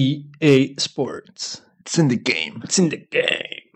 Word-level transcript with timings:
EA 0.00 0.74
Sports. 0.78 1.62
it's 1.80 1.98
in 1.98 2.08
the 2.08 2.16
game. 2.16 2.60
It's 2.64 2.78
in 2.78 2.88
the 2.88 3.06
game. 3.10 3.70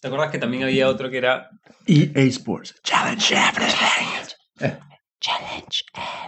¿Te 0.00 0.08
acuerdas 0.08 0.30
que 0.32 0.38
también 0.38 0.64
había 0.64 0.88
otro 0.88 1.08
que 1.10 1.18
era 1.18 1.50
EA 1.86 2.22
Sports. 2.30 2.74
Challenge 2.82 3.34
everything. 3.34 4.34
Eh, 4.60 4.78
Challenge 5.20 5.84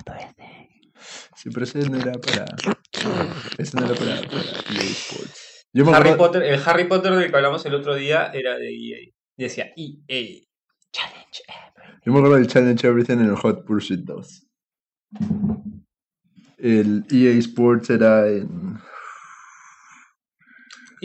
Everything? 0.07 0.69
sí, 1.37 1.51
pero 1.51 1.65
ese 1.65 1.79
no 1.91 1.98
era 1.98 2.12
para. 2.12 2.45
Ese 3.59 3.77
no 3.77 3.87
era 3.87 3.95
para, 3.95 4.23
para 4.29 4.43
EA 4.70 4.91
Sports. 4.91 5.66
Yo 5.73 5.85
me 5.85 5.91
Harry 5.93 6.10
acuerdo. 6.10 6.32
Potter, 6.32 6.43
el 6.45 6.62
Harry 6.65 6.85
Potter 6.85 7.12
del 7.15 7.30
que 7.30 7.37
hablamos 7.37 7.66
el 7.66 7.74
otro 7.74 7.96
día 7.96 8.30
era 8.32 8.57
de 8.57 8.69
EA. 8.69 8.98
Y 9.37 9.43
decía 9.43 9.73
EA. 9.77 10.43
Challenge 10.93 11.43
Everything. 11.48 12.01
Yo 12.07 12.12
me 12.12 12.19
acuerdo 12.19 12.37
del 12.37 12.46
Challenge 12.46 12.87
Everything 12.87 13.15
en 13.19 13.30
el 13.30 13.37
Hot 13.37 13.65
Pursuit 13.65 14.01
2. 14.01 14.46
El 16.59 17.05
EA 17.10 17.32
Sports 17.41 17.91
era 17.91 18.29
en. 18.29 18.79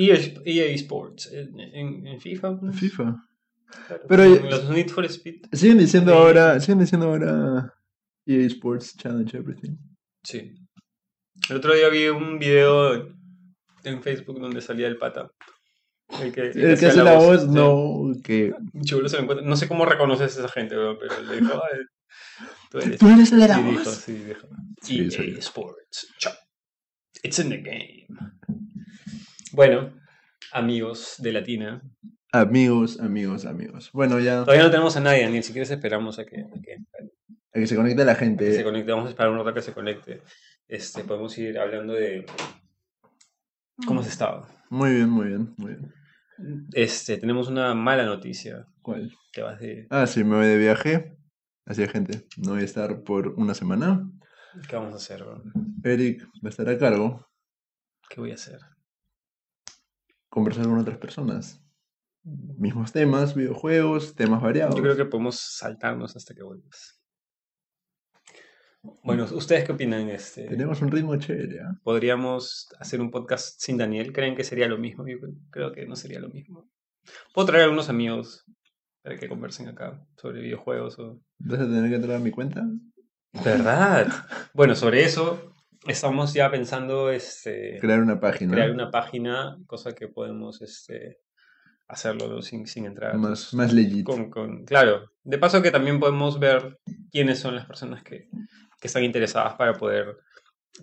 EA, 0.05 0.15
EA 0.45 0.65
E 0.65 0.73
Sports. 0.75 1.31
En, 1.33 1.59
en- 1.59 2.07
en 2.07 2.19
FIFA. 2.21 2.59
¿no? 2.61 2.71
FIFA. 2.73 3.25
Claro. 3.87 4.03
Pero- 4.07 4.49
los 4.49 4.69
Need 4.69 4.89
for 4.89 5.05
Speed. 5.05 5.41
Siguen 5.51 5.77
diciendo 5.77 6.13
ahora. 6.13 6.59
Siguen 6.59 6.79
diciendo 6.79 7.07
ahora. 7.07 7.73
EA 8.25 8.45
Sports 8.47 8.95
Challenge 8.97 9.35
Everything. 9.37 9.75
Sí. 10.23 10.53
El 11.49 11.55
otro 11.57 11.73
día 11.73 11.89
vi 11.89 12.07
un 12.07 12.37
video 12.39 13.07
en 13.83 14.03
Facebook 14.03 14.39
donde 14.39 14.61
salía 14.61 14.87
el 14.87 14.97
pata. 14.97 15.31
El 16.21 16.31
que, 16.33 16.41
El 16.49 16.77
que 16.79 16.85
hace 16.87 17.03
la 17.03 17.13
voz, 17.17 17.47
no. 17.47 18.11
Que. 18.23 18.53
Chulo 18.83 19.07
se 19.09 19.17
lo 19.17 19.23
encuentra. 19.23 19.45
No 19.47 19.55
sé 19.55 19.67
cómo 19.67 19.85
reconoces 19.85 20.35
a 20.37 20.39
esa 20.39 20.49
gente, 20.49 20.75
pero 20.75 20.97
le 21.23 21.39
dijo, 21.39 21.53
"Ay, 21.53 21.79
tú 22.71 22.77
eres. 22.79 22.99
¿Tú 22.99 23.07
eres 23.07 23.31
el 23.31 23.39
de 23.41 23.47
la 23.47 23.59
Y 23.59 23.63
dijo, 23.63 23.83
voz? 23.83 23.95
sí, 23.95 24.13
dijo. 24.13 24.47
Sí, 24.81 24.99
EA. 25.11 25.37
Sports. 25.39 26.07
Chao. 26.19 26.33
It's 27.23 27.37
in 27.39 27.49
the 27.49 27.57
game. 27.57 28.07
Bueno, 29.59 29.91
amigos 30.53 31.15
de 31.17 31.33
Latina. 31.33 31.81
Amigos, 32.31 32.97
amigos, 33.01 33.43
amigos. 33.45 33.91
Bueno, 33.91 34.17
ya. 34.17 34.45
Todavía 34.45 34.63
no 34.63 34.71
tenemos 34.71 34.95
a 34.95 35.01
nadie, 35.01 35.29
ni 35.29 35.43
siquiera 35.43 35.67
esperamos 35.67 36.17
a 36.17 36.25
que, 36.25 36.37
a 36.39 36.61
que- 36.61 36.77
a 37.53 37.59
que 37.59 37.67
se 37.67 37.75
conecte 37.75 38.05
la 38.05 38.13
que 38.13 38.19
gente. 38.23 38.53
se 38.53 38.63
conecte. 38.63 38.89
Vamos 38.93 39.07
a 39.07 39.09
esperar 39.09 39.29
un 39.33 39.37
rato 39.39 39.49
a 39.49 39.53
que 39.53 39.61
se 39.61 39.73
conecte. 39.73 40.21
Este, 40.65 41.03
podemos 41.03 41.37
ir 41.37 41.59
hablando 41.59 41.91
de 41.91 42.25
cómo 43.85 43.99
has 43.99 44.07
estado. 44.07 44.47
Muy 44.69 44.93
bien, 44.93 45.09
muy 45.09 45.27
bien, 45.27 45.53
muy 45.57 45.71
bien. 45.73 45.93
Este, 46.71 47.17
tenemos 47.17 47.49
una 47.49 47.73
mala 47.73 48.05
noticia. 48.05 48.65
¿Cuál? 48.81 49.11
Que 49.33 49.41
vas 49.41 49.59
de. 49.59 49.87
Ah, 49.89 50.07
sí, 50.07 50.23
me 50.23 50.37
voy 50.37 50.47
de 50.47 50.57
viaje. 50.57 51.17
Así 51.65 51.83
es, 51.83 51.91
gente. 51.91 52.25
No 52.37 52.51
voy 52.51 52.61
a 52.61 52.63
estar 52.63 53.03
por 53.03 53.27
una 53.35 53.53
semana. 53.53 54.09
¿Qué 54.69 54.77
vamos 54.77 54.93
a 54.93 54.95
hacer, 54.95 55.21
bro? 55.21 55.43
Eric 55.83 56.23
va 56.35 56.47
a 56.47 56.49
estar 56.49 56.69
a 56.69 56.77
cargo. 56.77 57.27
¿Qué 58.09 58.21
voy 58.21 58.31
a 58.31 58.35
hacer? 58.35 58.59
Conversar 60.29 60.65
con 60.65 60.77
otras 60.79 60.97
personas. 60.97 61.61
Mismos 62.23 62.91
temas, 62.91 63.33
videojuegos, 63.35 64.15
temas 64.15 64.41
variados. 64.41 64.75
Yo 64.75 64.81
creo 64.83 64.95
que 64.95 65.05
podemos 65.05 65.39
saltarnos 65.39 66.15
hasta 66.15 66.33
que 66.35 66.43
vuelvas. 66.43 67.01
Bueno, 69.03 69.25
¿ustedes 69.33 69.65
qué 69.65 69.71
opinan? 69.73 70.09
Este, 70.09 70.45
Tenemos 70.47 70.81
un 70.81 70.91
ritmo 70.91 71.15
chévere, 71.17 71.61
¿ah? 71.61 71.79
¿Podríamos 71.83 72.67
hacer 72.79 73.01
un 73.01 73.11
podcast 73.11 73.59
sin 73.59 73.77
Daniel? 73.77 74.13
¿Creen 74.13 74.35
que 74.35 74.43
sería 74.43 74.67
lo 74.67 74.77
mismo? 74.77 75.05
Yo 75.07 75.19
creo- 75.19 75.33
creo 75.49 75.71
que 75.73 75.85
no 75.85 75.95
sería 75.95 76.19
lo 76.19 76.29
mismo. 76.29 76.69
Puedo 77.33 77.47
traer 77.47 77.61
a 77.61 77.65
algunos 77.65 77.89
amigos 77.89 78.45
para 79.01 79.17
que 79.17 79.27
conversen 79.27 79.67
acá 79.67 80.05
sobre 80.17 80.41
videojuegos 80.41 80.97
o... 80.99 81.21
¿Vas 81.39 81.59
a 81.59 81.65
tener 81.65 81.89
que 81.89 81.95
entrar 81.95 82.17
a 82.17 82.19
mi 82.19 82.31
cuenta? 82.31 82.63
¿Verdad? 83.43 84.07
Bueno, 84.53 84.75
sobre 84.75 85.03
eso 85.03 85.55
estamos 85.87 86.33
ya 86.33 86.49
pensando 86.51 87.09
este, 87.11 87.77
Crear 87.79 88.01
una 88.01 88.19
página. 88.19 88.53
crear 88.53 88.71
una 88.71 88.91
página, 88.91 89.57
cosa 89.67 89.93
que 89.93 90.07
podemos 90.07 90.61
este, 90.61 91.19
hacerlo 91.87 92.41
sin, 92.41 92.67
sin 92.67 92.85
entrar. 92.85 93.17
Más, 93.17 93.53
más 93.53 93.73
legit. 93.73 94.05
Con, 94.05 94.29
con- 94.29 94.65
claro, 94.65 95.11
de 95.23 95.37
paso 95.37 95.61
que 95.61 95.71
también 95.71 95.99
podemos 95.99 96.39
ver 96.39 96.79
quiénes 97.11 97.39
son 97.39 97.55
las 97.55 97.65
personas 97.65 98.03
que, 98.03 98.29
que 98.79 98.87
están 98.87 99.03
interesadas 99.03 99.55
para 99.55 99.73
poder 99.73 100.17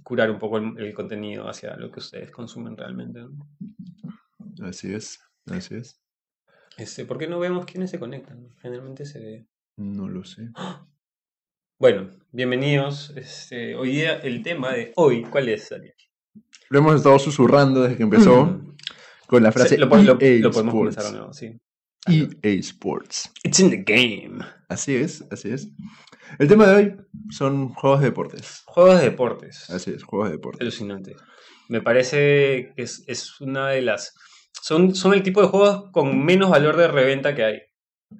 curar 0.02 0.30
un 0.30 0.38
poco 0.38 0.58
el, 0.58 0.78
el 0.78 0.92
contenido 0.94 1.48
hacia 1.48 1.76
lo 1.76 1.90
que 1.90 2.00
ustedes 2.00 2.30
consumen 2.30 2.76
realmente. 2.76 3.20
¿no? 3.20 4.66
Así 4.66 4.92
es, 4.94 5.20
así 5.46 5.74
es. 5.76 6.00
Este, 6.76 7.06
¿Por 7.06 7.16
qué 7.18 7.26
no 7.26 7.38
vemos 7.38 7.64
quiénes 7.64 7.90
se 7.90 7.98
conectan? 7.98 8.50
Generalmente 8.60 9.06
se 9.06 9.18
ve. 9.20 9.46
No 9.76 10.08
lo 10.08 10.24
sé. 10.24 10.50
Bueno, 11.78 12.10
bienvenidos. 12.32 13.12
Este, 13.16 13.74
hoy 13.74 13.90
día 13.92 14.14
el 14.18 14.42
tema 14.42 14.72
de 14.72 14.92
hoy, 14.96 15.22
¿cuál 15.24 15.48
es, 15.48 15.68
Daniel? 15.70 15.94
Lo 16.70 16.78
hemos 16.78 16.96
estado 16.96 17.18
susurrando 17.18 17.82
desde 17.82 17.96
que 17.96 18.02
empezó 18.02 18.60
con 19.26 19.42
la 19.42 19.52
frase 19.52 19.70
Sí, 19.70 19.76
lo, 19.76 19.86
lo- 19.86 20.18
EA 20.20 20.38
lo 20.40 20.50
podemos 20.50 20.54
Sports. 20.54 20.72
comenzar 20.72 21.04
de 21.04 21.12
nuevo, 21.12 21.32
sí. 21.32 21.60
EA 22.08 22.50
Sports. 22.60 23.32
It's 23.44 23.60
in 23.60 23.70
the 23.70 23.82
game. 23.82 24.44
Así 24.68 24.94
es, 24.96 25.24
así 25.30 25.50
es. 25.50 25.68
El 26.38 26.48
tema 26.48 26.66
de 26.66 26.74
hoy 26.74 26.96
son 27.30 27.68
juegos 27.70 28.00
de 28.00 28.06
deportes. 28.06 28.62
Juegos 28.66 28.98
de 29.00 29.10
deportes. 29.10 29.70
Así 29.70 29.90
es, 29.92 30.02
juegos 30.02 30.28
de 30.28 30.36
deportes. 30.36 30.60
Alucinante. 30.60 31.14
Me 31.68 31.82
parece 31.82 32.72
que 32.76 32.82
es, 32.82 33.04
es 33.06 33.40
una 33.40 33.68
de 33.68 33.82
las... 33.82 34.14
Son, 34.62 34.94
son 34.94 35.14
el 35.14 35.22
tipo 35.22 35.42
de 35.42 35.48
juegos 35.48 35.90
con 35.92 36.24
menos 36.24 36.50
valor 36.50 36.76
de 36.76 36.88
reventa 36.88 37.34
que 37.34 37.44
hay. 37.44 37.58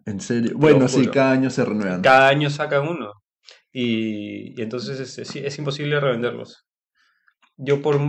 En 0.05 0.21
serio. 0.21 0.53
Bueno, 0.57 0.87
sí, 0.89 1.07
cada 1.07 1.33
año 1.33 1.49
se 1.51 1.65
renuevan. 1.65 2.03
Cada 2.03 2.29
año 2.29 2.51
sacan 2.51 2.87
uno. 2.87 3.13
Y, 3.79 4.59
y 4.59 4.63
entonces 4.63 4.99
este, 5.01 5.27
sí, 5.27 5.41
es 5.45 5.59
imposible 5.59 6.01
revenderlos. 6.01 6.65
Yo 7.59 7.83
por... 7.83 8.01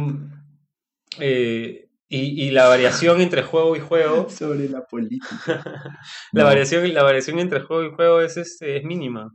eh, 1.19 1.89
y, 2.07 2.45
y 2.45 2.51
la 2.51 2.69
variación 2.69 3.19
entre 3.19 3.43
juego 3.43 3.75
y 3.75 3.81
juego... 3.81 4.29
Sobre 4.29 4.69
la 4.69 4.85
política. 4.85 5.27
La, 6.31 6.43
No, 6.43 6.45
variación, 6.45 6.93
la 6.93 7.03
variación 7.03 7.39
entre 7.39 7.59
juego 7.59 7.83
y 7.83 7.93
juego 7.93 8.21
es, 8.21 8.37
este, 8.37 8.77
es 8.77 8.85
mínima. 8.85 9.29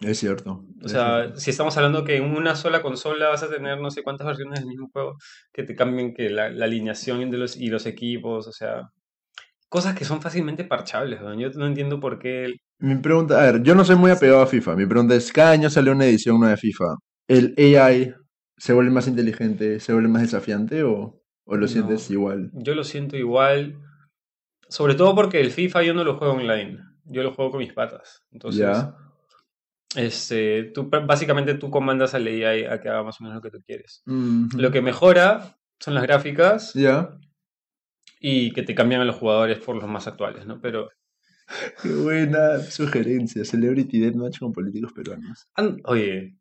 Es 0.00 0.18
cierto. 0.18 0.66
O 0.82 0.86
es 0.86 0.92
sea, 0.92 1.22
cierto. 1.22 1.40
si 1.40 1.50
estamos 1.50 1.74
hablando 1.78 2.04
que 2.04 2.16
en 2.16 2.24
una 2.24 2.54
sola 2.54 2.82
consola 2.82 3.30
vas 3.30 3.42
a 3.42 3.48
tener 3.50 3.80
no 3.80 3.90
sé 3.90 4.02
cuántas 4.02 4.26
versiones 4.26 4.60
del 4.60 4.68
mismo 4.68 4.90
juego 4.92 5.16
que 5.54 5.62
te 5.62 5.74
cambien 5.74 6.12
que 6.12 6.28
la, 6.28 6.50
la 6.50 6.66
alineación 6.66 7.30
de 7.30 7.38
los, 7.38 7.56
y 7.56 7.68
los 7.68 7.86
equipos, 7.86 8.46
o 8.46 8.52
sea, 8.52 8.90
cosas 9.70 9.94
que 9.94 10.04
son 10.04 10.20
fácilmente 10.20 10.64
parchables, 10.64 11.22
¿no? 11.22 11.32
Yo 11.34 11.48
no 11.52 11.66
entiendo 11.66 11.98
por 12.00 12.18
qué... 12.18 12.44
el- 12.46 12.60
Mi 12.80 12.96
pregunta, 12.96 13.40
a 13.40 13.52
ver, 13.52 13.62
yo 13.62 13.74
no 13.74 13.84
soy 13.86 13.96
muy 13.96 14.10
apegado 14.10 14.42
a 14.42 14.46
FIFA. 14.46 14.76
Mi 14.76 14.86
pregunta 14.86 15.14
es, 15.14 15.32
cada 15.32 15.52
año 15.52 15.70
sale 15.70 15.90
una 15.90 16.04
edición 16.06 16.38
nueva 16.38 16.52
de 16.52 16.58
FIFA. 16.58 16.96
¿El 17.28 17.54
AI 17.58 18.12
se 18.58 18.72
vuelve 18.74 18.90
más 18.90 19.08
inteligente, 19.08 19.80
se 19.80 19.92
vuelve 19.94 20.08
más 20.08 20.22
desafiante 20.22 20.82
o, 20.82 21.22
o 21.46 21.54
lo 21.56 21.62
No. 21.62 21.68
sientes 21.68 22.10
igual? 22.10 22.50
Yo 22.52 22.74
lo 22.74 22.84
siento 22.84 23.16
igual, 23.16 23.78
sobre 24.68 24.94
todo 24.94 25.14
porque 25.14 25.40
el 25.40 25.50
FIFA 25.52 25.82
yo 25.84 25.94
no 25.94 26.04
lo 26.04 26.16
juego 26.18 26.34
online, 26.34 26.78
yo 27.04 27.22
lo 27.22 27.32
juego 27.32 27.52
con 27.52 27.60
mis 27.60 27.72
patas. 27.72 28.24
Entonces, 28.32 28.60
Ya. 28.60 28.96
este, 29.96 30.64
tú, 30.74 30.88
básicamente 30.88 31.54
tú 31.54 31.70
comandas 31.70 32.14
al 32.14 32.26
AI 32.26 32.64
a 32.64 32.80
que 32.80 32.88
haga 32.88 33.02
más 33.02 33.20
o 33.20 33.24
menos 33.24 33.36
lo 33.36 33.42
que 33.42 33.50
tú 33.50 33.62
quieres. 33.66 34.02
Mhm. 34.06 34.50
Lo 34.56 34.70
que 34.70 34.82
mejora 34.82 35.56
son 35.80 35.94
las 35.94 36.02
gráficas 36.04 36.72
Ya. 36.74 37.10
Y 38.20 38.52
que 38.52 38.62
te 38.62 38.74
cambian 38.74 39.00
a 39.00 39.04
los 39.04 39.16
jugadores 39.16 39.58
por 39.58 39.74
los 39.76 39.88
más 39.88 40.06
actuales, 40.06 40.46
¿no? 40.46 40.60
Pero 40.60 40.90
Qué 41.82 41.88
buena 41.88 42.60
sugerencia. 42.60 43.44
Celebrity 43.44 43.98
Deathmatch 43.98 44.38
con 44.38 44.52
políticos 44.52 44.92
peruanos. 44.92 45.48
An- 45.56 45.80
Oye, 45.84 46.36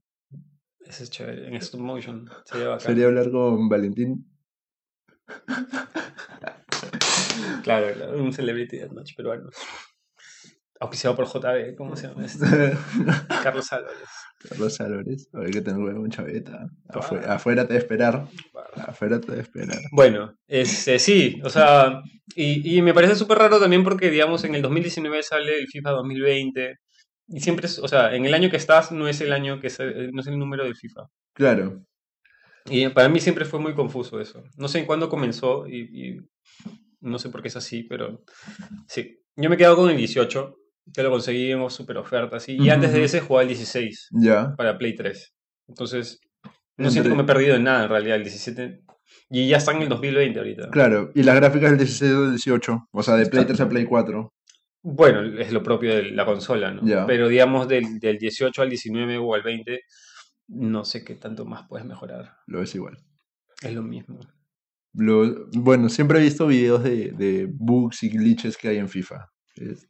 ese 0.86 1.04
es 1.04 1.10
chévere. 1.10 1.48
En 1.48 1.56
stop 1.56 1.80
motion 1.82 2.30
sería 2.46 2.68
bacán. 2.68 2.82
Sería 2.86 3.06
hablar 3.08 3.32
con 3.32 3.68
Valentín. 3.70 4.26
Claro, 7.64 7.88
claro, 7.94 8.22
un 8.24 8.34
celebrity 8.34 8.78
deathmatch 8.78 9.16
peruano. 9.16 9.50
Auspiciado 10.82 11.16
por 11.16 11.28
JB, 11.28 11.76
¿cómo 11.76 11.96
se 11.98 12.08
llama 12.08 12.26
este? 12.26 12.46
Carlos 13.44 13.72
Álvarez. 13.74 14.10
Carlos 14.48 14.80
Álvarez. 14.80 15.30
Hay 15.34 15.52
que 15.52 15.62
tener 15.62 15.80
un 15.80 16.10
chaveta. 16.10 16.70
Ah. 16.88 17.34
Afuera, 17.36 17.68
te 17.68 17.74
a 17.74 17.78
esperar. 17.78 18.28
Afuera 18.76 19.20
te 19.20 19.38
esperar. 19.40 19.80
Bueno, 19.92 20.34
este, 20.48 20.98
sí, 20.98 21.42
o 21.44 21.50
sea, 21.50 22.02
y, 22.34 22.78
y 22.78 22.82
me 22.82 22.94
parece 22.94 23.16
súper 23.16 23.40
raro 23.40 23.60
también 23.60 23.84
porque, 23.84 24.10
digamos, 24.10 24.46
en 24.46 24.56
el 24.56 24.62
2019 24.62 25.22
sale 25.22 25.60
el 25.60 25.68
FIFA 25.68 25.92
2020 25.92 26.78
y 27.28 27.40
siempre 27.42 27.68
es, 27.68 27.78
o 27.80 27.88
sea, 27.88 28.16
en 28.16 28.26
el 28.26 28.34
año 28.34 28.50
que 28.50 28.58
estás 28.58 28.92
no 28.92 29.08
es 29.08 29.22
el 29.22 29.34
año 29.34 29.60
que 29.60 29.68
es, 29.68 29.80
no 29.80 30.22
es 30.22 30.28
el 30.28 30.40
número 30.40 30.64
del 30.64 30.76
FIFA. 30.76 31.08
Claro. 31.34 31.84
Y 32.66 32.88
para 32.90 33.10
mí 33.10 33.20
siempre 33.20 33.46
fue 33.46 33.60
muy 33.60 33.76
confuso 33.76 34.20
eso. 34.20 34.44
No 34.58 34.68
sé 34.68 34.80
en 34.80 34.86
cuándo 34.86 35.10
comenzó 35.10 35.68
y, 35.68 35.80
y 35.92 36.20
no 37.02 37.20
sé 37.20 37.30
por 37.30 37.42
qué 37.42 37.50
es 37.50 37.56
así, 37.56 37.84
pero 37.84 38.24
sí. 38.88 39.18
Yo 39.36 39.50
me 39.50 39.56
he 39.56 39.58
quedado 39.58 39.78
con 39.78 39.90
el 39.90 39.98
18, 39.98 40.59
que 40.94 41.04
lo 41.04 41.12
conseguí 41.12 41.52
en 41.52 41.70
super 41.70 41.98
ofertas. 41.98 42.48
Y, 42.50 42.58
y 42.62 42.70
antes 42.70 42.94
de 42.94 43.04
ese 43.04 43.22
jugaba 43.22 43.44
el 43.44 43.50
16 43.50 44.10
Ya. 44.12 44.56
para 44.56 44.78
Play 44.78 44.96
3. 44.96 45.34
Entonces, 45.68 46.20
no 46.44 46.52
Entre- 46.88 46.92
siento 46.92 47.10
que 47.10 47.16
me 47.16 47.24
he 47.24 47.26
perdido 47.26 47.56
en 47.56 47.64
nada 47.64 47.84
en 47.84 47.90
realidad. 47.90 48.16
El 48.18 48.24
17. 48.24 48.82
Y 49.32 49.48
ya 49.48 49.58
está 49.58 49.72
en 49.74 49.82
el 49.84 49.90
2020 49.90 50.40
ahorita. 50.40 50.70
Claro. 50.70 51.12
Y 51.16 51.24
las 51.24 51.36
gráficas 51.36 51.70
del 51.72 51.80
16 51.80 52.12
al 52.14 52.30
18. 52.32 52.88
O 52.92 53.04
sea, 53.04 53.16
de 53.16 53.26
Play 53.28 53.46
3 53.46 53.60
a 53.62 53.70
Play 53.70 53.86
4. 53.86 54.34
Bueno, 54.82 55.22
es 55.40 55.52
lo 55.52 55.62
propio 55.62 55.94
de 55.96 56.12
la 56.12 56.26
consola, 56.26 56.72
¿no? 56.72 56.82
Ya. 56.86 57.06
Pero 57.06 57.28
digamos 57.28 57.68
del, 57.68 58.00
del 58.00 58.18
18 58.18 58.62
al 58.62 58.70
19 58.70 59.18
o 59.18 59.34
al 59.36 59.42
20 59.44 59.82
no 60.52 60.84
sé 60.86 61.04
qué 61.04 61.16
tanto 61.16 61.46
más 61.46 61.68
puedes 61.68 61.86
mejorar. 61.86 62.38
Lo 62.48 62.60
ves 62.60 62.74
igual. 62.76 62.98
Es 63.62 63.74
lo 63.74 63.84
mismo. 63.84 64.20
Lo, 64.94 65.48
bueno, 65.52 65.90
siempre 65.90 66.20
he 66.20 66.24
visto 66.24 66.48
videos 66.48 66.84
de, 66.84 67.12
de 67.12 67.48
bugs 67.52 68.02
y 68.04 68.10
glitches 68.10 68.58
que 68.58 68.70
hay 68.70 68.78
en 68.78 68.90
FIFA. 68.90 69.28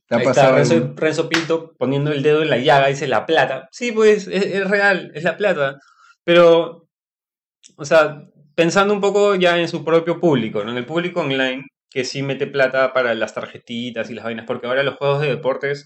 ¿Te 0.08 0.16
ha 0.16 0.18
Ahí 0.18 0.26
está 0.26 0.52
Renzo, 0.96 1.30
Pinto 1.30 1.76
poniendo 1.78 2.12
el 2.12 2.24
dedo 2.24 2.42
en 2.42 2.50
la 2.50 2.58
llaga, 2.58 2.88
dice 2.88 3.08
la 3.08 3.26
plata. 3.26 3.68
Sí, 3.72 3.92
pues 3.92 4.28
es, 4.28 4.46
es 4.46 4.70
real, 4.70 5.12
es 5.14 5.24
la 5.24 5.38
plata. 5.38 5.80
Pero, 6.24 6.88
o 7.78 7.86
sea, 7.86 8.24
pensando 8.56 8.94
un 8.94 9.02
poco 9.02 9.36
ya 9.36 9.60
en 9.60 9.68
su 9.68 9.86
propio 9.86 10.20
público, 10.20 10.64
¿no? 10.64 10.72
En 10.72 10.78
el 10.78 10.86
público 10.86 11.22
online, 11.22 11.64
que 11.90 12.04
sí 12.04 12.24
mete 12.24 12.48
plata 12.48 12.94
para 12.94 13.14
las 13.14 13.34
tarjetitas 13.34 14.10
y 14.10 14.14
las 14.14 14.26
vainas, 14.26 14.46
porque 14.46 14.68
ahora 14.68 14.84
los 14.84 14.96
juegos 14.96 15.22
de 15.22 15.30
deportes 15.30 15.86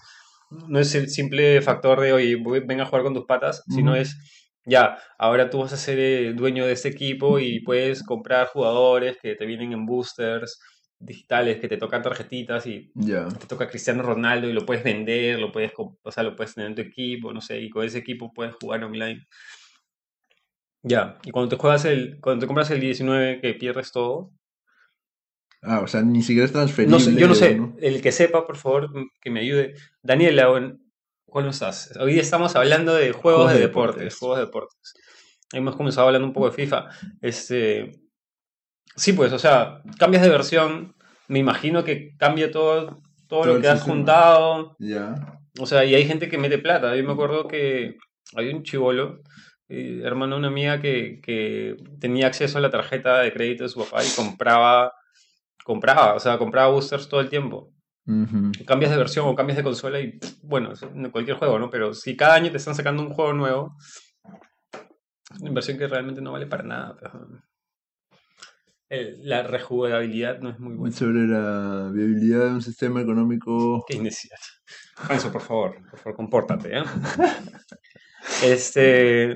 no 0.50 0.78
es 0.78 0.94
el 0.94 1.08
simple 1.08 1.60
factor 1.62 2.00
de, 2.00 2.12
oye, 2.12 2.36
venga 2.64 2.84
a 2.84 2.86
jugar 2.86 3.02
con 3.02 3.14
tus 3.14 3.26
patas, 3.26 3.64
sino 3.68 3.92
Ujú. 3.92 4.00
es, 4.00 4.16
ya, 4.64 4.98
ahora 5.18 5.50
tú 5.50 5.60
vas 5.60 5.72
a 5.72 5.76
ser 5.76 5.98
eh, 5.98 6.32
dueño 6.32 6.66
de 6.66 6.72
este 6.72 6.88
equipo 6.88 7.38
y 7.38 7.60
puedes 7.60 8.02
comprar 8.02 8.48
jugadores 8.48 9.18
que 9.20 9.34
te 9.34 9.46
vienen 9.46 9.72
en 9.72 9.86
boosters 9.86 10.58
digitales, 11.04 11.58
que 11.60 11.68
te 11.68 11.76
tocan 11.76 12.02
tarjetitas 12.02 12.66
y 12.66 12.90
te 13.38 13.46
toca 13.46 13.68
Cristiano 13.68 14.02
Ronaldo 14.02 14.48
y 14.48 14.52
lo 14.52 14.64
puedes 14.66 14.82
vender, 14.84 15.38
lo 15.38 15.52
puedes, 15.52 15.72
o 15.76 16.12
sea, 16.12 16.22
lo 16.22 16.34
puedes 16.36 16.54
tener 16.54 16.70
en 16.70 16.74
tu 16.76 16.82
equipo, 16.82 17.32
no 17.32 17.40
sé, 17.40 17.60
y 17.60 17.70
con 17.70 17.84
ese 17.84 17.98
equipo 17.98 18.32
puedes 18.32 18.54
jugar 18.60 18.82
online. 18.84 19.26
Ya, 20.82 21.18
y 21.24 21.30
cuando 21.30 21.48
te 21.48 21.56
juegas 21.56 21.84
el, 21.86 22.18
cuando 22.20 22.40
te 22.42 22.46
compras 22.46 22.70
el 22.70 22.80
19 22.80 23.40
que 23.40 23.54
pierdes 23.54 23.90
todo, 23.92 24.32
Ah, 25.66 25.80
o 25.80 25.86
sea, 25.86 26.02
ni 26.02 26.20
siquiera 26.20 26.44
es 26.44 26.52
transferible. 26.52 26.92
no 26.98 27.00
sé, 27.02 27.14
yo 27.18 27.26
no 27.26 27.34
sé, 27.34 27.54
¿no? 27.54 27.74
el 27.80 28.02
que 28.02 28.12
sepa, 28.12 28.46
por 28.46 28.58
favor, 28.58 28.90
m- 28.94 29.06
que 29.18 29.30
me 29.30 29.40
ayude. 29.40 29.74
Daniela, 30.02 30.54
¿en- 30.58 30.78
¿cuándo 31.24 31.52
estás? 31.52 31.96
Hoy 31.98 32.18
estamos 32.18 32.54
hablando 32.54 32.92
de 32.94 33.12
juegos, 33.12 33.22
Juegos 33.44 33.52
de, 33.54 33.58
de 33.60 33.66
deportes, 33.66 33.94
deportes. 33.96 34.18
juegos 34.18 34.38
de 34.38 34.44
deportes. 34.44 34.94
Hemos 35.54 35.74
comenzado 35.74 36.06
hablando 36.08 36.28
un 36.28 36.34
poco 36.34 36.50
de 36.50 36.56
FIFA. 36.56 36.90
Este, 37.22 37.92
sí, 38.94 39.14
pues, 39.14 39.32
o 39.32 39.38
sea, 39.38 39.80
cambias 39.98 40.22
de 40.22 40.28
versión, 40.28 40.93
me 41.28 41.38
imagino 41.38 41.84
que 41.84 42.16
cambia 42.16 42.50
todo, 42.50 43.00
todo, 43.28 43.42
Todo 43.42 43.54
lo 43.54 43.60
que 43.60 43.68
has 43.68 43.78
sistema. 43.80 43.94
juntado. 43.96 44.76
Ya. 44.78 45.14
O 45.60 45.66
sea, 45.66 45.84
y 45.84 45.94
hay 45.94 46.06
gente 46.06 46.28
que 46.28 46.38
mete 46.38 46.58
plata. 46.58 46.94
Yo 46.96 47.04
me 47.04 47.12
acuerdo 47.12 47.46
que 47.48 47.96
hay 48.36 48.48
un 48.52 48.62
chivolo, 48.62 49.20
eh, 49.68 50.00
hermano 50.04 50.34
de 50.34 50.38
una 50.40 50.48
amiga, 50.48 50.80
que, 50.80 51.20
que 51.22 51.76
tenía 52.00 52.26
acceso 52.26 52.58
a 52.58 52.60
la 52.60 52.70
tarjeta 52.70 53.20
de 53.20 53.32
crédito 53.32 53.62
de 53.64 53.68
su 53.70 53.78
papá 53.84 54.02
y 54.04 54.08
compraba, 54.16 54.92
compraba, 55.64 56.14
o 56.14 56.20
sea, 56.20 56.38
compraba 56.38 56.72
boosters 56.72 57.08
todo 57.08 57.20
el 57.20 57.28
tiempo. 57.30 57.70
Cambias 58.66 58.90
de 58.90 58.98
versión 58.98 59.26
o 59.26 59.34
cambias 59.34 59.56
de 59.56 59.62
consola 59.62 59.98
y, 59.98 60.18
bueno, 60.42 60.72
cualquier 61.10 61.38
juego, 61.38 61.58
¿no? 61.58 61.70
Pero 61.70 61.94
si 61.94 62.14
cada 62.16 62.34
año 62.34 62.50
te 62.50 62.58
están 62.58 62.74
sacando 62.74 63.02
un 63.02 63.08
juego 63.14 63.32
nuevo, 63.32 63.74
es 65.32 65.40
una 65.40 65.48
inversión 65.48 65.78
que 65.78 65.86
realmente 65.86 66.20
no 66.20 66.32
vale 66.32 66.46
para 66.46 66.64
nada. 66.64 66.96
pues. 66.98 67.12
El- 68.94 69.28
la 69.28 69.42
rejugabilidad 69.42 70.38
no 70.40 70.50
es 70.50 70.58
muy 70.60 70.74
buena. 70.74 70.94
Sobre 70.94 71.26
la 71.26 71.90
viabilidad 71.92 72.44
de 72.46 72.50
un 72.54 72.62
sistema 72.62 73.00
económico. 73.00 73.84
Qué 73.88 73.96
innecesidad. 73.96 74.36
Renzo, 75.08 75.32
por 75.32 75.40
favor, 75.42 75.76
por 75.90 75.98
favor, 75.98 76.16
compórtate, 76.16 76.78
¿eh? 76.78 76.82
Este. 78.44 79.30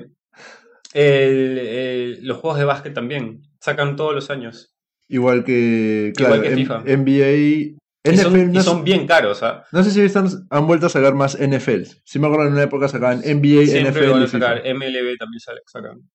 el- 0.93 1.57
el- 1.57 2.19
los 2.27 2.37
juegos 2.37 2.57
de 2.59 2.65
básquet 2.65 2.93
también 2.93 3.41
sacan 3.59 3.95
todos 3.95 4.13
los 4.15 4.29
años. 4.29 4.73
Igual 5.07 5.43
que. 5.43 6.13
Claro, 6.15 6.35
Igual 6.35 6.49
que 6.49 6.55
FIFA. 6.55 6.83
NBA. 6.85 7.75
Y 8.05 8.17
son, 8.17 8.39
y 8.39 8.45
no, 8.45 8.63
son 8.63 8.83
bien 8.85 9.05
caros, 9.05 9.43
¿ah? 9.43 9.65
no 9.73 9.83
sé 9.83 9.91
si 9.91 10.01
están, 10.01 10.27
han 10.49 10.65
vuelto 10.65 10.85
a 10.85 10.89
sacar 10.89 11.13
más 11.13 11.35
NFL. 11.37 11.83
Sí 12.05 12.17
me 12.17 12.27
acuerdo 12.27 12.47
en 12.47 12.53
una 12.53 12.63
época 12.63 12.87
sacaban 12.87 13.19
NBA, 13.19 13.65
Siempre 13.65 13.91
NFL 13.91 14.11
van 14.11 14.21
y 14.21 14.23
a 14.23 14.27
FIFA. 14.27 14.39
sacar. 14.47 14.63
MLB 14.73 15.17
también 15.19 15.39
sacan. 15.65 16.09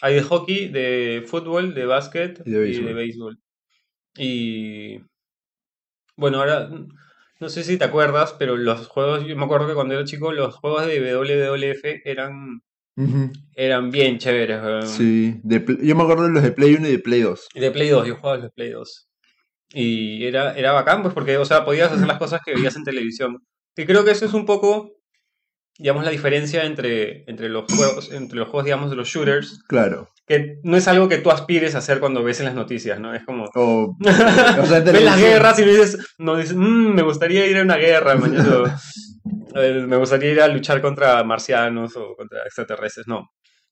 Hay 0.00 0.14
de 0.14 0.22
hockey, 0.22 0.68
de 0.68 1.24
fútbol, 1.26 1.74
de 1.74 1.84
básquet 1.86 2.40
Y 2.46 2.50
de 2.50 2.58
béisbol. 2.60 2.94
béisbol. 2.94 3.38
Y. 4.16 4.98
Bueno, 6.16 6.38
ahora. 6.38 6.70
No 7.40 7.48
sé 7.48 7.62
si 7.62 7.78
te 7.78 7.84
acuerdas, 7.84 8.34
pero 8.38 8.56
los 8.56 8.88
juegos. 8.88 9.24
Yo 9.26 9.36
me 9.36 9.44
acuerdo 9.44 9.68
que 9.68 9.74
cuando 9.74 9.94
era 9.94 10.04
chico, 10.04 10.32
los 10.32 10.56
juegos 10.56 10.86
de 10.86 10.98
WWF 11.14 12.00
eran, 12.04 12.62
eran 13.54 13.90
bien 13.92 14.18
chéveres. 14.18 14.60
weón. 14.60 14.86
Sí, 14.88 15.40
de 15.44 15.64
yo 15.82 15.94
me 15.94 16.02
acuerdo 16.02 16.24
de 16.24 16.30
los 16.32 16.42
de 16.42 16.50
Play 16.50 16.74
1 16.74 16.88
y 16.88 16.90
de 16.92 16.98
Play 16.98 17.20
2. 17.20 17.48
Y 17.54 17.60
de 17.60 17.70
Play 17.70 17.90
2, 17.90 18.08
yo 18.08 18.16
jugaba 18.16 18.38
los 18.38 18.52
Play 18.52 18.70
2. 18.70 19.08
Y 19.72 20.24
era, 20.24 20.56
era 20.58 20.72
bacán, 20.72 21.02
pues, 21.02 21.14
porque, 21.14 21.36
o 21.36 21.44
sea, 21.44 21.64
podías 21.64 21.92
hacer 21.92 22.08
las 22.08 22.18
cosas 22.18 22.40
que 22.44 22.54
veías 22.54 22.74
en 22.74 22.82
televisión. 22.84 23.38
Y 23.76 23.84
creo 23.86 24.04
que 24.04 24.10
eso 24.10 24.24
es 24.24 24.34
un 24.34 24.44
poco, 24.44 24.97
digamos, 25.78 26.04
la 26.04 26.10
diferencia 26.10 26.64
entre, 26.64 27.22
entre 27.30 27.48
los 27.48 27.64
juegos, 27.72 28.10
entre 28.12 28.38
los 28.38 28.48
juegos, 28.48 28.64
digamos, 28.64 28.90
de 28.90 28.96
los 28.96 29.08
shooters, 29.08 29.62
Claro. 29.68 30.08
que 30.26 30.58
no 30.64 30.76
es 30.76 30.88
algo 30.88 31.08
que 31.08 31.18
tú 31.18 31.30
aspires 31.30 31.74
a 31.74 31.78
hacer 31.78 32.00
cuando 32.00 32.22
ves 32.24 32.40
en 32.40 32.46
las 32.46 32.54
noticias, 32.54 32.98
¿no? 33.00 33.14
Es 33.14 33.24
como... 33.24 33.44
O, 33.54 33.96
o 33.96 33.96
sea, 34.66 34.80
ves 34.80 35.02
las 35.04 35.18
guerras 35.20 35.58
y 35.60 35.64
dices, 35.64 36.14
no 36.18 36.36
dices, 36.36 36.54
"Mm, 36.56 36.94
me 36.94 37.02
gustaría 37.02 37.46
ir 37.46 37.56
a 37.58 37.62
una 37.62 37.76
guerra, 37.76 38.16
mañana. 38.16 38.76
Me 39.54 39.96
gustaría 39.96 40.32
ir 40.32 40.40
a 40.40 40.48
luchar 40.48 40.80
contra 40.80 41.22
marcianos 41.24 41.96
o 41.96 42.14
contra 42.16 42.42
extraterrestres, 42.44 43.06
no. 43.08 43.30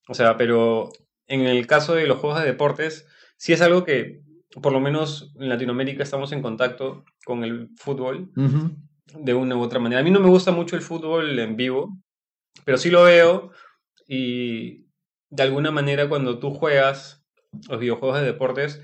O 0.09 0.15
sea, 0.15 0.37
pero 0.37 0.91
en 1.29 1.43
el 1.43 1.67
caso 1.67 1.95
de 1.95 2.07
los 2.07 2.19
juegos 2.19 2.41
de 2.41 2.47
deportes, 2.47 3.07
sí 3.37 3.53
es 3.53 3.61
algo 3.61 3.85
que, 3.85 4.21
por 4.63 4.73
lo 4.73 4.81
menos 4.81 5.33
en 5.39 5.49
Latinoamérica, 5.49 6.03
estamos 6.03 6.33
en 6.33 6.43
contacto 6.43 7.05
con 7.25 7.45
el 7.45 7.69
fútbol 7.77 8.31
Ujú. 8.37 8.71
De 9.15 9.35
una 9.35 9.57
u 9.57 9.63
otra 9.63 9.79
manera. 9.79 10.01
A 10.01 10.05
mí 10.05 10.11
no 10.11 10.21
me 10.21 10.29
gusta 10.29 10.51
mucho 10.53 10.77
el 10.77 10.83
fútbol 10.83 11.39
en 11.39 11.57
vivo, 11.57 11.97
pero 12.65 12.79
sí 12.79 12.91
lo 12.91 13.05
veo 13.05 13.51
y 14.09 14.87
de 15.31 15.43
alguna 15.43 15.71
manera 15.71 16.09
cuando 16.09 16.39
tú 16.39 16.53
juegas 16.55 17.25
los 17.69 17.81
videojuegos 17.81 18.21
de 18.21 18.27
deportes, 18.27 18.81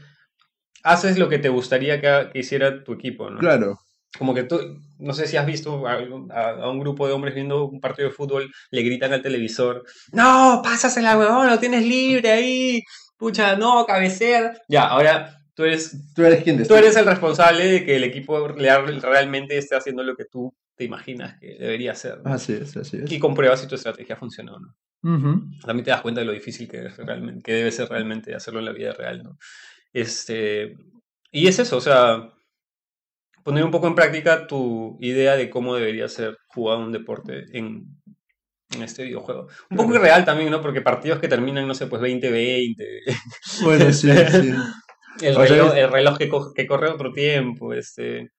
haces 0.83 1.19
lo 1.19 1.29
que 1.29 1.39
te 1.39 1.49
gustaría 1.49 2.01
que, 2.01 2.31
que 2.33 2.39
hiciera 2.41 2.83
tu 2.85 2.93
equipo, 2.95 3.31
¿no? 3.31 3.39
Claro. 3.39 3.79
Como 4.19 4.35
que 4.35 4.43
tú, 4.45 4.59
no 4.99 5.15
sé 5.15 5.27
si 5.27 5.37
has 5.37 5.47
visto 5.47 5.87
a, 5.87 5.93
a- 6.31 6.51
a 6.65 6.71
un 6.71 6.81
grupo 6.81 7.07
de 7.07 7.13
hombres 7.15 7.35
viendo 7.35 7.65
un 7.65 7.81
partido 7.81 8.09
de 8.09 8.15
fútbol, 8.15 8.53
le 8.71 8.83
gritan 8.83 9.13
al 9.13 9.23
televisor, 9.23 9.85
no, 10.13 10.61
pásasela, 10.63 11.17
huevón, 11.19 11.49
lo 11.49 11.59
tienes 11.59 11.85
libre 11.87 12.31
ahí, 12.31 12.83
pucha, 13.17 13.57
no, 13.57 13.87
cabecear. 13.87 14.61
Ya, 14.69 14.87
ahora 14.87 15.39
tú 15.55 15.65
eres, 15.65 15.97
Tú 16.15 16.25
eres 16.25 16.43
quien 16.43 16.67
tú 16.67 16.75
eres 16.75 16.97
el 16.97 17.07
responsable 17.07 17.65
de 17.67 17.85
que 17.85 17.97
el 17.97 18.05
equipo 18.05 18.49
real- 18.49 19.01
realmente 19.01 19.57
esté 19.59 19.77
haciendo 19.77 20.03
lo 20.03 20.17
que 20.17 20.25
tú 20.25 20.55
te 20.77 20.85
imaginas 20.85 21.39
que 21.39 21.57
debería 21.59 21.93
hacer. 21.93 22.21
¿no? 22.23 22.33
Así 22.33 22.55
es, 22.55 22.77
así 22.77 22.99
es. 22.99 23.11
Y 23.13 23.19
compruebas 23.19 23.61
si 23.61 23.69
tu 23.69 23.75
estrategia 23.75 24.17
funcionó 24.17 24.55
o 24.55 24.61
no. 24.61 24.75
Ujú. 25.05 25.43
También 25.67 25.85
te 25.85 25.91
das 25.91 26.01
cuenta 26.01 26.21
de 26.21 26.27
lo 26.27 26.33
difícil 26.33 26.69
que, 26.69 26.87
es 26.87 26.97
realmente, 26.97 27.43
que 27.43 27.53
debe 27.53 27.71
ser 27.73 27.89
realmente 27.89 28.35
hacerlo 28.35 28.61
en 28.61 28.67
la 28.67 28.73
vida 28.73 28.93
real, 28.93 29.23
¿no? 29.23 29.37
Este, 29.93 30.77
y 31.33 31.49
es 31.49 31.59
eso, 31.59 31.77
o 31.79 31.81
sea, 31.81 32.33
poner 33.43 33.65
un 33.65 33.71
poco 33.71 33.87
en 33.89 33.95
práctica 33.95 34.47
tu 34.47 34.97
idea 35.01 35.37
de 35.37 35.51
cómo 35.51 35.75
debería 35.75 36.09
ser 36.09 36.37
jugado 36.49 36.81
un 36.81 36.93
deporte 36.93 37.45
en, 37.53 37.87
en 38.75 38.83
este 38.83 39.05
videojuego. 39.05 39.49
Un 39.71 39.77
poco 39.77 39.95
irreal 39.95 40.25
también, 40.25 40.51
¿no? 40.51 40.63
Porque 40.63 40.83
partidos 40.83 41.21
que 41.21 41.29
terminan, 41.29 41.69
no 41.69 41.75
sé, 41.75 41.87
pues 41.89 42.03
20-20, 42.03 43.01
Bueno, 43.63 43.93
sí, 43.93 44.11
sí. 44.31 44.53
El 45.21 45.37
O 45.37 45.41
sea, 45.47 45.57
reloj, 45.57 45.69
es- 45.73 45.79
el 45.85 45.91
reloj 45.93 46.19
que, 46.19 46.29
co- 46.29 46.53
que 46.55 46.67
corre 46.67 46.89
otro 46.89 47.13
tiempo, 47.13 47.73
este... 47.75 48.31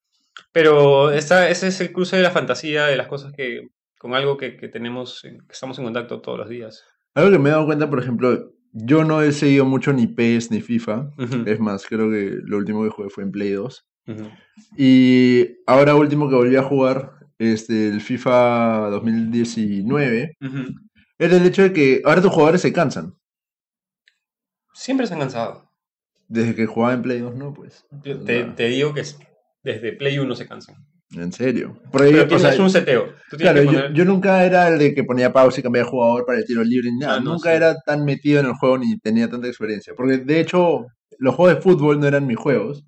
Pero 0.51 1.11
esta, 1.11 1.49
ese 1.49 1.67
es 1.67 1.79
el 1.81 1.91
cruce 1.91 2.15
de 2.17 2.23
la 2.23 2.31
fantasía, 2.31 2.85
de 2.85 2.97
las 2.97 3.07
cosas 3.07 3.33
que, 3.33 3.67
con 3.99 4.15
algo 4.15 4.35
que, 4.37 4.57
que 4.57 4.67
tenemos, 4.67 5.21
que 5.21 5.37
estamos 5.51 5.77
en 5.77 5.85
contacto 5.85 6.21
todos 6.21 6.39
los 6.39 6.49
días. 6.49 6.83
Algo 7.13 7.31
que 7.31 7.39
me 7.39 7.49
he 7.49 7.51
dado 7.51 7.65
cuenta, 7.67 7.89
por 7.89 7.99
ejemplo, 7.99 8.51
yo 8.71 9.03
no 9.03 9.21
he 9.21 9.31
seguido 9.31 9.65
mucho 9.65 9.93
ni 9.93 10.07
PES 10.07 10.49
ni 10.49 10.61
FIFA. 10.61 11.11
Es 11.45 11.59
más, 11.59 11.85
creo 11.85 12.09
que 12.09 12.37
lo 12.43 12.57
último 12.57 12.83
que 12.83 12.89
jugué 12.89 13.09
fue 13.09 13.23
en 13.23 13.31
Play 13.31 13.51
2. 13.51 13.85
ujú. 14.07 14.29
Y 14.75 15.57
ahora 15.67 15.95
último 15.95 16.27
que 16.29 16.35
volví 16.35 16.55
a 16.55 16.63
jugar, 16.63 17.11
este, 17.37 17.89
el 17.89 18.01
FIFA 18.01 18.89
2019, 18.89 20.35
Ujú. 20.41 20.73
era 21.19 21.37
el 21.37 21.45
hecho 21.45 21.61
de 21.61 21.73
que 21.73 22.01
ahora 22.05 22.21
tus 22.21 22.31
jugadores 22.31 22.61
se 22.61 22.73
cansan. 22.73 23.13
Siempre 24.73 25.05
se 25.07 25.13
han 25.13 25.19
cansado. 25.19 25.69
Desde 26.27 26.55
que 26.55 26.65
jugaba 26.65 26.93
en 26.93 27.01
Play 27.01 27.19
2, 27.19 27.35
no, 27.35 27.53
pues. 27.53 27.85
Te, 28.03 28.15
te 28.15 28.67
digo 28.67 28.93
que 28.93 29.01
es- 29.01 29.19
desde 29.63 29.93
Play 29.93 30.19
1 30.19 30.35
se 30.35 30.47
cansan. 30.47 30.75
En 31.15 31.31
serio. 31.31 31.77
Pero 31.91 32.09
yo- 32.09 32.23
o 32.23 32.27
tienes 32.27 32.55
sea, 32.55 32.63
un 32.63 32.69
seteo. 32.71 33.05
Tú 33.29 33.37
tienes 33.37 33.53
Claro, 33.53 33.59
que 33.59 33.65
yo, 33.65 33.71
poner... 33.81 33.93
yo 33.93 34.05
nunca 34.05 34.43
era 34.43 34.67
el 34.69 34.79
de 34.79 34.95
que 34.95 35.03
ponía 35.03 35.31
pausa 35.31 35.59
y 35.59 35.63
cambiaba 35.63 35.85
de 35.85 35.91
jugador 35.91 36.25
para 36.25 36.39
el 36.39 36.45
tiro 36.45 36.63
libre 36.63 36.91
ni 36.91 36.97
nada. 36.99 37.15
Ah, 37.17 37.19
no, 37.19 37.33
nunca 37.33 37.51
sí. 37.51 37.55
era 37.57 37.75
tan 37.85 38.03
metido 38.03 38.39
en 38.39 38.47
el 38.47 38.53
juego 38.53 38.79
ni 38.79 38.97
tenía 38.99 39.29
tanta 39.29 39.47
experiencia. 39.47 39.93
Porque 39.95 40.17
de 40.17 40.39
hecho, 40.39 40.87
los 41.19 41.35
juegos 41.35 41.55
de 41.55 41.61
fútbol 41.61 41.99
no 41.99 42.07
eran 42.07 42.25
mis 42.25 42.37
juegos. 42.37 42.83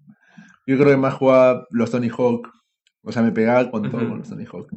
Yo 0.66 0.76
creo 0.78 0.90
que 0.90 0.98
más 0.98 1.14
jugaba 1.14 1.66
los 1.70 1.92
Tony 1.92 2.10
Hawk. 2.10 2.50
O 3.04 3.12
sea, 3.12 3.22
me 3.22 3.32
pegaba 3.32 3.70
con 3.70 3.84
todo 3.92 3.98
Ujú. 4.02 4.10
con 4.10 4.18
los 4.20 4.30
Tony 4.30 4.46
Hawk. 4.52 4.72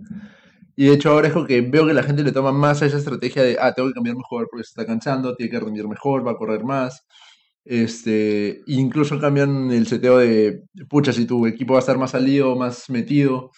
Y 0.77 0.87
de 0.87 0.93
hecho, 0.93 1.11
ahora 1.11 1.29
es 1.29 1.35
que 1.47 1.61
veo 1.63 1.87
que 1.87 1.95
la 1.95 2.03
gente 2.03 2.23
le 2.23 2.31
toma 2.33 2.53
más 2.53 2.83
a 2.83 2.87
esa 2.87 2.99
estrategia 2.99 3.43
de, 3.43 3.57
ah, 3.59 3.73
tengo 3.73 3.89
que 3.89 3.95
cambiar 3.95 4.15
jugador 4.17 4.49
porque 4.51 4.65
se 4.65 4.69
está 4.69 4.85
cansando, 4.87 5.35
tiene 5.35 5.51
que 5.51 5.59
rendir 5.59 5.89
mejor, 5.89 6.25
va 6.27 6.33
a 6.33 6.37
correr 6.37 6.63
más. 6.63 7.05
Este, 7.71 8.63
incluso 8.67 9.21
cambian 9.21 9.71
el 9.71 9.87
seteo 9.87 10.17
de, 10.19 10.63
pucha, 10.89 11.13
si 11.13 11.27
tu 11.27 11.47
equipo 11.47 11.75
va 11.75 11.81
a 11.81 11.85
estar 11.85 11.99
más 11.99 12.13
salido, 12.13 12.57
más 12.57 12.89
metido, 12.89 13.51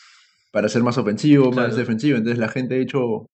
para 0.53 0.69
ser 0.69 0.83
más 0.83 0.99
ofensivo, 0.99 1.53
más 1.53 1.77
defensivo. 1.77 2.19
Entonces 2.19 2.39
la 2.39 2.49
gente, 2.49 2.75
de 2.75 2.83
hecho, 2.83 3.27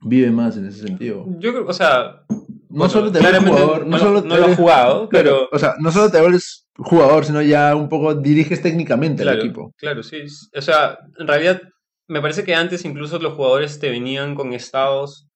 vive 0.00 0.30
más 0.30 0.58
en 0.58 0.66
ese 0.66 0.86
sentido. 0.86 1.24
Yo 1.38 1.52
creo, 1.52 1.66
o 1.66 1.72
sea, 1.72 2.22
No 2.28 2.38
bueno, 2.68 2.90
solo 2.90 3.10
te 3.10 3.18
vuelves 3.20 3.40
claramente 3.40 3.50
jugador, 3.62 3.86
no, 3.86 3.90
no, 3.92 3.98
solo 3.98 4.20
no 4.20 4.36
lo 4.36 4.42
vuelves- 4.42 4.56
jugado, 4.56 5.08
pero 5.08 5.48
o 5.50 5.58
sea, 5.58 5.74
no 5.80 5.90
solo 5.90 6.10
te 6.10 6.20
vuelves 6.20 6.66
jugador, 6.76 7.24
sino 7.24 7.40
ya 7.40 7.74
un 7.74 7.88
poco 7.88 8.14
diriges 8.14 8.60
técnicamente 8.60 9.22
claro, 9.22 9.40
al 9.40 9.46
equipo. 9.46 9.72
claro, 9.78 10.02
sí. 10.02 10.18
O 10.54 10.60
sea, 10.60 10.98
en 11.18 11.26
realidad 11.26 11.62
me 12.08 12.20
parece 12.20 12.44
que 12.44 12.54
antes 12.54 12.84
incluso 12.84 13.18
los 13.18 13.32
jugadores 13.32 13.78
te 13.80 13.88
venían 13.90 14.34
con 14.34 14.52
estados 14.52 15.27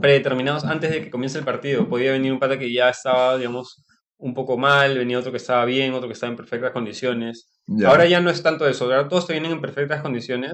predeterminados 0.00 0.64
antes 0.64 0.90
de 0.90 1.02
que 1.02 1.10
comience 1.10 1.38
el 1.38 1.44
partido. 1.44 1.88
Podía 1.88 2.12
venir 2.12 2.32
un 2.32 2.38
pata 2.38 2.58
que 2.58 2.72
ya 2.72 2.88
estaba, 2.88 3.36
digamos, 3.36 3.84
un 4.18 4.34
poco 4.34 4.56
mal, 4.56 4.96
venía 4.96 5.18
otro 5.18 5.30
que 5.30 5.36
estaba 5.38 5.64
bien, 5.64 5.92
otro 5.92 6.08
que 6.08 6.14
estaba 6.14 6.30
en 6.30 6.36
perfectas 6.36 6.72
condiciones. 6.72 7.50
Ya. 7.66 7.88
Ahora 7.88 8.06
ya 8.06 8.20
no 8.20 8.30
es 8.30 8.42
tanto 8.42 8.66
eso, 8.68 8.84
ahora 8.84 9.08
todos 9.08 9.26
te 9.26 9.32
vienen 9.34 9.52
en 9.52 9.60
perfectas 9.60 10.02
condiciones, 10.02 10.52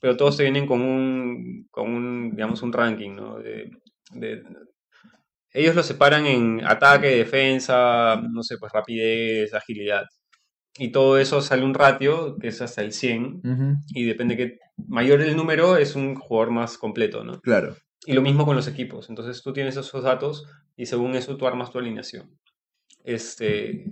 pero 0.00 0.16
todos 0.16 0.36
te 0.36 0.42
vienen 0.44 0.66
con 0.66 0.80
un, 0.80 1.66
con 1.70 1.90
un 1.92 2.30
digamos, 2.30 2.62
un 2.62 2.72
ranking, 2.72 3.14
¿no? 3.16 3.38
De, 3.38 3.70
de- 4.12 4.42
ellos 5.52 5.74
lo 5.74 5.82
separan 5.82 6.26
en 6.26 6.64
ataque, 6.64 7.08
defensa, 7.08 8.20
no 8.30 8.42
sé, 8.42 8.56
pues 8.58 8.72
rapidez, 8.72 9.52
agilidad. 9.52 10.04
Y 10.78 10.92
todo 10.92 11.18
eso 11.18 11.40
sale 11.42 11.64
un 11.64 11.74
ratio 11.74 12.36
que 12.40 12.48
es 12.48 12.62
hasta 12.62 12.82
el 12.82 12.92
100 12.92 13.40
Ujú, 13.42 13.74
y 13.88 14.04
depende 14.04 14.36
que 14.36 14.58
mayor 14.86 15.20
el 15.20 15.36
número 15.36 15.76
es 15.76 15.96
un 15.96 16.14
jugador 16.14 16.52
más 16.52 16.78
completo, 16.78 17.24
¿no? 17.24 17.40
Claro. 17.40 17.76
Y 18.06 18.12
lo 18.14 18.22
mismo 18.22 18.46
con 18.46 18.56
los 18.56 18.66
equipos. 18.66 19.08
Entonces 19.10 19.42
tú 19.42 19.52
tienes 19.52 19.76
esos 19.76 20.02
datos 20.02 20.46
y 20.76 20.86
según 20.86 21.14
eso 21.14 21.36
tú 21.36 21.46
armas 21.46 21.70
tu 21.70 21.78
alineación. 21.78 22.38
Este, 23.04 23.84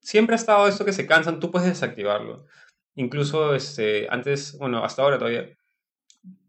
siempre 0.00 0.34
ha 0.34 0.36
estado 0.36 0.66
esto 0.68 0.84
que 0.84 0.92
se 0.92 1.06
cansan, 1.06 1.40
tú 1.40 1.50
puedes 1.50 1.68
desactivarlo. 1.68 2.46
Incluso 2.94 3.54
este, 3.54 4.08
antes, 4.10 4.56
bueno, 4.58 4.84
hasta 4.84 5.02
ahora 5.02 5.18
todavía 5.18 5.48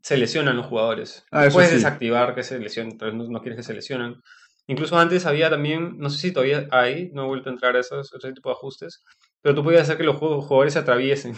se 0.02 0.18
lesionan 0.18 0.58
los 0.58 0.66
jugadores. 0.66 1.26
Ah, 1.32 1.48
puedes 1.52 1.70
sí. 1.70 1.76
desactivar 1.76 2.34
que 2.36 2.44
se 2.44 2.60
lesionen, 2.60 2.98
no, 2.98 3.24
no 3.26 3.42
quieres 3.42 3.58
que 3.58 3.64
se 3.64 3.74
lesionen. 3.74 4.22
Incluso 4.68 4.98
antes 4.98 5.26
había 5.26 5.50
también, 5.50 5.98
no 5.98 6.10
sé 6.10 6.20
si 6.20 6.32
todavía 6.32 6.68
hay, 6.72 7.12
no 7.14 7.24
he 7.24 7.28
vuelto 7.28 7.50
a 7.50 7.54
entrar 7.54 7.76
a 7.76 7.80
esos, 7.80 8.14
ese 8.14 8.34
tipo 8.34 8.50
de 8.50 8.54
ajustes, 8.54 9.04
pero 9.42 9.56
tú 9.56 9.64
podías 9.64 9.84
hacer 9.84 9.98
que 9.98 10.04
los 10.04 10.16
ju- 10.18 10.42
jugadores 10.42 10.74
se 10.74 10.80
atraviesen. 10.80 11.34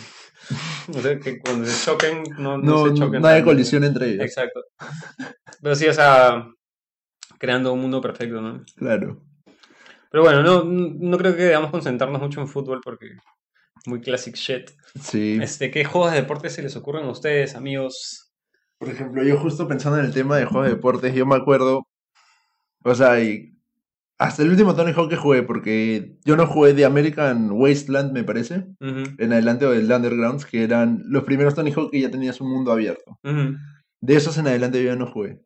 o 0.89 1.01
sea, 1.01 1.19
que 1.19 1.39
cuando 1.39 1.65
se 1.65 1.85
choquen, 1.85 2.23
no, 2.37 2.57
no 2.57 2.63
No, 2.63 2.87
se 2.89 2.93
choquen. 2.95 3.21
no 3.21 3.27
hay 3.27 3.43
colisión 3.43 3.83
entre 3.83 4.09
ellos. 4.09 4.25
Exacto. 4.25 4.61
Pero 5.61 5.75
sí, 5.75 5.87
o 5.87 5.93
sea, 5.93 6.47
creando 7.39 7.71
un 7.73 7.81
mundo 7.81 8.01
perfecto, 8.01 8.41
¿no? 8.41 8.63
Claro. 8.75 9.21
Pero 10.11 10.23
bueno, 10.23 10.43
no, 10.43 10.63
no 10.63 11.17
creo 11.17 11.35
que 11.35 11.43
debamos 11.43 11.71
concentrarnos 11.71 12.21
mucho 12.21 12.39
en 12.41 12.47
fútbol 12.47 12.81
porque 12.83 13.07
muy 13.85 13.99
classic 14.01 14.35
shit. 14.35 14.69
Sí. 15.01 15.39
Este, 15.41 15.71
¿qué 15.71 15.83
juegos 15.85 16.11
de 16.11 16.21
deporte 16.21 16.49
se 16.49 16.61
les 16.61 16.75
ocurren 16.75 17.05
a 17.05 17.11
ustedes, 17.11 17.55
amigos? 17.55 18.31
Por 18.77 18.89
ejemplo, 18.89 19.23
yo 19.23 19.37
justo 19.37 19.67
pensando 19.67 19.97
en 19.99 20.05
el 20.05 20.13
tema 20.13 20.37
de 20.37 20.45
juegos 20.45 20.67
de 20.67 20.75
deportes, 20.75 21.15
yo 21.15 21.25
me 21.25 21.35
acuerdo, 21.35 21.87
o 22.83 22.95
sea, 22.95 23.19
y 23.21 23.52
hasta 24.19 24.43
el 24.43 24.49
último 24.49 24.75
Tony 24.75 24.91
Hawk 24.91 25.09
que 25.09 25.15
jugué, 25.17 25.43
porque 25.43 26.17
yo 26.23 26.35
no 26.35 26.47
jugué 26.47 26.73
de 26.73 26.85
American 26.85 27.51
Wasteland, 27.51 28.13
me 28.13 28.23
parece, 28.23 28.65
en 28.79 29.33
adelante 29.33 29.65
o 29.65 29.71
del 29.71 29.91
Undergrounds, 29.91 30.45
que 30.45 30.63
eran 30.63 31.01
los 31.05 31.23
primeros 31.23 31.55
Tony 31.55 31.71
Hawk 31.71 31.91
que 31.91 32.01
ya 32.01 32.11
tenías 32.11 32.39
un 32.39 32.51
mundo 32.51 32.71
abierto. 32.71 33.19
De 34.01 34.15
esos 34.15 34.37
en 34.37 34.47
adelante 34.47 34.83
yo 34.83 34.89
ya 34.89 34.95
no 34.95 35.07
jugué. 35.07 35.41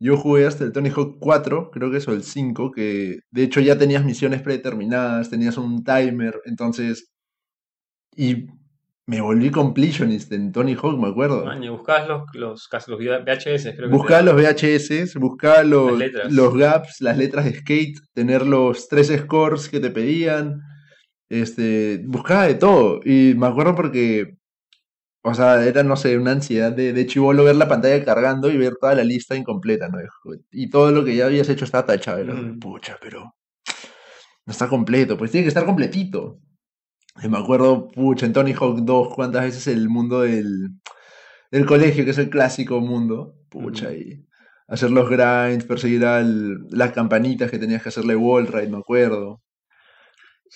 Yo 0.00 0.16
jugué 0.16 0.46
hasta 0.46 0.64
el 0.64 0.72
Tony 0.72 0.90
Hawk 0.90 1.18
4, 1.20 1.70
creo 1.70 1.90
que 1.90 1.98
es 1.98 2.08
o 2.08 2.12
el 2.12 2.24
5, 2.24 2.72
que 2.72 3.20
de 3.30 3.42
hecho 3.42 3.60
ya 3.60 3.78
tenías 3.78 4.04
misiones 4.04 4.42
predeterminadas, 4.42 5.30
tenías 5.30 5.56
un 5.56 5.84
timer, 5.84 6.40
entonces... 6.44 7.08
Y 8.14 8.46
me 9.06 9.20
volví 9.20 9.50
completionist 9.50 10.32
en 10.32 10.52
Tony 10.52 10.74
Hawk, 10.74 10.98
me 10.98 11.08
acuerdo. 11.08 11.44
Maña, 11.44 11.70
buscabas 11.70 12.08
los, 12.08 12.22
los, 12.34 12.68
los 12.88 12.98
VHS, 13.00 13.74
creo 13.74 13.88
que 13.88 13.94
Buscaba 13.96 14.20
te- 14.20 14.24
los 14.26 14.34
VHS, 14.36 15.18
buscaba 15.18 15.62
los, 15.64 16.00
los 16.30 16.56
gaps, 16.56 17.00
las 17.00 17.18
letras 17.18 17.44
de 17.44 17.54
skate, 17.58 17.98
tener 18.12 18.46
los 18.46 18.88
tres 18.88 19.08
scores 19.08 19.68
que 19.68 19.80
te 19.80 19.90
pedían, 19.90 20.60
este, 21.28 22.00
buscaba 22.06 22.46
de 22.46 22.54
todo. 22.54 23.00
Y 23.04 23.34
me 23.36 23.48
acuerdo 23.48 23.74
porque, 23.74 24.36
o 25.24 25.34
sea, 25.34 25.64
era, 25.64 25.82
no 25.82 25.96
sé, 25.96 26.16
una 26.16 26.30
ansiedad 26.32 26.72
de, 26.72 26.92
de 26.92 27.06
chivolo 27.06 27.44
ver 27.44 27.56
la 27.56 27.68
pantalla 27.68 28.04
cargando 28.04 28.50
y 28.50 28.56
ver 28.56 28.74
toda 28.80 28.94
la 28.94 29.04
lista 29.04 29.34
incompleta, 29.34 29.88
¿no? 29.88 29.98
Y 30.52 30.70
todo 30.70 30.92
lo 30.92 31.04
que 31.04 31.16
ya 31.16 31.26
habías 31.26 31.48
hecho 31.48 31.64
estaba 31.64 31.86
tachado. 31.86 32.22
Ujú. 32.32 32.58
pucha, 32.60 32.96
pero 33.00 33.34
no 34.46 34.50
está 34.52 34.68
completo, 34.68 35.16
pues 35.16 35.30
tiene 35.32 35.44
que 35.44 35.48
estar 35.48 35.64
completito. 35.64 36.38
Me 37.28 37.38
acuerdo, 37.38 37.88
pucha, 37.88 38.26
en 38.26 38.32
Tony 38.32 38.52
Hawk 38.52 38.80
2, 38.80 39.14
cuántas 39.14 39.44
veces 39.44 39.66
el 39.66 39.88
mundo 39.88 40.22
del, 40.22 40.70
del 41.50 41.66
colegio, 41.66 42.04
que 42.04 42.10
es 42.10 42.18
el 42.18 42.30
clásico 42.30 42.80
mundo, 42.80 43.34
pucha, 43.48 43.92
y 43.92 44.24
hacer 44.66 44.90
los 44.90 45.08
grinds, 45.08 45.64
perseguir 45.64 46.04
al, 46.06 46.66
las 46.70 46.92
campanitas 46.92 47.50
que 47.50 47.58
tenías 47.58 47.82
que 47.82 47.90
hacerle 47.90 48.16
wall 48.16 48.46
ride, 48.46 48.68
me 48.68 48.78
acuerdo. 48.78 49.42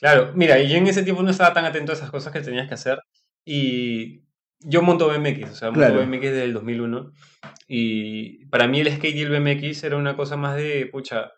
Claro, 0.00 0.32
mira, 0.34 0.58
y 0.58 0.68
yo 0.68 0.76
en 0.76 0.86
ese 0.86 1.02
tiempo 1.02 1.22
no 1.22 1.30
estaba 1.30 1.54
tan 1.54 1.64
atento 1.64 1.92
a 1.92 1.94
esas 1.94 2.10
cosas 2.10 2.32
que 2.32 2.40
tenías 2.40 2.68
que 2.68 2.74
hacer. 2.74 2.98
Y 3.44 4.22
yo 4.60 4.82
monto 4.82 5.08
BMX, 5.08 5.50
o 5.50 5.54
sea, 5.54 5.70
monto 5.70 5.86
Claro. 5.86 6.06
BMX 6.06 6.22
desde 6.22 6.44
el 6.44 6.52
2001. 6.52 7.12
Y 7.68 8.46
para 8.46 8.66
mí 8.68 8.80
el 8.80 8.92
skate 8.92 9.16
y 9.16 9.22
el 9.22 9.30
BMX 9.30 9.84
era 9.84 9.96
una 9.96 10.16
cosa 10.16 10.36
más 10.36 10.56
de, 10.56 10.88
pucha, 10.90 11.30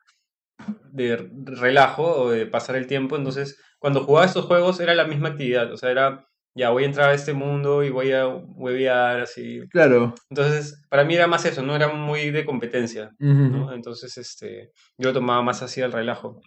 de 0.90 1.16
relajo 1.44 2.04
o 2.04 2.30
de 2.30 2.46
pasar 2.46 2.76
el 2.76 2.86
tiempo. 2.86 3.16
Entonces, 3.16 3.60
cuando 3.78 4.04
jugaba 4.04 4.26
estos 4.26 4.44
juegos 4.46 4.80
era 4.80 4.94
la 4.94 5.04
misma 5.06 5.30
actividad. 5.30 5.72
O 5.72 5.76
sea, 5.76 5.90
era, 5.90 6.26
ya 6.54 6.70
voy 6.70 6.82
a 6.84 6.86
entrar 6.86 7.10
a 7.10 7.14
este 7.14 7.32
mundo 7.32 7.82
y 7.84 7.90
voy 7.90 8.12
a 8.12 8.26
huevear, 8.26 9.20
así. 9.20 9.60
Claro. 9.70 10.14
Entonces, 10.30 10.82
para 10.88 11.04
mí 11.04 11.14
era 11.14 11.26
más 11.26 11.44
eso, 11.44 11.62
no 11.62 11.76
era 11.76 11.88
muy 11.88 12.30
de 12.30 12.44
competencia. 12.44 13.10
Ujú. 13.20 13.32
¿no? 13.32 13.72
Entonces, 13.72 14.16
este, 14.18 14.72
yo 14.98 15.08
lo 15.10 15.12
tomaba 15.14 15.42
más 15.42 15.62
así 15.62 15.80
al 15.82 15.92
relajo. 15.92 16.40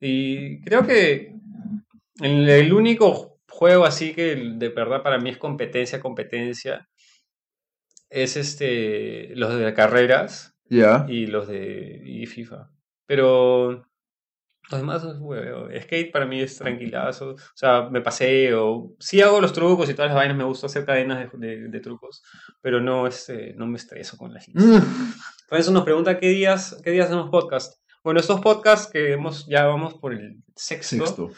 Y 0.00 0.60
creo 0.62 0.86
que 0.86 1.34
el, 2.20 2.48
el 2.48 2.72
único 2.72 3.38
juego 3.48 3.84
así 3.84 4.14
que 4.14 4.34
de 4.36 4.68
verdad 4.70 5.02
para 5.02 5.18
mí 5.18 5.30
es 5.30 5.38
competencia, 5.38 6.00
competencia, 6.00 6.88
es 8.10 8.36
este, 8.36 9.34
los 9.36 9.56
de 9.58 9.72
carreras 9.74 10.54
Ya. 10.68 11.06
y 11.08 11.26
los 11.26 11.48
de 11.48 12.00
y 12.04 12.26
FIFA. 12.26 12.70
Pero 13.06 13.86
los 14.70 14.80
demás 14.80 15.04
es 15.04 15.16
hueveo. 15.18 15.68
Skate 15.82 16.10
para 16.12 16.26
mí 16.26 16.40
es 16.40 16.56
tranquilazo. 16.58 17.30
O 17.32 17.36
sea, 17.54 17.88
me 17.90 18.00
paseo. 18.00 18.92
Sí 18.98 19.20
hago 19.20 19.40
los 19.40 19.52
trucos 19.52 19.88
y 19.90 19.94
todas 19.94 20.10
las 20.10 20.16
vainas. 20.16 20.36
Me 20.36 20.44
gusta 20.44 20.66
hacer 20.66 20.84
cadenas 20.84 21.30
de, 21.32 21.46
de- 21.46 21.68
de 21.68 21.80
trucos. 21.80 22.22
Pero 22.62 22.80
no, 22.80 23.06
este, 23.06 23.54
no 23.54 23.66
me 23.66 23.76
estreso 23.76 24.16
con 24.16 24.32
las 24.32 24.48
listas. 24.48 24.64
Mm. 24.82 25.12
Por 25.48 25.58
eso 25.58 25.70
nos 25.70 25.84
pregunta 25.84 26.18
qué 26.18 26.28
días, 26.28 26.80
qué 26.82 26.90
días 26.90 27.06
hacemos 27.06 27.30
podcast. 27.30 27.74
Bueno, 28.02 28.20
estos 28.20 28.40
podcasts 28.40 28.90
que 28.90 29.12
hemos, 29.12 29.46
ya 29.46 29.66
vamos 29.66 29.94
por 29.94 30.12
el 30.12 30.42
sexto, 30.56 30.96
Sexto. 31.06 31.30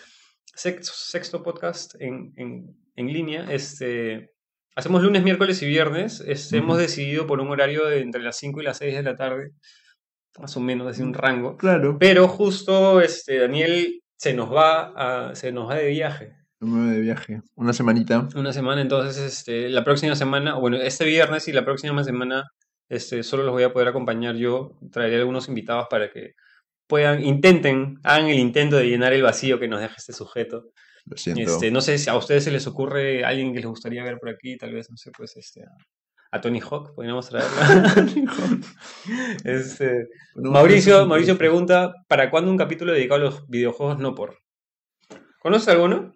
sexto, 0.55 0.93
sexto 0.95 1.43
podcast 1.43 1.95
en, 2.01 2.33
en, 2.37 2.77
en 2.97 3.07
línea. 3.13 3.47
Este, 3.53 4.33
hacemos 4.75 5.03
lunes, 5.03 5.23
miércoles 5.23 5.61
y 5.63 5.67
viernes. 5.67 6.21
Este, 6.27 6.59
Hemos 6.59 6.75
Ujú. 6.75 6.83
decidido 6.83 7.27
por 7.27 7.41
un 7.41 7.49
horario 7.49 7.87
de 7.87 8.01
entre 8.01 8.23
las 8.23 8.37
5 8.39 8.61
y 8.61 8.65
las 8.65 8.79
6 8.79 8.95
de 8.97 9.03
la 9.03 9.17
tarde, 9.17 9.51
más 10.39 10.57
o 10.57 10.61
menos, 10.61 10.87
así 10.87 11.03
un 11.03 11.15
rango. 11.15 11.57
Claro. 11.57 11.97
Pero 11.99 12.29
justo 12.29 13.01
este, 13.01 13.39
Daniel 13.41 14.03
se 14.17 14.35
nos 14.35 14.53
va, 14.53 14.93
a- 15.31 15.35
se 15.35 15.53
nos 15.53 15.69
va 15.69 15.77
de 15.77 15.89
viaje 15.89 16.33
Me 16.61 16.93
de 16.93 17.01
viaje. 17.01 17.43
Una 17.55 17.73
semanita. 17.73 18.29
una 18.35 18.53
semana, 18.53 18.81
entonces 18.81 19.19
este, 19.19 19.69
la 19.69 19.85
próxima 19.85 20.15
semana, 20.17 20.55
bueno, 20.55 20.77
este 20.79 21.05
viernes 21.05 21.49
y 21.49 21.53
la 21.53 21.65
próxima 21.65 22.03
semana 22.05 22.45
este, 22.89 23.23
solo 23.23 23.43
los 23.43 23.53
voy 23.53 23.65
a 23.65 23.73
poder 23.73 23.89
acompañar 23.89 24.37
yo. 24.37 24.79
Traeré 24.93 25.17
algunos 25.17 25.49
invitados 25.49 25.87
para 25.91 26.11
que 26.11 26.33
puedan, 26.87 27.23
intenten, 27.25 27.99
hagan 28.05 28.29
el 28.29 28.39
intento 28.39 28.77
de 28.77 28.89
llenar 28.89 29.13
el 29.13 29.23
vacío 29.23 29.59
que 29.59 29.69
nos 29.69 29.81
deja 29.81 29.95
este 29.99 30.13
sujeto. 30.13 30.71
Lo 31.05 31.17
siento. 31.17 31.43
Este, 31.43 31.71
no 31.71 31.81
sé 31.81 31.99
si 31.99 32.09
a 32.11 32.17
ustedes 32.17 32.45
se 32.45 32.51
les 32.51 32.67
ocurre 32.67 33.25
alguien 33.25 33.53
que 33.53 33.59
les 33.61 33.69
gustaría 33.69 34.03
ver 34.05 34.19
por 34.19 34.29
aquí, 34.29 34.57
tal 34.57 34.73
vez, 34.73 34.89
no 34.91 34.97
sé, 34.97 35.11
pues 35.17 35.37
este, 35.37 35.63
a, 36.37 36.41
Tony 36.41 36.61
Hawk, 36.61 36.95
podríamos 36.95 37.29
traerla. 37.29 37.95
Bueno, 40.35 40.51
Mauricio, 40.53 41.07
Mauricio 41.07 41.39
pregunta, 41.39 41.95
¿para 42.09 42.31
cuándo 42.31 42.51
un 42.51 42.57
capítulo 42.59 42.93
dedicado 42.93 43.21
a 43.21 43.25
los 43.25 43.49
videojuegos 43.49 43.99
no 43.99 44.15
por? 44.15 44.39
¿Conoces 45.41 45.69
alguno? 45.69 46.13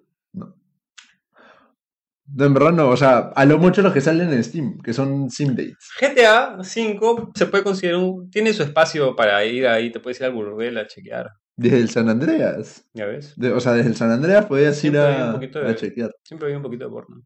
No, 2.33 2.45
en 2.45 2.55
verdad 2.55 2.73
no, 2.73 2.89
o 2.91 2.97
sea, 2.97 3.19
a 3.35 3.45
lo 3.45 3.59
mucho 3.59 3.83
los 3.83 3.93
que 3.93 4.01
salen 4.01 4.33
en 4.33 4.45
Steam, 4.45 4.79
que 4.83 4.93
son 4.93 5.31
sim 5.31 5.49
dates. 5.57 5.91
GTA 6.01 6.59
V 6.59 7.29
se 7.35 7.47
puede 7.47 7.65
considerar 7.65 7.99
un... 8.01 8.31
Tiene 8.31 8.53
su 8.53 8.63
espacio 8.63 9.17
para 9.17 9.45
ir 9.45 9.67
ahí, 9.67 9.91
te 9.91 9.99
puedes 10.01 10.21
ir 10.21 10.27
al 10.27 10.33
burdel 10.33 10.79
a 10.79 10.87
chequear, 10.87 11.31
Desde 11.57 11.79
el 11.79 11.89
San 11.91 12.09
Andreas. 12.09 12.87
¿ya 12.95 13.07
ves? 13.07 13.35
De- 13.37 13.53
o 13.53 13.59
sea, 13.61 13.73
desde 13.73 13.91
el 13.91 13.97
San 13.97 14.11
Andreas 14.13 14.47
podías 14.47 14.75
ir 14.85 14.93
Siempre 14.93 15.01
a, 15.01 15.33
de- 15.33 15.71
a 15.71 15.75
chequear. 15.75 16.11
Siempre 16.23 16.47
había 16.47 16.59
un 16.59 16.63
poquito 16.63 16.85
de 16.85 16.91
porno. 16.91 17.23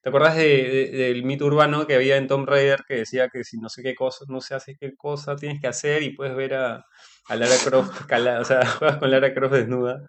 ¿Te 0.00 0.08
acuerdas 0.10 0.36
de, 0.36 0.44
de- 0.44 0.90
del 0.96 1.24
mito 1.24 1.46
urbano 1.46 1.86
que 1.86 1.94
había 1.94 2.16
en 2.16 2.28
Tomb 2.28 2.48
Raider 2.48 2.84
que 2.86 2.94
decía 2.94 3.28
que 3.28 3.44
si 3.44 3.58
no 3.58 3.68
sé 3.68 3.82
qué 3.82 3.94
cosa, 3.94 4.24
no 4.28 4.40
se 4.40 4.54
hace 4.54 4.76
qué 4.78 4.94
cosa 4.96 5.36
tienes 5.36 5.60
que 5.60 5.66
hacer 5.66 6.02
y 6.02 6.10
puedes 6.14 6.36
ver 6.36 6.54
a, 6.54 6.84
a 7.28 7.36
Lara 7.36 7.54
Croft, 7.64 8.06
cala- 8.06 8.40
o 8.40 8.44
sea, 8.44 8.64
juegas 8.78 8.98
con 8.98 9.10
Lara 9.10 9.34
Croft 9.34 9.54
desnuda? 9.54 10.00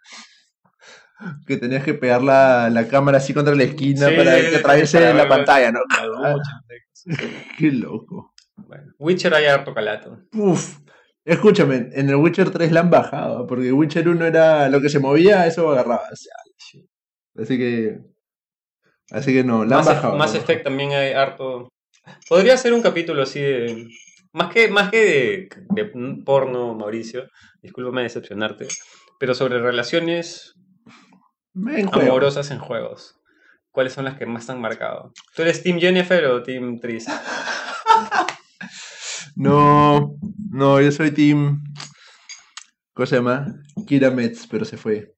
Que 1.46 1.58
tenías 1.58 1.84
que 1.84 1.94
pegar 1.96 2.22
la, 2.22 2.70
la 2.70 2.88
cámara 2.88 3.18
así 3.18 3.34
contra 3.34 3.54
la 3.54 3.64
esquina 3.64 4.08
Sí, 4.08 4.16
para 4.16 4.40
que 4.40 4.56
atraviese 4.56 5.00
la 5.02 5.14
ver- 5.14 5.28
pantalla, 5.28 5.72
¿no? 5.72 5.80
Sé. 6.94 7.12
Qué 7.58 7.72
loco. 7.72 8.34
Bueno, 8.56 8.94
Witcher 9.00 9.34
hay 9.34 9.46
harto 9.46 9.74
calato. 9.74 10.20
Uf. 10.34 10.78
Escúchame, 11.26 11.90
en 11.94 12.10
el 12.10 12.16
Witcher 12.16 12.50
3 12.52 12.72
la 12.72 12.80
han 12.82 12.90
bajado, 12.90 13.46
porque 13.48 13.72
Witcher 13.72 14.08
1 14.08 14.26
era 14.26 14.70
lo 14.70 14.82
que 14.82 14.90
se 14.90 15.00
movía, 15.00 15.46
eso 15.46 15.70
agarrabas. 15.72 16.28
Así 17.36 17.58
que. 17.58 18.00
Así 19.12 19.34
que 19.34 19.44
no, 19.44 19.66
la 19.66 19.80
han 19.80 19.86
Mass, 19.86 19.96
bajado. 19.96 20.22
Han 20.22 20.36
Effect 20.36 20.64
también 20.64 20.92
hay 20.92 21.14
harto. 21.14 21.70
Podría 22.28 22.58
ser 22.58 22.74
un 22.74 22.82
capítulo 22.82 23.24
así 23.24 23.40
de. 23.40 23.88
Más 24.32 24.54
que, 24.54 24.68
más 24.68 24.92
que 24.92 25.00
de, 25.00 25.50
de 25.70 25.92
porno, 26.24 26.76
Mauricio. 26.76 27.28
Discúlpame 27.62 28.04
decepcionarte. 28.04 28.68
Pero 29.20 29.34
sobre 29.34 29.60
relaciones. 29.60 30.54
En 31.56 31.90
amorosas 31.92 32.52
en 32.52 32.60
juegos. 32.60 33.16
¿Cuáles 33.72 33.94
son 33.94 34.06
las 34.06 34.18
que 34.18 34.26
más 34.26 34.46
te 34.46 34.52
han 34.52 34.62
marcado? 34.62 35.14
¿Tú 35.36 35.42
eres 35.42 35.64
Team 35.64 35.80
Jennifer 35.80 36.26
o 36.26 36.44
Team 36.44 36.80
Tris? 36.80 37.08
No, 39.36 40.18
no, 40.52 40.82
yo 40.82 40.92
soy 40.92 41.12
Team. 41.12 41.64
¿Cómo 42.94 43.06
se 43.06 43.16
llama? 43.16 43.56
Kira 43.88 44.12
Metz, 44.12 44.46
pero 44.52 44.66
se 44.66 44.76
fue. 44.76 45.16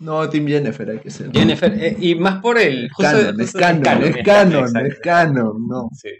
No, 0.00 0.28
Team 0.28 0.46
Jennifer 0.46 0.90
hay 0.90 0.98
que 0.98 1.10
ser. 1.10 1.30
Jennifer, 1.32 1.72
eh, 1.72 1.96
y 1.98 2.14
más 2.16 2.40
por 2.42 2.58
el. 2.58 2.90
justo- 2.90 3.12
Canon, 3.12 3.40
es 3.40 3.52
canon, 3.52 4.02
es 4.04 4.24
canon, 4.24 4.76
es 4.86 4.98
canon, 5.00 5.66
no. 5.68 5.88
Sí. 5.94 6.10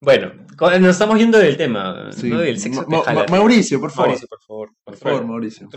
Bueno, 0.00 0.32
nos 0.80 0.90
estamos 0.90 1.18
yendo 1.18 1.38
del 1.38 1.56
tema, 1.56 2.10
Sí. 2.12 2.28
¿no? 2.30 2.38
Del 2.40 2.58
sexo. 2.58 2.84
Ma-. 2.86 3.02
Ma- 3.12 3.26
Mauricio, 3.30 3.80
por 3.80 3.90
favor. 3.90 4.08
Mauricio, 4.10 4.28
por 4.28 4.40
favor. 4.42 4.70
Por 4.84 4.96
favor, 4.96 5.24
Mauricio. 5.26 5.68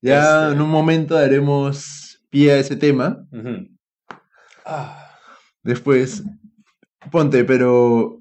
Ya 0.00 0.42
Este- 0.48 0.54
en 0.56 0.60
un 0.62 0.70
momento 0.70 1.14
daremos 1.14 2.20
pie 2.30 2.52
a 2.52 2.58
ese 2.58 2.76
tema. 2.76 3.24
Ujú. 3.32 3.68
Ah, 4.64 5.04
Después, 5.62 6.22
ponte, 7.10 7.44
pero 7.44 8.20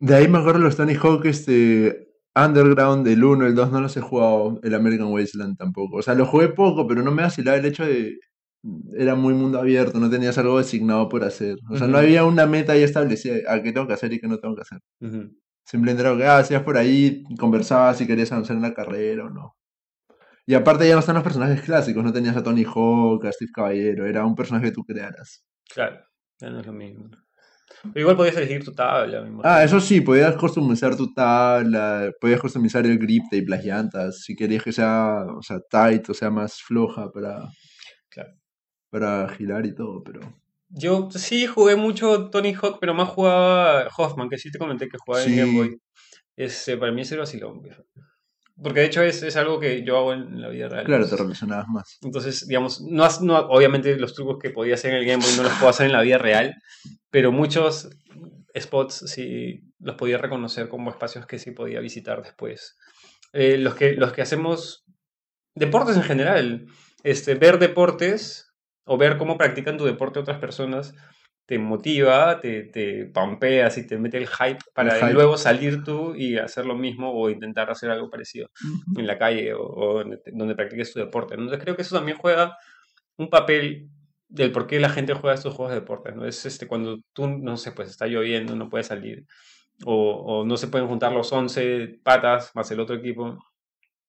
de 0.00 0.14
ahí 0.16 0.26
me 0.28 0.38
acuerdo 0.38 0.58
los 0.60 0.76
Tony 0.76 0.94
Hawk, 0.94 1.24
este, 1.26 2.08
Underground, 2.34 3.06
el 3.08 3.24
1, 3.24 3.46
el 3.46 3.54
2, 3.54 3.72
no 3.72 3.80
los 3.80 3.96
he 3.96 4.00
jugado, 4.00 4.60
el 4.62 4.74
American 4.74 5.12
Wasteland 5.12 5.56
tampoco. 5.56 5.96
O 5.96 6.02
sea, 6.02 6.14
lo 6.14 6.26
jugué 6.26 6.48
poco, 6.48 6.86
pero 6.86 7.02
no 7.02 7.10
me 7.10 7.22
vacilaba 7.22 7.56
el 7.56 7.66
hecho 7.66 7.84
de, 7.84 8.18
era 8.96 9.14
muy 9.14 9.34
mundo 9.34 9.58
abierto, 9.58 9.98
no 9.98 10.10
tenías 10.10 10.36
algo 10.38 10.58
designado 10.58 11.08
por 11.08 11.24
hacer. 11.24 11.56
O 11.70 11.76
sea, 11.76 11.86
no 11.86 11.98
había 11.98 12.24
una 12.24 12.46
meta 12.46 12.76
ya 12.76 12.84
establecida 12.84 13.52
a 13.52 13.62
qué 13.62 13.72
tengo 13.72 13.86
que 13.86 13.94
hacer 13.94 14.12
y 14.12 14.20
qué 14.20 14.28
no 14.28 14.38
tengo 14.38 14.54
que 14.54 14.62
hacer. 14.62 14.80
Simplemente 15.64 16.02
era 16.02 16.16
que 16.16 16.24
ah, 16.24 16.38
hacías 16.38 16.62
por 16.62 16.76
ahí, 16.76 17.24
conversabas 17.38 17.98
si 17.98 18.06
querías 18.06 18.32
avanzar 18.32 18.56
en 18.56 18.62
la 18.62 18.74
carrera 18.74 19.24
o 19.24 19.30
no. 19.30 19.56
Y 20.46 20.54
aparte 20.54 20.86
ya 20.86 20.94
no 20.94 21.00
están 21.00 21.14
los 21.14 21.24
personajes 21.24 21.62
clásicos, 21.62 22.02
no 22.02 22.12
tenías 22.12 22.36
a 22.36 22.42
Tony 22.42 22.64
Hawk, 22.64 23.24
a 23.24 23.32
Steve 23.32 23.52
Caballero, 23.54 24.06
era 24.06 24.24
un 24.24 24.34
personaje 24.34 24.66
que 24.66 24.72
tú 24.72 24.84
crearas. 24.84 25.44
Claro, 25.72 26.00
ya 26.40 26.50
no 26.50 26.60
es 26.60 26.66
lo 26.66 26.72
mismo. 26.72 27.08
Igual 27.94 28.16
podías 28.16 28.36
elegir 28.36 28.64
tu 28.64 28.72
tabla. 28.72 29.22
me. 29.22 29.40
Ah, 29.44 29.64
eso 29.64 29.80
sí, 29.80 30.00
podías 30.00 30.34
customizar 30.36 30.96
tu 30.96 31.12
tabla, 31.14 32.10
podías 32.20 32.40
customizar 32.40 32.84
el 32.86 32.98
grip 32.98 33.24
tape, 33.30 33.46
las 33.48 33.64
llantas, 33.64 34.20
si 34.22 34.36
querías 34.36 34.62
que 34.62 34.72
sea, 34.72 35.24
o 35.36 35.42
sea, 35.42 35.58
tight, 35.70 36.08
o 36.10 36.14
sea, 36.14 36.30
más 36.30 36.60
floja 36.60 37.10
para, 37.10 37.48
Claro. 38.08 38.30
para 38.90 39.28
girar 39.30 39.64
y 39.66 39.74
todo, 39.74 40.02
pero... 40.02 40.20
Yo 40.68 41.08
sí 41.10 41.46
jugué 41.46 41.74
mucho 41.74 42.30
Tony 42.30 42.54
Hawk, 42.54 42.78
pero 42.80 42.94
más 42.94 43.08
jugaba 43.08 43.88
Hoffman, 43.96 44.28
que 44.28 44.38
sí 44.38 44.50
te 44.52 44.58
comenté 44.58 44.88
que 44.88 44.98
jugaba 44.98 45.24
en 45.24 45.30
Sí. 45.30 45.36
Game 45.36 45.52
Boy. 45.52 45.80
Este, 46.36 46.76
para 46.76 46.92
mí 46.92 47.00
es 47.00 47.10
el 47.12 47.18
vacilón. 47.18 47.60
Porque 48.62 48.80
de 48.80 48.86
hecho 48.86 49.02
es, 49.02 49.22
es 49.22 49.36
algo 49.36 49.58
que 49.58 49.82
yo 49.84 49.96
hago 49.96 50.12
en 50.12 50.40
la 50.40 50.48
vida 50.48 50.68
real. 50.68 50.84
Claro, 50.84 51.08
te 51.08 51.16
relacionabas 51.16 51.68
más. 51.68 51.98
Entonces, 52.02 52.46
digamos, 52.46 52.80
no, 52.82 53.08
no, 53.22 53.38
obviamente 53.48 53.96
los 53.96 54.14
trucos 54.14 54.38
que 54.38 54.50
podía 54.50 54.74
hacer 54.74 54.92
en 54.92 54.98
el 54.98 55.06
Game 55.06 55.22
Boy 55.22 55.34
no 55.36 55.44
los 55.44 55.52
puedo 55.54 55.70
hacer 55.70 55.86
en 55.86 55.92
la 55.92 56.02
vida 56.02 56.18
real, 56.18 56.54
pero 57.10 57.32
muchos 57.32 57.88
spots 58.58 59.04
sí 59.06 59.62
los 59.78 59.96
podía 59.96 60.18
reconocer 60.18 60.68
como 60.68 60.90
espacios 60.90 61.26
que 61.26 61.38
sí 61.38 61.52
podía 61.52 61.80
visitar 61.80 62.22
después. 62.22 62.76
Eh, 63.32 63.56
los, 63.58 63.74
que, 63.74 63.92
los 63.92 64.12
que 64.12 64.22
hacemos 64.22 64.84
deportes 65.54 65.96
en 65.96 66.02
general, 66.02 66.66
este, 67.02 67.34
ver 67.34 67.58
deportes 67.58 68.52
o 68.84 68.98
ver 68.98 69.16
cómo 69.16 69.38
practican 69.38 69.78
tu 69.78 69.84
deporte 69.84 70.18
otras 70.18 70.38
personas 70.38 70.94
te 71.50 71.58
motiva, 71.58 72.40
te, 72.40 72.62
te 72.62 73.06
pampeas 73.06 73.76
y 73.76 73.84
te 73.84 73.98
mete 73.98 74.18
el 74.18 74.28
hype 74.28 74.60
para 74.72 74.94
hype. 74.94 75.12
luego 75.12 75.36
salir 75.36 75.82
tú 75.82 76.14
y 76.14 76.38
hacer 76.38 76.64
lo 76.64 76.76
mismo 76.76 77.12
o 77.12 77.28
intentar 77.28 77.68
hacer 77.72 77.90
algo 77.90 78.08
parecido 78.08 78.48
en 78.96 79.04
la 79.04 79.18
calle 79.18 79.52
o, 79.52 79.60
o 79.60 80.04
donde, 80.04 80.54
practiques 80.54 80.92
tu 80.92 81.00
deporte. 81.00 81.34
¿no? 81.34 81.42
Entonces 81.42 81.64
creo 81.64 81.74
que 81.74 81.82
eso 81.82 81.96
también 81.96 82.18
juega 82.18 82.56
un 83.16 83.28
papel 83.30 83.88
del 84.28 84.52
por 84.52 84.68
qué 84.68 84.78
la 84.78 84.90
gente 84.90 85.12
juega 85.12 85.34
estos 85.34 85.52
juegos 85.52 85.74
de 85.74 85.80
deporte. 85.80 86.12
¿no? 86.12 86.24
Es 86.24 86.46
este, 86.46 86.68
cuando 86.68 87.00
tú, 87.12 87.26
no 87.26 87.56
sé, 87.56 87.72
pues 87.72 87.90
está 87.90 88.06
lloviendo, 88.06 88.54
no 88.54 88.68
puedes 88.68 88.86
salir, 88.86 89.26
o, 89.84 89.94
o 89.94 90.44
no 90.46 90.56
se 90.56 90.68
pueden 90.68 90.86
juntar 90.86 91.10
los 91.10 91.32
11 91.32 91.98
patas 92.04 92.52
más 92.54 92.70
el 92.70 92.78
otro 92.78 92.94
equipo. 92.94 93.44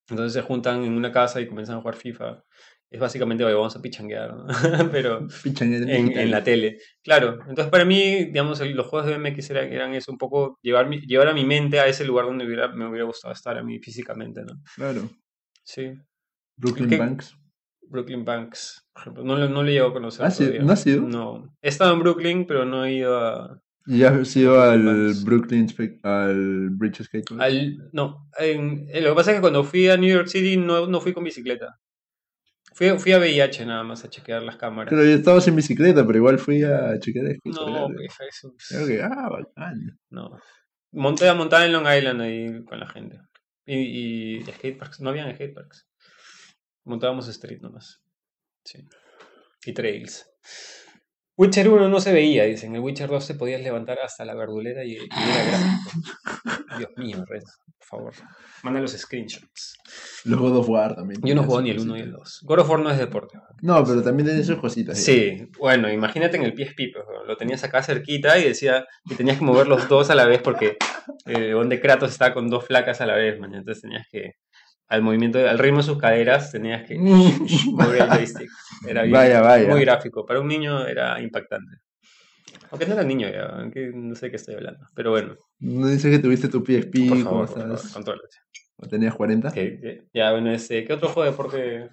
Entonces 0.09 0.33
se 0.33 0.43
juntan 0.43 0.83
en 0.83 0.93
una 0.93 1.11
casa 1.11 1.41
y 1.41 1.47
comienzan 1.47 1.77
a 1.77 1.81
jugar 1.81 1.95
FIFA. 1.95 2.43
Es 2.91 2.99
básicamente, 2.99 3.45
"Oye, 3.45 3.53
vamos 3.55 3.73
a 3.75 3.81
pichanguear, 3.81 4.35
¿no? 4.35 4.45
pero 4.91 5.25
en, 5.45 6.29
la 6.29 6.43
tele. 6.43 6.77
Claro, 7.01 7.39
entonces 7.47 7.67
para 7.71 7.85
mí, 7.85 8.25
digamos, 8.25 8.59
el- 8.59 8.73
los 8.75 8.85
juegos 8.87 9.07
de 9.07 9.17
BMX 9.17 9.49
eran, 9.49 9.71
eran 9.71 9.93
eso, 9.93 10.11
un 10.11 10.17
poco 10.17 10.59
llevar, 10.61 10.89
mi- 10.89 10.99
llevar 11.07 11.29
a 11.29 11.33
mi 11.33 11.45
mente 11.45 11.79
a 11.79 11.87
ese 11.87 12.03
lugar 12.03 12.25
donde 12.25 12.45
hubiera, 12.45 12.67
me 12.67 12.85
hubiera 12.87 13.05
gustado 13.05 13.33
estar 13.33 13.57
a 13.57 13.63
mí 13.63 13.79
físicamente, 13.79 14.41
¿no? 14.43 14.61
Claro. 14.75 15.09
Sí. 15.63 15.93
Brooklyn 16.57 16.89
¿Qué- 16.89 16.97
Banks. 16.97 17.37
Brooklyn 17.87 18.25
Banks, 18.25 18.85
por 18.93 19.01
ejemplo. 19.03 19.23
No, 19.23 19.49
no 19.49 19.63
le 19.63 19.71
llego 19.73 19.87
a 19.87 19.93
conocer. 19.93 20.25
Ah, 20.25 20.31
sí. 20.31 20.49
¿no 20.61 20.71
has 20.73 20.85
ido? 20.85 21.01
No. 21.01 21.53
He 21.61 21.69
estado 21.69 21.93
en 21.93 21.99
Brooklyn, 21.99 22.45
pero 22.45 22.65
no 22.65 22.83
he 22.85 22.93
ido 22.95 23.17
a. 23.19 23.61
¿Y 23.85 24.03
has 24.03 24.35
ido 24.35 24.61
al 24.61 24.83
Banks. 24.85 25.23
Brooklyn, 25.23 25.67
al 26.03 26.69
Bridge 26.71 27.03
Skate? 27.03 27.31
Al 27.39 27.89
no. 27.93 28.27
en- 28.37 28.87
lo 29.01 29.09
que 29.09 29.15
pasa 29.15 29.31
es 29.31 29.37
que 29.37 29.41
cuando 29.41 29.63
fui 29.63 29.87
a 29.89 29.97
New 29.97 30.09
York 30.13 30.27
City 30.27 30.57
no, 30.57 30.87
no 30.87 30.99
fui 31.01 31.13
con 31.13 31.23
bicicleta. 31.23 31.79
Fui, 32.73 32.97
fui 32.99 33.11
a 33.11 33.19
VIH 33.19 33.65
nada 33.65 33.83
más 33.83 34.03
a 34.05 34.09
chequear 34.09 34.43
las 34.43 34.55
cámaras. 34.55 34.89
Creo 34.89 35.03
que 35.03 35.13
estaba 35.13 35.41
sin 35.41 35.55
bicicleta, 35.55 36.05
pero 36.05 36.17
igual 36.17 36.39
fui 36.39 36.63
a 36.63 36.97
chequear 36.99 37.25
el 37.25 37.39
no, 37.43 37.87
eso, 37.99 38.55
Creo 38.69 38.87
que, 38.87 39.01
ah, 39.01 39.29
bacán. 39.29 39.99
no. 40.09 40.39
Monté 40.93 41.27
a 41.29 41.33
montar 41.33 41.65
en 41.65 41.73
Long 41.73 41.87
Island 41.87 42.21
ahí 42.21 42.63
con 42.65 42.79
la 42.79 42.87
gente. 42.87 43.19
Y, 43.65 44.39
y 44.39 44.43
skateparks, 44.43 44.99
no 45.01 45.09
habían 45.09 45.33
skateparks. 45.33 45.87
Montábamos 46.83 47.27
street 47.27 47.61
nomás. 47.61 48.01
Sí. 48.63 48.85
Y 49.65 49.73
trails. 49.73 50.25
Witcher 51.37 51.69
1 51.69 51.89
no 51.89 51.99
se 51.99 52.13
veía, 52.13 52.43
dicen. 52.43 52.69
En 52.71 52.75
el 52.75 52.81
Witcher 52.81 53.09
2 53.09 53.27
te 53.27 53.33
podías 53.35 53.61
levantar 53.61 53.99
hasta 53.99 54.25
la 54.25 54.35
verdulera 54.35 54.83
y, 54.83 54.93
y 54.93 54.97
era 54.97 55.45
gráfico. 55.45 55.91
Dios 56.77 56.89
mío, 56.97 57.23
Red, 57.27 57.43
por 57.79 57.87
favor. 57.87 58.13
Manda 58.63 58.79
los 58.79 58.91
screenshots. 58.91 59.77
Los 60.25 60.39
God 60.39 60.57
of 60.57 60.69
War 60.69 60.95
también. 60.95 61.19
Yo 61.23 61.33
no 61.33 61.43
juego 61.43 61.61
ni 61.61 61.71
el 61.71 61.79
1 61.79 61.97
y 61.97 61.99
el 62.01 62.11
cositas. 62.13 62.39
2. 62.41 62.47
God 62.47 62.59
of 62.59 62.69
War 62.69 62.79
no 62.79 62.91
es 62.91 62.97
deporte. 62.97 63.39
No, 63.61 63.83
pero 63.83 64.03
también 64.03 64.27
tenía 64.27 64.43
sus 64.43 64.57
cositas. 64.59 64.97
ya. 64.97 65.03
Sí, 65.03 65.49
bueno, 65.57 65.91
imagínate 65.91 66.37
en 66.37 66.43
el 66.43 66.53
PSP, 66.53 66.93
pues, 66.93 67.05
lo 67.25 67.37
tenías 67.37 67.63
acá 67.63 67.81
cerquita 67.81 68.37
y 68.37 68.43
decía 68.43 68.85
y 69.09 69.15
tenías 69.15 69.37
que 69.37 69.45
mover 69.45 69.67
los 69.67 69.87
dos 69.87 70.09
a 70.09 70.15
la 70.15 70.25
vez 70.25 70.41
porque 70.41 70.77
eh, 71.25 71.51
donde 71.51 71.79
Kratos 71.81 72.11
está 72.11 72.33
con 72.33 72.49
dos 72.49 72.65
flacas 72.65 73.01
a 73.01 73.05
la 73.05 73.15
vez, 73.15 73.39
man, 73.39 73.53
entonces 73.53 73.81
tenías 73.81 74.07
que 74.11 74.35
al 74.91 75.01
movimiento, 75.01 75.39
al 75.39 75.57
ritmo 75.57 75.77
de 75.77 75.83
sus 75.83 75.97
caderas 75.97 76.51
tenías 76.51 76.83
que 76.87 76.97
mover 77.71 78.01
el 78.01 78.09
joystick. 78.09 78.49
Era 78.87 79.03
bien- 79.03 79.13
Vaya, 79.13 79.41
vaya. 79.41 79.67
muy 79.69 79.81
gráfico. 79.81 80.25
Para 80.25 80.41
un 80.41 80.47
niño 80.47 80.85
era 80.85 81.19
impactante. 81.21 81.77
Aunque 82.69 82.85
no 82.85 82.93
era 82.93 83.03
niño 83.03 83.29
ya, 83.29 83.45
aunque 83.45 83.91
no 83.93 84.15
sé 84.15 84.27
de 84.27 84.29
qué 84.31 84.35
estoy 84.37 84.55
hablando. 84.55 84.85
Pero 84.95 85.11
bueno, 85.11 85.35
No 85.59 85.87
dices 85.87 86.11
que 86.11 86.19
tuviste 86.21 86.47
tu 86.49 86.63
PSP, 86.63 87.07
por 87.09 87.09
¿cómo 87.09 87.23
favor, 87.23 87.47
por 87.47 87.57
favor, 87.59 87.75
estás? 87.75 87.93
contrólate. 87.93 88.37
¿O 88.77 88.87
¿Tenías 88.87 89.13
40? 89.15 89.47
Ok, 89.49 89.55
ya- 89.55 90.03
ya, 90.13 90.31
bueno, 90.31 90.51
este, 90.51 90.83
¿qué 90.85 90.93
otro 90.93 91.09
juego 91.09 91.23
de 91.25 91.31
deporte 91.31 91.89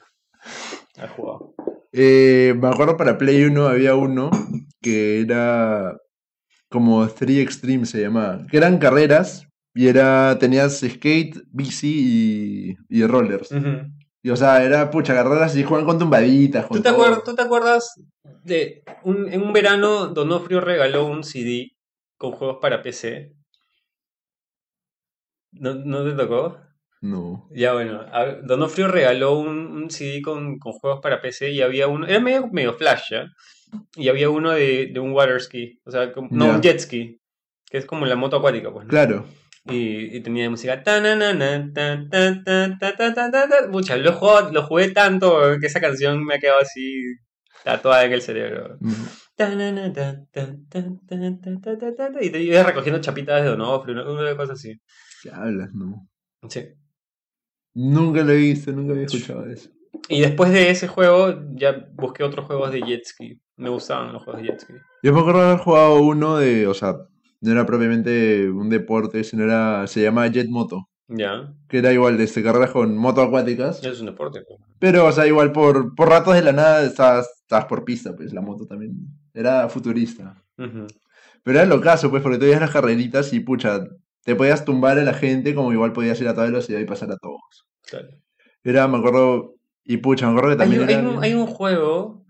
has 1.01 1.11
jugado? 1.13 1.55
Eh, 1.93 2.55
me 2.61 2.69
acuerdo 2.69 2.97
para 2.97 3.17
Play 3.19 3.45
1 3.45 3.67
había 3.67 3.95
uno 3.95 4.31
que 4.83 5.21
era 5.21 5.97
como 6.69 7.07
3 7.09 7.39
Extreme 7.39 7.87
se 7.87 8.01
llamaba, 8.03 8.47
que 8.51 8.57
eran 8.57 8.79
carreras 8.79 9.48
y 9.79 9.87
era 9.87 10.37
tenías 10.41 10.81
skate, 10.81 11.37
bici 11.53 12.75
y, 12.91 12.99
y 12.99 13.07
rollers. 13.07 13.55
Y 14.25 14.31
o 14.31 14.35
sea, 14.35 14.65
era 14.65 14.91
pucha 14.91 15.15
carreras 15.15 15.57
y 15.57 15.63
juegan 15.63 15.87
con 15.87 16.01
tumbaditas, 16.01 16.67
con 16.67 16.79
¿Tú 16.79 16.83
te, 16.83 16.89
acuerdas, 16.89 17.23
¿Tú 17.23 17.37
te 17.37 17.43
acuerdas 17.43 17.95
de 18.43 18.83
un, 19.05 19.33
en 19.33 19.41
un 19.41 19.53
verano 19.53 20.09
Donofrio 20.09 20.61
regaló 20.61 21.07
un 21.07 21.23
CD 21.23 21.77
con 22.17 22.33
juegos 22.33 22.59
para 22.61 22.83
PC? 22.83 23.37
¿No, 25.53 25.75
¿no 25.75 26.05
te 26.05 26.17
tocó? 26.17 26.59
No. 27.01 27.49
Ya 27.53 27.73
bueno, 27.73 28.05
Donofrio 28.43 28.89
regaló 28.89 29.39
un, 29.39 29.59
un 29.59 29.91
CD 29.93 30.21
con, 30.23 30.59
con 30.59 30.73
juegos 30.73 30.99
para 31.01 31.21
PC 31.21 31.53
y 31.53 31.63
había 31.63 31.87
uno, 31.87 32.05
era 32.05 32.19
medio, 32.19 32.49
medio 32.49 32.75
flash, 32.75 33.13
¿ya? 33.13 33.33
Y 33.95 34.09
había 34.09 34.29
uno 34.29 34.51
de, 34.51 34.91
de 34.93 34.99
un 34.99 35.13
water 35.13 35.41
ski, 35.41 35.81
o 35.85 35.93
sea, 35.93 36.13
no, 36.31 36.47
un 36.47 36.63
jet 36.63 36.81
ski, 36.81 37.21
que 37.71 37.79
es 37.79 37.87
como 37.87 38.07
la 38.07 38.17
moto 38.17 38.39
acuática, 38.39 38.73
pues. 38.73 38.87
¿no? 38.87 38.91
Claro. 38.91 39.25
Y, 39.71 40.17
y, 40.17 40.21
tenía 40.23 40.49
música. 40.49 40.83
Pucha, 43.71 43.97
lo, 43.97 44.13
jugué, 44.13 44.53
lo 44.53 44.63
jugué 44.63 44.91
tanto 44.91 45.59
que 45.61 45.67
esa 45.67 45.81
canción 45.81 46.25
me 46.25 46.37
ha 46.37 46.39
quedado 46.39 46.61
así 46.61 47.03
tatuada 47.65 48.05
en 48.05 48.13
el 48.13 48.23
cerebro. 48.23 48.79
Y 52.21 52.31
te 52.31 52.43
ibas 52.43 52.67
recogiendo 52.67 53.01
chapitas 53.01 53.43
de 53.43 53.49
Donofrio, 53.49 54.13
una 54.13 54.37
cosa 54.37 54.55
así. 54.55 54.81
¿Qué 55.23 55.31
hablas, 55.31 55.73
no? 55.73 56.09
Sí. 56.49 56.67
Nunca 57.75 58.23
lo 58.23 58.33
he 58.33 58.37
visto, 58.37 58.73
nunca 58.73 58.93
había 58.93 59.05
escuchado 59.05 59.47
eso. 59.47 59.71
Y 60.09 60.21
después 60.21 60.51
de 60.51 60.71
ese 60.71 60.89
juego, 60.89 61.35
ya 61.55 61.89
busqué 61.93 62.25
otros 62.25 62.47
juegos 62.47 62.73
de 62.73 62.81
jet 62.81 63.05
ski. 63.05 63.41
Me 63.57 63.69
gustaban 63.69 64.13
los 64.13 64.23
juegos 64.25 64.43
de 64.43 64.49
jet 64.49 64.61
ski. 64.61 64.75
Yo 65.03 65.13
me 65.13 65.21
acuerdo 65.21 65.43
haber 65.43 65.59
jugado 65.59 66.01
uno 66.01 66.39
de, 66.39 66.67
o 66.67 66.75
sea, 66.75 66.97
no 67.41 67.53
era 67.53 67.65
propiamente 67.67 68.51
un 68.51 68.69
deporte, 68.69 69.23
sino 69.25 69.45
era, 69.45 69.87
se 69.87 70.03
llamaba 70.03 70.27
Jet 70.29 70.49
Moto, 70.49 70.89
Ya. 71.09 71.55
que 71.69 71.79
era 71.79 71.93
igual 71.93 72.17
de 72.19 72.25
este, 72.25 72.43
carreras 72.43 72.71
con 72.71 72.97
moto 72.97 73.23
acuáticas. 73.23 73.83
Es 73.85 74.01
un 74.01 74.07
deporte. 74.07 74.43
pues. 74.47 74.59
Pero, 74.79 75.07
o 75.07 75.13
sea, 75.13 75.27
igual 75.27 75.53
por, 75.53 75.95
por 75.95 76.09
ratos 76.09 76.35
de 76.35 76.43
la 76.43 76.53
nada 76.53 76.85
estabas, 76.85 77.29
estabas 77.43 77.67
por 77.67 77.85
pista, 77.85 78.15
pues 78.17 78.33
la 78.33 78.41
moto 78.41 78.67
también. 78.67 78.93
Era 79.35 79.69
futurista. 79.69 80.43
Pero 80.57 81.59
era 81.61 81.65
lo 81.67 81.81
caso, 81.81 82.11
pues, 82.11 82.23
porque 82.23 82.39
tú 82.39 82.45
veías 82.45 82.61
las 82.61 82.71
carreritas 82.73 83.33
y, 83.33 83.41
pucha, 83.41 83.81
te 84.25 84.35
podías 84.35 84.65
tumbar 84.65 84.99
a 84.99 85.05
la 85.05 85.15
gente 85.15 85.55
como 85.55 85.73
igual 85.73 85.93
podías 85.93 86.21
ir 86.21 86.29
a 86.29 86.35
toda 86.35 86.47
velocidad 86.47 86.81
y 86.81 86.85
pasar 86.85 87.11
a 87.13 87.17
todos. 87.17 87.41
Claro. 87.89 88.09
Era, 88.65 88.87
me 88.89 88.99
acuerdo, 88.99 89.55
y 89.85 89.97
pucha, 89.99 90.27
me 90.27 90.33
acuerdo 90.33 90.51
que 90.51 90.57
también 90.65 90.83
hay 90.89 90.95
era 90.95 91.09
un, 91.09 91.23
hay 91.25 91.35
un 91.35 91.47
juego 91.47 92.25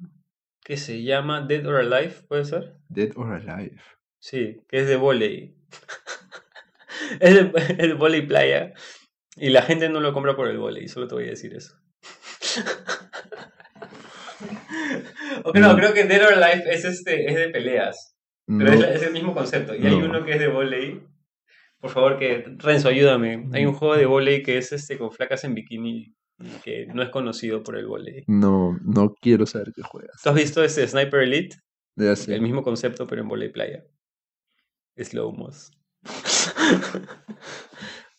que 0.63 0.77
se 0.77 1.03
llama 1.03 1.41
Dead 1.41 1.67
or 1.67 1.77
Alive, 1.77 2.15
¿puede 2.29 2.45
ser? 2.45 2.77
Dead 2.89 3.11
or 3.17 3.33
Alive. 3.33 3.77
Sí, 4.19 4.61
que 4.69 4.81
es 4.81 4.89
de 4.89 4.97
volei. 4.97 5.55
es 7.21 7.35
de, 7.35 7.53
es 7.71 7.79
de 7.79 7.93
volei 7.95 8.27
playa. 8.27 8.73
Y 9.37 9.51
la 9.51 9.63
gente 9.63 9.89
no 9.89 10.01
lo 10.01 10.13
compra 10.13 10.35
por 10.35 10.49
el 10.49 10.59
volei, 10.59 10.89
solo 10.89 11.07
te 11.07 11.15
voy 11.15 11.25
a 11.25 11.31
decir 11.31 11.55
eso. 11.55 11.77
o 15.45 15.53
que 15.53 15.61
no, 15.61 15.69
No. 15.73 15.77
creo 15.77 15.93
que 15.95 16.05
Dead 16.05 16.27
or 16.27 16.35
Alive 16.35 16.65
es, 16.73 16.85
este, 16.85 17.27
es 17.29 17.35
de 17.37 17.49
peleas. 17.51 18.17
Pero 18.47 18.59
No, 18.65 18.73
es, 18.73 18.81
la- 18.81 18.93
es 18.95 19.03
el 19.03 19.13
mismo 19.13 19.35
concepto. 19.35 19.75
Y 19.75 19.87
hay 19.87 19.97
No. 19.99 20.07
uno 20.07 20.25
que 20.25 20.33
es 20.33 20.41
de 20.41 20.49
volei. 20.49 21.03
Por 21.81 21.91
favor, 21.91 22.19
que 22.19 22.45
Renzo, 22.59 22.89
ayúdame. 22.89 23.49
Hay 23.53 23.67
un 23.67 23.75
juego 23.75 23.97
de 23.97 24.07
volei 24.07 24.43
que 24.43 24.59
es 24.59 24.73
este 24.73 24.99
con 24.99 25.13
flacas 25.13 25.45
en 25.45 25.55
bikini 25.55 26.15
y 26.41 26.49
que 26.65 26.87
no 26.87 27.03
es 27.03 27.11
conocido 27.11 27.63
por 27.63 27.77
el 27.77 27.87
volei. 27.87 28.25
no, 28.27 28.79
no 28.85 29.15
quiero 29.21 29.47
saber 29.47 29.73
qué 29.75 29.83
juegas. 29.83 30.21
¿Tú 30.23 30.31
has 30.31 30.35
visto 30.35 30.65
ese 30.65 30.87
Sniper 30.89 31.21
Elite? 31.21 31.57
Ya. 31.97 32.15
El 32.29 32.43
mismo 32.43 32.63
concepto, 32.63 33.07
pero 33.07 33.23
en 33.23 33.29
volei 33.29 33.51
playa. 33.51 33.85
Slow 35.05 35.33
mos. 35.33 35.71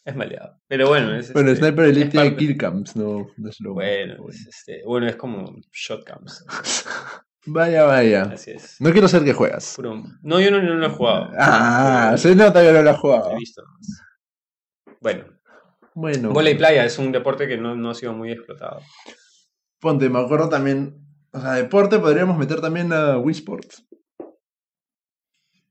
es 0.06 0.16
maleado. 0.16 0.60
Pero 0.68 0.88
bueno, 0.90 1.16
es. 1.16 1.32
Bueno, 1.34 1.52
este, 1.52 1.66
Sniper 1.66 1.86
Elite 1.86 2.10
tiene 2.10 2.36
kill 2.36 2.58
cams, 2.58 2.96
no, 2.96 3.28
no 3.38 3.50
es 3.50 3.60
lo 3.60 3.74
Bueno, 3.74 4.16
bueno. 4.24 4.30
es, 4.30 4.48
este, 4.48 4.82
bueno, 4.86 5.08
es 5.08 5.16
como 5.16 5.56
shotguns. 5.72 6.46
Vaya, 7.46 7.84
vaya. 7.86 8.24
Así 8.24 8.52
es. 8.52 8.76
No 8.82 8.92
quiero 8.92 9.08
saber 9.08 9.26
qué 9.26 9.34
juegas. 9.34 9.74
Puro- 9.76 10.04
No, 10.22 10.40
yo 10.42 10.52
no, 10.52 10.62
no 10.62 10.76
lo 10.76 10.86
he 10.86 10.90
jugado. 10.90 11.32
Ah, 11.38 12.08
Pero 12.10 12.18
se 12.18 12.36
nota 12.36 12.62
que 12.62 12.72
no 12.74 12.82
lo 12.84 12.90
has 12.90 12.98
He 12.98 13.00
jugado. 13.00 13.38
visto. 13.38 13.64
nomás. 13.64 14.02
Bueno, 15.02 15.26
Bueno, 15.96 16.30
volei 16.32 16.56
playa 16.56 16.84
es 16.86 17.00
un 17.00 17.12
deporte 17.14 17.48
que 17.48 17.58
no, 17.58 17.76
no 17.76 17.90
ha 17.92 17.96
sido 17.96 18.14
muy 18.14 18.32
explotado. 18.32 18.82
ponte, 19.80 20.10
me 20.10 20.20
acuerdo 20.20 20.50
también. 20.50 21.02
O 21.32 21.40
sea, 21.40 21.54
deporte 21.54 21.98
podríamos 21.98 22.38
meter 22.38 22.60
también 22.62 22.92
a 22.94 23.18
Wii 23.18 23.36
Sports. 23.36 23.88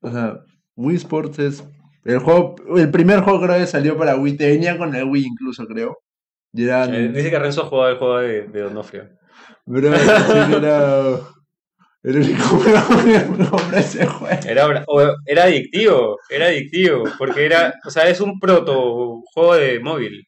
O 0.01 0.11
sea, 0.11 0.40
Wii 0.79 0.97
Sports 0.97 1.38
es. 1.41 1.64
El 2.05 2.21
juego, 2.21 2.55
el 2.77 2.91
primer 2.91 3.21
juego 3.21 3.43
creo 3.43 3.59
que 3.59 3.67
salió 3.67 3.97
para 3.99 4.17
Wii, 4.17 4.37
te 4.37 4.49
venía 4.49 4.79
con 4.79 4.95
el 4.95 5.05
Wii 5.05 5.27
incluso, 5.27 5.67
creo. 5.67 5.99
Y 6.55 6.64
eran. 6.64 6.95
Eh, 6.95 7.09
dice 7.09 7.31
que 7.31 7.38
Renzo 7.38 7.64
jugaba 7.67 7.91
el 7.91 7.97
juego 7.99 8.19
de, 8.19 8.43
de 8.49 8.61
Donofrio. 8.62 9.09
Bro, 9.67 9.93
era. 9.95 11.19
El 12.05 12.17
ese 13.77 14.07
juego. 14.07 14.38
Era, 14.47 14.85
o- 14.87 15.14
era 15.27 15.43
adictivo, 15.45 16.17
era 16.31 16.47
adictivo, 16.47 17.05
porque 17.19 17.45
era, 17.45 17.75
o 17.85 17.91
sea, 17.91 18.09
es 18.09 18.21
un 18.21 18.38
proto 18.38 19.21
juego 19.35 19.55
de 19.57 19.81
móvil. 19.81 20.25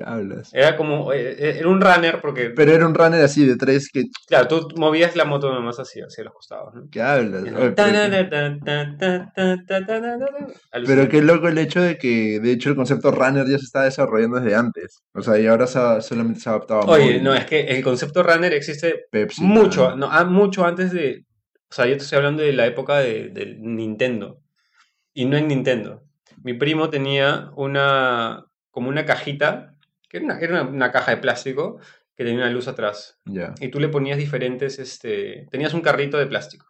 ¿Qué 0.00 0.06
hablas? 0.08 0.54
Era 0.54 0.78
como, 0.78 1.12
eh, 1.12 1.32
eh, 1.32 1.56
era 1.58 1.68
un 1.68 1.78
runner 1.78 2.22
porque, 2.22 2.48
Pero 2.56 2.72
era 2.72 2.86
un 2.86 2.94
runner 2.94 3.22
así 3.22 3.44
de 3.44 3.56
tres 3.56 3.90
que. 3.92 4.04
claro, 4.26 4.48
tú 4.48 4.68
movías 4.76 5.14
la 5.14 5.26
moto 5.26 5.52
nomás 5.52 5.78
así, 5.78 6.00
hacia 6.00 6.24
los 6.24 6.32
costados, 6.32 6.74
¿no? 6.74 6.88
¿Qué 6.90 7.02
hablas? 7.02 7.42
Oye, 7.42 7.52
pero, 10.86 11.08
qué- 11.08 11.18
pero 11.20 11.26
loco 11.26 11.48
el 11.48 11.58
hecho 11.58 11.82
de 11.82 11.98
que, 11.98 12.40
de 12.40 12.52
hecho, 12.52 12.70
el 12.70 12.76
concepto 12.76 13.10
runner 13.10 13.46
ya 13.46 13.58
se 13.58 13.64
está 13.66 13.82
desarrollando 13.82 14.40
desde 14.40 14.56
antes. 14.56 15.02
O 15.12 15.20
sea, 15.20 15.38
y 15.38 15.46
ahora 15.46 15.66
se 15.66 15.78
ha- 15.78 16.00
solamente 16.00 16.40
se 16.40 16.48
ha 16.48 16.52
adaptado 16.52 16.80
a 16.82 16.86
Oye, 16.94 17.20
no, 17.20 17.34
es 17.34 17.44
que 17.44 17.60
el 17.60 17.82
concepto 17.84 18.22
runner 18.22 18.54
existe 18.54 19.04
Pepsi. 19.10 19.42
mucho, 19.44 19.96
no, 19.96 20.10
ah, 20.10 20.24
mucho 20.24 20.64
antes 20.64 20.92
de, 20.92 21.26
o 21.70 21.74
sea, 21.74 21.84
yo 21.84 21.98
te 21.98 22.04
estoy 22.04 22.16
hablando 22.16 22.42
de 22.42 22.54
la 22.54 22.66
época 22.66 23.00
de, 23.00 23.56
Nintendo, 23.60 24.40
y 25.12 25.24
no 25.26 25.36
en 25.36 25.48
Nintendo. 25.48 26.02
Mi 26.42 26.54
primo 26.54 26.88
tenía 26.90 27.50
una, 27.56 28.46
como 28.70 28.88
una 28.88 29.04
cajita, 29.04 29.69
que 30.10 30.18
era 30.18 30.26
una, 30.26 30.38
era 30.40 30.52
una, 30.60 30.70
una 30.70 30.92
caja 30.92 31.12
de 31.12 31.16
plástico 31.18 31.78
que 32.16 32.24
tenía 32.24 32.40
una 32.40 32.50
luz 32.50 32.68
atrás. 32.68 33.18
Ya. 33.24 33.54
Y 33.60 33.68
tú 33.68 33.80
le 33.80 33.88
ponías 33.88 34.18
diferentes, 34.18 34.78
este, 34.78 35.46
tenías 35.50 35.72
un 35.72 35.80
carrito 35.80 36.18
de 36.18 36.26
plástico. 36.26 36.66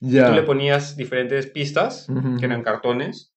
Ya. 0.00 0.26
Tú 0.28 0.34
le 0.34 0.42
ponías 0.42 0.96
diferentes 0.96 1.46
pistas, 1.46 2.08
Ujú. 2.08 2.36
que 2.38 2.46
eran 2.46 2.62
cartones, 2.64 3.32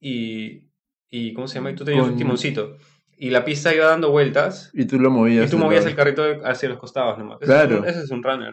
y, 0.00 0.64
y 1.10 1.32
¿cómo 1.32 1.48
se 1.48 1.54
llama? 1.54 1.70
Y 1.70 1.74
tú 1.76 1.84
tenías 1.84 2.02
un 2.04 2.10
Con- 2.10 2.18
timoncito. 2.18 2.76
Y 3.16 3.30
la 3.30 3.44
pista 3.44 3.74
iba 3.74 3.86
dando 3.86 4.10
vueltas, 4.10 4.70
Y 4.74 4.86
tú 4.86 4.98
lo 4.98 5.10
movías. 5.10 5.46
y 5.46 5.50
tú 5.50 5.58
movías 5.58 5.86
el 5.86 5.94
carrito 5.94 6.22
hacia 6.44 6.68
los 6.68 6.78
costados 6.78 7.18
nomás. 7.18 7.38
Ese 7.40 7.52
es 7.52 7.58
Claro. 7.58 7.78
un- 7.80 7.86
ese 7.88 8.00
es 8.00 8.10
un 8.10 8.22
runner. 8.22 8.52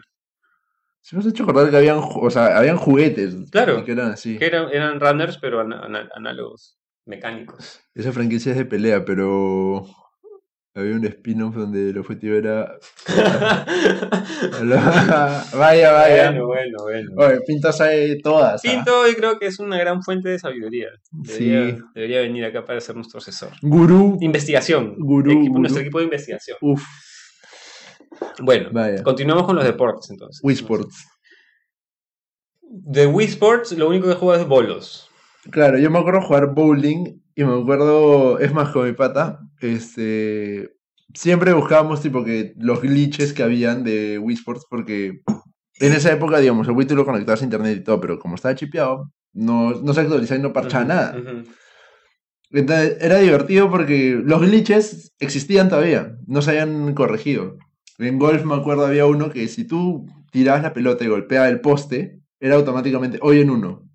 Se 1.00 1.16
me 1.16 1.20
has 1.20 1.28
hecho 1.28 1.42
acordar 1.44 1.70
que 1.70 1.76
habían, 1.76 1.98
o 2.02 2.30
sea, 2.30 2.56
habían 2.58 2.76
juguetes. 2.76 3.34
Claro. 3.50 3.84
Que 3.84 3.92
eran 3.92 4.10
así. 4.12 4.36
Que 4.38 4.46
eran, 4.46 4.68
eran 4.72 5.00
runners, 5.00 5.38
pero 5.38 5.60
análogos, 5.60 6.77
mecánicos. 7.08 7.80
Esa 7.94 8.12
franquicia 8.12 8.52
es 8.52 8.58
de 8.58 8.64
pelea, 8.66 9.04
pero. 9.04 9.86
Había 10.74 10.94
un 10.94 11.04
spin-off 11.06 11.56
donde 11.56 11.90
el 11.90 11.98
objetivo 11.98 12.36
era. 12.36 12.78
vaya, 15.54 15.92
vaya. 15.92 16.30
bueno, 16.30 16.46
bueno, 16.46 16.76
bueno. 16.82 17.10
Oye, 17.16 17.40
Pinto 17.46 17.72
sabe 17.72 18.16
todas. 18.22 18.60
¿ah? 18.64 18.68
Pinto, 18.70 19.08
y 19.08 19.14
creo 19.14 19.38
que 19.38 19.46
es 19.46 19.58
una 19.58 19.78
gran 19.78 20.02
fuente 20.02 20.28
de 20.28 20.38
sabiduría. 20.38 20.88
Debería, 21.10 21.70
Sí. 21.76 21.82
debería 21.94 22.20
venir 22.20 22.44
acá 22.44 22.64
para 22.64 22.80
ser 22.80 22.94
nuestro 22.94 23.18
asesor. 23.18 23.50
Gurú. 23.62 24.18
Investigación. 24.20 24.94
Gurú, 24.98 25.32
Equipo- 25.32 25.48
gurú. 25.48 25.60
Nuestro 25.60 25.80
equipo 25.82 25.98
de 25.98 26.04
investigación. 26.04 26.58
Uf, 26.60 26.82
Bueno, 28.40 28.68
vaya. 28.72 29.02
continuamos 29.02 29.46
con 29.46 29.56
los 29.56 29.64
deportes 29.64 30.10
entonces. 30.10 30.40
Wii 30.44 30.54
Sports. 30.56 31.06
De 32.60 33.06
Wii 33.06 33.26
Sports, 33.26 33.72
lo 33.72 33.88
único 33.88 34.06
que 34.08 34.14
juega 34.14 34.40
es 34.42 34.46
bolos. 34.46 35.07
Claro, 35.50 35.78
yo 35.78 35.90
me 35.90 35.98
acuerdo 35.98 36.20
jugar 36.20 36.54
bowling 36.54 37.22
y 37.34 37.44
me 37.44 37.60
acuerdo, 37.60 38.38
es 38.38 38.52
más, 38.52 38.70
con 38.70 38.86
mi 38.86 38.92
pata, 38.92 39.40
este, 39.60 40.76
siempre 41.14 41.52
buscábamos 41.52 42.02
tipo 42.02 42.24
que 42.24 42.54
los 42.58 42.82
glitches 42.82 43.32
que 43.32 43.42
habían 43.42 43.84
de 43.84 44.18
Wii 44.18 44.36
Sports 44.36 44.66
porque 44.68 45.22
en 45.80 45.92
esa 45.92 46.12
época, 46.12 46.38
digamos, 46.38 46.66
el 46.66 46.74
Wii 46.74 46.88
tú 46.88 46.96
lo 46.96 47.06
conectabas 47.06 47.40
a 47.40 47.44
internet 47.44 47.78
y 47.78 47.84
todo, 47.84 48.00
pero 48.00 48.18
como 48.18 48.34
estaba 48.34 48.54
chipeado, 48.54 49.12
no, 49.32 49.72
no 49.72 49.94
se 49.94 50.00
actualizaba 50.00 50.38
y 50.38 50.42
no 50.42 50.52
parchaba 50.52 50.84
nada. 50.84 51.16
Entonces 52.50 52.96
era 53.00 53.18
divertido 53.18 53.70
porque 53.70 54.20
los 54.24 54.40
glitches 54.40 55.14
existían 55.18 55.68
todavía, 55.68 56.16
no 56.26 56.42
se 56.42 56.50
habían 56.50 56.94
corregido. 56.94 57.56
En 57.98 58.18
golf 58.18 58.44
me 58.44 58.54
acuerdo 58.54 58.86
había 58.86 59.06
uno 59.06 59.30
que 59.30 59.48
si 59.48 59.64
tú 59.64 60.06
tirabas 60.30 60.62
la 60.62 60.72
pelota 60.72 61.04
y 61.04 61.08
golpeabas 61.08 61.50
el 61.50 61.60
poste, 61.60 62.20
era 62.40 62.56
automáticamente 62.56 63.18
hoy 63.22 63.40
en 63.40 63.50
uno. 63.50 63.87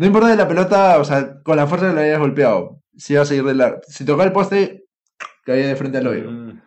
No 0.00 0.06
importa 0.06 0.28
de 0.28 0.36
la 0.36 0.48
pelota, 0.48 0.98
o 0.98 1.04
sea, 1.04 1.42
con 1.42 1.58
la 1.58 1.66
fuerza 1.66 1.88
que 1.90 1.94
la 1.94 2.00
hayas 2.00 2.18
golpeado, 2.18 2.80
si 2.96 3.12
ibas 3.12 3.30
a 3.30 3.34
ir 3.34 3.44
de 3.44 3.54
la... 3.54 3.80
Si 3.86 4.06
tocaba 4.06 4.24
el 4.24 4.32
poste, 4.32 4.84
caía 5.44 5.66
de 5.68 5.76
frente 5.76 5.98
al 5.98 6.06
hoyo. 6.06 6.30
Mm. 6.30 6.62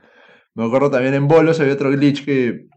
Me 0.54 0.66
acuerdo 0.66 0.92
también 0.92 1.16
en 1.16 1.28
bolos 1.28 1.60
había 1.60 1.74
otro 1.74 1.90
glitch 1.90 2.24
que... 2.26 2.68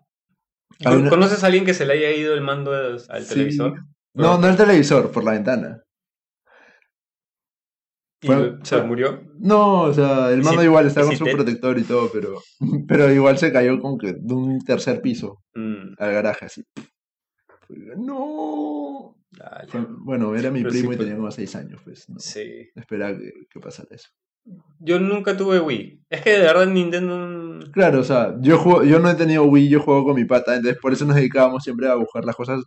¿Con- 0.82 1.00
una- 1.02 1.10
¿Conoces 1.10 1.42
a 1.44 1.48
alguien 1.48 1.66
que 1.66 1.74
se 1.74 1.84
le 1.84 1.92
haya 1.92 2.10
ido 2.12 2.32
el 2.32 2.40
mando 2.40 2.72
al 2.72 2.98
Sí. 3.00 3.28
televisor? 3.28 3.84
No, 4.14 4.38
no 4.38 4.48
el 4.48 4.56
televisor, 4.56 5.10
por 5.10 5.24
la 5.24 5.32
ventana. 5.32 5.82
¿Y 8.22 8.26
Fue- 8.28 8.56
se 8.62 8.80
murió? 8.80 9.22
No, 9.38 9.82
o 9.82 9.92
sea, 9.92 10.30
el 10.32 10.40
¿Y 10.40 10.42
mando 10.42 10.62
si- 10.62 10.66
igual 10.68 10.86
estaba 10.86 11.04
con 11.06 11.12
si 11.12 11.18
su 11.18 11.24
te- 11.26 11.32
protector 11.32 11.78
y 11.78 11.82
todo, 11.84 12.10
pero, 12.10 12.40
pero 12.88 13.12
igual 13.12 13.36
se 13.36 13.52
cayó 13.52 13.78
como 13.78 13.98
que 13.98 14.14
de 14.14 14.32
un 14.34 14.64
tercer 14.64 15.02
piso 15.02 15.42
Mm, 15.54 15.96
al 15.98 16.12
garaje, 16.12 16.46
así. 16.46 16.64
No. 17.96 19.15
Fue- 19.68 19.86
bueno, 19.88 20.34
era 20.36 20.50
mi 20.50 20.60
Pero 20.60 20.72
sí 20.72 20.78
primo 20.80 20.92
y 20.92 20.96
tenía 20.96 21.16
como 21.16 21.30
6 21.30 21.54
años, 21.56 21.80
pues. 21.84 22.08
No, 22.08 22.18
Sí. 22.18 22.68
Esperaba 22.74 23.16
que, 23.18 23.30
que 23.50 23.60
pasara 23.60 23.88
eso. 23.92 24.08
Yo 24.78 25.00
nunca 25.00 25.36
tuve 25.36 25.58
Wii. 25.58 26.04
Es 26.08 26.22
que 26.22 26.30
de 26.32 26.40
verdad 26.40 26.66
Nintendo. 26.66 27.58
Claro, 27.72 28.00
o 28.00 28.04
sea, 28.04 28.36
yo, 28.40 28.58
juego, 28.58 28.84
yo 28.84 28.98
no 29.00 29.10
he 29.10 29.14
tenido 29.14 29.42
Wii, 29.44 29.68
yo 29.68 29.80
juego 29.80 30.04
con 30.04 30.14
mi 30.16 30.24
pata, 30.24 30.54
entonces 30.54 30.80
por 30.80 30.92
eso 30.92 31.04
nos 31.04 31.16
dedicábamos 31.16 31.64
siempre 31.64 31.88
a 31.88 31.94
buscar 31.96 32.24
las 32.24 32.36
cosas 32.36 32.62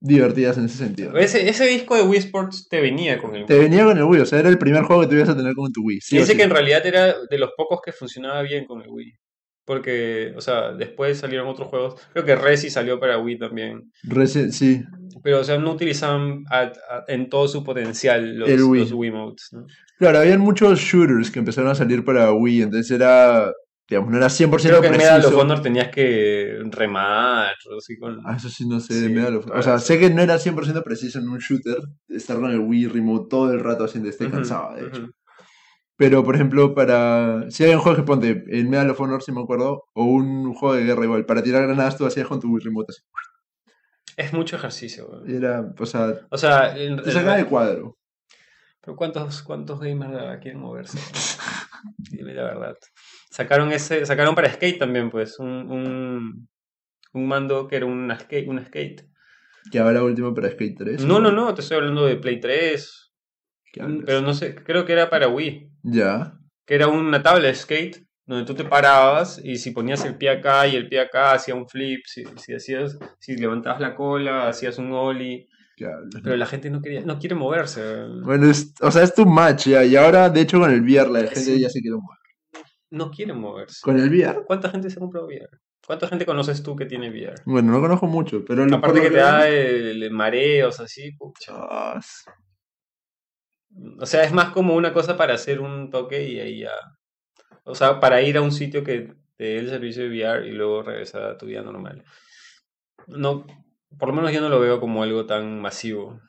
divertidas 0.00 0.58
en 0.58 0.64
ese 0.66 0.78
sentido. 0.78 1.16
Ese, 1.16 1.48
ese 1.48 1.64
disco 1.66 1.96
de 1.96 2.02
Wii 2.02 2.18
Sports 2.18 2.68
te 2.68 2.80
venía 2.80 3.18
con 3.20 3.34
el 3.36 3.46
Te 3.46 3.58
venía 3.58 3.84
con 3.84 3.96
el 3.98 4.04
Wii, 4.04 4.20
o 4.22 4.26
sea, 4.26 4.38
era 4.40 4.48
el 4.48 4.58
primer 4.58 4.82
juego 4.84 5.02
que 5.02 5.08
tú 5.08 5.14
ibas 5.14 5.28
a 5.28 5.36
tener 5.36 5.54
con 5.54 5.72
tu 5.72 5.82
Wii. 5.84 6.00
sí 6.00 6.16
Y 6.16 6.18
o 6.18 6.22
ese 6.22 6.32
sí. 6.32 6.38
que 6.38 6.44
en 6.44 6.50
realidad 6.50 6.84
era 6.86 7.14
de 7.28 7.38
los 7.38 7.50
pocos 7.56 7.80
que 7.84 7.92
funcionaba 7.92 8.42
bien 8.42 8.64
con 8.64 8.80
el 8.82 8.88
Wii. 8.88 9.12
Porque, 9.72 10.34
o 10.36 10.40
sea, 10.42 10.72
después 10.72 11.16
salieron 11.18 11.48
otros 11.48 11.68
juegos. 11.68 11.94
Creo 12.12 12.26
que 12.26 12.36
Resi 12.36 12.68
salió 12.68 13.00
para 13.00 13.16
Wii 13.18 13.38
también. 13.38 13.90
Reci- 14.04 14.50
sí, 14.50 14.82
Pero, 15.22 15.40
o 15.40 15.44
sea, 15.44 15.56
no 15.56 15.72
utilizaban 15.72 16.44
a- 16.50 16.60
a- 16.90 17.04
en 17.08 17.30
todo 17.30 17.48
su 17.48 17.64
potencial 17.64 18.36
los, 18.38 18.50
Wii. 18.50 18.80
los 18.80 18.92
Wiimotes, 18.92 19.48
¿no? 19.52 19.64
claro, 19.98 20.18
habían 20.18 20.40
muchos 20.40 20.78
shooters 20.78 21.30
que 21.30 21.38
empezaron 21.38 21.70
a 21.70 21.74
salir 21.74 22.04
para 22.04 22.32
Wii, 22.32 22.62
entonces 22.62 22.90
era, 22.90 23.50
digamos, 23.88 24.10
no 24.10 24.18
era 24.18 24.28
100% 24.28 24.78
Creo 24.78 24.82
que 24.82 24.88
en 24.88 24.96
Medal 24.98 25.24
of. 25.24 25.34
Honor 25.36 25.62
tenías 25.62 25.88
que 25.88 26.58
remar, 26.70 27.54
así 27.78 27.96
con... 27.96 28.20
Ah, 28.26 28.34
eso 28.36 28.50
sí, 28.50 28.68
no 28.68 28.78
sé, 28.80 28.94
Sí, 28.94 29.08
Medal 29.08 29.36
of- 29.36 29.46
O 29.54 29.62
sea, 29.62 29.78
sé 29.78 29.98
que 29.98 30.10
no 30.10 30.20
era 30.20 30.38
100% 30.38 30.82
preciso 30.82 31.18
en 31.18 31.28
un 31.30 31.38
shooter 31.38 31.76
estar 32.08 32.36
con 32.38 32.50
el 32.50 32.58
Wii 32.58 32.88
Remote 32.88 33.26
todo 33.30 33.52
el 33.52 33.60
rato 33.60 33.84
haciendo, 33.84 34.10
estoy 34.10 34.26
Ujú, 34.26 34.36
cansado, 34.36 34.74
de 34.76 34.86
hecho. 34.88 35.08
Pero, 36.02 36.24
por 36.24 36.34
ejemplo, 36.34 36.74
para. 36.74 37.48
Si 37.50 37.62
hay 37.62 37.74
un 37.74 37.80
juego 37.80 37.96
que 37.96 38.02
ponte 38.02 38.42
en 38.48 38.68
Medal 38.68 38.90
of 38.90 39.00
Honor, 39.00 39.22
si 39.22 39.30
me 39.30 39.40
acuerdo, 39.40 39.84
o 39.92 40.04
un 40.04 40.52
juego 40.52 40.74
de 40.74 40.82
guerra 40.82 41.04
igual, 41.04 41.24
para 41.26 41.44
tirar 41.44 41.62
granadas 41.62 41.96
tú 41.96 42.04
hacías 42.04 42.26
con 42.26 42.40
tu 42.40 42.58
Remote 42.58 42.90
así. 42.92 43.02
Es 44.16 44.32
mucho 44.32 44.56
ejercicio, 44.56 45.06
weón. 45.08 45.30
Y 45.30 45.36
Era, 45.36 45.72
o 45.78 45.86
sea, 45.86 46.26
O 46.28 46.36
sea, 46.36 46.76
en- 46.76 47.00
te 47.00 47.12
sacaba 47.12 47.36
de 47.36 47.46
cuadro. 47.46 47.96
pero 48.80 48.96
¿cuántos, 48.96 49.42
cuántos 49.44 49.78
gamers 49.78 50.40
quieren 50.40 50.58
moverse? 50.60 50.98
Dime 52.10 52.34
la 52.34 52.42
verdad. 52.42 52.76
Sacaron 53.30 53.70
ese, 53.72 54.04
sacaron 54.04 54.34
para 54.34 54.52
skate 54.52 54.78
también, 54.80 55.08
pues, 55.08 55.38
un, 55.38 55.48
un, 55.48 56.48
un 57.12 57.28
mando 57.28 57.68
que 57.68 57.76
era 57.76 57.86
una 57.86 58.18
skate, 58.18 58.48
una 58.48 58.64
skate. 58.64 59.06
Que 59.70 59.78
ahora 59.78 60.02
último 60.02 60.34
para 60.34 60.50
Skate 60.50 60.74
3. 60.76 61.04
No, 61.04 61.20
no, 61.20 61.30
no, 61.30 61.54
te 61.54 61.60
estoy 61.60 61.76
hablando 61.76 62.04
de 62.04 62.16
Play 62.16 62.40
3, 62.40 62.58
¿Qué 62.58 62.66
un- 62.66 62.72
hablas? 62.80 63.11
Pero 63.72 64.20
no 64.20 64.34
sé, 64.34 64.54
creo 64.54 64.84
que 64.84 64.92
era 64.92 65.08
para 65.10 65.28
Wii. 65.28 65.70
Ya. 65.84 66.34
que 66.66 66.74
era 66.74 66.88
una 66.88 67.22
tabla 67.22 67.48
de 67.48 67.54
skate 67.54 68.06
donde 68.24 68.44
tú 68.46 68.54
te 68.54 68.64
parabas 68.64 69.40
y 69.42 69.56
si 69.56 69.72
ponías 69.72 70.04
el 70.04 70.16
pie 70.16 70.30
acá 70.30 70.66
y 70.68 70.76
el 70.76 70.88
pie 70.88 71.00
acá 71.00 71.32
hacía 71.32 71.54
un 71.56 71.68
flip, 71.68 72.02
si, 72.06 72.24
si 72.36 72.54
hacías, 72.54 72.96
si 73.18 73.36
levantabas 73.36 73.80
la 73.80 73.94
cola, 73.96 74.48
hacías 74.48 74.78
un 74.78 74.92
ollie, 74.92 75.48
pero 76.22 76.36
la 76.36 76.46
gente 76.46 76.70
no 76.70 76.80
quería, 76.80 77.00
no 77.00 77.18
quiere 77.18 77.34
moverse, 77.34 77.82
Bueno, 78.22 78.48
es, 78.48 78.72
o 78.80 78.90
sea, 78.92 79.02
es 79.02 79.12
tu 79.14 79.26
match 79.26 79.66
ya. 79.68 79.84
Y 79.84 79.96
ahora, 79.96 80.30
de 80.30 80.40
hecho, 80.42 80.60
con 80.60 80.70
el 80.70 80.80
VR, 80.82 81.10
la 81.10 81.18
gente 81.20 81.40
Sí. 81.40 81.60
ya 81.60 81.68
se 81.68 81.80
quiere 81.80 81.96
mover. 81.96 82.18
no 82.90 83.10
quiere 83.10 83.32
moverse. 83.32 83.80
¿Con 83.82 83.98
el 83.98 84.08
VR? 84.08 84.44
¿Cuánta 84.46 84.70
gente 84.70 84.88
se 84.90 84.98
ha 84.98 85.00
comprado 85.00 85.26
VR? 85.26 85.48
¿Cuánta 85.84 86.06
gente 86.06 86.24
conoces 86.24 86.62
tú 86.62 86.76
que 86.76 86.86
tiene 86.86 87.10
VR? 87.10 87.34
Bueno, 87.44 87.72
no 87.72 87.80
conozco 87.80 88.06
mucho, 88.06 88.44
pero. 88.44 88.62
Aparte 88.72 89.00
que 89.00 89.10
te 89.10 89.16
da 89.16 89.48
el, 89.48 90.00
el 90.00 90.10
mareos 90.12 90.78
así, 90.78 91.10
pucha. 91.18 91.54
O 93.98 94.06
sea, 94.06 94.24
es 94.24 94.32
más 94.32 94.50
como 94.50 94.74
una 94.74 94.92
cosa 94.92 95.16
para 95.16 95.34
hacer 95.34 95.60
un 95.60 95.90
toque 95.90 96.28
y 96.28 96.40
ahí 96.40 96.60
ya. 96.60 96.72
O 97.64 97.74
sea, 97.74 98.00
para 98.00 98.20
ir 98.22 98.36
a 98.36 98.42
un 98.42 98.52
sitio 98.52 98.82
que 98.84 99.14
te 99.36 99.44
dé 99.44 99.58
el 99.58 99.68
servicio 99.68 100.02
de 100.02 100.08
VR 100.10 100.46
y 100.48 100.52
luego 100.52 100.82
regresar 100.82 101.22
a 101.22 101.38
tu 101.38 101.46
vida 101.46 101.62
normal. 101.62 102.04
No, 103.06 103.46
por 103.98 104.08
lo 104.08 104.14
menos 104.14 104.32
yo 104.32 104.40
no 104.40 104.48
lo 104.48 104.60
veo 104.60 104.80
como 104.80 105.02
algo 105.02 105.26
tan 105.26 105.60
masivo, 105.60 106.20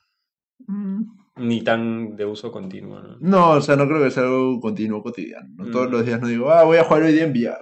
mm, 0.67 1.01
ni 1.38 1.62
tan 1.63 2.15
de 2.15 2.25
uso 2.25 2.51
continuo, 2.51 2.99
¿no? 2.99 3.17
No, 3.19 3.49
o 3.51 3.62
sea, 3.62 3.75
no 3.75 3.88
creo 3.88 4.03
que 4.03 4.12
sea 4.12 4.23
algo 4.23 4.60
continuo, 4.60 5.01
cotidiano. 5.03 5.47
¿no? 5.56 5.71
Todos 5.71 5.89
Mm. 5.89 5.91
los 5.91 6.06
días 6.06 6.21
no 6.21 6.27
digo, 6.27 6.51
ah, 6.51 6.63
voy 6.63 6.77
a 6.77 6.84
jugar 6.84 7.03
hoy 7.03 7.13
día 7.13 7.23
en 7.25 7.32
VR. 7.32 7.58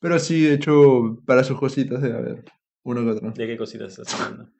Pero 0.00 0.18
sí, 0.18 0.42
de 0.42 0.54
hecho, 0.54 1.18
para 1.24 1.42
sus 1.44 1.58
cositas 1.58 2.02
debe 2.02 2.18
haber 2.18 2.44
uno 2.84 3.02
que 3.02 3.10
otro. 3.10 3.30
¿De 3.32 3.46
qué 3.46 3.56
cositas 3.56 3.98
estás 3.98 4.20
hablando? 4.20 4.50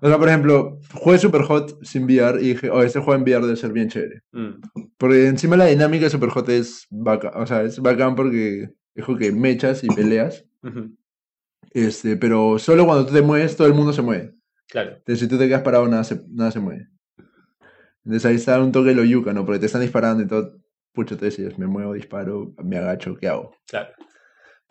O 0.00 0.08
sea, 0.08 0.18
por 0.18 0.28
ejemplo, 0.28 0.78
jugué 0.94 1.18
Superhot 1.18 1.84
sin 1.84 2.04
VR 2.04 2.40
y 2.40 2.50
dije, 2.54 2.70
oh, 2.70 2.82
este 2.82 3.00
juego 3.00 3.14
en 3.14 3.22
VR 3.22 3.44
debe 3.44 3.56
ser 3.56 3.72
bien 3.72 3.88
chévere. 3.88 4.22
Mm, 4.32 4.50
Porque 4.96 5.26
encima 5.26 5.56
la 5.56 5.66
dinámica 5.66 6.04
de 6.04 6.10
Superhot 6.10 6.48
es 6.48 6.86
bacán, 6.90 7.32
o 7.34 7.46
sea, 7.46 7.62
es 7.62 7.78
bacán 7.80 8.14
porque 8.14 8.70
es 8.94 9.04
que 9.18 9.32
mechas 9.32 9.84
y 9.84 9.88
peleas. 9.88 10.44
Este, 11.72 12.16
pero 12.16 12.58
solo 12.58 12.84
cuando 12.86 13.06
tú 13.06 13.12
te 13.14 13.22
mueves, 13.22 13.56
todo 13.56 13.66
el 13.66 13.74
mundo 13.74 13.92
se 13.92 14.02
mueve. 14.02 14.34
Claro, 14.68 14.92
Entonces, 14.96 15.18
si 15.20 15.28
tú 15.28 15.36
te 15.38 15.48
quedas 15.48 15.62
parado, 15.62 15.86
nada 15.88 16.04
se, 16.04 16.22
nada 16.30 16.50
se 16.50 16.60
mueve. 16.60 16.88
Entonces 18.04 18.26
ahí 18.26 18.36
está 18.36 18.60
un 18.60 18.72
toque 18.72 18.88
de 18.90 18.94
lo 18.96 19.04
yuca, 19.04 19.32
¿no? 19.32 19.44
Porque 19.44 19.60
te 19.60 19.66
están 19.66 19.82
disparando 19.82 20.22
y 20.22 20.26
todo. 20.26 20.58
Pucha, 20.92 21.16
te 21.16 21.26
decides, 21.26 21.58
me 21.58 21.66
muevo, 21.66 21.94
disparo, 21.94 22.54
me 22.62 22.76
agacho, 22.76 23.16
¿qué 23.16 23.28
hago? 23.28 23.54
claro. 23.66 23.92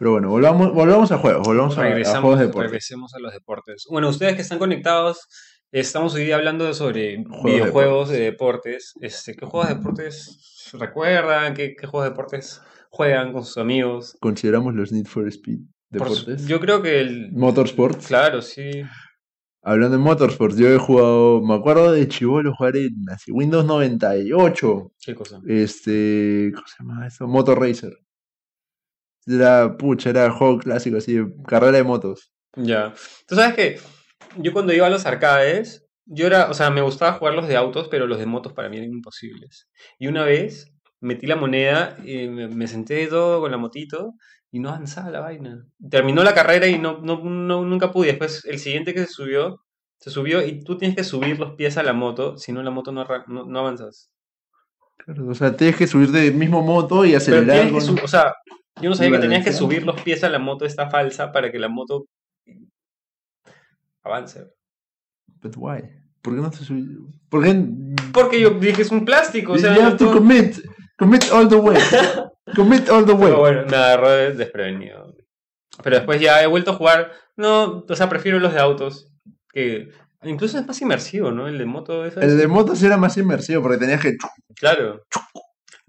Pero 0.01 0.13
bueno, 0.13 0.29
volvamos, 0.29 0.73
volvamos 0.73 1.11
a 1.11 1.19
juegos, 1.19 1.45
volvamos 1.45 1.77
a, 1.77 1.81
a 1.85 2.21
juegos 2.21 2.39
de 2.39 2.45
deporte. 2.47 2.67
regresemos 2.69 3.13
a 3.13 3.19
los 3.19 3.31
deportes. 3.33 3.85
Bueno, 3.87 4.09
ustedes 4.09 4.33
que 4.33 4.41
están 4.41 4.57
conectados, 4.57 5.27
estamos 5.71 6.15
hoy 6.15 6.23
día 6.23 6.37
hablando 6.37 6.73
sobre 6.73 7.23
Juegos 7.23 7.43
de 7.43 7.51
videojuegos 7.51 8.09
de 8.09 8.19
deportes. 8.21 8.93
Este, 8.99 9.35
¿Qué 9.35 9.45
juegos 9.45 9.69
de 9.69 9.75
deportes 9.75 10.71
recuerdan? 10.73 11.53
¿Qué, 11.53 11.75
qué 11.79 11.85
juegos 11.85 12.05
de 12.05 12.09
deportes 12.09 12.63
juegan 12.89 13.31
con 13.31 13.45
sus 13.45 13.59
amigos? 13.59 14.17
Consideramos 14.19 14.73
los 14.73 14.91
Need 14.91 15.05
for 15.05 15.27
Speed 15.27 15.59
su- 15.59 15.67
deportes. 15.91 16.47
yo 16.47 16.59
creo 16.59 16.81
que 16.81 16.99
el... 16.99 17.31
Motorsports. 17.33 18.07
Claro, 18.07 18.41
sí. 18.41 18.81
Hablando 19.61 19.97
de 19.97 20.03
Motorsports, 20.03 20.57
yo 20.57 20.67
he 20.67 20.79
jugado, 20.79 21.43
me 21.43 21.53
acuerdo 21.53 21.91
de 21.91 22.07
Chivolo 22.07 22.55
jugar 22.55 22.75
en 22.75 23.07
así, 23.13 23.31
Windows 23.31 23.65
98. 23.65 24.93
¿Qué 24.99 25.13
cosa? 25.13 25.39
Este, 25.47 26.49
¿cómo 26.55 26.65
se 26.65 26.75
llama 26.83 27.05
eso? 27.05 27.27
Motor 27.27 27.59
Racer. 27.59 27.93
Era, 29.27 29.77
pucha, 29.77 30.09
era 30.09 30.25
el 30.25 30.31
juego 30.31 30.57
clásico, 30.59 30.97
así, 30.97 31.17
carrera 31.47 31.77
de 31.77 31.83
motos. 31.83 32.31
Ya. 32.55 32.93
Tú 33.27 33.35
sabes 33.35 33.55
que 33.55 33.79
yo 34.37 34.51
cuando 34.53 34.73
iba 34.73 34.87
a 34.87 34.89
los 34.89 35.05
arcades, 35.05 35.85
yo 36.05 36.25
era, 36.27 36.49
o 36.49 36.53
sea, 36.53 36.69
me 36.71 36.81
gustaba 36.81 37.13
jugar 37.13 37.33
los 37.35 37.47
de 37.47 37.55
autos, 37.55 37.87
pero 37.89 38.07
los 38.07 38.17
de 38.19 38.25
motos 38.25 38.53
para 38.53 38.67
mí 38.69 38.77
eran 38.77 38.91
imposibles. 38.91 39.69
Y 39.99 40.07
una 40.07 40.23
vez 40.25 40.71
metí 40.99 41.27
la 41.27 41.35
moneda 41.35 41.97
y 42.03 42.27
me, 42.27 42.47
me 42.47 42.67
senté 42.67 43.07
todo 43.07 43.41
con 43.41 43.51
la 43.51 43.57
motito 43.57 44.13
y 44.51 44.59
no 44.59 44.69
avanzaba 44.69 45.09
la 45.11 45.21
vaina. 45.21 45.65
Terminó 45.89 46.23
la 46.23 46.33
carrera 46.33 46.67
y 46.67 46.77
no, 46.77 46.99
no, 47.01 47.23
no- 47.23 47.63
nunca 47.63 47.91
pude. 47.91 48.07
Después 48.07 48.43
el 48.45 48.59
siguiente 48.59 48.93
que 48.93 49.01
se 49.01 49.13
subió, 49.13 49.61
se 49.99 50.09
subió 50.09 50.45
y 50.45 50.63
tú 50.63 50.77
tienes 50.77 50.97
que 50.97 51.03
subir 51.03 51.39
los 51.39 51.53
pies 51.55 51.77
a 51.77 51.83
la 51.83 51.93
moto, 51.93 52.37
si 52.37 52.51
no 52.51 52.61
la 52.63 52.71
moto 52.71 52.91
no, 52.91 53.05
no, 53.27 53.45
no 53.45 53.59
avanzas. 53.59 54.11
Claro, 54.97 55.27
o 55.29 55.33
sea, 55.35 55.55
tienes 55.55 55.77
que 55.77 55.87
subir 55.87 56.09
de 56.11 56.31
mismo 56.31 56.61
moto 56.61 57.05
y 57.05 57.09
Pero 57.11 57.17
acelerar. 57.17 57.71
con- 57.71 57.81
su- 57.81 57.95
o 58.03 58.07
sea, 58.07 58.33
yo 58.79 58.89
no 58.89 58.95
sabía 58.95 59.11
que 59.11 59.19
tenías 59.19 59.43
que 59.43 59.53
subir 59.53 59.85
los 59.85 59.99
pies 60.01 60.23
a 60.23 60.29
la 60.29 60.39
moto 60.39 60.65
esta 60.65 60.89
falsa 60.89 61.31
para 61.31 61.51
que 61.51 61.59
la 61.59 61.67
moto 61.69 62.05
avance. 64.03 64.47
But 65.41 65.55
why? 65.57 65.81
¿Por 66.21 66.35
qué 66.35 66.41
no 66.41 66.51
te 66.51 66.57
subí? 66.57 66.97
¿Por 67.29 67.43
qué? 67.43 67.65
Porque 68.13 68.39
yo 68.39 68.51
dije 68.51 68.83
es 68.83 68.91
un 68.91 69.05
plástico, 69.05 69.53
o 69.53 69.57
sea, 69.57 69.75
you 69.75 69.81
have 69.81 69.97
to 69.97 70.11
commit. 70.11 70.57
Commit 70.97 71.23
all 71.31 71.47
the 71.47 71.55
way. 71.55 71.77
commit 72.55 72.89
all 72.89 73.05
the 73.05 73.13
way. 73.13 73.23
Pero 73.31 73.39
bueno, 73.39 73.63
me 73.67 73.75
agarró 73.75 74.09
de- 74.09 74.33
desprevenido. 74.33 75.15
Pero 75.83 75.95
después 75.95 76.21
ya 76.21 76.43
he 76.43 76.47
vuelto 76.47 76.71
a 76.71 76.75
jugar. 76.75 77.11
No, 77.35 77.83
o 77.87 77.95
sea, 77.95 78.07
prefiero 78.07 78.39
los 78.39 78.53
de 78.53 78.59
autos. 78.59 79.11
Que 79.51 79.89
incluso 80.23 80.59
es 80.59 80.67
más 80.67 80.79
inmersivo, 80.81 81.31
¿no? 81.31 81.47
El 81.47 81.57
de 81.57 81.65
moto 81.65 82.05
es 82.05 82.15
El 82.17 82.37
de 82.37 82.47
motos 82.47 82.83
era 82.83 82.97
más 82.97 83.17
inmersivo 83.17 83.63
porque 83.63 83.77
tenías 83.79 84.01
que. 84.01 84.15
Claro. 84.55 85.03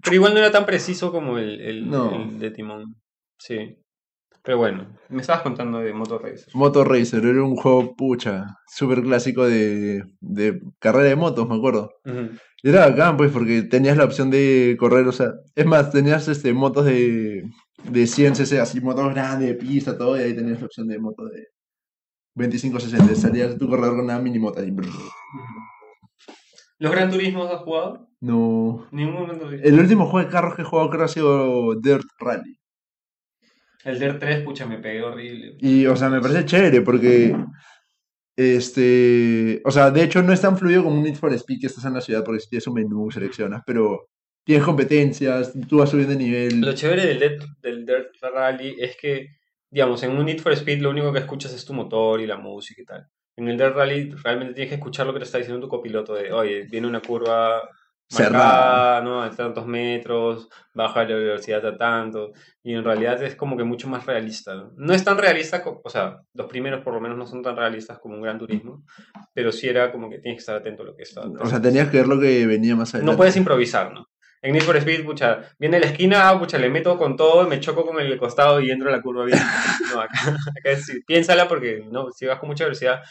Pero 0.03 0.15
igual 0.15 0.33
no 0.33 0.39
era 0.39 0.51
tan 0.51 0.65
preciso 0.65 1.11
como 1.11 1.37
el, 1.37 1.61
el- 1.61 1.89
No. 1.89 2.13
el 2.15 2.39
de 2.39 2.51
timón. 2.51 2.95
Sí. 3.39 3.77
Pero 4.45 4.57
bueno, 4.57 4.87
me 5.07 5.21
estabas 5.21 5.41
contando 5.41 5.79
de 5.79 5.93
Motor 5.93 6.21
Racer. 6.23 6.49
Motor 6.53 6.89
Racer 6.89 7.23
era 7.25 7.41
un 7.41 7.55
juego 7.55 7.95
pucha, 7.95 8.45
súper 8.67 9.01
clásico 9.01 9.45
de, 9.45 10.03
de 10.19 10.59
carrera 10.79 11.07
de 11.07 11.15
motos, 11.15 11.47
me 11.47 11.55
acuerdo. 11.55 11.91
Y 12.61 12.69
era 12.69 12.89
bacán, 12.89 13.15
pues, 13.15 13.31
porque 13.31 13.61
tenías 13.63 13.95
la 13.95 14.03
opción 14.03 14.29
de 14.29 14.75
correr, 14.77 15.07
o 15.07 15.13
sea, 15.13 15.31
es 15.55 15.65
más, 15.65 15.91
tenías 15.91 16.27
este 16.27 16.51
motos 16.53 16.83
de, 16.83 17.43
de 17.89 18.05
100 18.07 18.35
cc, 18.35 18.59
así, 18.59 18.81
motos 18.81 19.13
grandes, 19.13 19.47
de 19.47 19.55
pista, 19.55 19.97
todo, 19.97 20.17
y 20.17 20.23
ahí 20.23 20.35
tenías 20.35 20.59
la 20.59 20.65
opción 20.65 20.89
de 20.89 20.99
moto 20.99 21.23
de 21.25 21.47
25 22.35 22.81
60. 22.81 23.15
Salías 23.15 23.57
tu 23.57 23.69
corredor 23.69 23.95
con 23.95 24.03
una 24.05 24.19
mini 24.19 24.39
moto 24.39 24.59
ahí. 24.59 24.71
brr. 24.71 24.87
¿Los 26.79 26.91
Gran 26.91 27.09
Turismos 27.09 27.49
has 27.49 27.61
jugado? 27.61 28.09
No. 28.23 28.87
Ningún 28.91 29.37
Turismo. 29.37 29.67
El 29.67 29.79
último 29.79 30.05
juego 30.05 30.25
de 30.25 30.31
carros 30.31 30.55
que 30.55 30.61
he 30.61 30.65
jugado 30.65 30.89
creo 30.89 30.99
que 30.99 31.05
ha 31.05 31.09
sido 31.09 31.75
Dirt 31.75 32.07
Rally. 32.17 32.57
El 33.83 33.99
DER 33.99 34.17
3, 34.17 34.43
pucha, 34.43 34.65
me 34.65 34.77
pegué 34.77 35.03
horrible. 35.03 35.57
Y, 35.59 35.85
o 35.87 35.95
sea, 35.97 36.07
me 36.07 36.21
parece 36.21 36.45
chévere 36.45 36.79
porque, 36.79 37.35
este, 38.37 39.61
o 39.65 39.71
sea, 39.71 39.91
de 39.91 40.03
hecho 40.03 40.23
no 40.23 40.31
es 40.31 40.39
tan 40.39 40.57
fluido 40.57 40.85
como 40.85 40.95
un 40.95 41.03
Need 41.03 41.15
for 41.15 41.33
Speed 41.33 41.59
que 41.59 41.67
estás 41.67 41.83
en 41.83 41.95
la 41.95 41.99
ciudad 41.99 42.23
porque 42.23 42.45
tienes 42.49 42.65
un 42.65 42.75
menú, 42.75 43.11
seleccionas, 43.11 43.61
pero 43.67 44.07
tienes 44.45 44.63
competencias, 44.63 45.51
tú 45.67 45.79
vas 45.79 45.89
subiendo 45.89 46.13
de 46.13 46.23
nivel. 46.23 46.61
Lo 46.61 46.71
chévere 46.71 47.05
del 47.05 47.19
Dirt, 47.19 47.43
del 47.61 47.85
Dirt 47.85 48.15
Rally 48.21 48.77
es 48.79 48.95
que, 48.95 49.35
digamos, 49.69 50.01
en 50.03 50.11
un 50.11 50.25
Need 50.25 50.39
for 50.39 50.53
Speed 50.53 50.79
lo 50.79 50.91
único 50.91 51.11
que 51.11 51.19
escuchas 51.19 51.53
es 51.53 51.65
tu 51.65 51.73
motor 51.73 52.21
y 52.21 52.25
la 52.25 52.37
música 52.37 52.81
y 52.81 52.85
tal. 52.85 53.05
En 53.35 53.49
el 53.49 53.57
Dirt 53.57 53.75
Rally 53.75 54.11
realmente 54.11 54.53
tienes 54.53 54.69
que 54.69 54.75
escuchar 54.75 55.07
lo 55.07 55.11
que 55.11 55.19
te 55.19 55.25
está 55.25 55.39
diciendo 55.39 55.59
tu 55.59 55.67
copiloto 55.67 56.13
de, 56.13 56.31
oye, 56.31 56.63
viene 56.71 56.87
una 56.87 57.01
curva 57.01 57.61
Cerrada. 58.17 59.01
¿no? 59.01 59.21
A 59.21 59.29
tantos 59.31 59.65
metros, 59.65 60.49
baja 60.73 61.03
la 61.03 61.15
velocidad 61.15 61.65
a 61.65 61.77
tanto. 61.77 62.31
Y 62.63 62.73
en 62.73 62.83
realidad 62.83 63.21
es 63.23 63.35
como 63.35 63.57
que 63.57 63.63
mucho 63.63 63.87
más 63.89 64.05
realista. 64.05 64.55
No, 64.55 64.71
No 64.75 64.93
es 64.93 65.03
tan 65.03 65.17
realista, 65.17 65.63
o 65.65 65.89
sea, 65.89 66.21
los 66.33 66.47
primeros 66.47 66.83
por 66.83 66.93
lo 66.93 67.01
menos 67.01 67.17
no 67.17 67.25
son 67.25 67.41
tan 67.41 67.55
realistas 67.57 67.99
como 67.99 68.15
un 68.15 68.21
Gran 68.21 68.39
Turismo, 68.39 68.83
pero 69.33 69.51
sí 69.51 69.67
era 69.67 69.91
como 69.91 70.09
que 70.09 70.19
tienes 70.19 70.37
que 70.37 70.41
estar 70.41 70.55
atento 70.55 70.83
a 70.83 70.85
lo 70.85 70.95
que 70.95 71.03
está. 71.03 71.21
O 71.21 71.45
sea, 71.45 71.61
tenías 71.61 71.89
que 71.89 71.97
ver 71.97 72.07
lo 72.07 72.19
que 72.19 72.45
venía 72.47 72.75
más 72.75 72.93
adelante. 72.93 73.11
No 73.11 73.17
puedes 73.17 73.35
improvisar, 73.35 73.93
¿no? 73.93 74.07
En 74.41 74.51
Need 74.51 74.63
for 74.63 74.75
Speed, 74.75 75.05
pucha, 75.05 75.39
viene 75.57 75.79
la 75.79 75.85
esquina, 75.85 76.27
ah, 76.27 76.37
pucha, 76.37 76.57
le 76.57 76.69
meto 76.69 76.97
con 76.97 77.15
todo, 77.15 77.47
me 77.47 77.61
choco 77.61 77.85
con 77.85 77.97
el 78.01 78.17
costado 78.17 78.59
y 78.59 78.71
entro 78.71 78.89
a 78.89 78.91
la 78.91 79.01
curva 79.01 79.23
bien. 79.23 79.39
No, 79.93 80.01
acá, 80.01 80.19
acá 80.31 80.69
es- 80.71 80.91
piénsala 81.07 81.47
porque 81.47 81.85
no, 81.89 82.11
si 82.11 82.25
vas 82.25 82.39
con 82.39 82.49
mucha 82.49 82.65
velocidad, 82.65 83.01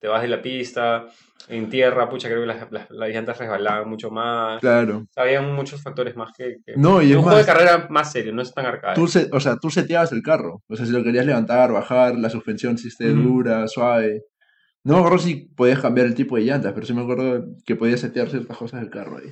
te 0.00 0.08
vas 0.08 0.22
de 0.22 0.28
la 0.28 0.40
pista, 0.40 1.06
en 1.48 1.68
tierra, 1.68 2.08
pucha, 2.08 2.28
creo 2.28 2.40
que 2.42 2.46
las, 2.46 2.70
las, 2.70 2.90
las 2.90 3.08
llantas 3.08 3.38
resbalaban 3.38 3.88
mucho 3.88 4.10
más. 4.10 4.60
Claro. 4.60 5.06
Habían 5.16 5.52
muchos 5.54 5.82
factores 5.82 6.14
más 6.16 6.30
que... 6.36 6.58
que- 6.64 6.76
No, 6.76 7.02
y 7.02 7.10
es 7.10 7.16
un 7.16 7.22
juego 7.22 7.38
de 7.38 7.44
carrera 7.44 7.86
más 7.90 8.12
serio, 8.12 8.32
no 8.32 8.42
es 8.42 8.52
tan 8.54 8.66
arcade. 8.66 8.94
tú, 8.94 9.06
se- 9.08 9.28
o 9.32 9.40
sea, 9.40 9.56
tú 9.56 9.70
seteabas 9.70 10.12
el 10.12 10.22
carro. 10.22 10.62
O 10.68 10.76
sea, 10.76 10.86
si 10.86 10.92
lo 10.92 11.02
querías 11.02 11.26
levantar, 11.26 11.72
bajar, 11.72 12.16
la 12.16 12.30
suspensión 12.30 12.78
si 12.78 12.88
esté 12.88 13.08
dura, 13.12 13.66
suave. 13.66 14.22
No 14.84 14.94
me 14.94 15.00
acuerdo 15.00 15.18
si 15.18 15.48
podías 15.56 15.80
cambiar 15.80 16.06
el 16.06 16.14
tipo 16.14 16.36
de 16.36 16.42
llantas, 16.42 16.72
pero 16.72 16.86
sí 16.86 16.94
me 16.94 17.02
acuerdo 17.02 17.44
que 17.66 17.74
podías 17.76 18.00
setear 18.00 18.28
ciertas 18.30 18.56
cosas 18.56 18.80
del 18.80 18.90
carro 18.90 19.18
ahí. 19.18 19.30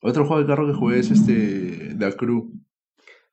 Otro 0.00 0.24
juego 0.26 0.42
de 0.42 0.48
carro 0.48 0.66
que 0.66 0.74
jugué 0.74 0.98
es 1.00 1.10
este, 1.10 1.94
The 1.98 2.16
Crew, 2.16 2.50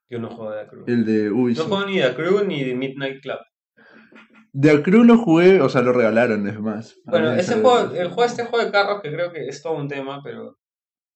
Yo 0.09 0.19
no 0.19 0.29
juego 0.29 0.51
de 0.51 0.67
Crew. 0.67 0.83
el 0.87 1.05
de 1.05 1.29
No 1.29 1.35
Ubisoft. 1.37 1.67
juego 1.67 1.85
ni 1.85 1.99
The 1.99 2.15
Crew 2.15 2.43
ni 2.45 2.63
de 2.63 2.75
Midnight 2.75 3.21
Club. 3.21 3.37
The 4.59 4.81
Crew 4.81 5.03
lo 5.03 5.17
jugué, 5.17 5.61
o 5.61 5.69
sea, 5.69 5.81
lo 5.81 5.93
regalaron, 5.93 6.47
es 6.47 6.59
más. 6.59 6.95
Bueno, 7.05 7.33
ese 7.33 7.55
juego, 7.61 7.91
el 7.93 8.07
juego, 8.07 8.23
este 8.25 8.45
juego 8.45 8.65
de 8.65 8.71
carros 8.71 9.01
que 9.01 9.11
creo 9.11 9.31
que 9.31 9.47
es 9.47 9.61
todo 9.61 9.73
un 9.73 9.87
tema, 9.87 10.21
pero 10.23 10.57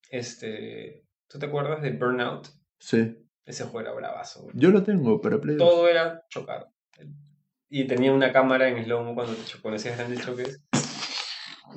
este, 0.10 1.04
¿tú 1.28 1.39
te 1.39 1.46
acuerdas 1.48 1.82
de 1.82 1.91
Burnout? 1.91 2.48
Sí. 2.80 3.17
Ese 3.46 3.63
juego 3.65 3.82
era 3.82 3.91
bravazo. 3.93 4.43
güey. 4.43 4.54
Yo 4.58 4.69
lo 4.69 4.84
tengo 4.84 5.19
para 5.19 5.39
Play 5.39 5.56
2. 5.58 5.67
Todo 5.69 5.88
era 5.89 6.24
chocar. 6.30 6.67
Y 7.69 7.86
tenía 7.88 8.13
una 8.13 8.32
cámara 8.32 8.69
en 8.69 8.84
slow 8.84 9.15
cuando 9.15 9.34
te 9.34 9.43
chocó 9.46 9.74
esos 9.74 9.98
grandes 9.98 10.22
choques. 10.24 10.62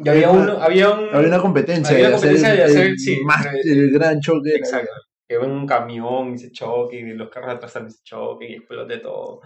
Y 0.05 0.09
había 0.09 0.31
uno, 0.31 0.59
había 0.61 0.91
un... 0.91 1.09
Había 1.15 1.29
una 1.29 1.41
competencia, 1.41 1.95
Había 1.97 2.09
una 2.09 2.19
de, 2.19 2.29
hacer 2.29 2.31
competencia 2.37 2.51
el, 2.53 2.57
de 2.59 2.65
hacer- 2.81 2.87
el 2.91 2.99
sí, 2.99 3.21
más- 3.25 3.47
pero- 3.47 3.59
el 3.65 3.91
gran 3.93 4.21
choque. 4.21 4.51
Exacto. 4.55 4.93
Que 5.27 5.39
ven 5.39 5.51
un 5.51 5.67
camión 5.67 6.35
y 6.35 6.39
se 6.39 6.53
choque, 6.53 6.99
y 6.99 7.15
los 7.15 7.31
carros 7.31 7.55
atrás 7.55 7.73
también 7.73 7.93
se 7.93 8.03
choquen 8.05 8.51
y 8.51 8.55
explote 8.57 8.99
todo. 8.99 9.41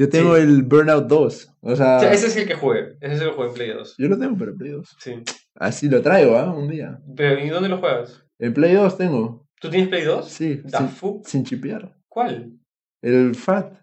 Yo 0.00 0.08
tengo 0.08 0.34
Sí. 0.34 0.40
el 0.42 0.62
Burnout 0.62 1.06
2. 1.08 1.56
O 1.60 1.76
sea, 1.76 1.96
O 1.98 2.00
sea, 2.00 2.10
ese 2.14 2.28
es 2.28 2.36
el 2.38 2.48
que 2.48 2.54
jugué. 2.54 2.96
Ese 3.02 3.16
es 3.16 3.20
el 3.20 3.28
que 3.28 3.34
jugué 3.34 3.48
en 3.48 3.54
Play 3.54 3.70
2. 3.74 3.94
yo 3.98 4.08
lo 4.08 4.18
tengo 4.18 4.38
para 4.38 4.52
Play 4.54 4.70
2. 4.72 4.96
Sí. 4.98 5.22
Así 5.56 5.90
lo 5.90 6.00
traigo, 6.00 6.38
¿ah? 6.38 6.50
Un 6.54 6.68
día. 6.70 6.98
Pero, 7.14 7.38
¿y 7.38 7.50
dónde 7.50 7.68
lo 7.68 7.76
juegas? 7.76 8.24
El 8.38 8.54
Play 8.54 8.72
2 8.76 8.96
tengo. 8.96 9.46
¿Tú 9.60 9.68
tienes 9.68 9.90
Play 9.90 10.04
2? 10.04 10.26
Sí, 10.26 10.62
¿Da 10.64 10.78
sin, 10.78 10.88
fuck? 10.88 11.26
sin 11.26 11.44
chipear. 11.44 11.94
¿Cuál? 12.08 12.58
El 13.02 13.34
FAT. 13.34 13.74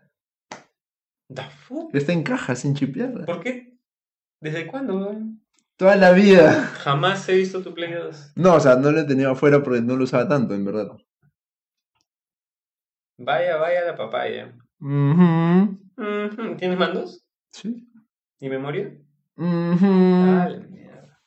¿Da 1.30 1.48
fuck? 1.52 1.94
Está 1.94 2.14
en 2.14 2.24
caja, 2.24 2.56
sin 2.56 2.74
chipear. 2.74 3.24
¿Por 3.26 3.40
qué? 3.44 3.78
¿Desde 4.42 4.66
cuándo? 4.66 4.98
weón? 4.98 5.44
Toda 5.78 5.96
la 5.98 6.14
vida. 6.14 6.52
Jamás 6.80 7.30
he 7.30 7.36
visto 7.36 7.62
tu 7.62 7.76
Play 7.76 7.94
2. 7.94 8.34
No, 8.38 8.56
o 8.56 8.60
sea, 8.60 8.76
no 8.78 8.92
lo 8.92 9.02
he 9.02 9.04
tenido 9.04 9.30
afuera 9.30 9.62
porque 9.62 9.82
no 9.82 9.96
lo 9.96 10.06
usaba 10.06 10.28
tanto, 10.28 10.56
en 10.56 10.66
verdad. 10.66 10.88
Vaya, 13.20 13.58
vaya 13.58 13.86
la 13.86 13.96
papaya. 13.96 14.56
Mhm. 14.80 15.80
Ujú, 15.98 16.56
¿Tienes 16.58 16.78
mandos? 16.78 17.24
Sí. 17.52 17.88
¿Y 18.40 18.50
memoria? 18.50 18.92
Mhm. 19.36 20.40
Ah, 20.40 20.50
la 20.50 20.60
mierda. 20.68 21.20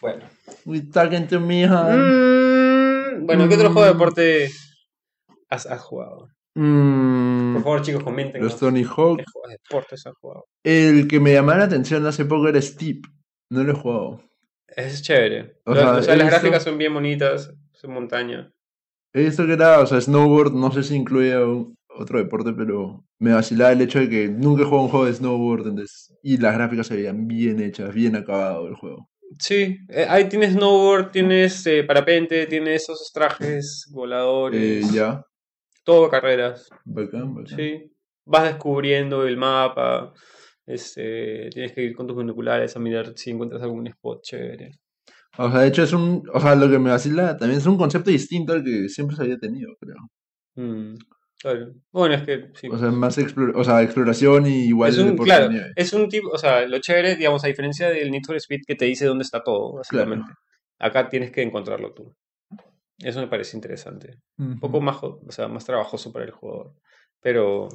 Bueno. 0.00 0.24
We 0.64 0.80
talking 0.82 1.26
to 1.28 1.40
me, 1.40 1.66
huh? 1.66 1.90
Mm, 1.90 3.26
bueno, 3.26 3.48
¿qué 3.48 3.54
otro 3.54 3.72
juego 3.72 3.82
de 3.86 3.92
deporte 3.92 4.50
has, 5.50 5.66
has 5.66 5.80
jugado? 5.82 6.28
Mm, 6.54 7.54
Por 7.54 7.62
favor, 7.62 7.82
chicos, 7.82 8.02
comenten. 8.04 8.42
Los 8.42 8.58
Tony 8.58 8.84
Hawk. 8.84 9.18
¿Qué 9.18 9.24
juegos 9.32 9.50
de 9.50 9.58
deportes 9.62 10.06
has 10.06 10.14
jugado? 10.14 10.46
El 10.62 11.08
que 11.08 11.18
me 11.20 11.32
llamaba 11.32 11.58
la 11.58 11.64
atención 11.64 12.06
hace 12.06 12.24
poco 12.24 12.48
era 12.48 12.60
Steep. 12.62 13.04
No 13.50 13.62
lo 13.64 13.72
he 13.72 13.74
jugado. 13.74 14.22
Es 14.68 15.02
chévere. 15.02 15.60
O 15.64 15.74
sea, 15.74 15.92
o 15.96 16.02
sea, 16.02 16.14
he 16.14 16.16
las 16.16 16.28
gráficas 16.28 16.62
son 16.62 16.78
bien 16.78 16.94
bonitas. 16.94 17.52
Son 17.72 17.92
montaña. 17.92 18.50
He 19.12 19.24
visto 19.24 19.46
que 19.46 19.52
era, 19.52 19.80
o 19.80 19.86
sea, 19.86 20.00
snowboard, 20.00 20.52
no 20.54 20.72
sé 20.72 20.82
si 20.82 20.94
incluye 20.96 21.36
un- 21.42 21.76
otro 21.96 22.18
deporte, 22.18 22.52
pero 22.52 23.04
me 23.18 23.32
vacilaba 23.32 23.72
el 23.72 23.80
hecho 23.80 23.98
de 24.00 24.08
que 24.08 24.28
nunca 24.28 24.62
he 24.62 24.64
jugado 24.64 24.84
un 24.84 24.90
juego 24.90 25.06
de 25.06 25.14
snowboard, 25.14 25.68
entonces, 25.68 26.14
y 26.22 26.36
las 26.38 26.54
gráficas 26.54 26.86
se 26.86 26.96
veían 26.96 27.26
bien 27.26 27.60
hechas, 27.60 27.92
bien 27.94 28.16
acabado 28.16 28.66
el 28.68 28.74
juego. 28.74 29.08
Sí, 29.38 29.78
eh, 29.88 30.06
ahí 30.08 30.28
tienes 30.28 30.52
snowboard, 30.52 31.10
tienes 31.10 31.66
eh, 31.66 31.82
parapente, 31.84 32.46
tienes 32.46 32.82
esos 32.82 33.10
trajes 33.12 33.88
voladores, 33.92 34.86
Eh, 34.86 34.90
ya, 34.92 35.24
todo 35.84 36.08
carreras. 36.08 36.68
bacán, 36.84 37.34
bacán. 37.34 37.56
Sí, 37.56 37.92
vas 38.24 38.44
descubriendo 38.44 39.26
el 39.26 39.36
mapa, 39.36 40.12
este, 40.66 41.48
tienes 41.50 41.72
que 41.72 41.82
ir 41.82 41.94
con 41.96 42.06
tus 42.06 42.16
binoculares 42.16 42.74
a 42.76 42.80
mirar 42.80 43.12
si 43.16 43.30
encuentras 43.30 43.62
algún 43.62 43.86
spot 43.88 44.22
chévere. 44.22 44.78
O 45.36 45.50
sea, 45.50 45.60
de 45.60 45.68
hecho 45.68 45.82
es 45.82 45.92
un, 45.92 46.22
o 46.32 46.38
sea, 46.40 46.54
lo 46.54 46.70
que 46.70 46.78
me 46.78 46.90
vacila 46.90 47.36
también 47.36 47.58
es 47.60 47.66
un 47.66 47.76
concepto 47.76 48.08
distinto 48.10 48.52
al 48.52 48.62
que 48.62 48.88
siempre 48.88 49.16
se 49.16 49.22
había 49.22 49.36
tenido, 49.38 49.74
creo. 49.80 49.96
Mm, 50.54 50.94
claro. 51.50 51.72
Bueno, 51.92 52.14
es 52.14 52.22
que 52.22 52.48
sí. 52.54 52.68
O 52.70 52.78
sea, 52.78 52.90
más 52.90 53.18
explor- 53.18 53.52
o 53.54 53.62
sea, 53.64 53.82
exploración 53.82 54.46
y 54.46 54.66
igual 54.66 54.90
es 54.90 54.98
un, 54.98 55.16
claro, 55.16 55.50
es 55.76 55.92
un 55.92 56.08
tipo, 56.08 56.28
o 56.30 56.38
sea, 56.38 56.66
lo 56.66 56.78
chévere, 56.78 57.16
digamos, 57.16 57.44
a 57.44 57.48
diferencia 57.48 57.88
del 57.90 58.10
Need 58.10 58.22
for 58.26 58.36
Speed 58.36 58.62
que 58.66 58.74
te 58.74 58.86
dice 58.86 59.06
dónde 59.06 59.22
está 59.22 59.42
todo, 59.42 59.74
básicamente. 59.74 60.32
Acá 60.78 61.08
tienes 61.08 61.30
que 61.30 61.42
encontrarlo 61.42 61.92
tú. 61.92 62.12
Eso 62.98 63.20
me 63.20 63.26
parece 63.28 63.56
interesante. 63.56 64.18
Un 64.38 64.58
poco 64.60 64.80
más, 64.80 64.96
o 65.02 65.20
sea, 65.30 65.48
más 65.48 65.64
trabajoso 65.64 66.12
para 66.12 66.24
el 66.24 66.30
jugador. 66.30 66.72
Pero, 67.20 67.68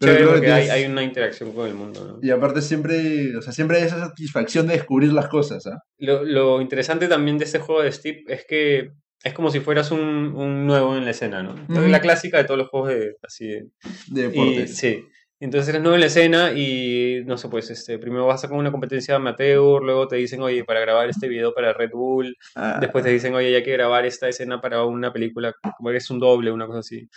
Pero 0.00 0.16
chévere 0.16 0.40
que 0.40 0.52
hay, 0.52 0.62
tienes- 0.64 0.70
hay 0.70 0.90
una 0.90 1.02
interacción 1.02 1.52
con 1.52 1.66
el 1.68 1.74
mundo, 1.74 2.04
¿no? 2.04 2.18
Y 2.26 2.30
aparte 2.30 2.60
siempre, 2.62 3.36
o 3.36 3.42
sea, 3.42 3.52
siempre 3.52 3.76
hay 3.78 3.84
esa 3.84 3.98
satisfacción 4.00 4.66
de 4.66 4.74
descubrir 4.74 5.12
las 5.12 5.28
cosas, 5.28 5.66
¿ah? 5.66 5.78
Lo, 5.98 6.24
lo 6.24 6.60
interesante 6.60 7.06
también 7.08 7.38
de 7.38 7.44
este 7.44 7.58
juego 7.60 7.82
de 7.82 7.92
Steep 7.92 8.28
es 8.28 8.44
que 8.46 8.92
es 9.22 9.32
como 9.32 9.50
si 9.50 9.60
fueras 9.60 9.90
un, 9.90 10.00
un 10.00 10.66
nuevo 10.66 10.96
en 10.96 11.04
la 11.04 11.10
escena, 11.12 11.42
¿no? 11.42 11.50
Entonces, 11.52 11.78
Ujú. 11.84 11.88
La 11.92 12.00
clásica 12.00 12.38
de 12.38 12.44
todos 12.44 12.58
los 12.58 12.68
juegos 12.68 12.90
de, 12.90 13.16
así 13.22 13.46
de- 13.46 13.66
De 14.08 14.20
y- 14.22 14.28
deportes. 14.28 14.76
sí. 14.76 15.04
Entonces 15.40 15.68
eres 15.70 15.82
nuevo 15.82 15.94
en 15.96 16.00
la 16.00 16.06
escena 16.06 16.52
y 16.52 17.22
no 17.26 17.36
sé, 17.36 17.48
pues 17.48 17.68
este, 17.68 17.98
primero 17.98 18.24
vas 18.26 18.42
a 18.44 18.48
con 18.48 18.56
una 18.56 18.70
competencia 18.70 19.16
amateur, 19.16 19.82
luego 19.82 20.08
te 20.08 20.16
dicen, 20.16 20.40
oye, 20.40 20.64
para 20.64 20.80
grabar 20.80 21.08
este 21.10 21.28
video 21.28 21.52
para 21.52 21.72
Red 21.74 21.90
Bull, 21.92 22.34
Ah, 22.54 22.78
después 22.80 23.04
te 23.04 23.10
dicen, 23.10 23.34
oye, 23.34 23.54
hay 23.54 23.62
que 23.62 23.72
grabar 23.72 24.06
esta 24.06 24.28
escena 24.28 24.60
para 24.62 24.84
una 24.84 25.12
película, 25.12 25.52
como 25.76 25.90
eres 25.90 26.08
un 26.10 26.18
doble, 26.20 26.50
una 26.50 26.66
cosa 26.66 26.78
así. 26.78 27.08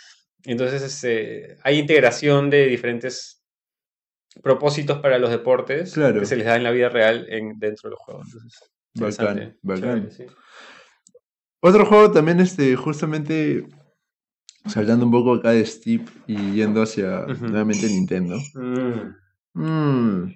Entonces 0.44 0.82
este, 0.82 1.56
hay 1.62 1.78
integración 1.78 2.50
de 2.50 2.66
diferentes 2.66 3.42
propósitos 4.42 4.98
para 4.98 5.18
los 5.18 5.30
deportes 5.30 5.94
Claro. 5.94 6.20
que 6.20 6.26
se 6.26 6.36
les 6.36 6.44
da 6.46 6.56
en 6.56 6.64
la 6.64 6.70
vida 6.70 6.88
real 6.88 7.26
en, 7.28 7.58
dentro 7.58 7.88
de 7.88 7.92
los 7.92 8.00
juegos. 8.00 8.26
Entonces, 8.94 9.18
Bacán, 9.18 9.38
interesante, 9.38 9.58
bacán. 9.62 10.10
chévere, 10.10 10.10
sí. 10.30 10.36
Otro 11.60 11.84
juego 11.86 12.10
también, 12.12 12.40
este, 12.40 12.76
justamente, 12.76 13.66
o 14.64 14.70
sea, 14.70 14.82
hablando 14.82 15.06
un 15.06 15.12
poco 15.12 15.34
acá 15.34 15.50
de 15.50 15.66
Steve 15.66 16.04
y 16.26 16.52
yendo 16.52 16.82
hacia 16.82 17.26
nuevamente 17.40 17.88
Nintendo. 17.88 18.36
Mm. 18.54 19.60
Mm, 19.60 20.34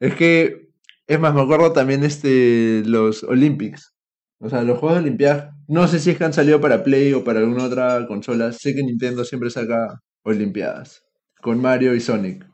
es 0.00 0.14
que, 0.14 0.70
es 1.06 1.20
más, 1.20 1.34
me 1.34 1.42
acuerdo 1.42 1.72
también 1.72 2.04
este, 2.04 2.82
los 2.86 3.22
Olympics. 3.24 3.92
O 4.38 4.48
sea, 4.48 4.62
los 4.62 4.78
juegos 4.78 4.98
de 4.98 5.04
Olimpiadas, 5.04 5.54
no 5.68 5.86
sé 5.86 6.00
si 6.00 6.10
es 6.10 6.18
que 6.18 6.24
han 6.24 6.32
salido 6.32 6.60
para 6.60 6.82
Play 6.82 7.12
o 7.12 7.22
para 7.22 7.40
alguna 7.40 7.64
otra 7.64 8.06
consola. 8.06 8.52
Sé 8.52 8.74
que 8.74 8.82
Nintendo 8.82 9.24
siempre 9.24 9.50
saca 9.50 10.00
Olimpiadas 10.24 11.04
con 11.40 11.60
Mario 11.60 11.94
y 11.94 12.00
Sonic. 12.00 12.44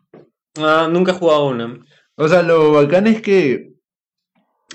Ah, 0.59 0.88
nunca 0.90 1.12
he 1.12 1.14
jugado 1.14 1.48
una. 1.48 1.78
O 2.16 2.28
sea, 2.28 2.42
lo 2.42 2.72
bacán 2.72 3.07
es 3.07 3.22
que 3.22 3.72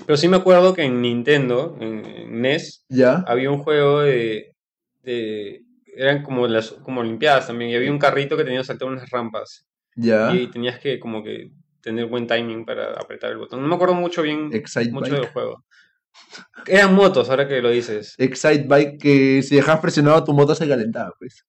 Pero 0.06 0.16
sí 0.16 0.28
me 0.28 0.36
acuerdo 0.36 0.74
que 0.74 0.82
en 0.82 1.00
Nintendo, 1.00 1.76
en, 1.80 2.04
en 2.04 2.40
NES, 2.40 2.84
ya, 2.88 3.24
había 3.26 3.50
un 3.50 3.58
juego 3.58 4.00
de, 4.00 4.54
de- 5.02 5.62
eran 5.96 6.22
como 6.24 6.48
las 6.48 6.72
como 6.72 7.00
olimpiadas 7.00 7.46
también 7.46 7.70
y 7.70 7.76
había 7.76 7.90
un 7.92 7.98
carrito 8.00 8.36
que 8.36 8.44
tenía 8.44 8.60
que 8.60 8.66
saltar 8.66 8.88
unas 8.88 9.08
rampas. 9.10 9.64
Ya, 9.96 10.32
y 10.34 10.48
tenías 10.48 10.80
que 10.80 10.98
como 10.98 11.22
que 11.22 11.50
tener 11.80 12.06
buen 12.06 12.26
timing 12.26 12.64
para 12.64 12.92
apretar 12.94 13.30
el 13.30 13.38
botón. 13.38 13.62
No 13.62 13.68
me 13.68 13.74
acuerdo 13.76 13.94
mucho 13.94 14.22
bien 14.22 14.50
Excite 14.52 14.90
mucho 14.90 15.14
del 15.14 15.26
juego. 15.26 15.64
Eran 16.66 16.94
motos 16.94 17.30
ahora 17.30 17.46
que 17.46 17.60
lo 17.62 17.70
dices. 17.70 18.14
Excite 18.18 18.64
Bike, 18.66 18.98
que 19.00 19.42
si 19.42 19.56
dejas 19.56 19.80
presionado 19.80 20.24
tu 20.24 20.32
moto 20.32 20.54
se 20.54 20.66
calentaba, 20.68 21.12
pues. 21.18 21.44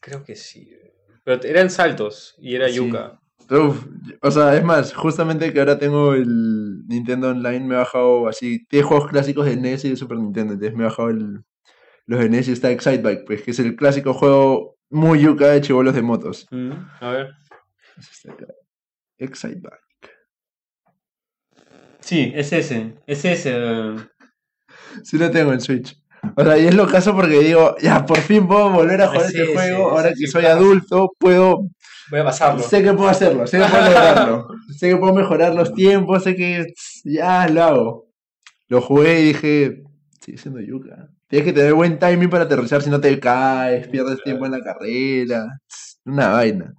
creo 0.00 0.24
que 0.24 0.36
sí. 0.36 0.72
Pero 1.24 1.42
eran 1.44 1.70
saltos 1.70 2.34
y 2.38 2.54
era 2.54 2.68
Sí. 2.68 2.74
yuca 2.76 3.20
Uf, 3.50 3.84
o 4.22 4.30
sea, 4.30 4.56
es 4.56 4.64
más, 4.64 4.94
justamente 4.94 5.52
que 5.52 5.58
ahora 5.60 5.78
tengo 5.78 6.14
el 6.14 6.86
Nintendo 6.86 7.28
Online, 7.30 7.60
me 7.60 7.74
he 7.74 7.78
bajado 7.78 8.28
así, 8.28 8.64
tiene 8.66 8.84
juegos 8.86 9.08
clásicos 9.10 9.44
de 9.46 9.56
NES 9.56 9.84
y 9.84 9.90
de 9.90 9.96
Super 9.96 10.18
Nintendo, 10.18 10.54
entonces 10.54 10.74
me 10.76 10.84
he 10.84 10.88
bajado 10.88 11.10
el, 11.10 11.44
los 12.06 12.20
de 12.20 12.28
NES 12.30 12.48
y 12.48 12.52
está 12.52 12.70
Excite 12.70 13.02
Bike, 13.02 13.24
pues 13.26 13.42
que 13.42 13.50
es 13.50 13.58
el 13.58 13.76
clásico 13.76 14.14
juego 14.14 14.76
muy 14.90 15.20
yuca 15.20 15.48
de 15.48 15.60
chibolos 15.60 15.94
de 15.94 16.02
motos. 16.02 16.46
Mm, 16.50 16.72
a 17.00 17.10
ver 17.10 17.34
Está 17.98 18.32
acá. 18.32 18.46
Excite 19.18 19.60
Bike. 19.60 20.10
sí 22.00 22.32
es 22.34 22.52
ese 22.52 22.94
es 23.06 23.24
ese 23.24 23.52
eh, 23.54 23.96
Sí 25.04 25.18
lo 25.18 25.30
tengo 25.30 25.52
en 25.52 25.60
Switch. 25.60 25.96
O 26.36 26.44
sea, 26.44 26.56
y 26.58 26.66
es 26.66 26.74
lo 26.74 26.86
caso 26.86 27.14
porque 27.14 27.40
digo, 27.40 27.74
ya, 27.80 28.06
por 28.06 28.18
fin 28.18 28.46
puedo 28.46 28.70
volver 28.70 29.02
a 29.02 29.08
jugar 29.08 29.22
Sí, 29.28 29.36
este 29.38 29.46
sí, 29.46 29.52
juego, 29.54 29.76
sí, 29.90 29.96
ahora 29.96 30.12
que 30.16 30.26
soy 30.28 30.44
adulto, 30.46 31.12
puedo 31.18 31.68
voy 32.12 32.20
a 32.20 32.24
pasarlo 32.24 32.62
Sé 32.62 32.82
que 32.82 32.92
puedo 32.92 33.08
hacerlo, 33.08 33.46
sé 33.46 33.58
que 33.58 33.64
puedo 33.64 33.84
lograrlo. 33.86 34.48
sé 34.76 34.88
que 34.90 34.96
puedo 34.96 35.12
mejorar 35.14 35.54
los 35.54 35.74
tiempos, 35.74 36.22
sé 36.22 36.36
que 36.36 36.66
ya 37.04 37.48
lo 37.48 37.62
hago. 37.64 38.08
Lo 38.68 38.80
jugué 38.80 39.20
y 39.20 39.24
dije, 39.28 39.82
sigue 40.20 40.38
siendo 40.38 40.60
yuca. 40.60 41.08
Tienes 41.26 41.46
que 41.46 41.52
tener 41.52 41.74
buen 41.74 41.98
timing 41.98 42.28
para 42.30 42.44
aterrizar 42.44 42.82
si 42.82 42.90
no 42.90 43.00
te 43.00 43.18
caes, 43.18 43.88
pierdes 43.88 44.22
tiempo 44.22 44.46
en 44.46 44.52
la 44.52 44.60
carrera. 44.60 45.46
Una 46.04 46.28
vaina. 46.28 46.74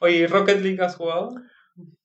Oye, 0.00 0.26
¿Rocket 0.26 0.60
League 0.62 0.80
has 0.82 0.96
jugado? 0.96 1.34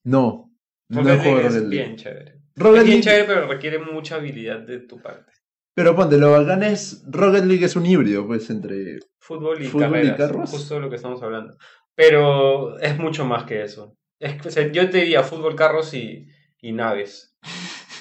No. 0.03 0.51
No 0.89 1.01
he 1.01 1.03
Rocket 1.03 1.19
jugado 1.19 1.23
League 1.23 1.43
Rocket 1.43 1.45
es 1.47 1.53
League. 1.69 1.69
bien 1.85 1.95
chévere. 1.97 2.35
Rocket 2.55 2.77
es 2.79 2.83
bien 2.85 2.97
League- 2.97 3.03
chévere, 3.03 3.25
pero 3.25 3.47
requiere 3.47 3.79
mucha 3.79 4.15
habilidad 4.15 4.59
de 4.59 4.79
tu 4.79 5.01
parte. 5.01 5.31
Pero 5.73 5.95
ponte, 5.95 6.17
lo 6.17 6.31
bacán 6.31 6.63
es. 6.63 7.03
Rocket 7.07 7.45
League 7.45 7.65
es 7.65 7.75
un 7.75 7.85
híbrido, 7.85 8.27
pues, 8.27 8.49
entre. 8.49 8.99
Fútbol 9.19 9.61
y 9.61 9.67
Fútbol 9.67 9.87
y 9.87 9.91
carreras, 9.91 10.17
carros. 10.17 10.49
justo 10.49 10.79
lo 10.79 10.89
que 10.89 10.97
estamos 10.97 11.21
hablando. 11.23 11.55
Pero 11.95 12.79
es 12.79 12.97
mucho 12.97 13.25
más 13.25 13.43
que 13.45 13.63
eso. 13.63 13.95
Es, 14.19 14.41
que, 14.41 14.47
o 14.47 14.51
sea, 14.51 14.71
yo 14.71 14.89
te 14.89 14.99
diría 14.99 15.23
fútbol, 15.23 15.55
carros 15.55 15.93
y, 15.93 16.27
y 16.61 16.71
naves. 16.71 17.35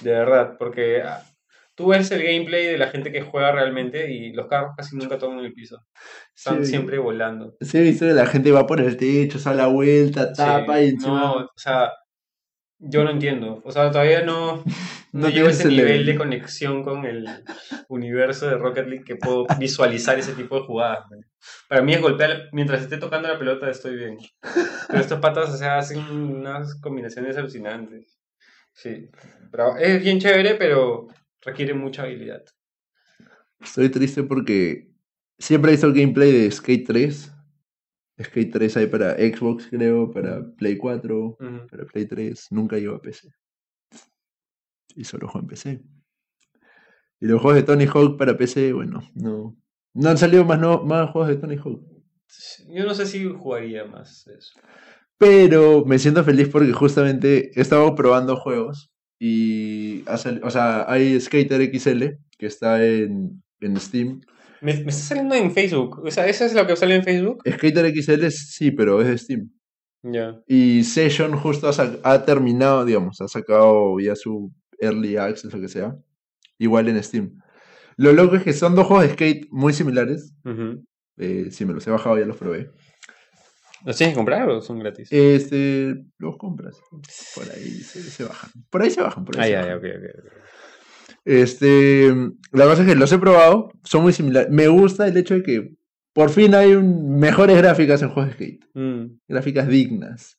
De 0.02 0.12
verdad, 0.12 0.56
porque 0.58 1.02
ah, 1.02 1.22
tú 1.74 1.88
ves 1.88 2.10
el 2.10 2.22
gameplay 2.22 2.66
de 2.66 2.78
la 2.78 2.88
gente 2.88 3.10
que 3.12 3.22
juega 3.22 3.52
realmente 3.52 4.10
y 4.12 4.32
los 4.32 4.46
carros 4.48 4.72
casi 4.76 4.96
nunca 4.96 5.18
toman 5.18 5.44
el 5.44 5.52
piso. 5.52 5.84
Están 6.34 6.64
Sí. 6.64 6.70
siempre 6.70 6.98
volando. 6.98 7.56
Sí, 7.60 7.78
he 7.78 7.82
visto 7.82 8.06
que 8.06 8.12
la 8.12 8.26
gente 8.26 8.52
va 8.52 8.66
por 8.66 8.80
el 8.80 8.96
techo, 8.96 9.38
sale 9.38 9.58
la 9.58 9.66
vuelta, 9.66 10.32
tapa 10.32 10.78
Sí, 10.78 10.84
y 10.84 10.88
encima. 10.90 11.20
No, 11.20 11.32
o 11.44 11.50
sea, 11.56 11.90
yo 12.78 13.04
no 13.04 13.10
entiendo. 13.10 13.60
O 13.64 13.70
sea, 13.72 13.90
todavía 13.90 14.22
no, 14.22 14.56
no, 15.12 15.20
No 15.20 15.28
llego 15.28 15.48
a 15.48 15.50
ese 15.50 15.64
el- 15.68 15.76
nivel 15.76 16.06
de 16.06 16.16
conexión 16.16 16.82
con 16.82 17.04
el 17.06 17.26
universo 17.88 18.46
de 18.48 18.56
Rocket 18.56 18.86
League 18.86 19.04
que 19.04 19.16
puedo 19.16 19.46
visualizar 19.58 20.18
ese 20.18 20.32
tipo 20.34 20.56
de 20.56 20.62
jugadas. 20.66 21.00
man. 21.10 21.20
Para 21.68 21.82
mí 21.82 21.94
es 21.94 22.02
golpear, 22.02 22.48
mientras 22.52 22.82
esté 22.82 22.98
tocando 22.98 23.28
la 23.28 23.38
pelota 23.38 23.70
estoy 23.70 23.96
bien. 23.96 24.18
Pero 24.88 25.00
estos 25.00 25.20
patas, 25.20 25.50
o 25.50 25.56
sea, 25.56 25.78
hacen 25.78 25.98
unas 26.00 26.74
combinaciones 26.80 27.36
alucinantes. 27.36 28.18
Sí, 28.72 29.08
es 29.78 30.02
bien 30.02 30.18
chévere, 30.18 30.54
pero 30.54 31.08
requiere 31.42 31.74
mucha 31.74 32.02
habilidad. 32.02 32.44
Estoy 33.60 33.88
triste 33.90 34.22
porque 34.22 34.90
siempre 35.38 35.70
he 35.70 35.74
visto 35.74 35.86
el 35.86 35.94
gameplay 35.94 36.32
de 36.32 36.50
Skate 36.50 36.86
3. 36.86 37.32
Skate 38.22 38.52
3 38.52 38.76
hay 38.76 38.86
para 38.86 39.14
Xbox, 39.14 39.68
creo, 39.68 40.10
para 40.10 40.42
Play 40.56 40.76
4, 40.76 41.36
Ujú. 41.38 41.66
para 41.70 41.84
Play 41.86 42.06
3. 42.06 42.46
Nunca 42.50 42.76
llegó 42.76 42.96
a 42.96 43.02
PC. 43.02 43.32
Y 44.94 45.04
solo 45.04 45.28
juego 45.28 45.40
en 45.44 45.48
PC. 45.48 45.82
Y 47.20 47.26
los 47.26 47.40
juegos 47.40 47.56
de 47.56 47.62
Tony 47.62 47.86
Hawk 47.86 48.18
para 48.18 48.36
PC, 48.36 48.72
bueno, 48.72 49.02
no. 49.14 49.56
No 49.94 50.10
han 50.10 50.18
salido 50.18 50.44
más, 50.44 50.58
no, 50.58 50.84
más 50.84 51.10
juegos 51.10 51.28
de 51.28 51.36
Tony 51.36 51.56
Hawk. 51.56 51.82
Yo 52.68 52.84
no 52.84 52.94
sé 52.94 53.06
si 53.06 53.24
jugaría 53.24 53.84
más 53.84 54.26
eso. 54.28 54.60
Pero 55.18 55.84
me 55.84 55.98
siento 55.98 56.24
feliz 56.24 56.48
porque 56.48 56.72
justamente 56.72 57.50
he 57.54 57.60
estado 57.60 57.94
probando 57.94 58.36
juegos 58.36 58.90
y 59.18 60.02
o 60.08 60.50
sea, 60.50 60.90
hay 60.90 61.20
Skater 61.20 61.60
XL 61.76 62.04
que 62.38 62.46
está 62.46 62.82
en, 62.82 63.42
en 63.60 63.76
Steam. 63.76 64.22
Me, 64.62 64.72
me 64.74 64.90
está 64.90 65.02
saliendo 65.02 65.34
en 65.34 65.52
Facebook. 65.52 66.00
O 66.04 66.10
sea, 66.10 66.26
¿eso 66.26 66.44
es 66.44 66.54
lo 66.54 66.66
que 66.66 66.76
sale 66.76 66.96
en 66.96 67.04
Facebook? 67.04 67.42
Skater 67.46 67.94
XL 67.94 68.28
sí, 68.30 68.70
pero 68.70 69.02
es 69.02 69.08
de 69.08 69.18
Steam. 69.18 69.50
Ya. 70.02 70.40
Y 70.46 70.84
Session 70.84 71.36
justo 71.36 71.68
ha, 71.68 71.74
ha 72.02 72.24
terminado, 72.24 72.86
digamos, 72.86 73.20
ha 73.20 73.28
sacado 73.28 73.98
ya 74.00 74.16
su 74.16 74.50
Early 74.78 75.16
Access, 75.18 75.52
lo 75.52 75.60
que 75.60 75.68
sea. 75.68 75.96
Igual 76.58 76.88
en 76.88 77.02
Steam. 77.02 77.38
Lo 78.02 78.12
loco 78.12 78.36
es 78.36 78.42
que 78.42 78.52
son 78.54 78.74
dos 78.74 78.86
juegos 78.86 79.06
de 79.06 79.12
skate 79.12 79.48
muy 79.50 79.72
similares. 79.74 80.32
Eh, 81.18 81.48
si 81.50 81.64
me 81.66 81.74
los 81.74 81.86
he 81.86 81.90
bajado, 81.90 82.18
ya 82.18 82.24
los 82.24 82.36
probé. 82.38 82.70
¿Los 83.84 83.96
tienes 83.96 84.14
que 84.14 84.18
comprar 84.18 84.48
o 84.48 84.60
son 84.62 84.78
gratis? 84.78 85.08
Este, 85.12 85.94
los 86.18 86.36
compras. 86.38 86.80
Por 87.34 87.50
ahí 87.50 87.70
se, 87.80 88.02
se 88.02 88.24
bajan. 88.24 88.50
Por 88.70 88.82
ahí 88.82 88.90
se 88.90 89.02
bajan. 89.02 89.24
Por 89.24 89.38
ahí 89.38 89.42
Ah, 89.42 89.44
se 89.46 89.52
ya, 89.52 89.74
bajan. 89.74 89.82
ya, 89.82 89.96
ok, 89.96 89.96
ok. 89.96 90.24
ok. 90.26 90.32
Este, 91.24 92.08
la 92.52 92.64
cosa 92.64 92.82
es 92.82 92.88
que 92.88 92.94
los 92.94 93.12
he 93.12 93.18
probado, 93.18 93.70
son 93.84 94.02
muy 94.02 94.12
similares. 94.14 94.50
Me 94.50 94.68
gusta 94.68 95.06
el 95.06 95.16
hecho 95.16 95.34
de 95.34 95.42
que 95.42 95.74
por 96.14 96.30
fin 96.30 96.54
hay 96.54 96.72
un- 96.74 97.18
mejores 97.18 97.56
gráficas 97.58 98.00
en 98.02 98.08
juegos 98.10 98.30
de 98.30 98.34
skate. 98.34 98.64
Mm. 98.74 99.04
Gráficas 99.28 99.68
dignas. 99.68 100.38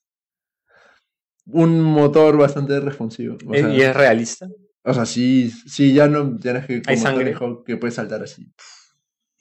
Un 1.46 1.80
motor 1.82 2.36
bastante 2.36 2.78
responsivo. 2.80 3.36
O 3.46 3.54
¿Es- 3.54 3.60
sea, 3.60 3.74
¿Y 3.74 3.80
es 3.82 3.94
realista? 3.96 4.48
O 4.84 4.94
sea, 4.94 5.06
sí, 5.06 5.50
sí, 5.50 5.92
ya 5.94 6.08
no 6.08 6.36
tienes 6.38 6.66
que 6.66 6.74
¿Hay 6.86 6.96
como 6.96 6.96
sangre? 6.96 7.32
Tony 7.32 7.36
Hawk, 7.52 7.64
que 7.66 7.76
puedes 7.76 7.94
saltar 7.94 8.22
así. 8.22 8.52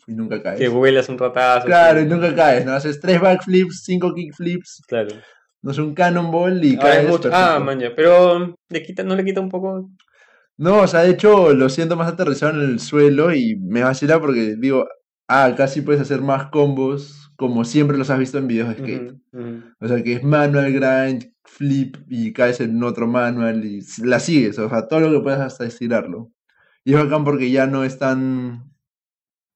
Y 0.07 0.13
nunca 0.13 0.41
caes. 0.41 0.59
Que 0.59 0.67
vuelas 0.67 1.07
un 1.09 1.17
ratazo. 1.17 1.65
Claro, 1.67 2.01
y 2.01 2.05
nunca 2.05 2.33
caes, 2.35 2.65
¿no? 2.65 2.73
Haces 2.73 2.99
tres 2.99 3.21
backflips, 3.21 3.83
cinco 3.83 4.13
kickflips, 4.13 4.81
Claro. 4.87 5.09
no 5.61 5.73
sé, 5.73 5.81
un 5.81 5.93
cannonball 5.93 6.63
y 6.65 6.75
Ah, 6.75 6.79
caes. 6.79 7.03
es 7.05 7.09
mucho- 7.09 7.29
ah, 7.31 7.59
man, 7.59 7.79
ya. 7.79 7.95
Pero 7.95 8.55
le 8.69 8.83
quita, 8.83 9.03
¿no 9.03 9.15
le 9.15 9.23
quita 9.23 9.41
un 9.41 9.49
poco? 9.49 9.89
No, 10.57 10.79
o 10.81 10.87
sea, 10.87 11.01
de 11.01 11.11
hecho 11.11 11.53
lo 11.53 11.69
siento 11.69 11.95
más 11.95 12.11
aterrizado 12.11 12.53
en 12.61 12.69
el 12.69 12.79
suelo 12.79 13.33
y 13.33 13.55
me 13.57 13.83
vacila 13.83 14.19
porque 14.19 14.55
digo, 14.57 14.87
ah, 15.27 15.55
sí 15.67 15.81
puedes 15.81 16.01
hacer 16.01 16.21
más 16.21 16.47
combos 16.47 17.30
como 17.41 17.65
siempre 17.65 17.97
los 17.97 18.11
has 18.11 18.19
visto 18.19 18.37
en 18.37 18.47
videos 18.47 18.69
de 18.69 18.75
skate. 18.75 19.13
O 19.79 19.87
sea, 19.87 20.03
que 20.03 20.13
es 20.13 20.23
manual, 20.23 20.71
grind, 20.71 21.33
flip 21.43 21.97
y 22.07 22.33
caes 22.33 22.61
en 22.61 22.83
otro 22.83 23.07
manual 23.07 23.65
y 23.65 23.83
la 24.03 24.19
sigues, 24.19 24.59
o 24.59 24.69
sea, 24.69 24.87
todo 24.87 24.99
lo 24.99 25.09
que 25.09 25.23
puedas 25.23 25.39
hasta 25.39 25.65
estirarlo. 25.65 26.31
Y 26.83 26.93
es 26.93 27.03
bacán 27.03 27.23
porque 27.23 27.49
ya 27.49 27.65
no 27.65 27.83
es 27.83 27.97
tan, 27.97 28.71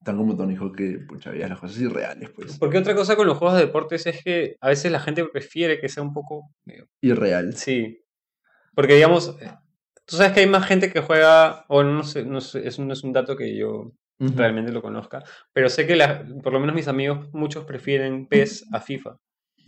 tan 0.03 0.17
como 0.17 0.35
Tony 0.35 0.55
Hawk 0.55 0.75
que, 0.75 0.97
pucha, 0.97 1.29
veías 1.29 1.47
las 1.47 1.59
cosas 1.59 1.79
irreales, 1.79 2.31
pues. 2.31 2.57
Porque 2.57 2.79
otra 2.79 2.95
cosa 2.95 3.15
con 3.15 3.27
los 3.27 3.37
juegos 3.37 3.59
de 3.59 3.67
deportes 3.67 4.07
es 4.07 4.23
que 4.23 4.57
a 4.61 4.69
veces 4.69 4.91
la 4.91 4.99
gente 4.99 5.23
prefiere 5.25 5.79
que 5.79 5.87
sea 5.87 6.01
un 6.01 6.13
poco... 6.15 6.49
Irreal. 7.01 7.55
Sí. 7.55 8.01
Porque 8.73 8.95
digamos, 8.95 9.37
eh, 9.41 9.51
tú 10.05 10.15
sabes 10.15 10.33
que 10.33 10.39
hay 10.39 10.47
más 10.47 10.65
gente 10.65 10.91
que 10.91 11.01
juega, 11.01 11.65
o 11.67 11.83
no 11.83 12.03
sé, 12.03 12.25
no 12.25 12.41
sé, 12.41 12.67
eso 12.67 12.83
no 12.83 12.93
es 12.93 13.03
un 13.03 13.13
dato 13.13 13.37
que 13.37 13.55
yo 13.55 13.91
Ujú. 14.19 14.33
realmente 14.37 14.71
lo 14.71 14.81
conozca, 14.81 15.23
pero 15.51 15.67
sé 15.69 15.85
que 15.85 15.95
la- 15.95 16.23
por 16.41 16.53
lo 16.53 16.59
menos 16.59 16.73
mis 16.75 16.87
amigos, 16.87 17.27
muchos 17.33 17.65
prefieren 17.65 18.27
PES 18.27 18.65
a 18.71 18.79
FIFA. 18.79 19.17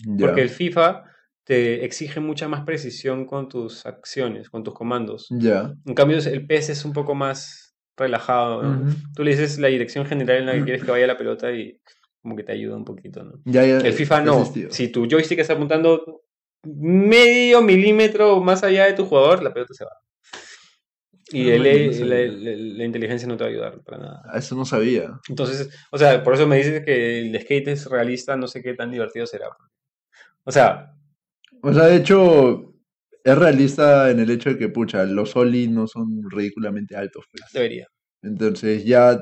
Ya. 0.05 0.25
Porque 0.25 0.41
el 0.41 0.49
FIFA 0.49 1.03
te 1.43 1.83
exige 1.85 2.19
mucha 2.19 2.47
más 2.47 2.61
precisión 2.65 3.25
con 3.25 3.49
tus 3.49 3.85
acciones, 3.85 4.49
con 4.49 4.63
tus 4.63 4.73
comandos. 4.73 5.27
Ya. 5.29 5.73
En 5.85 5.93
cambio, 5.95 6.17
el 6.17 6.45
PES 6.45 6.69
es 6.69 6.85
un 6.85 6.93
poco 6.93 7.15
más 7.15 7.75
relajado. 7.97 8.61
¿no? 8.63 8.81
Ujú. 8.81 8.95
Tú 9.15 9.23
le 9.23 9.31
dices 9.31 9.57
la 9.59 9.67
dirección 9.69 10.05
general 10.05 10.37
en 10.37 10.45
la 10.45 10.53
que 10.53 10.63
quieres 10.63 10.83
que 10.83 10.91
vaya 10.91 11.07
la 11.07 11.17
pelota 11.17 11.51
y 11.51 11.79
como 12.21 12.35
que 12.35 12.43
te 12.43 12.51
ayuda 12.51 12.75
un 12.75 12.85
poquito, 12.85 13.23
¿no? 13.23 13.39
Ya, 13.45 13.65
ya, 13.65 13.77
El 13.79 13.93
FIFA 13.93 14.21
no. 14.21 14.41
asistido. 14.41 14.71
Si 14.71 14.89
tu 14.89 15.07
joystick 15.09 15.39
está 15.39 15.53
apuntando 15.53 16.21
medio 16.63 17.61
milímetro 17.61 18.39
más 18.41 18.63
allá 18.63 18.85
de 18.85 18.93
tu 18.93 19.05
jugador, 19.05 19.41
la 19.43 19.53
pelota 19.53 19.73
se 19.73 19.85
va. 19.85 19.91
Y 21.31 21.49
el- 21.49 21.59
vaya, 21.59 21.73
no 21.73 21.91
la, 21.91 21.93
sabía. 21.93 22.27
la- 22.31 22.77
la 22.77 22.85
inteligencia 22.85 23.27
no 23.27 23.37
te 23.37 23.43
va 23.43 23.49
a 23.49 23.53
ayudar 23.53 23.83
para 23.83 23.97
nada. 23.97 24.21
Ah, 24.25 24.37
Eso 24.37 24.55
no 24.55 24.65
sabía. 24.65 25.19
Entonces, 25.29 25.69
o 25.91 25.97
sea, 25.97 26.23
por 26.23 26.33
eso 26.33 26.47
me 26.47 26.57
dices 26.57 26.83
que 26.85 27.19
el 27.19 27.31
de 27.31 27.41
skate 27.41 27.67
es 27.69 27.85
realista, 27.87 28.35
no 28.37 28.47
sé 28.47 28.61
qué 28.63 28.73
tan 28.73 28.91
divertido 28.91 29.25
será. 29.25 29.49
O 30.43 30.51
sea, 30.51 30.93
O 31.61 31.73
sea, 31.73 31.85
de 31.85 31.97
hecho, 31.97 32.73
es 33.23 33.37
realista 33.37 34.09
en 34.11 34.19
el 34.19 34.29
hecho 34.29 34.51
de 34.51 34.57
que, 34.57 34.69
pucha, 34.69 35.03
los 35.05 35.35
Oli 35.35 35.67
no 35.67 35.87
son 35.87 36.21
ridículamente 36.29 36.95
altos, 36.95 37.25
pues. 37.31 37.43
debería, 37.51 37.87
Entonces 38.21 38.85
ya 38.85 39.19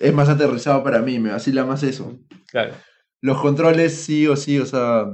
es 0.00 0.12
más 0.14 0.28
aterrizado 0.28 0.82
para 0.82 1.00
mí, 1.02 1.18
me 1.20 1.30
vacila 1.30 1.64
más 1.64 1.82
eso. 1.84 2.18
claro. 2.48 2.74
Los 3.20 3.40
controles 3.40 3.94
sí 3.94 4.26
o 4.26 4.34
sí, 4.34 4.58
o 4.58 4.66
sea, 4.66 5.06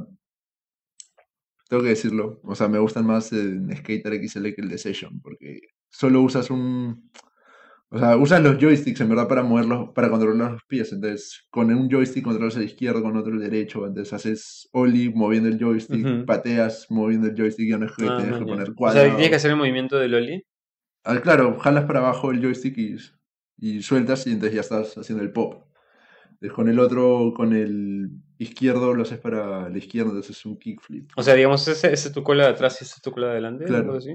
tengo 1.68 1.82
que 1.82 1.90
decirlo. 1.90 2.40
O 2.44 2.54
sea, 2.54 2.68
me 2.68 2.78
gustan 2.78 3.06
más 3.06 3.32
en 3.32 3.74
Skater 3.76 4.14
XL 4.14 4.54
que 4.54 4.62
el 4.62 4.68
de 4.70 4.78
Session, 4.78 5.20
porque 5.20 5.60
solo 5.90 6.22
usas 6.22 6.50
un... 6.50 7.10
O 7.90 7.98
sea, 7.98 8.18
usas 8.18 8.42
los 8.42 8.58
joysticks 8.58 9.00
en 9.00 9.08
verdad 9.08 9.26
para 9.28 9.42
moverlos, 9.42 9.90
para 9.94 10.10
controlar 10.10 10.52
los 10.52 10.64
pies. 10.64 10.92
Entonces, 10.92 11.46
con 11.50 11.72
un 11.72 11.88
joystick 11.88 12.22
controlas 12.22 12.56
el 12.56 12.64
izquierdo, 12.64 13.02
con 13.02 13.16
otro 13.16 13.32
el 13.32 13.40
derecho. 13.40 13.86
Entonces 13.86 14.12
haces 14.12 14.68
Oli 14.72 15.08
moviendo 15.08 15.48
el 15.48 15.58
joystick, 15.58 16.26
pateas 16.26 16.86
moviendo 16.90 17.28
el 17.28 17.34
joystick, 17.34 17.70
ya 17.70 17.78
no 17.78 17.86
es 17.86 17.92
que 17.92 18.04
Ah, 18.04 18.18
man, 18.18 18.40
ya. 18.40 18.44
poner 18.44 18.74
O 18.76 18.92
sea, 18.92 19.04
tienes 19.04 19.30
que 19.30 19.36
hacer 19.36 19.52
el 19.52 19.56
movimiento 19.56 19.96
de 19.96 20.08
Loli. 20.08 20.44
Ah, 21.04 21.18
claro, 21.20 21.58
jalas 21.58 21.84
para 21.84 22.00
abajo 22.00 22.30
el 22.30 22.42
joystick 22.42 22.76
y, 22.76 22.96
y 23.56 23.82
sueltas 23.82 24.26
y 24.26 24.32
entonces 24.32 24.54
ya 24.54 24.60
estás 24.60 24.98
haciendo 24.98 25.24
el 25.24 25.32
pop. 25.32 25.67
Con 26.54 26.68
el 26.68 26.78
otro, 26.78 27.32
con 27.34 27.52
el 27.52 28.10
izquierdo, 28.38 28.94
lo 28.94 29.02
haces 29.02 29.18
para 29.18 29.68
la 29.68 29.78
izquierda, 29.78 30.10
entonces 30.10 30.36
es 30.36 30.46
un 30.46 30.56
kickflip. 30.56 31.10
O 31.16 31.22
sea, 31.22 31.34
digamos, 31.34 31.66
ese, 31.66 31.92
ese 31.92 32.08
es 32.08 32.14
tu 32.14 32.22
cola 32.22 32.44
de 32.44 32.50
atrás 32.50 32.80
y 32.80 32.84
ese 32.84 32.94
es 32.96 33.02
tu 33.02 33.10
cola 33.10 33.26
de 33.26 33.32
adelante. 33.32 33.64
Claro. 33.64 33.96
así. 33.96 34.12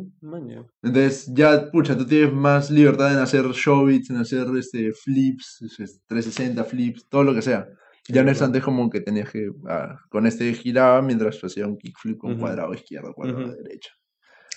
Entonces 0.82 1.30
ya, 1.34 1.70
pucha, 1.70 1.98
tú 1.98 2.06
tienes 2.06 2.32
más 2.34 2.72
libertad 2.72 3.12
en 3.12 3.20
hacer 3.20 3.46
showbits, 3.48 4.10
en 4.10 4.18
hacer 4.18 4.48
este, 4.58 4.94
flips, 4.94 5.62
es- 5.80 6.02
360 6.08 6.64
flips, 6.64 7.08
todo 7.10 7.24
lo 7.24 7.34
que 7.34 7.42
sea. 7.42 7.68
Ya 8.08 8.24
no 8.24 8.32
es 8.32 8.42
antes 8.42 8.64
como 8.64 8.90
que 8.90 9.00
tenías 9.02 9.30
que, 9.30 9.50
ah, 9.68 9.98
con 10.10 10.26
este 10.28 10.54
giraba 10.54 11.02
mientras 11.02 11.42
hacía 11.44 11.68
un 11.68 11.78
kickflip 11.78 12.18
con 12.18 12.38
cuadrado 12.38 12.74
izquierdo, 12.74 13.14
cuadrado 13.14 13.48
Ujú. 13.48 13.56
derecha. 13.64 13.92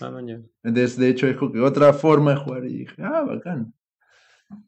Ah, 0.00 0.10
man, 0.10 0.26
ya. 0.26 0.40
Entonces, 0.62 0.98
de 0.98 1.08
hecho, 1.08 1.26
es 1.26 1.36
como 1.36 1.52
que 1.52 1.60
otra 1.60 1.92
forma 1.92 2.32
de 2.32 2.36
jugar 2.38 2.64
y 2.64 2.78
dije, 2.78 2.94
ah, 2.98 3.22
bacán. 3.22 3.72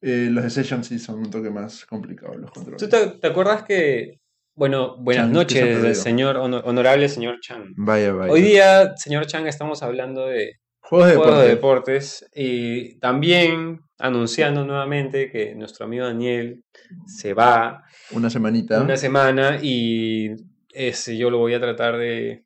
Eh, 0.03 0.29
los 0.31 0.45
de 0.45 0.51
Session 0.51 0.83
sí 0.85 0.99
son 0.99 1.19
un 1.21 1.31
toque 1.31 1.51
más 1.51 1.87
complicados 1.87 2.37
los 2.37 2.51
controles. 2.51 2.81
¿Tú 2.83 2.89
te, 2.89 3.07
te 3.19 3.27
acuerdas 3.27 3.63
que, 3.63 4.21
bueno, 4.55 4.97
buenas 4.99 5.25
Chan, 5.27 5.47
que 5.47 5.75
noches, 5.75 6.03
señor, 6.03 6.37
hono- 6.37 6.63
honorable 6.65 7.09
señor 7.09 7.39
Chang. 7.41 7.73
Vaya, 7.77 8.13
vaya. 8.13 8.33
Hoy 8.33 8.43
día, 8.43 8.97
señor 8.97 9.27
Chang, 9.27 9.47
estamos 9.47 9.83
hablando 9.83 10.27
de 10.27 10.55
Juegos 10.81 11.09
de 11.11 11.17
juegos 11.17 11.39
de 11.43 11.49
deporte. 11.49 11.93
deportes. 11.93 12.31
Y 12.35 12.99
también 12.99 13.81
anunciando 13.99 14.65
nuevamente 14.65 15.31
que 15.31 15.55
nuestro 15.55 15.85
amigo 15.87 16.07
Daniel 16.07 16.65
se 17.07 17.35
va 17.35 17.85
Una 18.13 18.31
semanita. 18.31 18.81
una 18.81 18.97
semana 18.97 19.59
y 19.63 20.31
ese 20.71 21.17
yo 21.17 21.31
lo 21.31 21.39
voy 21.39 21.55
a 21.55 21.61
tratar 21.61 21.99
de 21.99 22.45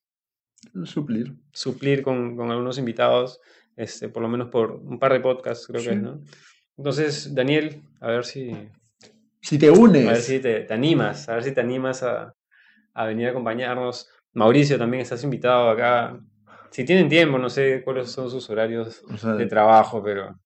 Suplir. 0.84 1.34
suplir 1.52 2.02
con, 2.02 2.36
con 2.36 2.50
algunos 2.50 2.78
invitados, 2.78 3.40
este, 3.76 4.08
por 4.08 4.22
lo 4.22 4.28
menos 4.28 4.48
por 4.48 4.72
un 4.72 4.98
par 4.98 5.12
de 5.12 5.20
podcasts, 5.20 5.66
creo 5.66 5.82
que 5.82 5.90
Sí. 5.90 5.94
es, 5.96 6.02
¿no? 6.02 6.20
Entonces, 6.76 7.34
Daniel, 7.34 7.82
a 8.00 8.08
ver 8.08 8.24
si, 8.24 8.50
Si 9.40 9.58
te 9.58 9.68
a 9.68 9.70
ver 9.72 9.78
unes. 9.78 10.24
si 10.24 10.38
te, 10.40 10.60
te 10.60 10.74
animas, 10.74 11.28
a 11.28 11.34
ver 11.34 11.44
si 11.44 11.52
te 11.52 11.60
animas 11.60 12.02
a, 12.02 12.34
a 12.94 13.06
venir 13.06 13.26
a 13.28 13.30
acompañarnos. 13.30 14.08
Mauricio 14.34 14.78
también 14.78 15.02
estás 15.02 15.22
invitado 15.24 15.68
acá. 15.70 16.18
Si 16.70 16.84
tienen 16.84 17.08
tiempo, 17.08 17.38
no 17.38 17.50
sé 17.50 17.82
cuáles 17.84 18.10
son 18.10 18.30
sus 18.30 18.48
horarios 18.48 19.02
O 19.12 19.16
sea, 19.18 19.34
de 19.34 19.44
trabajo, 19.46 20.02
pero 20.02 20.38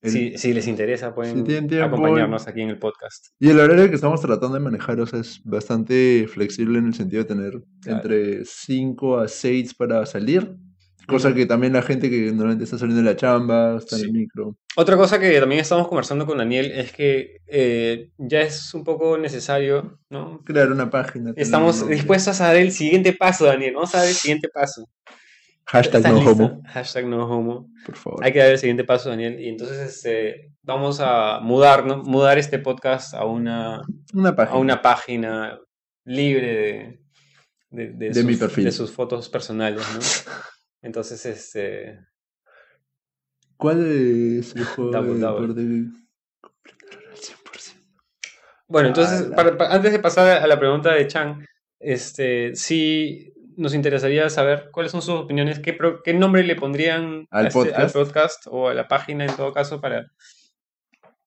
el- 0.00 0.10
si, 0.10 0.38
si 0.38 0.52
les 0.54 0.68
interesa 0.68 1.12
pueden 1.14 1.42
tienen 1.44 1.66
tiempo, 1.68 1.86
acompañarnos 1.86 2.46
aquí 2.46 2.60
en 2.62 2.70
el 2.70 2.78
podcast. 2.78 3.26
Y 3.40 3.50
el 3.50 3.58
horario 3.58 3.88
que 3.88 3.96
estamos 3.96 4.20
tratando 4.20 4.54
de 4.54 4.60
manejar, 4.60 5.00
o 5.00 5.06
sea, 5.06 5.18
es 5.20 5.42
bastante 5.44 6.26
flexible 6.32 6.78
en 6.78 6.86
el 6.86 6.94
sentido 6.94 7.24
de 7.24 7.28
tener 7.28 7.50
Claro. 7.82 7.96
entre 7.96 8.44
5 8.44 9.18
a 9.18 9.26
6 9.26 9.74
para 9.74 10.06
salir. 10.06 10.54
Cosa 11.10 11.34
que 11.34 11.46
también 11.46 11.72
la 11.72 11.82
gente 11.82 12.08
que 12.08 12.32
normalmente 12.32 12.64
está 12.64 12.78
saliendo 12.78 13.02
de 13.02 13.10
la 13.10 13.16
chamba, 13.16 13.76
está 13.78 13.96
en 13.96 14.02
el 14.02 14.12
micro. 14.12 14.56
Otra 14.76 14.96
cosa 14.96 15.18
que 15.18 15.38
también 15.40 15.60
estamos 15.60 15.88
conversando 15.88 16.26
con 16.26 16.38
Daniel 16.38 16.70
es 16.72 16.92
que 16.92 17.38
eh, 17.46 18.10
ya 18.18 18.40
es 18.42 18.72
un 18.74 18.84
poco 18.84 19.18
necesario, 19.18 19.98
¿no? 20.08 20.42
Crear 20.44 20.70
una 20.72 20.88
página. 20.90 21.32
Estamos 21.36 21.86
dispuestos 21.88 22.40
a 22.40 22.46
dar 22.48 22.56
el 22.56 22.72
siguiente 22.72 23.12
paso, 23.12 23.44
Daniel. 23.46 23.74
Vamos 23.74 23.94
a 23.94 23.98
dar 23.98 24.08
el 24.08 24.14
siguiente 24.14 24.48
paso. 24.48 24.88
Hashtag 25.66 25.96
¿Estás 26.04 26.12
no 26.24 26.30
homo, 26.30 26.62
Hashtag 26.66 27.06
no 27.06 27.26
homo. 27.28 27.68
por 27.86 27.96
favor. 27.96 28.24
Hay 28.24 28.32
que 28.32 28.40
dar 28.40 28.48
el 28.50 28.58
siguiente 28.58 28.82
paso, 28.84 29.08
Daniel. 29.10 29.38
Y 29.40 29.48
entonces 29.48 29.78
este, 29.78 30.50
vamos 30.62 30.98
a 31.00 31.38
mudar, 31.40 31.86
¿no? 31.86 32.02
Mudar 32.02 32.38
este 32.38 32.58
podcast 32.58 33.14
a 33.14 33.24
una, 33.24 33.80
Una 34.12 34.34
página. 34.34 34.56
a 34.56 34.58
una 34.60 34.82
página 34.82 35.60
libre 36.04 36.46
de, 36.52 37.00
de, 37.70 37.92
de 37.92 38.08
De 38.08 38.14
sus, 38.14 38.24
mi 38.24 38.34
perfil. 38.36 38.64
de 38.64 38.72
sus 38.72 38.90
fotos 38.90 39.28
personales, 39.28 39.82
¿no? 39.94 40.00
Entonces, 40.82 41.24
este, 41.26 42.00
¿Cuál 43.56 43.84
es 44.38 44.54
el 44.56 44.64
juego 44.64 44.90
Double, 44.90 45.14
de 45.14 45.20
double. 45.20 45.90
completaron 46.40 47.04
al 47.10 47.16
100%? 47.16 47.74
Bueno, 48.68 48.88
entonces, 48.88 49.22
para- 49.34 49.56
para- 49.56 49.74
antes 49.74 49.92
de 49.92 49.98
pasar 49.98 50.42
a 50.42 50.46
la 50.46 50.58
pregunta 50.58 50.92
de 50.94 51.06
Chan, 51.06 51.44
este, 51.78 52.54
sí 52.54 53.32
nos 53.56 53.74
interesaría 53.74 54.30
saber 54.30 54.70
cuáles 54.72 54.92
son 54.92 55.02
sus 55.02 55.14
opiniones, 55.16 55.58
qué, 55.58 55.72
pro- 55.74 56.02
qué 56.02 56.14
nombre 56.14 56.42
le 56.44 56.56
pondrían 56.56 57.26
¿Al 57.30 57.48
este- 57.48 57.58
al 57.74 57.90
podcast? 57.90 57.94
podcast 57.94 58.46
o 58.46 58.68
a 58.68 58.74
la 58.74 58.88
página 58.88 59.26
en 59.26 59.36
todo 59.36 59.52
caso 59.52 59.80
para 59.80 60.10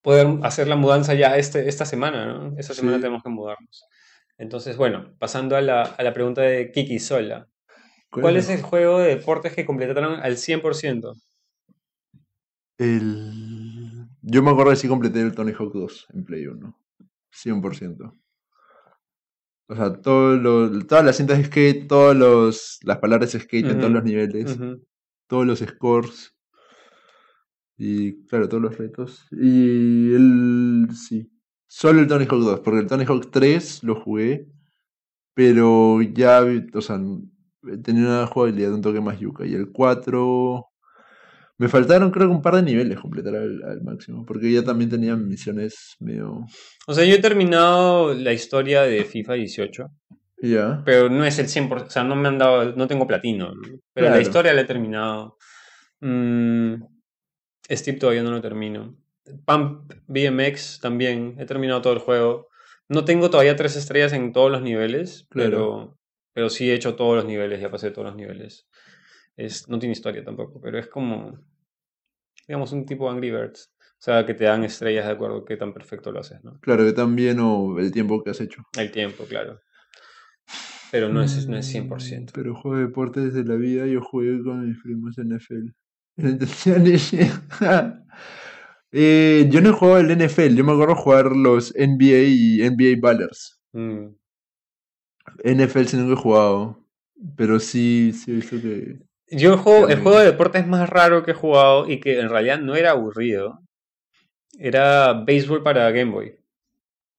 poder 0.01 0.27
hacer 0.43 0.67
la 0.67 0.75
mudanza 0.75 1.13
ya 1.13 1.37
este, 1.37 1.67
esta 1.69 1.85
semana, 1.85 2.25
¿no? 2.25 2.57
Esta 2.57 2.73
semana 2.73 2.97
Sí. 2.97 3.03
tenemos 3.03 3.21
que 3.23 3.29
mudarnos. 3.29 3.85
Entonces, 4.37 4.75
bueno, 4.77 5.13
pasando 5.19 5.55
a 5.55 5.61
la, 5.61 5.83
a 5.83 6.01
la 6.03 6.13
pregunta 6.13 6.41
de 6.41 6.71
Kiki 6.71 6.97
Sola. 6.99 7.47
¿Cuál 8.21 8.37
es 8.37 8.49
el 8.49 8.61
juego 8.61 8.99
de 8.99 9.15
deportes 9.15 9.53
que 9.55 9.65
completaron 9.65 10.19
al 10.19 10.37
100%? 10.37 11.13
El... 12.77 14.07
Yo 14.21 14.41
me 14.43 14.51
acuerdo 14.51 14.71
que 14.71 14.77
sí 14.77 14.87
completé 14.87 15.21
el 15.21 15.33
Tony 15.35 15.51
Hawk 15.51 15.73
2 15.73 16.07
en 16.13 16.23
Play 16.23 16.47
1. 16.47 16.79
100%. 17.31 18.13
O 19.67 19.75
sea, 19.75 19.93
todo 20.01 20.35
lo- 20.37 20.85
todas 20.85 21.03
las 21.05 21.17
cintas 21.17 21.37
de 21.37 21.45
skate, 21.45 21.87
todas 21.87 22.15
los, 22.15 22.79
las 22.83 22.97
palabras 22.99 23.31
skate 23.31 23.67
en 23.67 23.79
todos 23.79 23.91
los 23.91 24.03
niveles, 24.03 24.57
todos 25.27 25.45
los 25.45 25.59
scores. 25.59 26.35
Y 27.77 28.25
claro, 28.27 28.47
todos 28.47 28.61
los 28.63 28.77
retos. 28.77 29.25
Y 29.31 30.13
el. 30.13 30.87
Sí. 30.93 31.29
Solo 31.67 32.01
el 32.01 32.07
Tony 32.07 32.25
Hawk 32.25 32.41
2, 32.43 32.59
porque 32.59 32.81
el 32.81 32.87
Tony 32.87 33.03
Hawk 33.05 33.31
3 33.31 33.83
lo 33.83 33.99
jugué, 33.99 34.47
pero 35.33 36.01
ya, 36.03 36.43
o 36.73 36.81
sea, 36.81 36.99
tenía 37.83 38.03
una 38.03 38.27
jugabilidad 38.27 38.73
un 38.73 38.81
toque 38.81 39.01
más 39.01 39.19
yuca. 39.19 39.45
Y 39.45 39.53
el 39.53 39.71
4. 39.71 40.65
Me 41.59 41.67
faltaron 41.69 42.09
creo 42.11 42.27
que 42.27 42.33
un 42.33 42.41
par 42.41 42.55
de 42.55 42.63
niveles 42.63 42.99
completar 42.99 43.35
al, 43.35 43.63
al 43.63 43.81
máximo, 43.83 44.25
porque 44.25 44.51
ya 44.51 44.63
también 44.63 44.89
tenía 44.89 45.15
misiones 45.15 45.95
medio... 45.99 46.45
O 46.87 46.93
sea, 46.93 47.05
yo 47.05 47.13
he 47.15 47.19
terminado 47.21 48.13
la 48.13 48.33
historia 48.33 48.81
de 48.81 49.03
FIFA 49.05 49.33
18. 49.33 49.87
Ya. 50.41 50.81
Pero 50.83 51.09
no 51.09 51.23
es 51.23 51.39
el 51.39 51.47
100%, 51.47 51.85
o 51.85 51.89
sea, 51.89 52.03
no 52.03 52.15
me 52.15 52.27
han 52.27 52.37
dado, 52.37 52.75
no 52.75 52.87
tengo 52.87 53.07
platino, 53.07 53.53
¿no? 53.53 53.61
pero 53.93 54.09
la 54.09 54.19
historia 54.19 54.51
la 54.51 54.61
he 54.61 54.65
terminado. 54.65 55.37
Mm, 56.01 56.83
Steve 57.69 57.97
todavía 57.97 58.23
no 58.23 58.31
lo 58.31 58.41
termino. 58.41 58.97
Pump 59.45 59.93
BMX 60.07 60.79
también, 60.81 61.35
he 61.39 61.45
terminado 61.45 61.81
todo 61.81 61.93
el 61.93 61.99
juego. 61.99 62.47
No 62.89 63.05
tengo 63.05 63.29
todavía 63.29 63.55
tres 63.55 63.77
estrellas 63.77 64.11
en 64.11 64.33
todos 64.33 64.51
los 64.51 64.61
niveles, 64.61 65.27
Claro. 65.29 65.49
pero, 65.49 65.97
pero 66.33 66.49
sí 66.49 66.69
he 66.69 66.73
hecho 66.73 66.95
todos 66.95 67.15
los 67.15 67.25
niveles, 67.25 67.61
ya 67.61 67.71
pasé 67.71 67.91
todos 67.91 68.07
los 68.07 68.15
niveles. 68.15 68.67
Es, 69.37 69.69
no 69.69 69.79
tiene 69.79 69.93
historia 69.93 70.23
tampoco, 70.23 70.59
pero 70.61 70.77
es 70.77 70.87
como, 70.87 71.39
digamos, 72.47 72.71
un 72.71 72.85
tipo 72.85 73.09
Angry 73.09 73.31
Birds. 73.31 73.71
O 73.79 74.05
sea, 74.05 74.25
que 74.25 74.33
te 74.33 74.43
dan 74.43 74.65
estrellas 74.65 75.05
de 75.05 75.13
acuerdo 75.13 75.37
a 75.37 75.45
qué 75.45 75.55
tan 75.55 75.73
perfecto 75.73 76.11
lo 76.11 76.19
haces, 76.19 76.43
¿no? 76.43 76.59
Claro 76.59 76.83
que 76.83 76.91
también 76.91 77.39
o 77.39 77.79
el 77.79 77.91
tiempo 77.91 78.21
que 78.21 78.31
has 78.31 78.41
hecho. 78.41 78.63
El 78.77 78.91
tiempo, 78.91 79.23
claro. 79.23 79.61
Pero 80.91 81.07
no 81.09 81.23
es, 81.23 81.47
no 81.47 81.57
es 81.57 81.73
100%. 81.73 82.31
Pero 82.33 82.53
juego 82.53 82.77
de 82.77 82.83
deportes 82.87 83.33
de 83.33 83.45
la 83.45 83.55
vida, 83.55 83.87
yo 83.87 84.01
jugué 84.01 84.43
con 84.43 84.67
mis 84.67 84.77
primos 84.81 85.17
en 85.17 85.29
NFL. 85.29 85.71
Eh, 88.95 89.49
yo 89.49 89.59
no 89.59 89.71
he 89.71 89.73
jugado 89.73 89.97
el 90.01 90.15
NFL, 90.15 90.53
yo 90.53 90.63
me 90.63 90.71
acuerdo 90.71 90.93
jugar 90.93 91.35
los 91.35 91.73
NBA 91.75 92.27
y 92.27 92.59
NBA 92.69 92.99
Ballers. 93.01 93.59
Mm. 93.71 94.09
NFL 95.43 95.85
sí 95.85 95.97
nunca 95.97 96.13
he 96.13 96.23
jugado, 96.23 96.79
pero 97.35 97.59
sí, 97.59 98.11
sí 98.13 98.31
he 98.31 98.35
visto 98.35 98.55
que... 98.61 98.97
Yo 99.29 99.53
el 99.53 99.57
juego, 99.59 99.87
el 99.89 99.99
juego 99.99 100.19
de 100.19 100.25
deportes 100.25 100.67
más 100.67 100.89
raro 100.89 101.23
que 101.23 101.31
he 101.31 101.33
jugado 101.35 101.89
y 101.89 101.99
que 101.99 102.19
en 102.19 102.29
realidad 102.29 102.59
no 102.59 102.75
era 102.75 102.91
aburrido 102.91 103.59
era 104.59 105.13
béisbol 105.13 105.63
para 105.63 105.89
Game 105.91 106.11
Boy. 106.11 106.35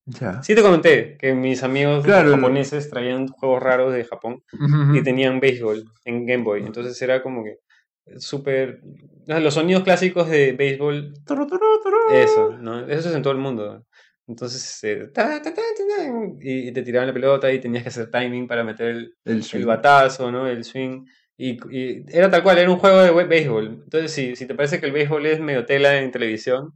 Ya. 0.06 0.42
Sí 0.42 0.54
te 0.54 0.62
comenté 0.62 1.16
que 1.18 1.32
mis 1.34 1.62
amigos 1.62 2.04
Claro. 2.04 2.30
japoneses 2.32 2.90
traían 2.90 3.26
juegos 3.28 3.62
raros 3.62 3.92
de 3.92 4.04
Japón 4.04 4.42
Ujú. 4.52 4.94
y 4.94 5.02
tenían 5.02 5.40
béisbol 5.40 5.82
en 6.04 6.26
Game 6.26 6.44
Boy. 6.44 6.62
Entonces 6.62 7.00
era 7.02 7.22
como 7.22 7.42
que 7.42 7.58
súper... 8.18 8.80
Los 9.26 9.54
sonidos 9.54 9.82
clásicos 9.82 10.28
de 10.28 10.52
béisbol, 10.52 11.14
eso, 12.12 12.50
¿no? 12.60 12.80
Eso 12.86 13.08
es 13.08 13.14
en 13.16 13.22
todo 13.22 13.32
el 13.32 13.38
mundo. 13.38 13.84
Entonces, 14.26 14.82
eh, 14.84 15.08
ta, 15.12 15.42
ta, 15.42 15.52
ta, 15.52 15.52
ta, 15.54 15.62
ta, 15.86 16.12
y 16.40 16.72
te 16.72 16.82
tiraban 16.82 17.08
la 17.08 17.12
pelota 17.12 17.52
y 17.52 17.60
tenías 17.60 17.82
que 17.82 17.90
hacer 17.90 18.10
timing 18.10 18.46
para 18.46 18.64
meter 18.64 18.88
el, 18.88 19.44
El 19.52 19.66
batazo, 19.66 20.30
¿no? 20.32 20.46
El 20.48 20.64
swing. 20.64 21.04
Y, 21.36 21.58
y 21.76 22.04
era 22.08 22.30
tal 22.30 22.42
cual, 22.42 22.58
era 22.58 22.70
un 22.70 22.78
juego 22.78 23.02
de 23.02 23.24
béisbol. 23.24 23.82
Entonces, 23.84 24.12
si, 24.12 24.34
si 24.36 24.46
te 24.46 24.54
parece 24.54 24.80
que 24.80 24.86
el 24.86 24.92
béisbol 24.92 25.26
es 25.26 25.40
medio 25.40 25.66
tela 25.66 25.98
en 26.00 26.10
televisión, 26.10 26.72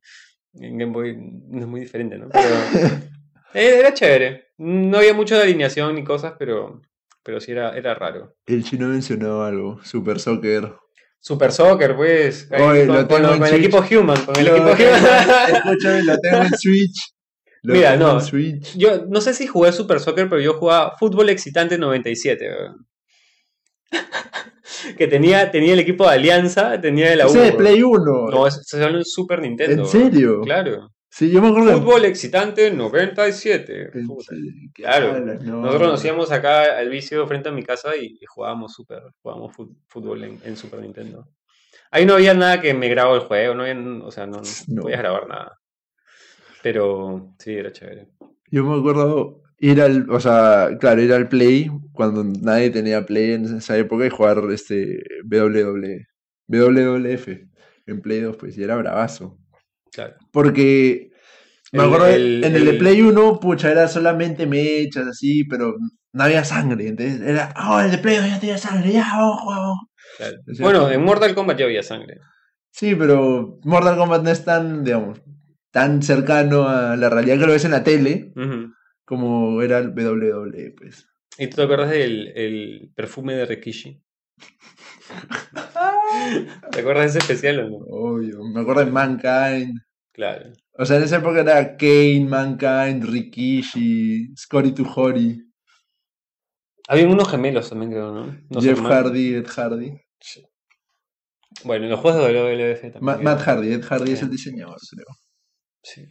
en 0.54 0.76
Game 0.76 0.92
Boy 0.92 1.16
no 1.16 1.60
es 1.60 1.66
muy 1.66 1.80
diferente, 1.80 2.18
¿no? 2.18 2.28
Pero 2.28 2.44
era 3.54 3.94
chévere. 3.94 4.48
No 4.58 4.98
había 4.98 5.14
mucho 5.14 5.36
de 5.36 5.42
alineación 5.44 5.94
ni 5.94 6.04
cosas, 6.04 6.34
pero, 6.38 6.82
pero 7.22 7.40
sí 7.40 7.52
era, 7.52 7.76
era 7.76 7.94
raro. 7.94 8.34
El 8.46 8.64
chino 8.64 8.88
mencionó 8.88 9.42
algo, 9.44 9.80
Super 9.84 10.18
Soccer. 10.20 10.74
Super 11.20 11.52
Soccer, 11.52 11.96
pues. 11.96 12.48
Oye, 12.52 12.86
con, 12.86 12.96
lo 12.96 13.06
con 13.06 13.08
tengo 13.08 13.20
lo- 13.20 13.32
en 13.34 13.38
con 13.40 13.48
el 13.48 13.54
equipo 13.54 13.78
Human. 13.78 14.24
Con 14.26 14.36
el 14.36 14.48
equipo 14.48 14.70
Human. 14.70 15.54
Escúchame, 15.54 16.02
lo 16.04 16.18
tengo 16.18 16.36
en 16.42 16.50
Switch. 16.58 17.14
Lo 17.62 17.74
Mira, 17.74 17.96
no, 17.96 18.20
Switch. 18.20 18.76
Yo 18.76 19.06
no 19.06 19.20
sé 19.20 19.34
si 19.34 19.46
jugué 19.46 19.72
Super 19.72 20.00
Soccer, 20.00 20.28
pero 20.28 20.40
yo 20.40 20.54
jugaba 20.54 20.96
Fútbol 20.98 21.28
Excitante 21.30 21.76
97. 21.78 22.48
weón. 22.50 22.86
que 24.96 25.06
tenía, 25.08 25.50
tenía 25.50 25.72
el 25.72 25.80
equipo 25.80 26.04
de 26.04 26.14
Alianza, 26.14 26.80
tenía 26.80 27.10
de 27.10 27.16
la 27.16 27.26
U. 27.26 27.30
Ese 27.30 27.48
es. 27.48 27.54
Play 27.56 27.82
1. 27.82 28.28
No, 28.30 28.46
es- 28.46 28.60
se 28.64 28.82
en 28.82 29.04
Super 29.04 29.40
Nintendo. 29.40 29.82
¿En 29.82 29.88
serio? 29.88 30.40
Claro. 30.42 30.90
Sí, 31.10 31.30
yo 31.30 31.40
me 31.40 31.48
acuerdo 31.48 31.70
de- 31.70 31.76
Fútbol 31.78 32.04
Excitante 32.04 32.70
97. 32.70 33.90
En 33.94 34.06
Puta. 34.06 34.24
serio, 34.34 34.52
qué 34.74 34.82
Claro. 34.82 35.12
malas, 35.14 35.42
no. 35.42 35.62
Nosotros 35.62 35.90
nos 35.92 36.04
íbamos 36.04 36.30
acá 36.32 36.78
al 36.78 36.88
vicio 36.90 37.26
frente 37.26 37.48
a 37.48 37.52
mi 37.52 37.62
casa 37.62 37.96
y, 37.96 38.18
y 38.20 38.24
jugábamos 38.26 38.72
super, 38.74 39.02
jugábamos 39.22 39.56
fútbol 39.88 40.22
en, 40.24 40.38
en 40.44 40.56
Super 40.56 40.80
Nintendo. 40.80 41.26
Ahí 41.90 42.04
no 42.04 42.14
había 42.14 42.34
nada 42.34 42.60
que 42.60 42.74
me 42.74 42.88
grabó 42.88 43.14
el 43.14 43.22
juego, 43.22 43.54
no 43.54 43.62
había, 43.62 43.74
o 44.04 44.10
sea, 44.10 44.26
no, 44.26 44.36
no 44.36 44.42
No. 44.68 44.82
podías 44.82 45.00
grabar 45.00 45.26
nada. 45.26 45.57
Pero 46.72 47.34
sí, 47.38 47.52
era 47.54 47.72
chévere. 47.72 48.08
Yo 48.50 48.62
me 48.62 48.78
acuerdo 48.78 49.40
ir 49.58 49.80
al, 49.80 50.10
o 50.10 50.20
sea, 50.20 50.68
claro, 50.78 51.00
ir 51.00 51.14
al 51.14 51.26
Play 51.26 51.70
cuando 51.92 52.22
nadie 52.24 52.68
tenía 52.68 53.06
Play 53.06 53.32
en 53.32 53.56
esa 53.56 53.78
época 53.78 54.04
y 54.04 54.10
jugar 54.10 54.42
este 54.52 55.02
WWE, 55.24 56.06
WWF 56.46 57.28
en 57.86 58.00
Play 58.02 58.20
2, 58.20 58.36
pues, 58.36 58.58
y 58.58 58.62
era 58.62 58.76
bravazo. 58.76 59.38
Claro. 59.92 60.14
Porque 60.30 61.10
me 61.72 61.80
El- 61.80 61.86
acuerdo 61.86 62.06
el- 62.08 62.44
en 62.44 62.54
el 62.54 62.64
de 62.66 62.74
Play 62.74 63.00
1, 63.00 63.40
pucha, 63.40 63.70
era 63.70 63.88
solamente 63.88 64.46
mechas 64.46 65.06
así, 65.06 65.44
pero 65.44 65.74
no 66.12 66.22
había 66.22 66.44
sangre. 66.44 66.88
Entonces 66.88 67.22
era, 67.22 67.54
oh, 67.66 67.80
el 67.80 67.90
de 67.90 67.98
Play 67.98 68.16
2 68.18 68.28
ya 68.28 68.40
tiene 68.40 68.58
sangre, 68.58 68.92
ya, 68.92 69.06
vamos, 69.16 69.40
vamos. 69.46 69.78
Claro. 70.18 70.36
Bueno, 70.60 70.90
en 70.90 71.02
Mortal 71.02 71.34
Kombat 71.34 71.58
ya 71.58 71.64
había 71.64 71.82
sangre. 71.82 72.18
Sí, 72.70 72.94
pero 72.94 73.58
Mortal 73.64 73.96
Kombat 73.96 74.22
no 74.22 74.30
es 74.30 74.44
tan, 74.44 74.84
digamos, 74.84 75.20
tan 75.70 76.02
cercano 76.02 76.68
a 76.68 76.96
la 76.96 77.08
realidad 77.10 77.38
que 77.38 77.46
lo 77.46 77.52
ves 77.52 77.64
en 77.64 77.70
la 77.72 77.84
tele 77.84 78.32
como 79.04 79.62
era 79.62 79.78
el 79.78 79.90
WWE, 79.90 80.74
pues. 80.76 81.08
¿Y 81.38 81.46
tú 81.48 81.56
te 81.56 81.62
acuerdas 81.62 81.90
del 81.90 82.28
el 82.36 82.90
perfume 82.94 83.34
de 83.34 83.46
Rikishi? 83.46 84.02
¿Te 86.72 86.80
acuerdas 86.80 87.12
de 87.14 87.18
ese 87.20 87.32
especial 87.32 87.60
o 87.60 87.68
no? 87.70 87.76
Obvio, 87.88 88.42
me 88.44 88.60
acuerdo 88.60 88.84
de 88.84 88.90
Mankind. 88.90 89.80
Claro. 90.12 90.52
O 90.72 90.84
sea, 90.84 90.96
en 90.96 91.04
esa 91.04 91.16
época 91.18 91.40
era 91.40 91.76
Kane, 91.76 92.26
Mankind, 92.28 93.04
Rikishi, 93.04 94.34
Scotty 94.36 94.72
to 94.72 94.84
Hori, 94.94 95.44
Había 96.88 97.06
unos 97.06 97.28
gemelos 97.30 97.68
también, 97.68 97.92
creo, 97.92 98.12
¿no? 98.12 98.60
Jeff. 98.60 98.80
Hardy, 98.80 99.34
Ed 99.34 99.46
Hardy. 99.46 99.92
Bueno, 101.64 101.84
en 101.84 101.90
los 101.90 102.00
juegos 102.00 102.20
de 102.26 102.32
WWF 102.32 102.80
también. 102.80 103.04
Ma- 103.04 103.14
creo. 103.14 103.24
Matt 103.24 103.40
Hardy, 103.42 103.72
Ed 103.72 103.82
Hardy 103.84 104.12
es 104.12 104.18
Sí. 104.20 104.24
el 104.24 104.30
diseñador, 104.30 104.76
creo. 104.90 105.06
Sí. 105.94 106.06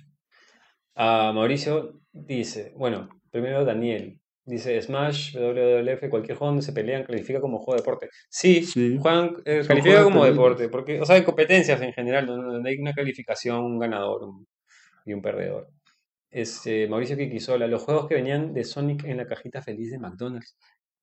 Ah, 0.96 1.32
Mauricio 1.34 2.02
dice, 2.12 2.74
bueno, 2.76 3.10
primero 3.32 3.64
Daniel. 3.66 4.20
Dice, 4.46 4.82
Smash, 4.82 5.36
WWF, 5.36 6.10
cualquier 6.10 6.38
juego 6.38 6.52
donde 6.52 6.62
se 6.66 6.72
pelean 6.72 7.04
califica 7.04 7.42
como 7.42 7.58
juego 7.60 7.74
de 7.74 7.82
deporte. 7.82 8.10
Sí, 8.30 8.64
Sí. 8.64 8.98
juegan, 9.00 9.36
eh, 9.46 9.62
califica 9.68 10.04
como 10.04 10.24
de 10.24 10.32
deporte, 10.32 10.70
porque, 10.70 11.02
o 11.02 11.06
sea, 11.06 11.18
en 11.18 11.26
competencias 11.26 11.82
en 11.82 11.92
general, 11.94 12.26
donde 12.26 12.70
hay 12.70 12.78
una 12.80 12.94
calificación, 12.94 13.60
un 13.66 13.78
ganador 13.78 14.24
un- 14.24 14.48
y 15.06 15.14
un 15.14 15.22
perdedor. 15.22 15.68
Este, 16.32 16.88
Mauricio 16.88 17.18
Kikisola, 17.18 17.68
los 17.68 17.84
juegos 17.84 18.08
que 18.08 18.16
venían 18.16 18.54
de 18.54 18.64
Sonic 18.64 19.04
en 19.04 19.18
la 19.18 19.26
cajita 19.28 19.62
feliz 19.62 19.92
de 19.92 20.00
McDonald's. 20.00 20.58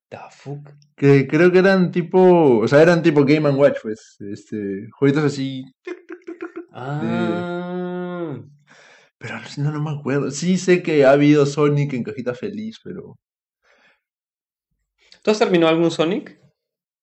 The 0.08 0.18
fuck? 0.30 0.70
Que 0.96 1.26
creo 1.26 1.52
que 1.52 1.58
eran 1.58 1.90
tipo, 1.90 2.58
o 2.60 2.68
sea, 2.68 2.80
eran 2.82 3.02
tipo 3.02 3.24
Game 3.26 3.46
and 3.48 3.58
Watch, 3.58 3.78
pues, 3.82 4.16
este, 4.20 4.88
jueguitos 4.98 5.24
así, 5.24 5.64
Ah, 6.76 7.63
pero 9.18 9.38
no, 9.58 9.70
no 9.72 9.82
me 9.82 9.98
acuerdo. 9.98 10.30
Sí 10.30 10.58
sé 10.58 10.82
que 10.82 11.04
ha 11.04 11.12
habido 11.12 11.46
Sonic 11.46 11.92
en 11.94 12.02
cajita 12.04 12.34
feliz, 12.34 12.78
pero 12.82 13.16
¿tú 15.22 15.30
has 15.30 15.38
terminado 15.38 15.72
algún 15.72 15.90
Sonic? 15.90 16.38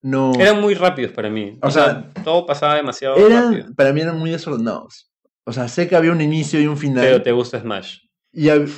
no. 0.03 0.33
Eran 0.39 0.59
muy 0.61 0.73
rápidos 0.73 1.11
para 1.11 1.29
mí. 1.29 1.57
O 1.61 1.67
O 1.67 1.71
sea, 1.71 2.09
todo 2.23 2.45
pasaba 2.45 2.75
demasiado 2.75 3.15
Eran, 3.17 3.53
rápido. 3.53 3.75
para 3.75 3.93
mí 3.93 4.01
eran 4.01 4.17
muy 4.17 4.31
desordenados. 4.31 5.11
O 5.45 5.53
sea, 5.53 5.67
sé 5.67 5.87
que 5.87 5.95
había 5.95 6.11
un 6.11 6.21
inicio 6.21 6.59
y 6.61 6.67
un 6.67 6.77
final. 6.77 7.03
Pero 7.03 7.21
te 7.21 7.31
gusta 7.31 7.59
Smash. 7.59 7.99
Y 8.31 8.47
hab- 8.47 8.69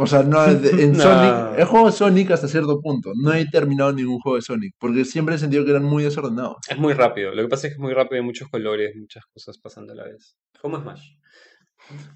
O 0.00 0.06
sea, 0.06 0.22
no, 0.22 0.44
en 0.46 0.92
No. 0.92 1.02
Sonic, 1.02 1.58
he 1.58 1.64
jugado 1.64 1.90
Sonic 1.90 2.30
hasta 2.30 2.46
cierto 2.48 2.80
punto. 2.80 3.12
No 3.20 3.32
he 3.34 3.44
terminado 3.46 3.92
ningún 3.92 4.20
juego 4.20 4.36
de 4.36 4.42
Sonic, 4.42 4.74
porque 4.78 5.04
siempre 5.04 5.34
he 5.34 5.38
sentido 5.38 5.64
que 5.64 5.70
eran 5.72 5.84
muy 5.84 6.04
desordenados. 6.04 6.56
Es 6.68 6.78
muy 6.78 6.92
rápido. 6.94 7.34
Lo 7.34 7.42
que 7.42 7.48
pasa 7.48 7.66
es 7.66 7.72
que 7.72 7.76
es 7.76 7.80
muy 7.80 7.92
rápido, 7.94 8.20
hay 8.20 8.24
muchos 8.26 8.48
colores, 8.48 8.94
muchas 8.96 9.24
cosas 9.26 9.58
pasando 9.58 9.92
a 9.92 9.96
la 9.96 10.04
vez. 10.04 10.36
¿Cómo 10.60 10.80
Smash? 10.80 11.02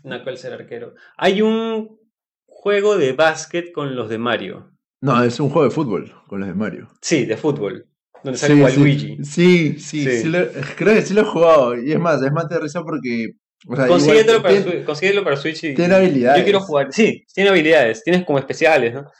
Knuckles 0.03 0.41
ser 0.41 0.53
arquero. 0.53 0.95
Hay 1.17 1.43
un 1.43 1.99
juego 2.47 2.97
de 2.97 3.13
básquet 3.13 3.73
con 3.73 3.95
los 3.97 4.09
de 4.09 4.19
Mario. 4.19 4.71
No, 5.01 5.23
es 5.25 5.41
un 5.41 5.49
juego 5.49 5.65
de 5.69 5.75
fútbol 5.75 6.13
con 6.29 6.41
los 6.41 6.49
de 6.49 6.55
Mario. 6.55 6.89
Sí, 7.01 7.25
de 7.25 7.37
fútbol. 7.37 7.87
Donde 8.23 8.39
sale 8.39 8.55
Sí, 8.55 8.61
Waluigi. 8.63 9.17
sí, 9.25 9.25
sí, 9.25 9.79
sí, 9.81 10.05
Sí. 10.05 10.17
sí 10.23 10.29
lo- 10.29 10.47
creo 10.77 10.95
que 10.95 11.03
sí 11.03 11.15
lo 11.15 11.23
he 11.23 11.25
jugado. 11.25 11.77
Y 11.83 11.91
es 11.93 11.99
más, 11.99 12.23
es 12.23 12.31
más 12.33 12.49
de 12.49 12.61
risa 12.61 12.83
porque. 12.85 13.33
O 13.69 13.77
sea, 13.77 13.85
igual 13.87 13.89
Consíguetelo 14.01 14.43
para, 14.43 14.55
tiene- 14.55 14.71
Switch- 14.71 14.85
consíguetelo 14.85 15.25
para 15.25 15.37
Switch 15.37 15.65
y. 15.65 15.75
tiene 15.75 15.95
habilidades. 15.95 16.39
Yo 16.39 16.45
quiero 16.45 16.61
jugar. 16.61 16.93
Sí, 16.93 17.25
tiene 17.35 17.51
habilidades. 17.51 18.03
Tienes 18.03 18.25
como 18.25 18.39
especiales, 18.39 18.95
¿no? 18.95 19.11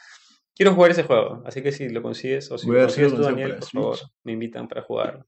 Quiero 0.55 0.73
jugar 0.75 0.91
ese 0.91 1.03
juego. 1.03 1.41
Así 1.45 1.61
que 1.61 1.71
si 1.71 1.89
lo 1.89 2.01
consigues 2.01 2.51
o 2.51 2.57
si 2.57 2.67
Voy 2.67 2.75
lo 2.77 2.83
consigues 2.83 3.13
tú, 3.15 3.21
Daniel, 3.21 3.55
por 3.55 3.69
favor, 3.69 3.97
me 4.23 4.33
invitan 4.33 4.67
para 4.67 4.81
jugar 4.83 5.25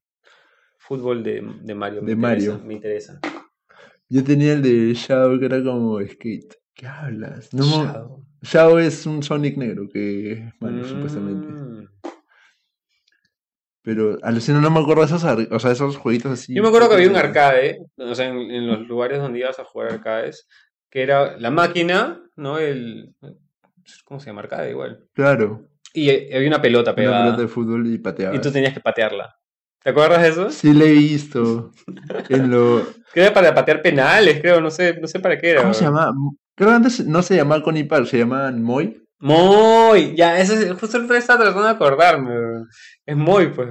fútbol 0.78 1.24
de, 1.24 1.44
de 1.62 1.76
Mario. 1.76 2.02
me 2.02 2.08
De 2.08 2.14
interesa, 2.14 2.52
Mario. 2.52 2.68
Me 2.68 2.74
interesa. 2.76 3.20
Yo 4.08 4.24
tenía 4.24 4.54
el 4.54 4.62
de 4.62 4.94
Shadow 4.94 5.40
que 5.40 5.46
era 5.46 5.64
como 5.64 6.00
skate. 6.00 6.54
¿Qué 6.76 6.86
hablas? 6.88 7.54
No, 7.54 7.64
Shadow. 7.64 8.26
Shadow 8.44 8.78
es 8.78 9.06
un 9.08 9.24
Sonic 9.24 9.58
negro 9.58 9.88
que 9.92 10.34
es 10.34 10.40
malo, 10.60 10.86
supuestamente. 10.88 11.48
Pero 13.86 14.18
alucino, 14.24 14.60
no 14.60 14.72
me 14.72 14.80
acuerdo 14.80 15.02
de 15.06 15.16
esos, 15.16 15.24
o 15.24 15.60
sea, 15.60 15.72
esos 15.72 15.96
jueguitos 15.98 16.32
así. 16.32 16.54
Yo 16.56 16.64
me 16.64 16.70
acuerdo 16.70 16.90
que 16.90 16.96
había 16.96 17.10
un 17.10 17.16
arcade, 17.16 17.78
o 17.98 18.16
sea, 18.16 18.28
en, 18.28 18.38
en 18.52 18.68
los 18.68 18.88
lugares 18.88 19.20
donde 19.20 19.40
ibas 19.40 19.60
a 19.60 19.64
jugar 19.64 19.92
arcades, 19.94 20.48
que 20.90 21.04
era 21.04 21.38
la 21.38 21.52
máquina, 21.52 22.20
¿no? 22.36 22.58
El, 22.58 23.14
¿Cómo 24.04 24.20
se 24.20 24.26
llama? 24.28 24.42
Arcade 24.42 24.72
igual. 24.72 25.06
Claro, 25.14 25.68
Y 25.94 26.10
había 26.34 26.48
una 26.48 26.62
pelota 26.62 26.92
una 26.92 26.96
pegada. 26.96 27.24
pelota 27.26 27.42
de 27.44 27.48
fútbol 27.48 27.86
y 27.88 27.98
pateaba. 28.00 28.36
y 28.36 28.42
tú 28.42 28.52
tenías 28.52 28.74
que 28.74 28.80
patearla. 28.80 29.36
¿Te 29.84 29.92
acuerdas 29.92 30.24
de 30.24 30.30
eso? 30.30 30.50
Sí, 30.50 30.74
le 30.74 30.88
he 30.88 30.94
visto. 30.94 31.72
en 32.30 32.50
lo... 32.50 32.82
Que 33.14 33.22
era 33.22 33.34
para 33.34 33.54
patear 33.56 33.82
penales, 33.82 34.42
creo, 34.42 34.60
no 34.60 34.70
sé, 34.72 35.00
no 35.00 35.08
sé 35.08 35.20
para 35.20 35.38
qué 35.38 35.52
era. 35.52 35.62
¿Cómo 35.62 35.74
se 35.74 35.86
llamaba? 35.86 36.12
Creo 36.56 36.70
que 36.70 36.76
antes 36.76 37.06
no 37.06 37.22
se 37.22 37.36
llamaba 37.36 37.62
Connie 37.64 37.84
Park, 37.86 38.08
se 38.08 38.18
llamaban 38.18 38.62
Moy. 38.62 39.05
Muy, 39.20 40.16
ya, 40.16 40.40
eso 40.40 40.54
es, 40.54 40.72
justo 40.80 40.98
el 40.98 41.10
estaba 41.16 41.40
tratando 41.44 41.64
de 41.68 41.74
acordarme. 41.74 42.66
Es 43.06 43.16
muy, 43.16 43.48
pues, 43.48 43.70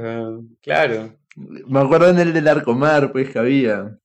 claro. 0.62 1.18
Me 1.36 1.80
acuerdo 1.80 2.08
en 2.08 2.18
el 2.18 2.32
del 2.32 2.48
Arcomar, 2.48 3.12
pues, 3.12 3.30
que 3.30 3.38
había. 3.38 3.98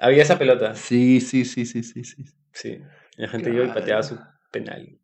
Había 0.00 0.22
esa 0.22 0.38
pelota. 0.38 0.74
Sí, 0.74 1.20
sí, 1.20 1.44
sí, 1.44 1.64
sí, 1.64 1.82
sí, 1.82 2.04
sí. 2.04 2.24
Sí. 2.52 2.80
La 3.16 3.28
gente 3.28 3.50
iba 3.50 3.64
y 3.64 3.68
pateaba 3.68 4.02
su 4.02 4.16
Claro. 4.16 4.30
penal. 4.50 4.98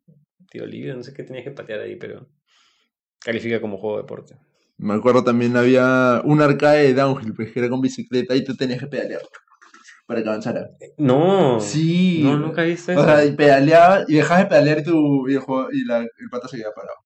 Tío 0.49 0.65
libre, 0.65 0.93
no 0.93 1.03
sé 1.03 1.13
qué 1.13 1.23
tenías 1.23 1.45
que 1.45 1.51
patear 1.51 1.79
ahí, 1.79 1.95
pero 1.95 2.29
califica 3.19 3.61
como 3.61 3.77
juego 3.77 3.97
de 3.97 4.03
deporte. 4.03 4.35
Me 4.77 4.93
acuerdo 4.93 5.23
también 5.23 5.55
había 5.55 6.21
un 6.25 6.41
arcade 6.41 6.83
de 6.87 6.93
downhill, 6.93 7.33
pues, 7.33 7.51
que 7.51 7.59
era 7.59 7.69
con 7.69 7.81
bicicleta 7.81 8.35
y 8.35 8.43
tú 8.43 8.55
tenías 8.55 8.79
que 8.79 8.87
pedalear 8.87 9.21
para 10.11 10.23
que 10.23 10.29
avanzara. 10.29 10.69
No. 10.97 11.59
Sí. 11.59 12.21
No, 12.23 12.37
nunca 12.37 12.63
viste 12.63 12.91
eso. 12.91 13.01
O 13.01 13.05
sea, 13.05 13.23
y 13.25 13.31
pedaleaba 13.31 14.03
y 14.07 14.15
dejabas 14.15 14.43
de 14.43 14.49
pedalear 14.49 14.79
y, 14.79 14.83
tu, 14.83 15.29
y, 15.29 15.33
el, 15.33 15.39
juego- 15.39 15.69
y 15.71 15.85
la, 15.85 15.99
el 15.99 16.29
pata 16.29 16.47
se 16.47 16.57
quedaba 16.57 16.75
parado. 16.75 16.97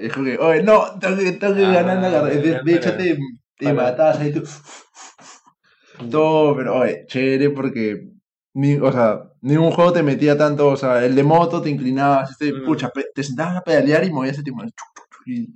Y 0.00 0.06
es 0.06 0.12
como 0.12 0.26
que, 0.26 0.36
oye, 0.38 0.62
no, 0.62 0.98
tengo 0.98 1.16
que, 1.16 1.32
tengo 1.32 1.54
que 1.54 1.64
Ah, 1.64 1.72
ganar 1.72 1.98
la 2.02 2.10
carrera. 2.20 2.62
De, 2.62 2.74
hecho, 2.74 2.96
te, 2.96 3.18
te 3.56 3.72
matabas 3.72 4.18
ahí 4.18 4.32
tú. 4.32 4.42
Todo, 6.10 6.56
pero 6.56 6.76
oye, 6.78 7.04
chévere 7.06 7.50
porque. 7.50 8.08
Ni, 8.54 8.74
o 8.76 8.90
sea, 8.90 9.22
ningún 9.40 9.70
juego 9.70 9.92
te 9.92 10.02
metía 10.02 10.36
tanto. 10.36 10.68
O 10.68 10.76
sea, 10.76 11.04
el 11.04 11.14
de 11.14 11.22
moto 11.22 11.60
te 11.62 11.70
inclinabas, 11.70 12.30
este, 12.32 12.52
Mm. 12.52 12.64
pucha, 12.64 12.90
te 13.14 13.22
sentabas 13.22 13.56
a 13.56 13.62
pedalear 13.62 14.04
y 14.04 14.10
movías 14.12 14.38
el 14.38 14.44
timón. 14.44 14.70
Y 15.26 15.48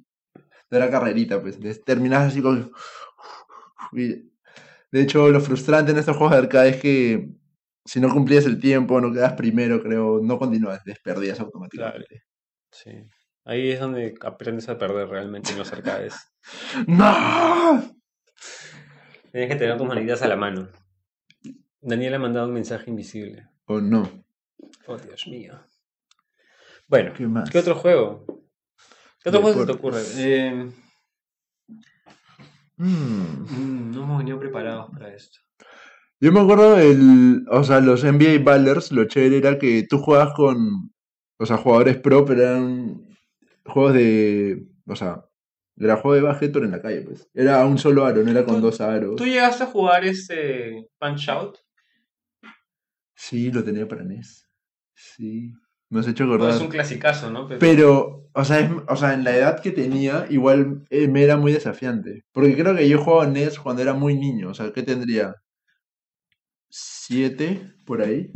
era 0.70 0.90
carrerita, 0.90 1.40
pues. 1.40 1.58
Terminabas 1.84 2.28
así 2.28 2.42
con. 2.42 2.70
y- 3.92 4.30
de 4.92 5.00
hecho, 5.00 5.30
lo 5.30 5.40
frustrante 5.40 5.90
en 5.92 5.98
estos 5.98 6.16
juegos 6.16 6.32
de 6.32 6.42
arcade 6.42 6.68
es 6.68 6.76
que 6.76 7.28
si 7.84 7.98
no 7.98 8.12
cumplías 8.12 8.44
el 8.44 8.60
tiempo, 8.60 9.00
no 9.00 9.10
quedas 9.10 9.32
primero, 9.32 9.82
creo, 9.82 10.20
no 10.22 10.38
continúas, 10.38 10.84
desperdías 10.84 11.40
automáticamente. 11.40 12.24
Sí. 12.70 13.08
Ahí 13.44 13.70
es 13.70 13.80
donde 13.80 14.14
aprendes 14.20 14.68
a 14.68 14.78
perder 14.78 15.08
realmente 15.08 15.52
en 15.52 15.58
los 15.58 15.72
arcades. 15.72 16.14
¡No! 16.86 17.82
Tienes 19.32 19.48
que 19.48 19.56
tener 19.56 19.78
tus 19.78 19.88
manitas 19.88 20.20
a 20.20 20.28
la 20.28 20.36
mano. 20.36 20.68
Daniel 21.80 22.14
ha 22.14 22.18
mandado 22.18 22.46
un 22.46 22.54
mensaje 22.54 22.90
invisible. 22.90 23.48
¿O 23.64 23.80
no? 23.80 24.24
Oh, 24.86 24.98
Dios 24.98 25.26
mío. 25.26 25.58
Bueno, 26.86 27.14
¿Qué 27.16 27.26
más? 27.26 27.48
¿qué 27.50 27.58
otro 27.58 27.74
juego? 27.76 28.26
¿Qué 29.22 29.30
otro 29.30 29.40
juego 29.40 29.60
se 29.60 29.66
te 29.66 29.72
ocurre? 29.72 30.00
Eh, 30.16 30.70
Mm. 32.76 33.44
mm, 33.48 33.90
no 33.94 34.02
hemos 34.04 34.18
venido 34.18 34.38
preparados 34.38 34.90
para 34.92 35.14
esto. 35.14 35.38
Yo 36.20 36.30
me 36.32 36.40
acuerdo 36.40 36.78
el, 36.78 37.44
o 37.50 37.64
sea, 37.64 37.80
los 37.80 38.04
NBA 38.04 38.42
Ballers, 38.44 38.92
lo 38.92 39.04
chévere 39.06 39.38
era 39.38 39.58
que 39.58 39.84
tú 39.88 39.98
jugabas 39.98 40.34
con, 40.34 40.92
o 41.38 41.46
sea, 41.46 41.56
jugadores 41.56 41.98
pro, 41.98 42.24
pero 42.24 42.42
eran 42.42 43.02
juegos 43.66 43.94
de, 43.94 44.66
o 44.86 44.94
sea, 44.96 45.24
era 45.76 45.96
juego 45.96 46.14
de 46.14 46.22
básquet, 46.22 46.52
pero 46.52 46.64
en 46.64 46.70
la 46.70 46.80
calle, 46.82 47.02
pues. 47.02 47.28
Era 47.34 47.64
un 47.66 47.76
solo 47.78 48.04
aro, 48.04 48.22
no 48.22 48.30
era 48.30 48.44
con 48.44 48.56
¿Tú- 48.56 48.60
dos 48.62 48.80
aros. 48.80 49.16
¿Tú 49.16 49.24
llegaste 49.26 49.64
a 49.64 49.66
jugar 49.66 50.04
este 50.04 50.86
Punch 50.98 51.28
Out? 51.28 51.58
Sí, 53.14 53.50
lo 53.50 53.62
tenía 53.64 53.86
para 53.88 54.02
NES. 54.02 54.48
Sí. 54.94 55.52
Me 55.92 56.00
has 56.00 56.08
hecho 56.08 56.24
No, 56.24 56.34
acordar. 56.34 56.54
es 56.54 56.60
un 56.60 56.68
clasicazo, 56.68 57.30
¿no? 57.30 57.46
Pero, 57.46 57.58
Pero, 57.60 58.28
o 58.32 58.44
sea, 58.44 58.60
es- 58.60 58.70
o 58.88 58.96
sea, 58.96 59.12
en 59.12 59.24
la 59.24 59.36
edad 59.36 59.60
que 59.60 59.72
tenía, 59.72 60.26
igual 60.30 60.84
eh, 60.90 61.06
me 61.08 61.22
era 61.22 61.36
muy 61.36 61.52
desafiante. 61.52 62.24
Porque 62.32 62.56
creo 62.56 62.74
que 62.74 62.88
yo 62.88 62.98
jugaba 62.98 63.26
NES 63.26 63.58
cuando 63.58 63.82
era 63.82 63.92
muy 63.92 64.16
niño. 64.16 64.48
O 64.50 64.54
sea, 64.54 64.72
¿qué 64.72 64.82
tendría? 64.82 65.34
¿Siete? 66.68 67.74
Por 67.84 68.00
ahí. 68.02 68.30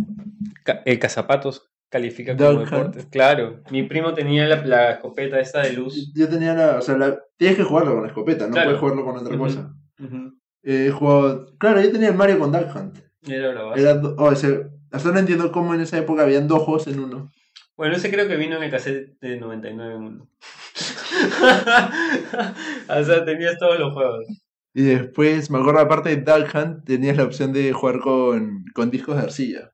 Ca- 0.64 0.82
el 0.84 0.98
cazapatos 0.98 1.70
califica 1.88 2.36
como 2.36 2.50
Dog 2.50 2.58
Hunt. 2.60 2.70
deporte. 2.70 3.08
Claro, 3.10 3.62
mi 3.70 3.84
primo 3.84 4.12
tenía 4.12 4.46
la, 4.46 4.64
la 4.66 4.90
escopeta 4.92 5.40
esta 5.40 5.62
de 5.62 5.72
luz. 5.72 6.12
Yo 6.14 6.28
tenía 6.28 6.54
la. 6.54 6.78
O 6.78 6.82
sea, 6.82 6.96
la, 6.98 7.18
tienes 7.38 7.56
que 7.56 7.64
jugarlo 7.64 7.92
con 7.94 8.02
la 8.02 8.08
escopeta, 8.08 8.46
no 8.46 8.52
Claro. 8.52 8.66
puedes 8.68 8.80
jugarlo 8.80 9.04
con 9.04 9.16
otra 9.16 9.38
cosa. 9.38 9.74
Ujú. 9.98 10.34
Eh, 10.62 10.86
He 10.88 10.90
jugado. 10.90 11.46
Claro, 11.58 11.80
yo 11.80 11.90
tenía 11.92 12.08
el 12.08 12.16
Mario 12.16 12.38
con 12.38 12.52
Duck 12.52 12.74
Hunt. 12.76 12.98
Era 13.26 13.62
base. 13.62 13.80
Era 13.80 14.00
oh, 14.18 14.30
ese- 14.32 14.66
hasta 14.92 15.10
no 15.12 15.18
entiendo 15.18 15.50
cómo 15.52 15.74
en 15.74 15.80
esa 15.80 15.96
época 15.98 16.22
habían 16.22 16.46
dos 16.48 16.62
juegos 16.62 16.86
en 16.88 17.00
uno. 17.00 17.30
Bueno, 17.76 17.96
ese 17.96 18.10
creo 18.10 18.26
que 18.26 18.36
vino 18.36 18.56
en 18.56 18.62
el 18.62 18.70
cassette 18.70 19.18
de 19.20 19.38
99 19.38 19.98
Mundo. 19.98 20.28
o 22.88 23.04
sea, 23.04 23.24
tenías 23.24 23.58
todos 23.58 23.78
los 23.78 23.92
juegos. 23.92 24.24
Y 24.72 24.82
después, 24.82 25.50
me 25.50 25.58
acuerdo, 25.58 25.80
aparte 25.80 26.14
de 26.14 26.22
Duck 26.22 26.54
Hunt, 26.54 26.84
tenías 26.84 27.16
la 27.16 27.24
opción 27.24 27.52
de 27.52 27.72
jugar 27.72 28.00
con, 28.00 28.64
con 28.74 28.90
discos 28.90 29.16
de 29.16 29.22
arcilla. 29.22 29.72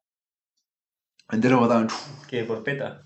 Entonces 1.31 1.53
lo 1.53 1.61
botaban. 1.61 1.89
Que 2.29 2.45
por 2.45 2.63
peta. 2.63 3.03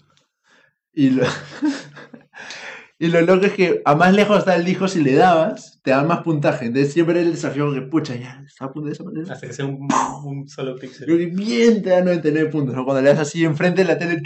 Y 0.92 1.10
lo, 1.10 1.24
y 2.98 3.08
lo 3.08 3.20
loco 3.20 3.46
es 3.46 3.52
que 3.52 3.82
a 3.84 3.94
más 3.94 4.14
lejos 4.14 4.38
está 4.38 4.56
el 4.56 4.64
disco, 4.64 4.88
si 4.88 5.02
le 5.02 5.14
dabas, 5.14 5.80
te 5.82 5.90
dan 5.90 6.06
más 6.06 6.22
puntaje. 6.22 6.66
Entonces 6.66 6.92
siempre 6.92 7.20
el 7.20 7.32
desafío 7.32 7.72
que, 7.72 7.82
pucha, 7.82 8.16
ya, 8.16 8.42
está 8.46 8.66
a 8.66 8.72
punto 8.72 8.86
de 8.86 8.92
desaparecer. 8.92 9.32
Hasta 9.32 9.46
que 9.46 9.52
sea 9.52 9.66
un, 9.66 9.88
un 10.24 10.48
solo 10.48 10.76
píxel. 10.76 11.06
Que 11.06 11.26
bien 11.26 11.82
te 11.82 11.90
da 11.90 12.02
99 12.02 12.50
puntos, 12.50 12.74
¿no? 12.74 12.84
Cuando 12.84 13.02
le 13.02 13.10
das 13.10 13.20
así 13.20 13.44
enfrente 13.44 13.82
de 13.82 13.88
la 13.88 13.98
tele. 13.98 14.22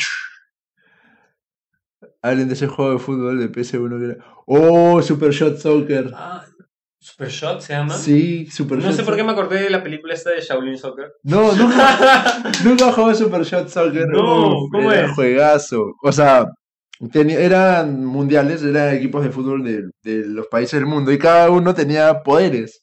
Hablen 2.23 2.49
de 2.49 2.55
ese 2.55 2.67
juego 2.67 2.93
de 2.93 2.99
fútbol 2.99 3.39
de 3.39 3.51
PS1 3.51 3.99
que 3.99 4.05
era. 4.13 4.25
¡Oh! 4.47 5.01
Super 5.03 5.31
Shot 5.31 5.57
Soccer. 5.59 6.11
Ah, 6.15 6.45
Super 6.99 7.29
Shot 7.29 7.61
se 7.61 7.73
llama. 7.73 7.95
Sí, 7.95 8.47
Super 8.51 8.79
No 8.79 8.85
Shot 8.85 8.95
sé 8.97 9.03
por 9.05 9.17
qué 9.17 9.25
me 9.25 9.33
acordé 9.33 9.63
de 9.63 9.71
la 9.71 9.83
película 9.83 10.13
esta 10.13 10.31
de 10.31 10.41
Shaolin 10.43 10.77
Soccer. 10.77 11.13
No, 11.23 11.53
nunca, 11.55 12.43
nunca 12.65 12.93
jugué 12.93 13.15
Super 13.15 13.43
Shot 13.43 13.69
Soccer. 13.69 14.07
No, 14.09 14.65
Uf, 14.65 14.71
¿cómo 14.71 14.93
era 14.93 15.07
es? 15.07 15.13
juegazo. 15.13 15.95
O 16.03 16.13
sea, 16.13 16.47
tenía- 17.11 17.41
eran 17.41 18.05
mundiales, 18.05 18.63
eran 18.63 18.95
equipos 18.95 19.25
de 19.25 19.31
fútbol 19.31 19.65
de, 19.65 19.85
de 20.03 20.27
los 20.27 20.47
países 20.49 20.79
del 20.79 20.87
mundo 20.87 21.11
y 21.13 21.19
cada 21.19 21.49
uno 21.51 21.75
tenía 21.75 22.23
poderes. 22.23 22.83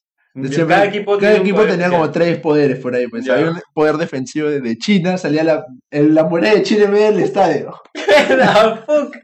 Siempre- 0.50 0.76
cada 0.76 0.86
equipo, 0.86 1.12
cada 1.18 1.20
tiene 1.20 1.36
un 1.36 1.42
equipo 1.42 1.58
poder 1.58 1.72
tenía 1.72 1.90
como 1.90 2.12
tres 2.12 2.38
poderes 2.40 2.80
por 2.80 2.94
ahí. 2.96 3.08
Pues 3.08 3.26
Ya. 3.26 3.34
había 3.36 3.52
un 3.52 3.62
poder 3.74 3.98
defensivo 3.98 4.50
de, 4.50 4.78
China, 4.78 5.18
salía 5.18 5.44
la, 5.44 5.66
la 5.92 6.24
muralla 6.26 6.54
de 6.56 6.64
China 6.64 6.84
en 6.86 6.92
medio 6.92 7.06
del 7.08 7.20
estadio. 7.22 7.74
Fuck. 8.86 9.16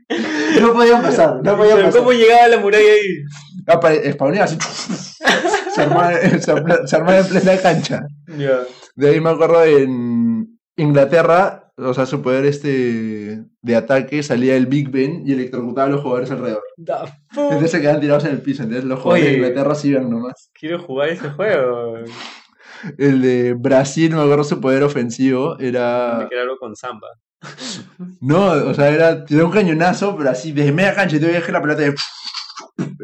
No 0.62 0.74
podían 0.74 1.02
pasar, 1.02 1.36
no 1.44 1.58
podían 1.58 1.76
Pero 1.78 1.88
pasar. 1.88 2.00
¿Cómo 2.02 2.12
llegaba 2.14 2.48
la 2.48 2.58
muralla 2.60 2.86
ahí? 2.92 4.12
Spawneaba 4.12 4.46
así. 4.46 4.58
se, 5.76 5.82
armaba, 5.82 6.14
se 6.40 6.52
armaba- 6.52 6.88
se 6.88 6.96
armaba 6.96 7.20
en 7.20 7.28
plena 7.28 7.58
cancha. 7.62 8.02
Ya. 8.38 8.60
De 8.96 9.10
ahí 9.10 9.20
me 9.22 9.30
acuerdo 9.30 9.64
en 9.64 10.48
Inglaterra, 10.78 11.63
o 11.78 11.94
sea, 11.94 12.06
su 12.06 12.22
poder 12.22 12.46
este 12.46 13.44
de 13.62 13.76
ataque 13.76 14.22
salía 14.24 14.56
el 14.56 14.68
Big 14.68 14.90
Ben 14.92 15.24
y 15.26 15.34
electrocutaba 15.34 15.88
a 15.88 15.90
los 15.92 16.02
jugadores 16.02 16.30
alrededor. 16.32 16.64
Entonces 16.78 17.72
se 17.72 17.82
quedaban 17.82 18.02
tirados 18.02 18.26
en 18.26 18.32
el 18.32 18.42
piso. 18.42 18.64
Entonces 18.64 18.86
los 18.86 19.00
jugadores 19.00 19.24
Oye. 19.26 19.32
de 19.32 19.38
Inglaterra 19.40 19.76
se 19.76 19.88
iban 19.90 20.10
nomás. 20.10 20.50
Quiero 20.54 20.80
jugar 20.80 21.10
ese 21.10 21.30
juego. 21.30 21.96
El 22.98 23.22
de 23.22 23.54
Brasil, 23.54 24.14
me 24.14 24.22
acuerdo 24.22 24.44
su 24.44 24.60
poder 24.60 24.84
ofensivo 24.84 25.56
Me 25.58 25.70
era. 25.70 26.28
quedaron 26.30 26.58
con 26.58 26.76
Samba. 26.76 27.08
No, 28.22 28.52
o 28.52 28.74
sea, 28.74 28.90
era 28.90 29.26
tirar 29.26 29.46
un 29.46 29.52
cañonazo, 29.52 30.16
pero 30.18 30.30
así 30.30 30.52
desde 30.52 30.72
media 30.72 30.94
cancha 30.94 31.16
y 31.16 31.20
te 31.20 31.28
viaje 31.28 31.52
la 31.52 31.62
pelota 31.62 31.84
y 31.88 31.94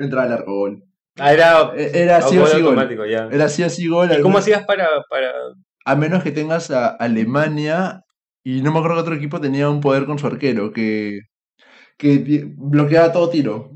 entraba 0.02 0.26
al 0.28 0.34
arco 0.34 0.54
gol. 0.54 0.84
Ah, 1.18 1.34
era, 1.34 1.72
E- 1.76 1.92
Era 2.04 2.18
así 2.18 2.38
o 2.38 2.46
así 2.46 2.62
gol. 2.62 2.78
ya. 3.10 3.28
Era 3.32 3.46
así 3.46 3.64
o 3.64 3.66
así 3.66 3.88
gol. 3.88 4.10
¿Y 4.18 4.22
cómo 4.22 4.38
hacías 4.38 4.64
para, 4.66 4.88
para... 5.10 5.32
A 5.86 5.96
menos 5.96 6.24
que 6.24 6.32
tengas 6.32 6.72
a 6.72 6.88
Alemania 6.88 8.04
y 8.44 8.62
no 8.62 8.72
me 8.72 8.80
acuerdo 8.80 8.98
que 8.98 9.02
otro 9.02 9.16
equipo 9.16 9.42
tenía 9.42 9.70
un 9.70 9.82
poder 9.82 10.06
con 10.06 10.20
su 10.20 10.28
arquero 10.28 10.72
que, 10.72 11.22
que 11.98 12.46
bloqueaba 12.56 13.12
todo 13.12 13.30
tiro. 13.30 13.72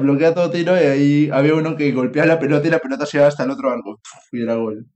Bloqueaba 0.00 0.34
todo 0.34 0.50
tiro 0.50 0.76
y 0.76 0.84
ahí 0.84 1.30
había 1.32 1.54
uno 1.54 1.76
que 1.76 1.92
golpeaba 1.92 2.26
la 2.26 2.38
pelota 2.38 2.68
y 2.68 2.70
la 2.70 2.78
pelota 2.78 3.04
llegaba 3.04 3.28
hasta 3.28 3.44
el 3.44 3.50
otro 3.50 3.70
arco 3.70 4.00
y 4.30 4.42
era 4.42 4.54
gol. 4.54 4.86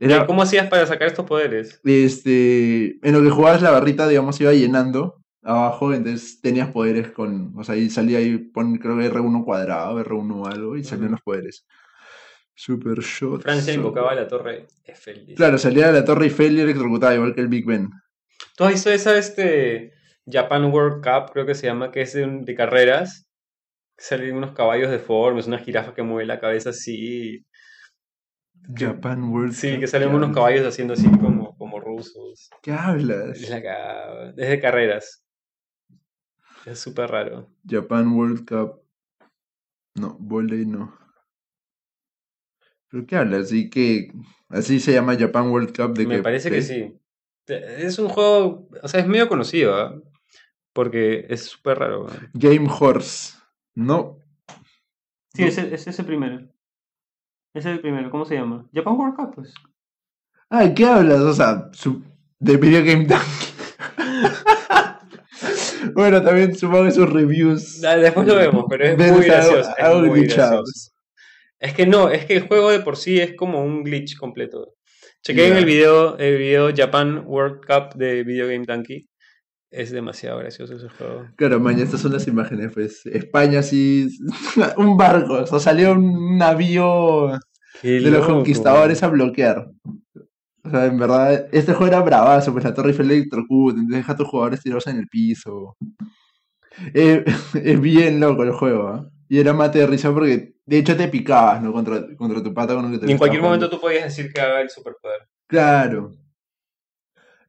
Era, 0.00 0.26
¿Cómo 0.26 0.42
hacías 0.42 0.68
para 0.68 0.86
sacar 0.86 1.08
estos 1.08 1.26
poderes? 1.26 1.80
este, 1.84 2.98
en 3.06 3.12
lo 3.12 3.22
que 3.22 3.30
jugabas 3.30 3.62
la 3.62 3.70
barrita, 3.70 4.08
digamos, 4.08 4.40
iba 4.40 4.52
llenando 4.52 5.22
abajo, 5.42 5.92
entonces 5.92 6.40
tenías 6.40 6.70
poderes 6.70 7.10
con, 7.10 7.52
o 7.56 7.64
sea, 7.64 7.74
ahí 7.74 7.90
salía 7.90 8.18
ahí, 8.18 8.38
pon, 8.38 8.78
creo 8.78 8.96
que 8.96 9.10
R1 9.10 9.44
cuadrado, 9.44 10.00
R1 10.00 10.52
algo, 10.52 10.76
y 10.76 10.84
salían 10.84 11.12
los 11.12 11.20
poderes. 11.20 11.66
Super 12.54 13.00
Shot. 13.00 13.42
Francia 13.42 13.72
invocaba 13.72 14.14
la 14.14 14.28
torre 14.28 14.66
Eiffel. 14.84 15.34
Claro, 15.34 15.58
salía 15.58 15.88
de 15.88 15.94
la 15.94 16.04
Torre 16.04 16.26
Eiffel 16.26 16.56
y 16.56 16.60
electrocutaba, 16.60 17.14
igual 17.14 17.34
que 17.34 17.40
el 17.40 17.48
Big 17.48 17.66
Ben. 17.66 17.90
¿Tú 18.56 18.64
has 18.64 18.72
visto 18.72 18.90
esa 18.90 19.16
este 19.18 19.92
Japan 20.30 20.66
World 20.66 21.02
Cup, 21.02 21.32
creo 21.32 21.46
que 21.46 21.54
se 21.54 21.66
llama, 21.66 21.90
que 21.90 22.02
es 22.02 22.12
de, 22.14 22.54
carreras? 22.54 23.26
Salen 23.98 24.36
unos 24.36 24.52
caballos 24.54 24.90
deformes, 24.90 25.46
una 25.46 25.58
jirafa 25.58 25.94
que 25.94 26.02
mueve 26.02 26.26
la 26.26 26.40
cabeza 26.40 26.70
así. 26.70 27.44
Japan 28.76 29.30
World 29.32 29.52
Sí, 29.54 29.70
Cup, 29.72 29.80
que 29.80 29.86
salen 29.86 30.08
¿qué 30.10 30.14
unos 30.16 30.28
hablas? 30.28 30.36
caballos 30.36 30.66
haciendo 30.66 30.94
así 30.94 31.10
como, 31.10 31.56
como 31.56 31.80
rusos. 31.80 32.50
¿Qué 32.62 32.72
hablas? 32.72 33.38
Es, 33.40 33.50
la 33.50 33.62
cagada. 33.62 34.30
Es 34.36 34.48
de 34.48 34.60
carreras. 34.60 35.24
Es 36.64 36.78
súper 36.78 37.10
raro. 37.10 37.48
Japan 37.68 38.12
World 38.12 38.46
Cup. 38.48 38.82
No, 39.94 40.16
volei 40.20 40.64
no. 40.64 40.92
¿Pero 42.90 43.06
qué 43.06 43.16
hablas? 43.16 43.46
Así 43.46 43.70
que. 43.70 44.12
Así 44.48 44.80
se 44.80 44.92
llama 44.92 45.16
Japan 45.18 45.48
World 45.50 45.74
Cup 45.76 45.96
de 45.96 46.06
Me 46.06 46.16
que. 46.16 46.22
parece 46.22 46.50
que 46.50 46.62
sí. 46.62 46.98
Es 47.46 47.98
un 47.98 48.08
juego, 48.08 48.68
o 48.82 48.88
sea, 48.88 49.00
es 49.00 49.06
medio 49.06 49.28
conocido, 49.28 49.74
¿ah? 49.76 49.94
Porque 50.72 51.26
es 51.28 51.44
súper 51.46 51.78
raro. 51.78 52.06
¿ah? 52.08 52.16
Game 52.34 52.68
Horse. 52.68 53.34
No. 53.74 54.18
Sí, 55.34 55.42
No. 55.42 55.48
es, 55.48 55.58
es 55.58 55.86
ese 55.86 56.04
primero. 56.04 56.36
Ese 57.54 57.68
es 57.70 57.76
el 57.76 57.80
primero, 57.80 58.10
¿cómo 58.10 58.24
se 58.24 58.34
llama? 58.36 58.66
Japan 58.72 58.94
World 58.96 59.16
Cup, 59.16 59.34
pues. 59.34 59.52
Ay, 60.48 60.72
¿qué 60.74 60.86
hablas? 60.86 61.20
O 61.20 61.32
sea, 61.34 61.68
su- 61.72 62.02
de 62.38 62.56
Video 62.56 62.84
Game 62.84 63.06
Tank. 63.06 63.22
bueno, 65.94 66.22
también 66.22 66.54
supongo 66.54 66.84
que 66.84 66.90
sus 66.92 67.10
reviews. 67.12 67.82
Ah, 67.84 67.96
Después 67.96 68.26
lo 68.26 68.36
vemos, 68.36 68.64
pero 68.68 68.84
es 68.84 68.96
Ves 68.96 69.12
muy 69.12 69.20
algo- 69.24 69.34
gracioso. 69.34 69.70
es 69.76 69.84
algo 69.84 70.00
muy 70.06 70.26
gracioso. 70.26 70.90
Es 71.58 71.74
que 71.74 71.86
no, 71.86 72.08
es 72.08 72.24
que 72.24 72.34
el 72.36 72.46
juego 72.48 72.70
de 72.70 72.80
por 72.80 72.96
sí 72.96 73.20
es 73.20 73.34
como 73.36 73.62
un 73.64 73.82
glitch 73.84 74.16
completo. 74.16 74.74
Chequé 75.22 75.46
en 75.46 75.52
Ya. 75.52 75.58
el 75.60 75.64
video, 75.64 76.18
el 76.18 76.36
video 76.36 76.70
Japan 76.74 77.22
World 77.26 77.60
Cup 77.64 77.94
de 77.96 78.24
Video 78.24 78.48
Game 78.48 78.64
Donkey. 78.66 79.08
Es 79.70 79.90
demasiado 79.92 80.38
gracioso 80.38 80.74
ese 80.74 80.88
juego. 80.88 81.28
Claro, 81.36 81.60
maña, 81.60 81.84
estas 81.84 82.00
son 82.00 82.12
las 82.12 82.26
imágenes, 82.26 82.72
pues. 82.74 83.06
España 83.06 83.60
así. 83.60 84.08
un 84.76 84.96
barco. 84.96 85.34
O 85.34 85.46
sea, 85.46 85.60
salió 85.60 85.92
un 85.92 86.36
navío 86.36 87.38
Qué 87.80 88.00
de 88.00 88.10
los 88.10 88.26
conquistadores 88.26 89.02
a 89.02 89.08
bloquear. 89.08 89.70
O 90.64 90.70
sea, 90.70 90.86
en 90.86 90.98
verdad, 90.98 91.48
este 91.52 91.72
juego 91.72 91.86
era 91.86 92.02
bravazo, 92.02 92.52
pues 92.52 92.64
la 92.64 92.74
Torre 92.74 92.90
Eiffel 92.90 93.10
electrocuta, 93.10 93.78
entonces 93.78 93.98
deja 93.98 94.12
a 94.12 94.16
tus 94.16 94.28
jugadores 94.28 94.60
tirados 94.60 94.86
en 94.88 94.98
el 94.98 95.08
piso. 95.08 95.76
Eh, 96.94 97.24
es 97.54 97.80
bien 97.80 98.20
loco 98.20 98.42
el 98.42 98.52
juego, 98.52 98.88
¿ah? 98.88 99.08
Y 99.32 99.40
era 99.40 99.54
mate 99.54 99.78
de 99.78 99.86
risa 99.86 100.12
porque, 100.12 100.56
de 100.66 100.76
hecho, 100.76 100.94
te 100.94 101.08
picabas, 101.08 101.62
¿no? 101.62 101.72
Contra, 101.72 102.04
contra 102.18 102.42
tu 102.42 102.52
pata 102.52 102.74
con 102.74 102.84
el 102.84 102.92
que 102.92 102.98
te 102.98 103.08
Y 103.08 103.12
en 103.12 103.16
cualquier 103.16 103.40
jugando. 103.40 103.56
momento 103.60 103.74
tú 103.74 103.80
podías 103.80 104.04
decir 104.04 104.30
que 104.30 104.38
haga 104.42 104.60
el 104.60 104.68
superpoder. 104.68 105.26
Claro. 105.46 106.12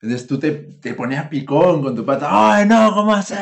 Entonces 0.02 0.26
tú 0.26 0.40
te, 0.40 0.52
te 0.52 0.94
ponías 0.94 1.28
picón 1.28 1.82
con 1.84 1.94
tu 1.94 2.06
pata. 2.06 2.28
¡Ay, 2.32 2.66
no! 2.68 2.94
¿Cómo 2.94 3.14
haces? 3.14 3.38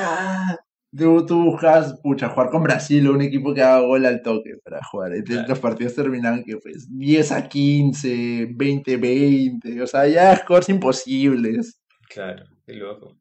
Tú, 0.97 1.23
tú 1.23 1.43
buscas, 1.51 1.99
pucha, 2.01 2.29
jugar 2.29 2.49
con 2.49 2.63
Brasil 2.63 3.07
o 3.07 3.13
un 3.13 3.21
equipo 3.21 3.53
que 3.53 3.61
haga 3.61 3.81
gol 3.81 4.07
al 4.07 4.23
toque 4.23 4.55
para 4.63 4.83
jugar. 4.85 5.11
Entonces 5.13 5.35
Claro. 5.35 5.49
los 5.49 5.59
partidos 5.59 5.93
terminaban 5.93 6.43
que 6.43 6.57
pues 6.57 6.87
10 6.97 7.31
a 7.33 7.47
15, 7.47 8.47
20 8.55 8.95
a 8.95 8.97
20. 8.97 9.81
O 9.83 9.85
sea, 9.87 10.07
ya 10.07 10.35
scores 10.37 10.67
imposibles. 10.69 11.79
Claro, 12.09 12.43
qué 12.65 12.73
loco. 12.73 13.19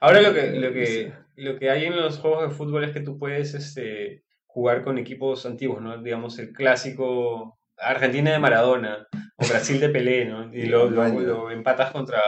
Ahora 0.00 0.20
lo 0.22 0.34
que, 0.34 0.50
lo 0.58 0.72
que, 0.72 1.12
lo 1.36 1.56
que 1.56 1.70
hay 1.70 1.84
en 1.84 1.94
los 1.96 2.18
juegos 2.18 2.48
de 2.48 2.54
fútbol 2.54 2.82
es 2.82 2.90
que 2.92 3.00
tú 3.00 3.16
puedes 3.16 3.54
este, 3.54 4.25
jugar 4.56 4.82
con 4.82 4.96
equipos 4.96 5.44
antiguos, 5.44 5.82
¿no? 5.82 6.02
Digamos, 6.02 6.38
el 6.38 6.50
clásico 6.50 7.58
Argentina 7.76 8.32
de 8.32 8.38
Maradona 8.38 9.06
o 9.36 9.46
Brasil 9.46 9.78
de 9.78 9.90
Pelé, 9.90 10.24
¿no? 10.24 10.50
Y 10.54 10.64
lo, 10.64 10.88
lo- 10.88 10.96
Vaya. 11.02 11.20
lo 11.20 11.50
empatas 11.50 11.90
contra, 11.92 12.22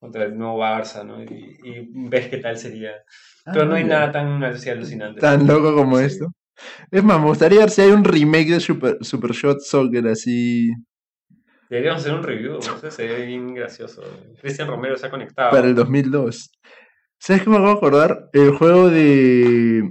contra 0.00 0.24
el 0.24 0.36
nuevo 0.36 0.58
Barça, 0.58 1.04
¿no? 1.06 1.22
Y, 1.22 1.28
y 1.62 1.88
ves 2.08 2.26
qué 2.26 2.38
tal 2.38 2.56
sería. 2.58 2.90
Pero 3.44 3.64
no 3.66 3.76
hay 3.76 3.84
Ah, 3.84 3.86
nada 3.86 4.10
tan 4.12 4.42
así 4.42 4.70
alucinante. 4.70 5.20
tan 5.20 5.46
loco 5.46 5.72
como 5.72 5.98
Sí. 5.98 6.04
esto. 6.06 6.26
Es 6.90 7.04
más, 7.04 7.20
me 7.20 7.26
gustaría 7.26 7.60
ver 7.60 7.70
si 7.70 7.82
hay 7.82 7.90
un 7.92 8.02
remake 8.04 8.50
de 8.54 8.60
Super, 8.60 8.98
Super 9.02 9.30
Shot 9.32 9.60
Soccer 9.60 10.08
así 10.08 10.72
Deberíamos 11.70 12.02
hacer 12.02 12.14
un 12.14 12.22
review, 12.24 12.54
no 12.54 12.78
sé, 12.80 12.90
sería 12.90 13.24
bien 13.24 13.54
gracioso. 13.54 14.02
Cristian 14.40 14.68
Romero 14.68 14.96
se 14.96 15.06
ha 15.06 15.10
conectado. 15.10 15.52
para 15.52 15.66
el 15.68 15.74
2002. 15.74 16.50
¿Sabes 17.18 17.42
qué 17.42 17.50
me 17.50 17.56
acabo 17.56 17.70
de 17.70 17.76
acordar? 17.78 18.28
El 18.32 18.50
juego 18.50 18.90
de. 18.90 19.88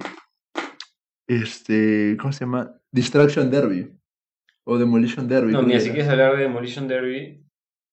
Este. 1.32 2.18
¿Cómo 2.20 2.34
se 2.34 2.42
llama? 2.42 2.74
Distraction 2.92 3.50
Derby. 3.50 3.90
O 4.66 4.78
Demolition 4.78 5.28
Derby. 5.28 5.54
No, 5.54 5.64
si 5.66 5.72
era. 5.74 5.82
quieres 5.84 6.08
hablar 6.10 6.36
de 6.36 6.44
Demolition 6.44 6.88
Derby, 6.88 7.44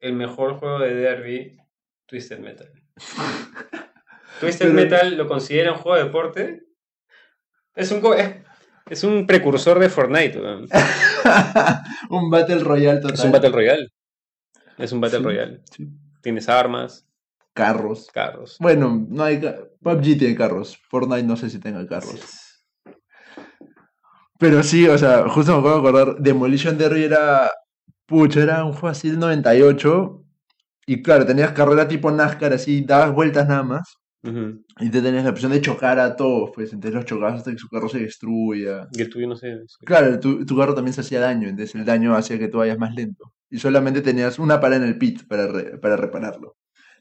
el 0.01 0.13
mejor 0.15 0.55
juego 0.55 0.81
de 0.81 0.95
Derby, 0.95 1.57
Twisted 2.07 2.41
Metal. 2.41 2.71
Twisted 4.41 4.67
Pero- 4.67 4.75
Metal 4.75 5.17
lo 5.17 5.27
considera 5.29 5.73
un 5.73 5.79
juego 5.79 5.97
de 5.99 6.05
deporte. 6.05 6.63
Es 7.75 7.91
un, 7.93 8.03
es, 8.17 8.35
es 8.91 9.05
un 9.05 9.27
precursor 9.27 9.79
de 9.79 9.89
Fortnite. 9.89 10.41
weón. 10.41 10.67
un 12.11 12.31
Battle 12.31 12.59
Royale 12.59 13.01
total. 13.01 13.15
Es 13.15 13.25
un 13.25 13.33
Battle 13.33 13.51
Royale. 13.51 13.89
Es 14.79 14.93
un 14.93 15.01
Battle 15.01 15.19
Sí, 15.19 15.25
Royale. 15.25 15.61
sí. 15.77 15.89
Tienes 16.23 16.49
armas. 16.49 17.07
carros. 17.55 18.09
Carros. 18.13 18.57
Bueno, 18.61 19.07
no 19.09 19.23
hay. 19.25 19.39
PUBG 19.81 20.19
tiene 20.19 20.35
carros. 20.35 20.77
Fortnite 20.89 21.23
no 21.23 21.37
sé 21.37 21.49
si 21.51 21.59
tenga 21.61 21.87
carros. 21.87 22.48
Pero 24.39 24.63
sí, 24.63 24.87
o 24.87 24.97
sea, 24.99 25.29
justo 25.29 25.53
me 25.53 25.59
acabo 25.69 25.83
de 25.83 25.89
acordar. 25.89 26.23
Demolition 26.23 26.79
Derby 26.79 27.05
era. 27.05 27.51
Pucha, 28.07 28.43
era 28.43 28.65
un 28.65 28.73
juego 28.73 28.89
así 28.89 29.11
del 29.11 29.19
98. 29.19 30.25
Y 30.87 31.03
claro, 31.03 31.27
tenías 31.27 31.53
carrera 31.53 31.87
tipo 31.89 32.11
NASCAR, 32.11 32.53
así, 32.55 32.83
dabas 32.83 33.13
vueltas 33.13 33.47
nada 33.49 33.63
más. 33.63 33.97
Y 34.81 34.91
te 34.91 35.01
tenías 35.03 35.25
la 35.25 35.31
opción 35.31 35.53
de 35.53 35.61
chocar 35.61 35.99
a 35.99 36.17
todos, 36.17 36.51
pues. 36.55 36.73
Entonces 36.73 36.95
los 36.95 37.05
chocabas 37.05 37.35
hasta 37.39 37.51
que 37.53 37.59
su 37.59 37.69
carro 37.69 37.89
se 37.89 37.99
destruya. 38.01 38.87
Y 38.93 39.03
el 39.03 39.11
tuyo 39.11 39.27
no 39.29 39.37
sé. 39.37 39.57
sí. 39.67 39.77
Claro, 39.85 40.19
tu, 40.21 40.45
tu 40.47 40.57
carro 40.57 40.75
también 40.75 40.93
se 40.95 41.01
hacía 41.03 41.21
daño, 41.21 41.49
entonces 41.49 41.75
el 41.75 41.85
daño 41.85 42.15
hacía 42.17 42.39
que 42.39 42.49
tú 42.49 42.59
vayas 42.59 42.79
más 42.79 42.95
lento. 42.95 43.33
Y 43.51 43.59
solamente 43.59 44.03
tenías 44.03 44.39
una 44.39 44.61
parada 44.61 44.83
en 44.85 44.89
el 44.89 44.99
pit 44.99 45.27
para, 45.29 45.47
re- 45.49 45.79
para 45.79 45.97
repararlo. 45.97 46.57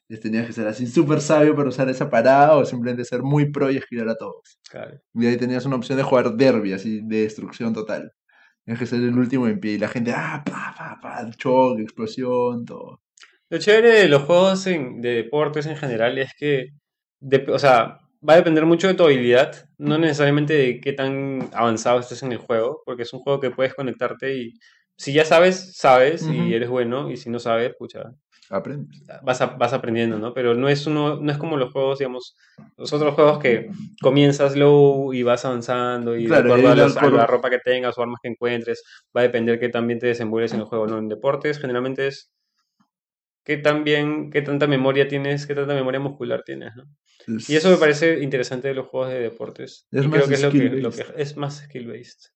Tenías 0.07 0.47
que 0.47 0.53
ser 0.53 0.67
así 0.67 0.87
súper 0.87 1.19
sabio 1.19 1.53
para 1.55 1.67
usar 1.69 1.89
esa 1.89 2.09
parada 2.09 2.55
o 2.55 2.65
simplemente 2.65 3.03
ser 3.03 3.23
muy 3.23 3.51
pro 3.51 3.69
y 3.69 3.77
esquivar 3.77 4.07
a 4.09 4.15
todos. 4.15 4.57
Claro. 4.69 4.97
Y 5.13 5.25
ahí 5.25 5.35
tenías 5.37 5.65
una 5.65 5.75
opción 5.75 5.97
de 5.97 6.03
jugar 6.03 6.31
derby, 6.33 6.71
así, 6.73 7.01
de 7.03 7.23
destrucción 7.23 7.73
total. 7.73 8.13
Tenías 8.63 8.79
que 8.79 8.85
ser 8.85 8.99
el 8.99 9.17
último 9.17 9.47
en 9.47 9.59
pie 9.59 9.73
y 9.73 9.77
la 9.77 9.89
gente, 9.89 10.13
ah, 10.15 10.43
pa, 10.45 10.73
pa, 10.77 10.97
pa, 11.01 11.29
choque, 11.35 11.81
explosión, 11.81 12.63
todo. 12.65 13.01
Lo 13.49 13.57
chévere 13.57 13.91
de 13.91 14.07
los 14.09 14.23
juegos 14.23 14.65
en- 14.67 15.01
de 15.01 15.09
deportes 15.15 15.65
en 15.65 15.75
general 15.77 16.17
es 16.17 16.31
que, 16.37 16.69
o 17.49 17.59
sea, 17.59 17.99
va 18.27 18.33
a 18.33 18.37
depender 18.37 18.65
mucho 18.65 18.87
de 18.87 18.93
tu 18.93 19.03
habilidad, 19.03 19.69
no 19.77 19.97
necesariamente 19.97 20.53
de 20.53 20.79
qué 20.81 20.93
tan 20.93 21.49
avanzado 21.53 21.99
estés 21.99 22.23
en 22.23 22.31
el 22.31 22.37
juego, 22.39 22.81
porque 22.85 23.03
es 23.03 23.13
un 23.13 23.19
juego 23.19 23.39
que 23.39 23.51
puedes 23.51 23.73
conectarte 23.73 24.35
y 24.37 24.53
si 24.97 25.13
ya 25.13 25.23
sabes, 25.25 25.75
sabes 25.77 26.23
y 26.27 26.53
eres 26.53 26.69
bueno, 26.69 27.11
y 27.11 27.17
si 27.17 27.29
no 27.29 27.39
sabes, 27.39 27.73
pucha, 27.77 28.11
Aprendes. 28.49 29.03
vas, 29.23 29.41
a- 29.41 29.47
vas 29.47 29.73
aprendiendo, 29.73 30.17
¿no? 30.19 30.33
Pero 30.33 30.53
no 30.55 30.69
es, 30.69 30.87
uno, 30.87 31.17
no 31.17 31.31
es 31.31 31.37
como 31.37 31.57
los 31.57 31.71
juegos, 31.73 31.99
digamos, 31.99 32.35
los 32.77 32.93
otros 32.93 33.13
juegos 33.13 33.39
que 33.39 33.69
comienzas 34.01 34.55
low 34.55 35.13
y 35.13 35.23
vas 35.23 35.43
avanzando 35.45 36.15
y 36.15 36.25
Claro, 36.27 36.43
de 36.49 36.53
acuerdo 36.53 36.67
a, 36.69 36.71
a 36.71 37.09
la 37.11 37.27
ropa 37.27 37.49
que 37.49 37.59
tengas 37.59 37.97
o 37.97 38.01
armas 38.01 38.19
que 38.21 38.29
encuentres, 38.29 38.83
va 39.15 39.21
a 39.21 39.23
depender 39.23 39.59
que 39.59 39.69
también 39.69 39.99
te 39.99 40.07
desenvuelves 40.07 40.53
en 40.53 40.59
el 40.61 40.65
juego, 40.65 40.87
¿no? 40.87 40.97
En 40.97 41.09
deportes 41.09 41.59
generalmente 41.59 42.07
es 42.07 42.31
qué 43.43 43.57
tan 43.57 43.83
bien, 43.83 44.29
qué 44.29 44.41
tanta 44.41 44.67
memoria 44.67 45.07
tienes, 45.07 45.47
qué 45.47 45.55
tanta 45.55 45.73
memoria 45.73 45.99
muscular 45.99 46.43
tienes, 46.45 46.75
¿no? 46.75 46.83
Y 47.49 47.55
eso 47.55 47.69
me 47.69 47.77
parece 47.77 48.19
interesante 48.21 48.67
de 48.69 48.73
los 48.73 48.87
juegos 48.87 49.09
de 49.09 49.19
deportes. 49.19 49.87
Es 49.91 50.05
y 50.05 50.07
más 50.07 50.17
creo 50.17 50.27
que 50.27 50.33
es 50.35 50.41
lo 50.43 50.51
que, 50.51 50.69
lo 50.69 50.91
que 50.91 51.05
es 51.17 51.37
más 51.37 51.63
skill-based. 51.63 52.29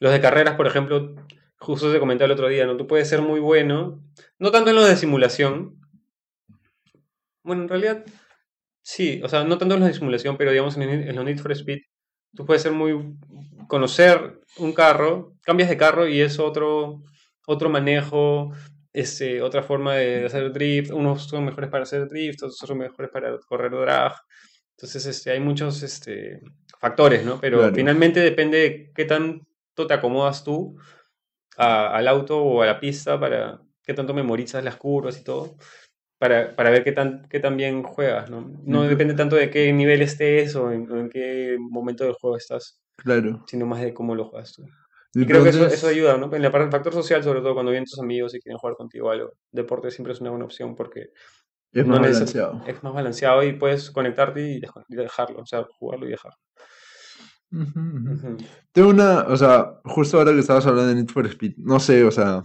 Los 0.00 0.12
de 0.12 0.20
carreras, 0.20 0.56
por 0.56 0.66
ejemplo, 0.66 1.14
justo 1.58 1.90
se 1.92 1.98
comentaba 1.98 2.26
el 2.26 2.32
otro 2.32 2.48
día, 2.48 2.66
¿no? 2.66 2.76
Tú 2.76 2.86
puedes 2.86 3.08
ser 3.08 3.22
muy 3.22 3.40
bueno, 3.40 4.00
no 4.38 4.50
tanto 4.50 4.70
en 4.70 4.76
los 4.76 4.88
de 4.88 4.96
simulación. 4.96 5.80
Bueno, 7.42 7.62
en 7.62 7.68
realidad, 7.68 8.04
sí, 8.82 9.20
o 9.22 9.28
sea, 9.28 9.44
no 9.44 9.58
tanto 9.58 9.74
en 9.74 9.80
los 9.80 9.88
de 9.88 9.94
simulación, 9.94 10.36
pero 10.36 10.50
digamos 10.50 10.76
en, 10.76 10.82
en 10.90 11.14
los 11.16 11.24
Need 11.24 11.38
for 11.38 11.52
Speed, 11.52 11.78
tú 12.34 12.44
puedes 12.46 12.62
ser 12.62 12.72
muy. 12.72 13.14
conocer 13.68 14.40
un 14.58 14.72
carro, 14.72 15.34
cambias 15.42 15.68
de 15.68 15.76
carro 15.76 16.06
y 16.08 16.20
es 16.20 16.38
otro, 16.38 17.02
otro 17.46 17.68
manejo, 17.68 18.52
este, 18.92 19.42
otra 19.42 19.62
forma 19.62 19.94
de 19.96 20.26
hacer 20.26 20.52
drift. 20.52 20.90
Unos 20.92 21.24
son 21.28 21.44
mejores 21.44 21.70
para 21.70 21.82
hacer 21.84 22.08
drift, 22.08 22.42
otros 22.42 22.58
son 22.58 22.78
mejores 22.78 23.10
para 23.10 23.36
correr 23.40 23.72
drag. 23.72 24.12
Entonces, 24.76 25.06
este, 25.06 25.30
hay 25.30 25.40
muchos 25.40 25.82
este, 25.82 26.40
factores, 26.80 27.24
¿no? 27.24 27.40
Pero 27.40 27.58
Claro. 27.60 27.74
finalmente 27.74 28.20
depende 28.20 28.58
de 28.58 28.92
qué 28.94 29.04
tanto 29.06 29.86
te 29.86 29.94
acomodas 29.94 30.44
tú 30.44 30.76
a- 31.56 31.96
al 31.96 32.08
auto 32.08 32.38
o 32.42 32.62
a 32.62 32.66
la 32.66 32.80
pista 32.80 33.18
para 33.18 33.60
qué 33.82 33.94
tanto 33.94 34.14
memorizas 34.14 34.62
las 34.64 34.76
curvas 34.76 35.18
y 35.20 35.24
todo. 35.24 35.56
Para, 36.18 36.56
para 36.56 36.70
ver 36.70 36.82
qué 36.82 36.92
tan, 36.92 37.28
qué 37.28 37.40
tan 37.40 37.58
bien 37.58 37.82
juegas, 37.82 38.30
¿no? 38.30 38.50
No 38.64 38.84
depende 38.84 39.12
tanto 39.12 39.36
de 39.36 39.50
qué 39.50 39.70
nivel 39.72 40.00
estés 40.00 40.56
o 40.56 40.72
en, 40.72 40.90
en 40.90 41.10
qué 41.10 41.56
momento 41.60 42.04
del 42.04 42.14
juego 42.14 42.38
estás, 42.38 42.80
Claro. 42.96 43.44
sino 43.46 43.66
más 43.66 43.82
de 43.82 43.92
cómo 43.92 44.14
lo 44.14 44.24
juegas 44.24 44.54
tú. 44.54 44.64
Y 45.14 45.26
creo 45.26 45.42
que 45.42 45.50
eso, 45.50 45.66
eso 45.66 45.88
ayuda, 45.88 46.16
¿no? 46.16 46.34
En 46.34 46.40
del 46.42 46.50
factor 46.50 46.92
social, 46.94 47.22
sobre 47.22 47.40
todo 47.40 47.52
cuando 47.52 47.70
vienen 47.70 47.84
tus 47.86 47.98
amigos 48.00 48.34
y 48.34 48.40
quieren 48.40 48.56
jugar 48.58 48.76
contigo 48.76 49.10
algo. 49.10 49.32
Deporte 49.52 49.90
siempre 49.90 50.14
es 50.14 50.20
una 50.22 50.30
buena 50.30 50.46
opción 50.46 50.74
porque 50.74 51.08
es 51.72 51.86
no 51.86 51.98
más 51.98 52.00
neces- 52.00 52.12
balanceado. 52.14 52.62
es 52.66 52.82
más 52.82 52.94
balanceado 52.94 53.42
y 53.42 53.52
puedes 53.52 53.90
conectarte 53.90 54.40
y 54.40 54.60
dejarlo, 54.88 55.40
o 55.40 55.46
sea, 55.46 55.66
jugarlo 55.78 56.06
y 56.06 56.10
dejarlo. 56.12 56.38
Tengo 58.72 58.88
una, 58.90 59.22
o 59.22 59.36
sea, 59.36 59.80
justo 59.84 60.18
ahora 60.18 60.32
que 60.32 60.40
estabas 60.40 60.66
hablando 60.66 60.90
de 60.90 60.96
Need 60.96 61.10
for 61.10 61.26
Speed, 61.26 61.54
no 61.58 61.80
sé, 61.80 62.04
o 62.04 62.10
sea, 62.10 62.42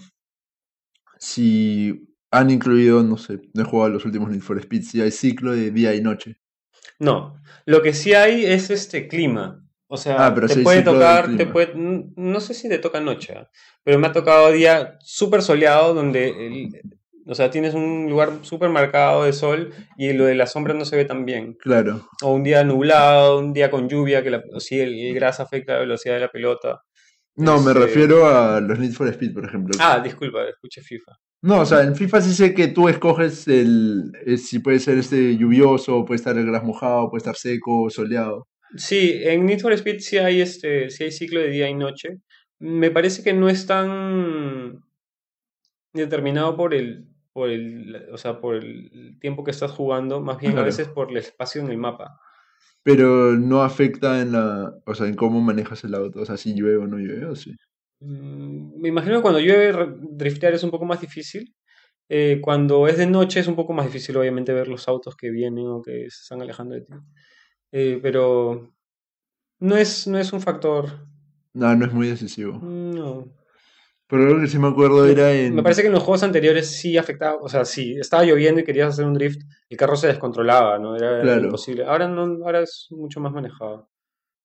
si 1.18 2.08
han 2.32 2.50
incluido, 2.50 3.04
no 3.04 3.18
sé, 3.18 3.42
no 3.54 3.64
he 3.64 3.66
jugado 3.66 3.90
los 3.90 4.06
últimos 4.06 4.30
Need 4.30 4.42
for 4.42 4.58
Speed, 4.58 4.84
si 4.84 5.02
hay 5.02 5.12
ciclo 5.12 5.52
de 5.52 5.72
día 5.72 5.94
y 5.94 6.02
noche. 6.02 6.38
No, 7.00 7.42
lo 7.66 7.82
que 7.82 7.94
sí 7.94 8.14
hay 8.14 8.46
es 8.46 8.70
este 8.70 9.08
clima. 9.08 9.66
O 9.88 9.98
sea, 9.98 10.28
Ah, 10.28 10.34
pero 10.34 10.48
te 10.48 10.56
puede 10.58 10.84
tocar, 10.84 11.36
te 11.36 11.46
puede, 11.46 11.74
no 11.76 12.40
sé 12.40 12.54
si 12.54 12.70
te 12.70 12.78
toca 12.80 13.02
noche, 13.02 13.36
pero 13.84 14.00
me 14.00 14.08
ha 14.08 14.14
tocado 14.14 14.52
día 14.52 14.98
súper 15.02 15.42
soleado 15.42 15.94
donde, 15.94 16.30
el- 16.30 16.72
o 17.28 17.36
sea, 17.36 17.50
tienes 17.52 17.74
un 17.74 18.08
lugar 18.10 18.40
súper 18.42 18.70
marcado 18.70 19.24
de 19.26 19.34
sol 19.34 19.74
y 19.98 20.14
lo 20.14 20.26
de 20.26 20.36
la 20.36 20.48
sombra 20.48 20.74
no 20.74 20.86
se 20.86 20.96
ve 20.98 21.06
tan 21.06 21.26
bien. 21.26 21.56
Claro. 21.60 22.08
O 22.22 22.34
un 22.34 22.44
día 22.44 22.64
nublado, 22.64 23.40
un 23.40 23.54
día 23.54 23.70
con 23.72 23.88
lluvia, 23.90 24.24
que 24.24 24.32
la, 24.32 24.44
o 24.54 24.60
sí, 24.60 24.80
el, 24.80 24.94
el 24.98 25.14
gras 25.14 25.40
afecta 25.40 25.74
la 25.74 25.80
velocidad 25.80 26.16
de 26.16 26.22
la 26.22 26.32
pelota. 26.32 26.82
No, 27.36 27.62
me 27.62 27.72
Este- 27.72 27.86
refiero 27.86 28.28
a 28.28 28.60
los 28.60 28.78
Need 28.80 28.92
for 28.94 29.08
Speed, 29.08 29.34
por 29.34 29.46
ejemplo. 29.46 29.74
Ah, 29.80 30.00
disculpa, 30.00 30.44
escuché 30.50 30.82
FIFA. 30.82 31.14
No, 31.44 31.62
o 31.62 31.66
sea, 31.66 31.82
en 31.82 31.96
FIFA 31.96 32.22
sí 32.22 32.34
sé 32.36 32.54
que 32.54 32.68
tú 32.68 32.88
escoges 32.88 33.48
el, 33.48 34.12
eh, 34.26 34.38
si 34.38 34.60
puede 34.60 34.80
ser 34.80 34.98
este 35.00 35.38
lluvioso, 35.38 36.06
puede 36.06 36.18
estar 36.18 36.38
el 36.38 36.46
gras 36.46 36.64
mojado, 36.64 37.10
puede 37.10 37.20
estar 37.22 37.36
seco, 37.36 37.90
soleado. 37.90 38.48
Sí, 38.76 39.20
en 39.24 39.46
Need 39.46 39.60
for 39.60 39.74
Speed 39.74 40.00
sí 40.00 40.18
hay 40.18 40.40
este, 40.42 40.90
sí 40.92 41.04
hay 41.06 41.12
ciclo 41.12 41.40
de 41.40 41.50
día 41.50 41.68
y 41.68 41.74
noche. 41.74 42.20
Me 42.60 42.92
parece 42.92 43.24
que 43.24 43.34
no 43.34 43.50
es 43.50 43.66
tan 43.66 44.84
determinado 45.94 46.56
por 46.56 46.74
el, 46.74 47.06
por 47.34 47.50
el, 47.50 48.08
o 48.12 48.18
sea, 48.18 48.40
por 48.42 48.56
el 48.56 49.18
tiempo 49.20 49.44
que 49.44 49.52
estás 49.52 49.72
jugando, 49.72 50.22
más 50.22 50.38
bien 50.40 50.52
a 50.54 50.56
Claro. 50.56 50.66
veces 50.68 50.88
por 50.90 51.12
el 51.12 51.18
espacio 51.18 51.62
en 51.62 51.70
el 51.72 51.78
mapa. 51.78 52.20
Pero 52.84 53.34
no 53.38 53.62
afecta 53.64 54.22
en 54.22 54.32
la, 54.32 54.74
o 54.86 54.96
sea, 54.96 55.08
en 55.08 55.16
cómo 55.16 55.40
manejas 55.42 55.84
el 55.84 55.94
auto, 55.96 56.22
o 56.22 56.26
sea, 56.26 56.38
si 56.38 56.54
llueve 56.56 56.78
o 56.78 56.88
no 56.88 56.98
llueve, 56.98 57.26
o 57.26 57.36
sí. 57.36 57.56
Mm, 58.00 58.82
Me 58.82 58.90
imagino 58.90 59.18
que 59.18 59.22
cuando 59.22 59.40
llueve 59.40 59.94
driftear 60.12 60.54
es 60.54 60.64
un 60.64 60.72
poco 60.72 60.86
más 60.86 61.00
difícil. 61.02 61.54
Eh, 62.10 62.40
cuando 62.42 62.88
es 62.88 62.98
de 62.98 63.06
noche 63.08 63.40
es 63.40 63.48
un 63.48 63.56
poco 63.56 63.72
más 63.74 63.86
difícil, 63.86 64.18
obviamente, 64.18 64.52
ver 64.54 64.68
los 64.68 64.88
autos 64.88 65.16
que 65.16 65.30
vienen 65.32 65.66
o 65.68 65.82
que 65.82 66.10
se 66.10 66.22
están 66.24 66.42
alejando 66.42 66.76
de 66.76 66.82
ti. 66.82 66.94
Eh, 67.72 68.00
pero 68.02 68.74
no 69.60 69.78
es, 69.78 70.08
no 70.08 70.18
es 70.18 70.34
un 70.34 70.42
factor. 70.42 71.08
No, 71.54 71.74
no 71.76 71.86
es 71.86 71.94
muy 71.94 72.08
decisivo. 72.08 72.54
No. 72.62 73.28
Pero 74.12 74.26
algo 74.28 74.42
que 74.42 74.48
sí 74.48 74.60
me 74.60 74.68
acuerdo 74.68 75.06
era 75.08 75.32
en... 75.32 75.56
Me 75.56 75.64
parece 75.64 75.82
que 75.82 75.88
en 75.88 75.94
los 75.94 76.04
juegos 76.04 76.22
anteriores 76.24 76.68
sí 76.70 76.98
afectaba, 76.98 77.38
o 77.42 77.48
sea, 77.48 77.64
si 77.66 77.94
estaba 77.98 78.24
lloviendo 78.26 78.60
y 78.60 78.66
querías 78.66 78.90
hacer 78.90 79.06
un 79.06 79.14
drift, 79.14 79.42
el 79.70 79.78
carro 79.78 79.96
se 79.96 80.08
descontrolaba, 80.08 80.78
¿no? 80.78 80.98
Era 80.98 81.22
Claro. 81.22 81.46
imposible. 81.46 81.86
Ahora 81.86 82.10
no, 82.10 82.24
ahora 82.46 82.60
es 82.62 82.88
mucho 82.92 83.22
más 83.22 83.32
manejado. 83.32 83.90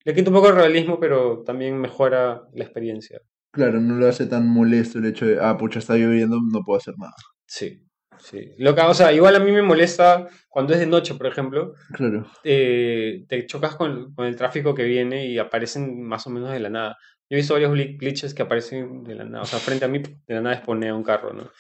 Le 0.05 0.15
quita 0.15 0.31
un 0.31 0.37
poco 0.37 0.51
el 0.51 0.55
realismo, 0.55 1.01
pero 1.01 1.43
también 1.45 1.77
mejora 1.81 2.43
la 2.55 2.63
experiencia. 2.65 3.21
Claro, 3.53 3.81
no 3.81 3.97
lo 3.97 4.07
hace 4.09 4.27
tan 4.27 4.47
molesto 4.47 4.99
el 5.01 5.07
hecho 5.07 5.27
de, 5.27 5.39
ah, 5.41 5.57
pucha, 5.59 5.81
está 5.81 5.97
lloviendo, 5.97 6.39
no 6.53 6.63
puedo 6.65 6.79
hacer 6.79 6.95
nada. 6.97 7.15
Sí, 7.47 7.83
sí. 8.19 8.51
Lo 8.59 8.73
que, 8.75 8.83
o 8.83 8.95
sea, 8.95 9.13
igual 9.13 9.35
a 9.35 9.41
mí 9.41 9.51
me 9.51 9.63
molesta 9.63 10.29
cuando 10.49 10.75
es 10.75 10.79
de 10.79 10.87
noche, 10.87 11.15
por 11.15 11.27
ejemplo, 11.27 11.73
Claro. 11.93 12.25
eh, 12.45 13.25
te 13.29 13.47
chocas 13.47 13.75
con, 13.75 14.15
con 14.15 14.27
el 14.27 14.37
tráfico 14.37 14.75
que 14.75 14.85
viene 14.85 15.27
y 15.27 15.39
aparecen 15.39 16.03
más 16.03 16.25
o 16.29 16.31
menos 16.31 16.53
de 16.53 16.61
la 16.61 16.71
nada. 16.71 16.97
Yo 17.29 17.35
he 17.35 17.37
visto 17.37 17.55
varios 17.55 17.73
gli- 17.73 17.99
glitches 17.99 18.35
que 18.35 18.43
aparecen 18.43 19.03
de 19.05 19.15
la 19.17 19.25
nada, 19.25 19.43
o 19.43 19.47
sea, 19.47 19.59
frente 19.59 19.85
a 19.85 19.89
mí 19.89 19.99
de 20.01 20.35
la 20.35 20.41
nada 20.41 20.57
exponía 20.57 20.95
un 20.95 21.03
carro, 21.03 21.33
¿no? 21.33 21.51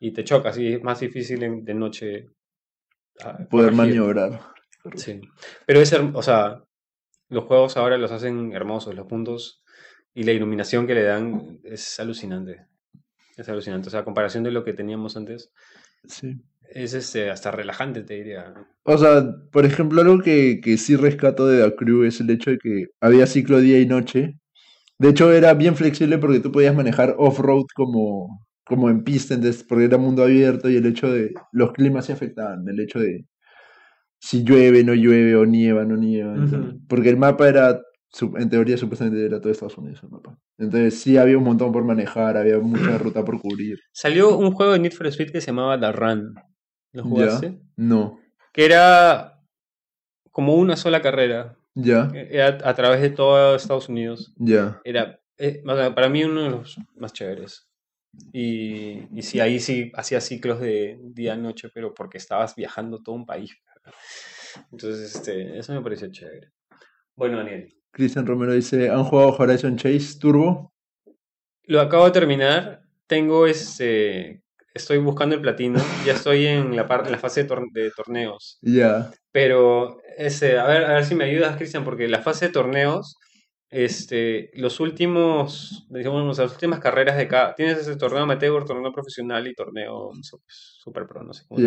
Y 0.00 0.12
te 0.12 0.22
chocas 0.24 0.58
y 0.58 0.74
es 0.74 0.82
más 0.82 1.00
difícil 1.00 1.42
en- 1.42 1.64
de 1.64 1.74
noche 1.74 2.30
ah, 3.24 3.38
Poder 3.50 3.70
corregir. 3.72 3.72
maniobrar. 3.76 4.40
Sí. 4.96 5.20
Pero 5.66 5.80
es, 5.80 5.92
o 5.94 6.22
sea, 6.22 6.62
los 7.30 7.44
juegos 7.44 7.76
ahora 7.78 7.96
los 7.96 8.12
hacen 8.12 8.52
hermosos, 8.52 8.94
los 8.94 9.06
puntos 9.06 9.62
y 10.12 10.24
la 10.24 10.32
iluminación 10.32 10.86
que 10.86 10.94
le 10.94 11.04
dan 11.04 11.58
es 11.64 11.98
alucinante. 12.00 12.66
Es 13.36 13.48
alucinante. 13.48 13.88
O 13.88 13.90
sea, 13.90 14.00
a 14.00 14.04
comparación 14.04 14.44
de 14.44 14.50
lo 14.50 14.62
que 14.62 14.74
teníamos 14.74 15.16
antes, 15.16 15.50
Sí. 16.06 16.36
es 16.68 16.92
este, 16.92 17.30
hasta 17.30 17.50
relajante, 17.50 18.02
te 18.02 18.14
diría. 18.14 18.52
O 18.82 18.98
sea, 18.98 19.24
por 19.50 19.64
ejemplo, 19.64 20.02
algo 20.02 20.20
que, 20.20 20.60
que 20.62 20.76
sí 20.76 20.96
rescato 20.96 21.46
de 21.46 21.64
The 21.64 21.74
Crew 21.76 22.04
es 22.04 22.20
el 22.20 22.28
hecho 22.30 22.50
de 22.50 22.58
que 22.58 22.86
había 23.00 23.26
ciclo 23.26 23.58
día 23.60 23.80
y 23.80 23.86
noche. 23.86 24.38
De 24.98 25.08
hecho, 25.10 25.32
era 25.32 25.54
bien 25.54 25.74
flexible 25.76 26.18
porque 26.18 26.40
tú 26.40 26.52
podías 26.52 26.74
manejar 26.74 27.14
off-road 27.18 27.64
como, 27.74 28.46
como 28.64 28.90
en 28.90 29.02
pista, 29.04 29.34
entonces, 29.34 29.64
porque 29.64 29.84
era 29.84 29.98
mundo 29.98 30.22
abierto 30.22 30.70
y 30.70 30.76
el 30.76 30.86
hecho 30.86 31.10
de 31.12 31.34
los 31.52 31.72
climas 31.72 32.06
se 32.06 32.12
afectaban, 32.12 32.66
el 32.68 32.78
hecho 32.80 32.98
de 33.00 33.26
si 34.18 34.42
llueve, 34.44 34.84
no 34.84 34.94
llueve, 34.94 35.36
o 35.36 35.44
nieva, 35.44 35.84
no 35.84 35.96
nieva. 35.96 36.34
entonces- 36.34 36.80
porque 36.88 37.10
el 37.10 37.16
mapa 37.16 37.48
era, 37.48 37.80
en 38.38 38.48
teoría, 38.48 38.76
supuestamente 38.78 39.24
era 39.26 39.40
todo 39.40 39.52
Estados 39.52 39.76
Unidos 39.76 40.00
el 40.02 40.10
mapa. 40.10 40.38
Entonces, 40.56 40.98
sí 41.00 41.16
había 41.18 41.36
un 41.36 41.44
montón 41.44 41.72
por 41.72 41.84
manejar, 41.84 42.36
había 42.36 42.58
mucha 42.60 42.96
ruta 42.98 43.24
por 43.24 43.40
cubrir. 43.40 43.78
Salió 43.92 44.38
un 44.38 44.52
juego 44.52 44.72
de 44.72 44.78
Need 44.78 44.92
for 44.92 45.06
Speed 45.08 45.32
que 45.32 45.40
se 45.40 45.48
llamaba 45.48 45.78
The 45.78 45.92
Run. 45.92 46.34
¿Lo 46.92 47.02
¿Ya? 47.02 47.08
jugaste? 47.08 47.60
No. 47.76 48.18
que 48.52 48.64
era 48.64 49.40
como 50.30 50.54
una 50.54 50.76
sola 50.76 51.02
carrera. 51.02 51.56
Ya, 51.74 52.10
Era 52.14 52.58
a 52.62 52.74
través 52.74 53.00
de 53.00 53.10
todo 53.10 53.56
Estados 53.56 53.88
Unidos. 53.88 54.32
ya. 54.36 54.80
Era 54.84 55.20
eh, 55.38 55.62
para 55.66 56.08
mí 56.08 56.22
uno 56.24 56.42
de 56.42 56.50
los 56.50 56.76
más 56.96 57.12
chéveres. 57.12 57.68
Y, 58.32 59.08
y 59.12 59.22
sí, 59.22 59.40
ahí 59.40 59.58
sí 59.58 59.90
hacía 59.94 60.20
ciclos 60.20 60.60
de 60.60 61.00
día-noche, 61.02 61.68
pero 61.74 61.92
porque 61.92 62.18
estabas 62.18 62.54
viajando 62.54 63.02
todo 63.02 63.16
un 63.16 63.26
país. 63.26 63.50
Entonces, 64.70 65.16
este, 65.16 65.58
eso 65.58 65.72
me 65.72 65.82
pareció 65.82 66.10
chévere. 66.12 66.52
Bueno, 67.16 67.38
Daniel, 67.38 67.74
Cristian 67.90 68.24
Romero 68.26 68.52
dice, 68.52 68.88
¿han 68.90 69.02
jugado 69.04 69.30
Horizon 69.36 69.76
Chase 69.76 70.18
Turbo? 70.20 70.72
lo 71.66 71.80
acabo 71.80 72.04
de 72.04 72.10
terminar. 72.12 72.82
Tengo 73.06 73.46
este. 73.46 74.43
Estoy 74.74 74.98
buscando 74.98 75.34
el 75.36 75.40
platino. 75.40 75.80
Ya 76.04 76.12
estoy 76.14 76.46
en 76.46 76.74
la 76.76 76.86
parte, 76.88 77.06
en 77.08 77.12
la 77.12 77.18
fase 77.18 77.42
de, 77.44 77.48
tor- 77.48 77.70
de 77.72 77.90
torneos. 77.92 78.58
Ya, 78.62 79.10
Pero, 79.32 79.98
ese, 80.16 80.58
a 80.58 80.66
ver, 80.66 80.84
a 80.84 80.94
ver 80.94 81.04
si 81.04 81.14
me 81.14 81.24
ayudas, 81.24 81.56
Cristian, 81.56 81.84
porque 81.84 82.08
la 82.08 82.22
fase 82.22 82.46
de 82.46 82.52
torneos, 82.52 83.16
este, 83.70 84.50
los 84.54 84.80
últimos, 84.80 85.86
digamos, 85.90 86.38
las 86.38 86.52
últimas 86.52 86.80
carreras 86.80 87.16
de 87.16 87.28
cada, 87.28 87.54
tienes 87.54 87.78
ese 87.78 87.96
torneo 87.96 88.22
amateur, 88.22 88.64
torneo 88.64 88.92
profesional 88.92 89.46
y 89.46 89.54
torneo 89.54 90.10
su- 90.22 90.42
super 90.46 91.06
pro, 91.06 91.22
no 91.22 91.32
sé 91.32 91.44
cómo. 91.48 91.60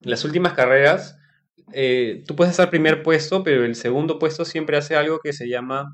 Las 0.00 0.24
últimas 0.24 0.54
carreras, 0.54 1.16
eh, 1.72 2.22
tú 2.26 2.36
puedes 2.36 2.52
estar 2.52 2.70
primer 2.70 3.02
puesto, 3.02 3.42
pero 3.44 3.64
el 3.64 3.74
segundo 3.74 4.18
puesto 4.18 4.44
siempre 4.44 4.76
hace 4.78 4.96
algo 4.96 5.18
que 5.20 5.32
se 5.32 5.48
llama, 5.48 5.86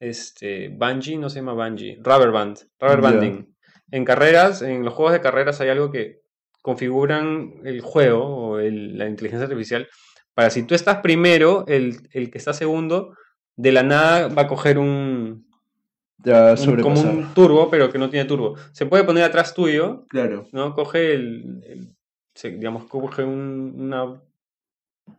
este, 0.00 0.68
bungee, 0.70 1.18
no 1.18 1.30
se 1.30 1.40
llama 1.40 1.52
bungee, 1.54 1.98
rubber 2.02 2.30
band, 2.30 2.58
rubber 2.80 3.00
banding. 3.02 3.53
En 3.94 4.04
carreras, 4.04 4.60
en 4.62 4.84
los 4.84 4.92
juegos 4.94 5.12
de 5.12 5.20
carreras 5.20 5.60
hay 5.60 5.68
algo 5.68 5.90
que 5.92 6.20
configuran 6.62 7.60
el 7.64 7.80
juego 7.80 8.24
o 8.24 8.58
el- 8.58 8.98
la 8.98 9.06
inteligencia 9.06 9.44
artificial 9.44 9.86
para 10.34 10.50
si 10.50 10.64
tú 10.64 10.74
estás 10.74 10.96
primero, 10.98 11.64
el, 11.68 12.08
el 12.12 12.30
que 12.30 12.38
está 12.38 12.52
segundo, 12.52 13.14
de 13.54 13.70
la 13.70 13.84
nada 13.84 14.26
va 14.28 14.42
a 14.42 14.46
coger 14.48 14.78
un, 14.78 15.46
Ya 16.18 16.54
un- 16.66 16.80
como 16.82 17.00
un 17.02 17.34
turbo, 17.34 17.70
pero 17.70 17.92
que 17.92 17.98
no 17.98 18.10
tiene 18.10 18.24
turbo. 18.26 18.56
Se 18.72 18.86
puede 18.86 19.04
poner 19.04 19.22
atrás 19.22 19.54
tuyo, 19.54 20.06
Claro. 20.08 20.48
¿no? 20.52 20.74
Coge 20.74 21.12
el, 21.14 21.94
digamos, 22.42 22.86
coge 22.86 23.22
un- 23.22 23.74
una 23.78 24.20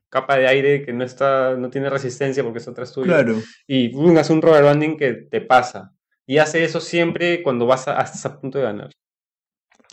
capa 0.10 0.36
de 0.38 0.48
aire 0.48 0.84
que 0.84 0.92
no 0.92 1.06
está, 1.06 1.56
no 1.56 1.70
tiene 1.70 1.90
resistencia 1.90 2.44
porque 2.44 2.60
está 2.60 2.72
atrás 2.72 2.92
tuyo. 2.92 3.08
Claro. 3.08 3.36
Y 3.68 3.90
boom, 3.94 4.18
hace 4.18 4.34
un 4.34 4.42
rubber 4.42 4.64
banding 4.66 4.98
que 4.98 5.14
te 5.14 5.40
pasa. 5.40 5.94
Y 6.28 6.38
hace 6.40 6.64
eso 6.64 6.80
siempre 6.80 7.44
cuando 7.44 7.66
vas 7.66 7.88
a, 7.88 8.02
estás 8.02 8.26
a 8.26 8.40
punto 8.40 8.58
de 8.58 8.64
ganar. 8.66 8.90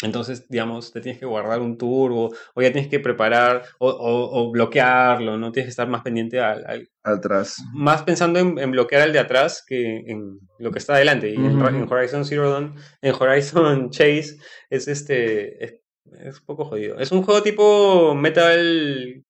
Entonces, 0.03 0.49
digamos, 0.49 0.93
te 0.93 1.01
tienes 1.01 1.21
que 1.21 1.27
guardar 1.27 1.61
un 1.61 1.79
turbo, 1.79 2.35
o 2.55 2.63
ya 2.63 2.73
tienes 2.73 2.91
que 2.91 2.99
preparar, 2.99 3.63
o, 3.79 3.89
o- 3.89 4.41
o 4.49 4.51
bloquearlo, 4.51 5.39
¿no? 5.39 5.53
Tienes 5.53 5.67
que 5.69 5.71
estar 5.71 5.87
más 5.89 6.03
pendiente 6.03 6.41
al, 6.41 6.65
al- 6.67 6.89
Atrás. 7.05 7.57
más 7.73 8.03
pensando 8.03 8.41
en, 8.41 8.59
en 8.59 8.73
bloquear 8.73 9.03
al 9.03 9.13
de 9.13 9.21
atrás 9.21 9.65
que 9.65 9.99
en 10.07 10.41
lo 10.59 10.73
que 10.73 10.79
está 10.81 10.95
adelante. 10.95 11.31
Y 11.31 11.37
en, 11.37 11.61
Horizon 11.93 12.25
Zero 12.25 12.51
Dawn, 12.51 12.75
en 13.01 13.15
Horizon 13.15 13.91
Chase, 13.91 14.39
es 14.71 14.89
este. 14.89 15.65
Es, 15.65 15.77
es 16.19 16.41
un 16.41 16.47
poco 16.47 16.65
jodido. 16.65 16.99
Es 16.99 17.13
un 17.13 17.23
juego 17.23 17.43
tipo 17.43 18.15
Metal. 18.17 19.25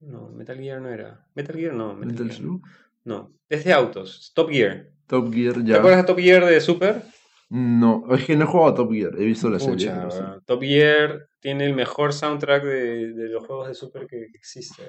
No, 0.00 0.28
Metal 0.30 0.56
Gear 0.58 0.80
no 0.80 0.88
era. 0.88 1.26
Metal 1.34 1.56
Gear 1.56 1.74
no. 1.74 1.94
Metal 1.94 2.24
Metal 2.26 2.30
Gear. 2.38 2.60
No, 3.04 3.34
es 3.50 3.64
de 3.64 3.72
autos. 3.74 4.32
Top 4.34 4.48
Gear. 4.50 4.88
Top 5.06 5.32
Gear, 5.32 5.54
¿Te 5.54 5.64
ya. 5.64 5.76
acuerdas 5.76 6.02
de 6.02 6.06
Top 6.06 6.18
Gear 6.18 6.44
de 6.44 6.60
Super? 6.60 7.02
No, 7.50 8.04
es 8.10 8.24
que 8.24 8.36
no 8.36 8.44
he 8.44 8.46
jugado 8.46 8.70
a 8.70 8.74
Top 8.74 8.92
Gear. 8.92 9.12
He 9.18 9.24
visto 9.24 9.48
la 9.50 9.58
serie. 9.58 9.92
Top 10.46 10.60
Gear 10.60 11.28
tiene 11.40 11.66
el 11.66 11.74
mejor 11.74 12.12
soundtrack 12.12 12.64
de, 12.64 13.12
de 13.12 13.28
los 13.28 13.46
juegos 13.46 13.68
de 13.68 13.74
Super 13.74 14.06
que 14.06 14.28
que 14.30 14.38
existe. 14.38 14.82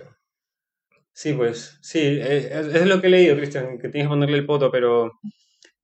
Sí, 1.13 1.32
pues, 1.32 1.78
sí, 1.82 1.99
es, 2.22 2.45
es 2.51 2.86
lo 2.88 2.99
que 2.99 3.07
he 3.07 3.09
leído, 3.09 3.38
Cristian, 3.38 3.78
que 3.78 3.88
tienes 3.88 4.07
que 4.07 4.09
ponerle 4.09 4.38
el 4.38 4.45
poto, 4.45 4.70
pero 4.70 5.13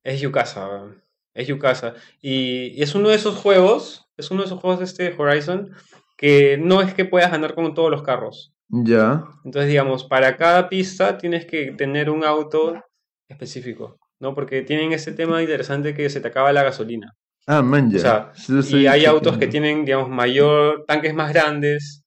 es 0.04 0.20
Yukasa, 0.20 0.94
es 1.32 1.48
Yukasa. 1.48 1.94
Y, 2.20 2.74
y 2.78 2.82
es 2.82 2.94
uno 2.94 3.08
de 3.08 3.14
esos 3.14 3.36
juegos, 3.36 4.10
es 4.18 4.30
uno 4.30 4.42
de 4.42 4.46
esos 4.46 4.60
juegos 4.60 4.80
de 4.80 4.84
este 4.84 5.14
Horizon, 5.16 5.70
que 6.18 6.58
no 6.58 6.82
es 6.82 6.92
que 6.92 7.06
puedas 7.06 7.30
ganar 7.30 7.54
con 7.54 7.72
todos 7.72 7.90
los 7.90 8.02
carros. 8.02 8.52
Ya. 8.68 9.24
Entonces, 9.44 9.70
digamos, 9.70 10.04
para 10.04 10.36
cada 10.36 10.68
pista 10.68 11.16
tienes 11.16 11.46
que 11.46 11.72
tener 11.72 12.10
un 12.10 12.24
auto 12.24 12.82
específico, 13.26 13.98
¿no? 14.22 14.36
Porque 14.36 14.62
tienen 14.62 14.92
ese 14.92 15.12
tema 15.12 15.42
interesante 15.42 15.94
que 15.94 16.08
se 16.08 16.20
te 16.20 16.28
acaba 16.28 16.52
la 16.52 16.62
gasolina. 16.62 17.12
Ah, 17.44 17.60
man, 17.60 17.90
ya. 17.90 17.96
O 17.96 18.00
sea, 18.00 18.62
Sí, 18.62 18.82
Y 18.82 18.86
hay 18.86 19.04
autos 19.04 19.36
que 19.36 19.48
tienen, 19.48 19.84
digamos, 19.84 20.08
mayor, 20.08 20.84
tanques 20.86 21.12
más 21.12 21.32
grandes 21.32 22.04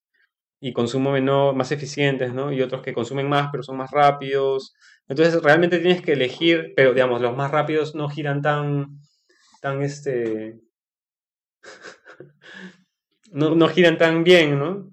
y 0.58 0.72
consumo 0.72 1.12
menor, 1.12 1.54
más 1.54 1.72
eficientes, 1.72 2.32
¿no? 2.32 2.50
Y 2.52 2.62
otros 2.62 2.80
que 2.80 2.94
consumen 2.94 3.28
más, 3.28 3.50
pero 3.52 3.62
son 3.62 3.76
más 3.76 3.90
rápidos. 3.90 4.72
Entonces, 5.06 5.42
realmente 5.42 5.78
tienes 5.78 6.00
que 6.00 6.14
elegir, 6.14 6.72
pero, 6.74 6.94
digamos, 6.94 7.20
los 7.20 7.36
más 7.36 7.50
rápidos 7.50 7.94
no 7.94 8.08
giran 8.08 8.40
tan, 8.40 8.86
tan, 9.60 9.82
este... 9.82 10.58
no, 13.30 13.54
no 13.54 13.68
giran 13.68 13.98
tan 13.98 14.24
bien, 14.24 14.58
¿no? 14.58 14.90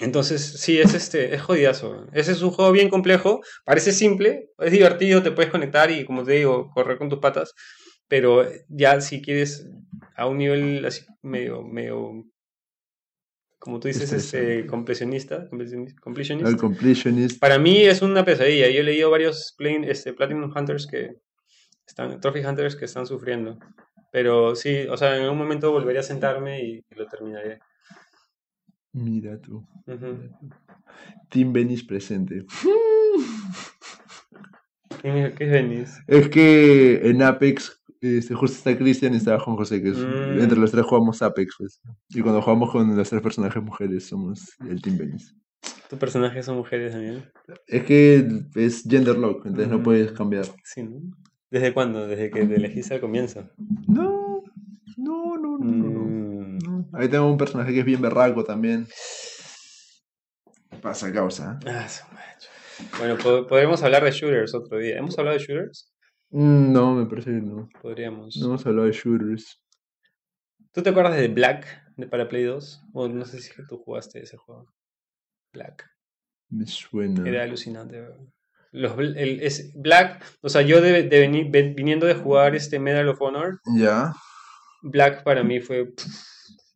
Entonces, 0.00 0.60
sí, 0.60 0.78
es 0.78 0.94
este, 0.94 1.34
es 1.34 1.42
jodidazo. 1.42 2.06
Ese 2.12 2.32
es 2.32 2.42
un 2.42 2.50
juego 2.50 2.70
bien 2.72 2.88
complejo, 2.88 3.40
parece 3.64 3.92
simple, 3.92 4.50
es 4.58 4.70
divertido, 4.72 5.22
te 5.22 5.32
puedes 5.32 5.50
conectar 5.50 5.90
y, 5.90 6.04
como 6.04 6.22
te 6.24 6.32
digo, 6.32 6.70
correr 6.72 6.98
con 6.98 7.08
tus 7.08 7.18
patas, 7.18 7.52
pero 8.06 8.48
ya 8.68 9.00
si 9.00 9.20
quieres 9.20 9.66
a 10.16 10.26
un 10.26 10.38
nivel 10.38 10.84
así 10.84 11.04
medio, 11.22 11.62
medio, 11.62 12.24
como 13.58 13.80
tú 13.80 13.88
dices, 13.88 14.12
este, 14.12 14.66
completionista, 14.66 15.48
completionista, 15.48 16.00
completionist. 16.00 16.48
El 16.52 16.56
Completionist. 16.56 17.40
Para 17.40 17.58
mí 17.58 17.84
es 17.84 18.00
una 18.02 18.24
pesadilla. 18.24 18.70
Yo 18.70 18.80
he 18.80 18.84
leído 18.84 19.10
varios 19.10 19.54
plain- 19.58 19.84
este, 19.84 20.12
Platinum 20.12 20.52
Hunters 20.56 20.86
que 20.86 21.16
están, 21.84 22.20
Trophy 22.20 22.40
Hunters 22.44 22.76
que 22.76 22.84
están 22.84 23.06
sufriendo. 23.06 23.58
Pero 24.12 24.54
sí, 24.54 24.86
o 24.88 24.96
sea, 24.96 25.16
en 25.16 25.24
algún 25.24 25.38
momento 25.38 25.72
volveré 25.72 25.98
a 25.98 26.02
sentarme 26.04 26.62
y 26.64 26.84
lo 26.90 27.06
terminaré. 27.06 27.58
Mira 29.04 29.40
tú. 29.40 29.64
Team 31.30 31.52
Venice 31.52 31.84
presente. 31.84 32.44
¿Qué 35.02 35.32
es 35.38 35.50
Venice? 35.50 36.02
Es 36.06 36.28
que 36.28 37.08
en 37.08 37.22
Apex, 37.22 37.80
este, 38.00 38.34
justo 38.34 38.56
está 38.56 38.76
Cristian 38.76 39.14
y 39.14 39.18
está 39.18 39.38
Juan 39.38 39.56
José, 39.56 39.82
que 39.82 39.90
es, 39.90 39.98
Mm. 39.98 40.40
entre 40.40 40.58
los 40.58 40.70
tres 40.72 40.84
jugamos 40.84 41.22
Apex, 41.22 41.54
pues. 41.58 41.80
Y 42.10 42.20
cuando 42.20 42.42
jugamos 42.42 42.70
con 42.72 42.96
los 42.96 43.08
tres 43.08 43.22
personajes 43.22 43.62
mujeres, 43.62 44.06
somos 44.06 44.56
el 44.68 44.82
Team 44.82 44.98
Venice. 44.98 45.34
¿Tus 45.88 45.98
personajes 45.98 46.44
son 46.44 46.56
mujeres 46.56 46.92
también? 46.92 47.24
Es 47.66 47.84
que 47.84 48.28
es 48.54 48.82
gender 48.88 49.16
lock, 49.16 49.46
entonces 49.46 49.68
no 49.70 49.78
Mm. 49.78 49.82
puedes 49.82 50.12
cambiar. 50.12 50.44
Sí, 50.64 50.82
¿no? 50.82 51.00
¿Desde 51.50 51.72
cuándo? 51.72 52.06
¿Desde 52.06 52.30
que 52.30 52.44
te 52.44 52.56
elegiste 52.56 52.94
al 52.94 53.00
comienzo? 53.00 53.48
No, 53.86 54.27
no, 54.96 55.36
no, 55.36 55.58
no, 55.58 55.64
no, 55.64 55.88
no. 55.90 56.00
Mm, 56.00 56.58
no. 56.58 56.88
Ahí 56.98 57.08
tengo 57.08 57.30
un 57.30 57.36
personaje 57.38 57.72
que 57.72 57.80
es 57.80 57.84
bien 57.86 58.00
berraco 58.00 58.44
también. 58.44 58.86
Pasa 60.82 61.12
causa. 61.12 61.58
¿eh? 61.64 61.70
ah, 61.70 61.88
su 61.88 62.04
macho. 62.14 62.48
Bueno, 62.98 63.16
po- 63.18 63.46
podremos 63.46 63.82
hablar 63.82 64.04
de 64.04 64.10
shooters 64.12 64.54
otro 64.54 64.78
día. 64.78 64.98
¿Hemos 64.98 65.18
hablado 65.18 65.36
de 65.38 65.44
shooters? 65.44 65.92
Mm, 66.30 66.72
No, 66.72 66.94
me 66.94 67.06
parece 67.06 67.30
que 67.30 67.40
no. 67.40 67.68
Podríamos. 67.82 68.36
No 68.36 68.46
hemos 68.46 68.66
hablado 68.66 68.86
de 68.86 68.92
shooters. 68.92 69.60
¿Tú 70.72 70.82
te 70.82 70.90
acuerdas 70.90 71.16
de 71.16 71.28
Black 71.28 71.66
de 71.96 72.06
para 72.06 72.28
Play 72.28 72.44
2? 72.44 72.82
O 72.92 73.08
no 73.08 73.24
sé 73.24 73.40
si 73.40 73.50
que 73.52 73.62
tú 73.68 73.78
jugaste 73.78 74.22
ese 74.22 74.36
juego. 74.36 74.66
Black. 75.52 75.88
Me 76.50 76.66
suena. 76.66 77.28
Era 77.28 77.42
alucinante. 77.42 78.06
Los, 78.70 78.96
el, 78.98 79.42
es 79.42 79.72
Black, 79.74 80.22
o 80.42 80.48
sea, 80.50 80.60
yo 80.62 80.80
de, 80.82 81.02
de 81.04 81.20
venir, 81.20 81.46
ven- 81.50 81.74
viniendo 81.74 82.06
de 82.06 82.14
jugar 82.14 82.54
este 82.54 82.78
Medal 82.78 83.08
of 83.08 83.20
Honor, 83.22 83.60
Ya. 83.74 84.12
Black 84.82 85.22
para 85.24 85.42
mí 85.42 85.60
fue. 85.60 85.86
pff, 85.86 86.06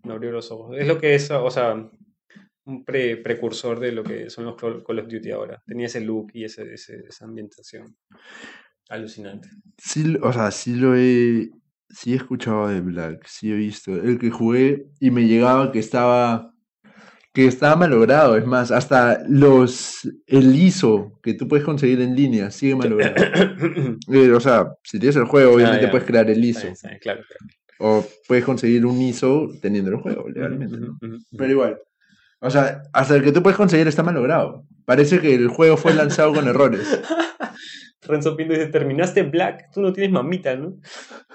me 0.04 0.12
abrió 0.14 0.32
los 0.32 0.50
ojos. 0.50 0.76
Es 0.78 0.86
lo 0.86 0.98
que 0.98 1.14
es, 1.14 1.30
o 1.30 1.50
sea, 1.50 1.74
un 2.64 2.84
pre- 2.84 3.16
precursor 3.18 3.78
de 3.80 3.92
lo 3.92 4.02
que 4.04 4.30
son 4.30 4.44
los 4.44 4.56
Call 4.56 4.98
of 4.98 5.08
Duty 5.08 5.30
ahora. 5.30 5.62
Tenía 5.66 5.86
ese 5.86 6.00
look 6.00 6.30
y 6.34 6.44
ese, 6.44 6.74
ese- 6.74 7.04
esa 7.08 7.24
ambientación. 7.24 7.96
Alucinante. 8.88 9.48
Sí, 9.78 10.16
o 10.20 10.32
sea, 10.32 10.50
sí 10.50 10.74
lo 10.74 10.94
he. 10.96 11.50
Sí 11.88 12.14
he 12.14 12.16
escuchado 12.16 12.68
de 12.68 12.80
Black, 12.80 13.26
sí 13.26 13.52
he 13.52 13.54
visto. 13.54 13.94
El 13.94 14.18
que 14.18 14.30
jugué 14.30 14.86
y 14.98 15.10
me 15.10 15.26
llegaba 15.26 15.70
que 15.72 15.78
estaba. 15.78 16.48
Que 17.34 17.46
estaba 17.46 17.76
malogrado, 17.76 18.36
es 18.36 18.44
más, 18.46 18.70
hasta 18.70 19.22
los. 19.28 20.00
El 20.26 20.54
ISO 20.54 21.18
que 21.22 21.32
tú 21.34 21.48
puedes 21.48 21.64
conseguir 21.64 22.00
en 22.02 22.14
línea 22.14 22.50
sigue 22.50 22.74
malogrado. 22.76 23.14
Eh, 24.12 24.30
o 24.32 24.40
sea, 24.40 24.74
si 24.82 24.98
tienes 24.98 25.16
el 25.16 25.24
juego, 25.24 25.54
obviamente 25.54 25.84
ya. 25.86 25.90
puedes 25.90 26.06
crear 26.06 26.28
el 26.28 26.44
Está 26.44 26.46
ISO. 26.48 26.60
bien, 26.62 26.72
está 26.72 26.88
bien, 26.88 27.00
claro, 27.00 27.22
claro. 27.26 27.46
O 27.84 28.06
puedes 28.28 28.44
conseguir 28.44 28.86
un 28.86 29.00
ISO 29.02 29.48
teniendo 29.60 29.90
el 29.90 29.96
juego, 29.96 30.28
legalmente, 30.28 30.76
¿no? 30.76 30.98
Pero 31.36 31.50
igual. 31.50 31.78
O 32.40 32.48
sea, 32.50 32.82
hasta 32.92 33.16
el 33.16 33.24
que 33.24 33.32
tú 33.32 33.42
puedes 33.42 33.56
conseguir 33.56 33.88
está 33.88 34.02
malogrado. 34.04 34.64
Parece 34.84 35.20
que 35.20 35.34
el 35.34 35.48
juego 35.48 35.76
fue 35.76 35.92
lanzado 35.94 36.32
con 36.32 36.46
errores. 36.48 37.00
Renzo 38.02 38.36
Pinto 38.36 38.52
dice, 38.54 38.66
terminaste 38.66 39.22
Black, 39.24 39.70
tú 39.72 39.80
no 39.80 39.92
tienes 39.92 40.12
mamita, 40.12 40.54
¿no? 40.56 40.74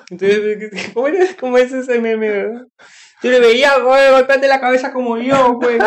Entonces, 0.10 0.92
¿cómo, 0.94 1.08
era- 1.10 1.36
cómo 1.40 1.58
es 1.58 1.72
ese 1.74 2.00
meme? 2.00 2.30
verdad? 2.30 2.62
Yo 3.24 3.32
le 3.32 3.40
veía, 3.40 3.80
güey, 3.80 4.12
golpeate 4.12 4.48
la 4.48 4.60
cabeza 4.62 4.94
como 4.94 5.18
yo, 5.18 5.54
güey. 5.56 5.80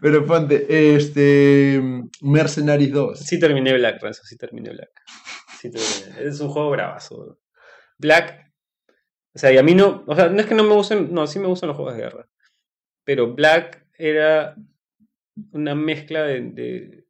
Pero 0.00 0.24
ponte, 0.26 0.94
este. 0.96 1.80
Mercenaries 2.20 2.92
2. 2.92 3.18
Sí 3.18 3.38
terminé 3.38 3.72
Black, 3.74 4.00
Renzo, 4.02 4.22
sí 4.24 4.36
terminé 4.36 4.70
Black. 4.70 4.90
Sí 5.60 5.70
terminé. 5.70 6.28
Es 6.28 6.40
un 6.40 6.48
juego 6.48 6.70
bravazo. 6.70 7.38
Black. 7.98 8.51
O 9.34 9.38
sea, 9.38 9.52
y 9.52 9.58
a 9.58 9.62
mí 9.62 9.74
no. 9.74 10.04
O 10.06 10.14
sea, 10.14 10.28
no 10.28 10.40
es 10.40 10.46
que 10.46 10.54
no 10.54 10.62
me 10.64 10.74
gusten. 10.74 11.12
No, 11.12 11.26
sí 11.26 11.38
me 11.38 11.46
gustan 11.46 11.68
los 11.68 11.76
juegos 11.76 11.94
de 11.96 12.02
guerra. 12.02 12.28
Pero 13.04 13.34
Black 13.34 13.86
era 13.98 14.56
una 15.52 15.74
mezcla 15.74 16.22
de. 16.22 16.40
de... 16.42 17.04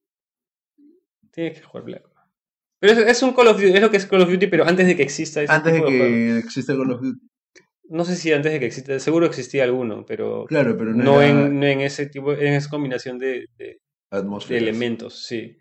Tienes 1.32 1.58
que 1.58 1.64
jugar 1.64 1.84
Black. 1.84 2.04
Pero 2.78 2.92
es, 2.92 2.98
es 2.98 3.22
un 3.22 3.32
Call 3.32 3.48
of 3.48 3.56
Duty, 3.60 3.74
es 3.74 3.80
lo 3.80 3.90
que 3.90 3.96
es 3.96 4.06
Call 4.06 4.22
of 4.22 4.30
Duty, 4.30 4.46
pero 4.48 4.64
antes 4.66 4.86
de 4.86 4.96
que 4.96 5.02
exista 5.02 5.42
ese 5.42 5.52
Antes 5.52 5.72
de 5.72 5.78
tipo 5.78 5.88
que 5.88 6.38
exista 6.38 6.74
Call 6.76 6.92
of 6.92 7.00
Duty. 7.00 7.20
No 7.88 8.04
sé 8.04 8.16
si 8.16 8.32
antes 8.32 8.52
de 8.52 8.58
que 8.60 8.66
exista, 8.66 8.98
seguro 9.00 9.26
existía 9.26 9.64
alguno, 9.64 10.04
pero 10.06 10.46
Claro, 10.46 10.76
pero 10.78 10.94
no, 10.94 11.04
no, 11.04 11.22
era 11.22 11.46
en, 11.46 11.60
no 11.60 11.66
en 11.66 11.80
ese 11.82 12.06
tipo, 12.06 12.32
en 12.32 12.54
esa 12.54 12.70
combinación 12.70 13.18
de, 13.18 13.46
de- 13.58 13.80
de 14.48 14.58
elementos, 14.58 15.24
sí. 15.26 15.56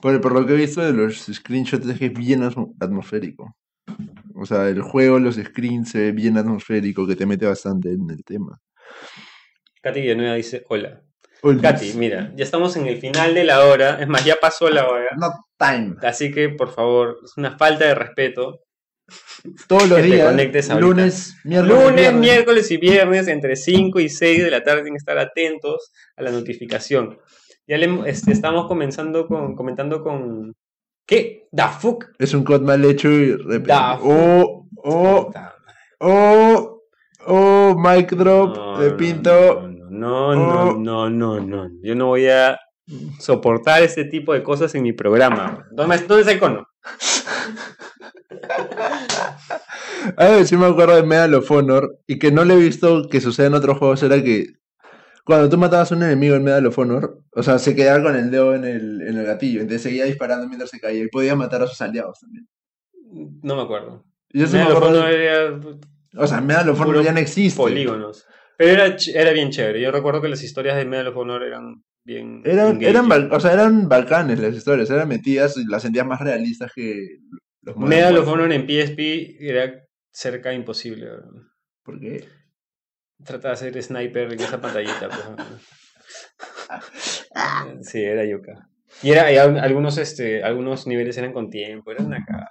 Por, 0.00 0.20
por 0.20 0.32
lo 0.32 0.46
que 0.46 0.54
he 0.54 0.56
visto 0.56 0.80
de 0.82 0.92
los 0.92 1.16
screenshots 1.32 1.86
es 1.86 1.98
que 1.98 2.06
es 2.06 2.12
bien 2.12 2.42
atmo- 2.42 2.74
atmosférico. 2.80 3.56
O 4.44 4.46
sea, 4.46 4.68
el 4.68 4.82
juego, 4.82 5.18
los 5.18 5.36
screens 5.36 5.90
se 5.90 5.98
ve 5.98 6.12
bien 6.12 6.36
atmosférico, 6.36 7.06
que 7.06 7.16
te 7.16 7.24
mete 7.24 7.46
bastante 7.46 7.88
en 7.90 8.10
el 8.10 8.22
tema. 8.24 8.60
Katy 9.82 10.00
Villanueva 10.02 10.34
dice, 10.34 10.62
hola. 10.68 11.00
Katy, 11.62 11.94
mira, 11.94 12.32
ya 12.36 12.44
estamos 12.44 12.76
en 12.76 12.86
el 12.86 12.98
final 12.98 13.34
de 13.34 13.44
la 13.44 13.64
hora, 13.64 14.00
es 14.00 14.06
más, 14.08 14.24
ya 14.24 14.36
pasó 14.40 14.68
la 14.70 14.86
hora, 14.88 15.08
No 15.18 15.30
time. 15.58 15.94
así 16.02 16.30
que 16.30 16.48
por 16.50 16.72
favor, 16.72 17.18
es 17.24 17.32
una 17.36 17.56
falta 17.58 17.86
de 17.86 17.94
respeto. 17.94 18.60
Todos 19.68 19.88
los 19.88 19.98
Que 20.00 20.08
te 20.08 20.14
días. 20.14 20.28
conectes 20.30 20.70
ahorita. 20.70 20.86
lunes, 20.88 21.36
miércoles. 21.44 21.76
Lunes, 21.78 21.96
viernes. 21.96 22.20
miércoles 22.20 22.70
y 22.70 22.76
viernes, 22.78 23.28
entre 23.28 23.56
5 23.56 24.00
y 24.00 24.08
6 24.08 24.44
de 24.44 24.50
la 24.50 24.62
tarde, 24.62 24.80
tienen 24.82 24.94
que 24.94 24.98
estar 24.98 25.18
atentos 25.18 25.90
a 26.16 26.22
la 26.22 26.30
notificación. 26.30 27.18
Ya 27.66 27.76
le, 27.78 28.08
este, 28.10 28.32
estamos 28.32 28.66
comenzando 28.66 29.26
con, 29.26 29.54
comentando 29.54 30.02
con... 30.02 30.54
¿Qué? 31.06 31.48
¿Da 31.52 31.68
fuck? 31.68 32.06
Es 32.18 32.32
un 32.34 32.44
code 32.44 32.64
mal 32.64 32.84
hecho 32.84 33.08
y 33.10 33.36
repetido. 33.36 33.76
Da 33.76 33.98
Oh, 34.02 34.66
oh, 34.76 35.32
oh, 36.00 36.80
oh, 37.26 37.74
mic 37.78 38.10
drop 38.12 38.78
de 38.78 38.90
Pinto. 38.92 39.68
No, 39.90 40.34
no, 40.34 40.70
Oh. 40.70 40.78
no, 40.78 41.10
no, 41.10 41.40
no. 41.40 41.68
Yo 41.82 41.94
no 41.94 42.06
voy 42.06 42.26
a 42.28 42.58
soportar 43.20 43.82
este 43.82 44.04
tipo 44.04 44.32
de 44.34 44.42
cosas 44.42 44.74
en 44.74 44.82
mi 44.82 44.92
programa. 44.92 45.66
¿Dónde, 45.72 45.98
dónde 45.98 46.20
está 46.20 46.32
el 46.32 46.40
cono? 46.40 46.66
A 50.16 50.28
ver, 50.28 50.46
sí 50.46 50.56
me 50.56 50.66
acuerdo 50.66 50.96
de 50.96 51.02
Medal 51.02 51.34
of 51.34 51.50
Honor 51.50 51.98
y 52.06 52.18
que 52.18 52.30
no 52.30 52.44
le 52.44 52.54
he 52.54 52.58
visto 52.58 53.08
que 53.08 53.20
suceda 53.22 53.46
en 53.46 53.54
otros 53.54 53.78
juegos 53.78 54.02
era 54.02 54.22
que 54.22 54.48
cuando 55.24 55.48
tú 55.48 55.56
matabas 55.58 55.90
a 55.90 55.94
un 55.94 56.02
enemigo 56.02 56.36
en 56.36 56.44
Medal 56.44 56.66
of 56.66 56.78
Honor, 56.78 57.22
o 57.32 57.42
sea, 57.42 57.58
se 57.58 57.74
quedaba 57.74 58.02
con 58.02 58.16
el 58.16 58.30
dedo 58.30 58.54
en 58.54 58.64
el, 58.64 59.02
en 59.02 59.16
el 59.16 59.24
gatillo, 59.24 59.60
entonces 59.60 59.82
seguía 59.82 60.04
disparando 60.04 60.46
mientras 60.46 60.70
se 60.70 60.80
caía 60.80 61.02
y 61.02 61.08
podía 61.08 61.34
matar 61.34 61.62
a 61.62 61.66
sus 61.66 61.80
aliados 61.80 62.20
también. 62.20 62.46
No 63.42 63.56
me 63.56 63.62
acuerdo. 63.62 64.04
Yo 64.30 64.46
me 64.46 64.52
Medal 64.52 64.72
of 64.72 64.82
Honor 64.82 65.10
era 65.10 65.60
o 66.16 66.26
sea, 66.26 66.40
Medal 66.40 66.70
of 66.70 66.80
Honor 66.80 67.04
ya 67.04 67.12
no 67.12 67.18
existe. 67.18 67.56
polígonos. 67.56 68.26
Pero 68.56 68.70
era, 68.70 68.96
era 69.14 69.32
bien 69.32 69.50
chévere. 69.50 69.80
Yo 69.80 69.90
recuerdo 69.90 70.20
que 70.20 70.28
las 70.28 70.42
historias 70.42 70.76
de 70.76 70.84
Medal 70.84 71.08
of 71.08 71.16
Honor 71.16 71.42
eran 71.42 71.82
bien. 72.04 72.42
Eran, 72.44 72.80
eran, 72.82 73.32
o 73.32 73.40
sea, 73.40 73.52
eran 73.52 73.88
balcanes 73.88 74.38
las 74.38 74.54
historias, 74.54 74.90
eran 74.90 75.08
metidas 75.08 75.56
y 75.56 75.66
las 75.66 75.82
sentías 75.82 76.06
más 76.06 76.20
realistas 76.20 76.70
que 76.74 77.18
los 77.62 77.76
Medal 77.76 78.18
of. 78.18 78.28
Honor 78.28 78.52
en 78.52 78.62
PSP 78.62 79.40
era 79.40 79.84
cerca 80.12 80.52
imposible. 80.52 81.06
¿verdad? 81.06 81.30
¿Por 81.82 81.98
qué? 81.98 82.24
Trata 83.24 83.48
de 83.48 83.54
hacer 83.54 83.82
sniper 83.82 84.32
en 84.32 84.40
esa 84.40 84.60
pantallita. 84.60 85.08
pues, 85.08 85.30
¿no? 85.30 85.36
sí, 87.82 88.02
era 88.02 88.24
yuca. 88.24 88.68
Y 89.02 89.10
era, 89.10 89.32
y 89.32 89.36
al- 89.36 89.58
algunos, 89.58 89.98
este, 89.98 90.44
algunos 90.44 90.86
niveles 90.86 91.16
eran 91.18 91.32
con 91.32 91.50
tiempo, 91.50 91.90
era 91.90 92.04
una 92.04 92.24
cagada. 92.24 92.50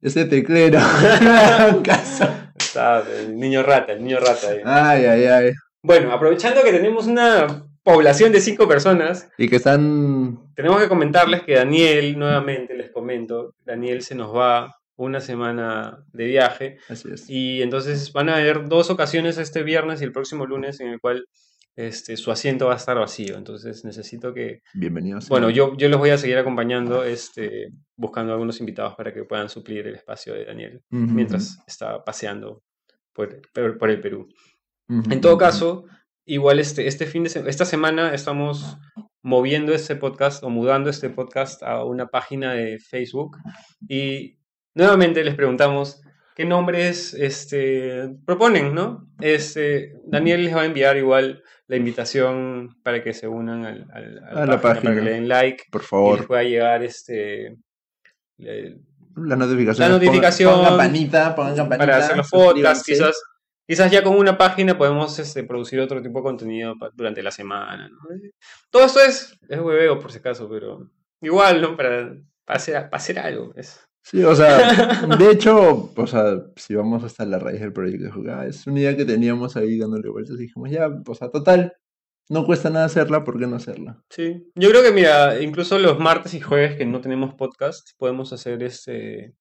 Ese 0.00 0.24
teclero. 0.26 0.78
Estaba 2.58 3.04
el 3.18 3.38
niño 3.38 3.62
rata, 3.62 3.92
el 3.92 4.02
niño 4.02 4.18
rata. 4.20 4.48
ahí. 4.50 4.60
Ay, 4.64 5.04
ay, 5.06 5.24
ay. 5.26 5.52
Bueno, 5.82 6.12
aprovechando 6.12 6.62
que 6.62 6.72
tenemos 6.72 7.06
una 7.06 7.66
población 7.82 8.32
de 8.32 8.40
cinco 8.40 8.66
personas, 8.66 9.28
Y 9.36 9.48
que 9.48 9.56
están. 9.56 10.38
tenemos 10.54 10.80
que 10.80 10.88
comentarles 10.88 11.42
que 11.42 11.54
Daniel, 11.56 12.18
nuevamente 12.18 12.74
les 12.74 12.90
comento, 12.90 13.54
Daniel 13.64 14.02
se 14.02 14.14
nos 14.14 14.34
va 14.34 14.74
una 14.96 15.20
semana 15.20 16.04
de 16.12 16.24
viaje 16.26 16.78
Así 16.88 17.08
es. 17.12 17.28
y 17.28 17.62
entonces 17.62 18.12
van 18.12 18.28
a 18.28 18.36
haber 18.36 18.68
dos 18.68 18.90
ocasiones 18.90 19.38
este 19.38 19.62
viernes 19.62 20.00
y 20.00 20.04
el 20.04 20.12
próximo 20.12 20.46
lunes 20.46 20.80
en 20.80 20.88
el 20.88 21.00
cual 21.00 21.26
este, 21.76 22.16
su 22.16 22.30
asiento 22.30 22.66
va 22.68 22.74
a 22.74 22.76
estar 22.76 22.96
vacío. 22.96 23.36
Entonces 23.36 23.84
necesito 23.84 24.32
que, 24.32 24.62
Bienvenidos. 24.74 25.28
bueno, 25.28 25.50
yo, 25.50 25.76
yo 25.76 25.88
los 25.88 25.98
voy 25.98 26.10
a 26.10 26.18
seguir 26.18 26.38
acompañando, 26.38 27.02
este, 27.02 27.70
buscando 27.96 28.32
algunos 28.32 28.60
invitados 28.60 28.94
para 28.94 29.12
que 29.12 29.24
puedan 29.24 29.48
suplir 29.48 29.84
el 29.88 29.96
espacio 29.96 30.34
de 30.34 30.44
Daniel 30.44 30.80
mientras 30.90 31.58
está 31.66 32.04
paseando 32.04 32.62
por, 33.12 33.40
por- 33.52 33.76
por 33.78 33.90
el 33.90 34.00
Perú. 34.00 34.28
En 34.88 35.20
todo 35.20 35.36
caso, 35.38 35.86
igual 36.24 36.60
este, 36.60 36.86
este 36.86 37.06
fin 37.06 37.24
de 37.24 37.30
se- 37.30 37.48
esta 37.48 37.64
semana 37.64 38.14
estamos 38.14 38.76
moviendo 39.22 39.72
este 39.72 39.96
podcast 39.96 40.44
o 40.44 40.50
mudando 40.50 40.90
este 40.90 41.10
podcast 41.10 41.62
a 41.64 41.82
una 41.84 42.06
página 42.06 42.52
de 42.52 42.78
Facebook 42.78 43.38
y 43.88 44.38
nuevamente 44.74 45.22
les 45.24 45.34
preguntamos 45.34 46.02
qué 46.36 46.44
nombres 46.44 47.14
este, 47.14 48.10
proponen, 48.26 48.74
¿no? 48.74 49.08
Este, 49.20 49.94
Daniel 50.06 50.44
les 50.44 50.54
va 50.56 50.62
a 50.62 50.66
enviar 50.66 50.96
igual 50.96 51.42
la 51.66 51.76
invitación 51.76 52.76
para 52.82 53.02
que 53.02 53.14
se 53.14 53.28
unan 53.28 53.64
al- 53.64 53.86
al- 53.92 54.24
a, 54.24 54.46
la, 54.46 54.60
página, 54.60 54.82
para 54.82 54.94
que 54.96 55.00
le 55.02 55.10
den 55.12 55.28
like 55.28 55.64
Por 55.70 55.80
y 55.80 55.82
les 55.82 55.88
favor. 55.88 56.26
pueda 56.26 56.42
llegar 56.42 56.82
este 56.82 57.56
el- 58.38 58.80
La 59.16 59.36
notificación. 59.36 59.88
La 59.88 59.94
notificación 59.94 60.52
Pongan, 60.54 60.68
campanita, 60.70 61.34
pongan 61.36 61.56
campanita. 61.56 61.86
para 61.86 61.96
hacer 61.98 62.16
podcasts, 62.30 62.78
suscríbanse. 62.78 62.92
quizás, 62.92 63.22
quizás 63.66 63.90
ya 63.92 64.02
con 64.02 64.16
una 64.16 64.36
página 64.36 64.76
podemos 64.76 65.16
este, 65.20 65.44
producir 65.44 65.78
otro 65.80 66.02
tipo 66.02 66.18
de 66.18 66.24
contenido 66.24 66.74
durante 66.94 67.22
la 67.22 67.30
semana. 67.30 67.88
¿no? 67.88 67.96
Todo 68.70 68.84
esto 68.86 69.00
es, 69.00 69.38
es 69.48 69.60
hueveo 69.60 70.00
por 70.00 70.10
si 70.10 70.18
acaso, 70.18 70.48
pero 70.50 70.90
igual, 71.22 71.62
¿no? 71.62 71.76
Para, 71.76 72.12
para, 72.44 72.56
hacer, 72.56 72.74
para 72.74 72.96
hacer 72.96 73.18
algo. 73.20 73.52
Es. 73.56 73.80
Sí, 74.04 74.22
o 74.22 74.34
sea, 74.34 74.58
de 75.18 75.30
hecho, 75.30 75.90
o 75.96 76.06
sea, 76.06 76.42
si 76.56 76.74
vamos 76.74 77.02
hasta 77.04 77.24
la 77.24 77.38
raíz 77.38 77.60
del 77.60 77.72
proyecto 77.72 78.04
de 78.04 78.10
jugar, 78.10 78.46
es 78.46 78.66
una 78.66 78.80
idea 78.80 78.96
que 78.96 79.06
teníamos 79.06 79.56
ahí 79.56 79.78
dándole 79.78 80.10
vueltas 80.10 80.36
y 80.36 80.42
dijimos, 80.42 80.70
ya, 80.70 80.90
o 81.06 81.14
sea, 81.14 81.30
total, 81.30 81.74
no 82.28 82.44
cuesta 82.44 82.68
nada 82.68 82.84
hacerla, 82.84 83.24
¿por 83.24 83.38
qué 83.38 83.46
no 83.46 83.56
hacerla? 83.56 84.02
Sí. 84.10 84.50
Yo 84.54 84.68
creo 84.68 84.82
que, 84.82 84.92
mira, 84.92 85.40
incluso 85.40 85.78
los 85.78 85.98
martes 85.98 86.34
y 86.34 86.40
jueves 86.40 86.76
que 86.76 86.84
no 86.84 87.00
tenemos 87.00 87.34
podcast, 87.34 87.90
podemos 87.98 88.32
hacer 88.32 88.62
este. 88.62 89.34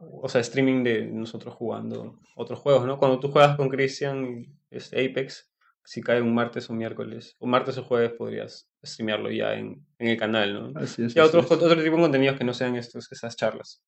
O 0.00 0.28
sea, 0.28 0.40
streaming 0.40 0.82
de 0.82 1.06
nosotros 1.06 1.54
jugando 1.54 2.18
otros 2.34 2.58
juegos, 2.58 2.86
¿no? 2.86 2.98
Cuando 2.98 3.20
tú 3.20 3.30
juegas 3.30 3.56
con 3.56 3.68
Christian 3.68 4.46
este, 4.70 5.04
Apex, 5.04 5.51
si 5.84 6.00
cae 6.00 6.20
un 6.20 6.34
martes 6.34 6.70
o 6.70 6.74
miércoles, 6.74 7.36
o 7.38 7.46
martes 7.46 7.78
o 7.78 7.84
jueves, 7.84 8.12
podrías 8.12 8.68
streamearlo 8.84 9.30
ya 9.30 9.54
en, 9.54 9.84
en 9.98 10.08
el 10.08 10.16
canal, 10.16 10.54
¿no? 10.54 10.80
Así 10.80 11.04
es. 11.04 11.16
y 11.16 11.20
otros, 11.20 11.50
otro 11.50 11.68
tipo 11.82 11.96
de 11.96 12.02
contenidos 12.02 12.38
que 12.38 12.44
no 12.44 12.54
sean 12.54 12.76
estos, 12.76 13.10
esas 13.10 13.36
charlas. 13.36 13.82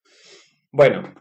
Bueno, 0.70 1.14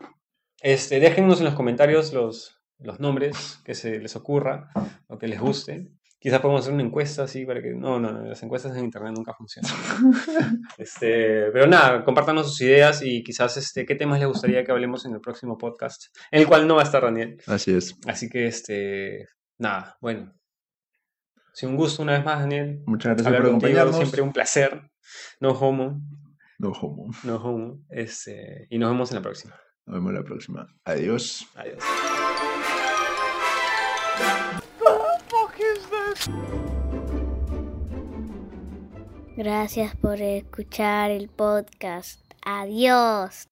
este, 0.62 1.00
déjennos 1.00 1.40
en 1.40 1.46
los 1.46 1.56
comentarios 1.56 2.14
los, 2.14 2.60
los 2.80 3.00
nombres 3.00 3.60
que 3.64 3.76
se 3.76 4.00
les 4.00 4.16
ocurra 4.16 4.70
o 5.08 5.18
que 5.18 5.28
les 5.28 5.40
guste. 5.40 5.92
Quizás 6.20 6.40
podemos 6.40 6.62
hacer 6.62 6.74
una 6.74 6.84
encuesta 6.84 7.24
así 7.24 7.46
para 7.46 7.62
que... 7.62 7.72
No, 7.72 8.00
no, 8.00 8.14
no, 8.14 8.24
las 8.24 8.42
encuestas 8.44 8.78
en 8.78 8.86
internet 8.86 9.12
nunca 9.14 9.34
funcionan. 9.34 9.72
este, 10.78 11.52
pero 11.52 11.68
nada, 11.68 12.06
compártanos 12.06 12.48
sus 12.48 12.62
ideas 12.62 13.02
y 13.04 13.24
quizás 13.24 13.58
este, 13.58 13.86
qué 13.86 13.96
temas 13.96 14.20
les 14.20 14.30
gustaría 14.30 14.64
que 14.64 14.72
hablemos 14.72 15.06
en 15.06 15.14
el 15.14 15.20
próximo 15.20 15.58
podcast, 15.58 16.06
en 16.32 16.40
el 16.40 16.48
cual 16.48 16.66
no 16.66 16.76
va 16.76 16.82
a 16.82 16.86
estar 16.86 17.04
Daniel. 17.04 17.42
Así 17.46 17.76
es. 17.76 17.98
Así 18.08 18.30
que, 18.30 18.48
este, 18.48 19.28
nada, 19.58 19.98
bueno. 20.00 20.34
Sí, 21.54 21.66
un 21.68 21.76
gusto 21.76 22.02
una 22.02 22.14
vez 22.14 22.26
más, 22.26 22.40
Daniel. 22.40 22.82
Muchas 22.88 23.10
gracias 23.12 23.28
Hablar 23.28 23.42
por 23.44 23.52
contigo, 23.52 23.68
acompañarnos. 23.70 23.96
siempre 23.98 24.22
un 24.22 24.34
placer. 24.34 24.82
No 25.40 25.50
homo. 25.52 26.02
No 26.58 26.70
homo. 26.72 27.12
No 27.24 27.36
homo. 27.36 27.80
Este, 27.90 28.68
y 28.70 28.78
nos 28.80 28.90
vemos 28.92 29.12
en 29.12 29.16
la 29.16 29.22
próxima. 29.22 29.56
Nos 29.86 29.96
vemos 29.96 30.14
la 30.14 30.24
próxima. 30.24 30.68
Adiós. 30.86 31.46
Adiós. 31.56 31.84
Gracias 39.36 39.96
por 39.96 40.22
escuchar 40.22 41.12
el 41.12 41.28
podcast. 41.30 42.22
Adiós. 42.46 43.36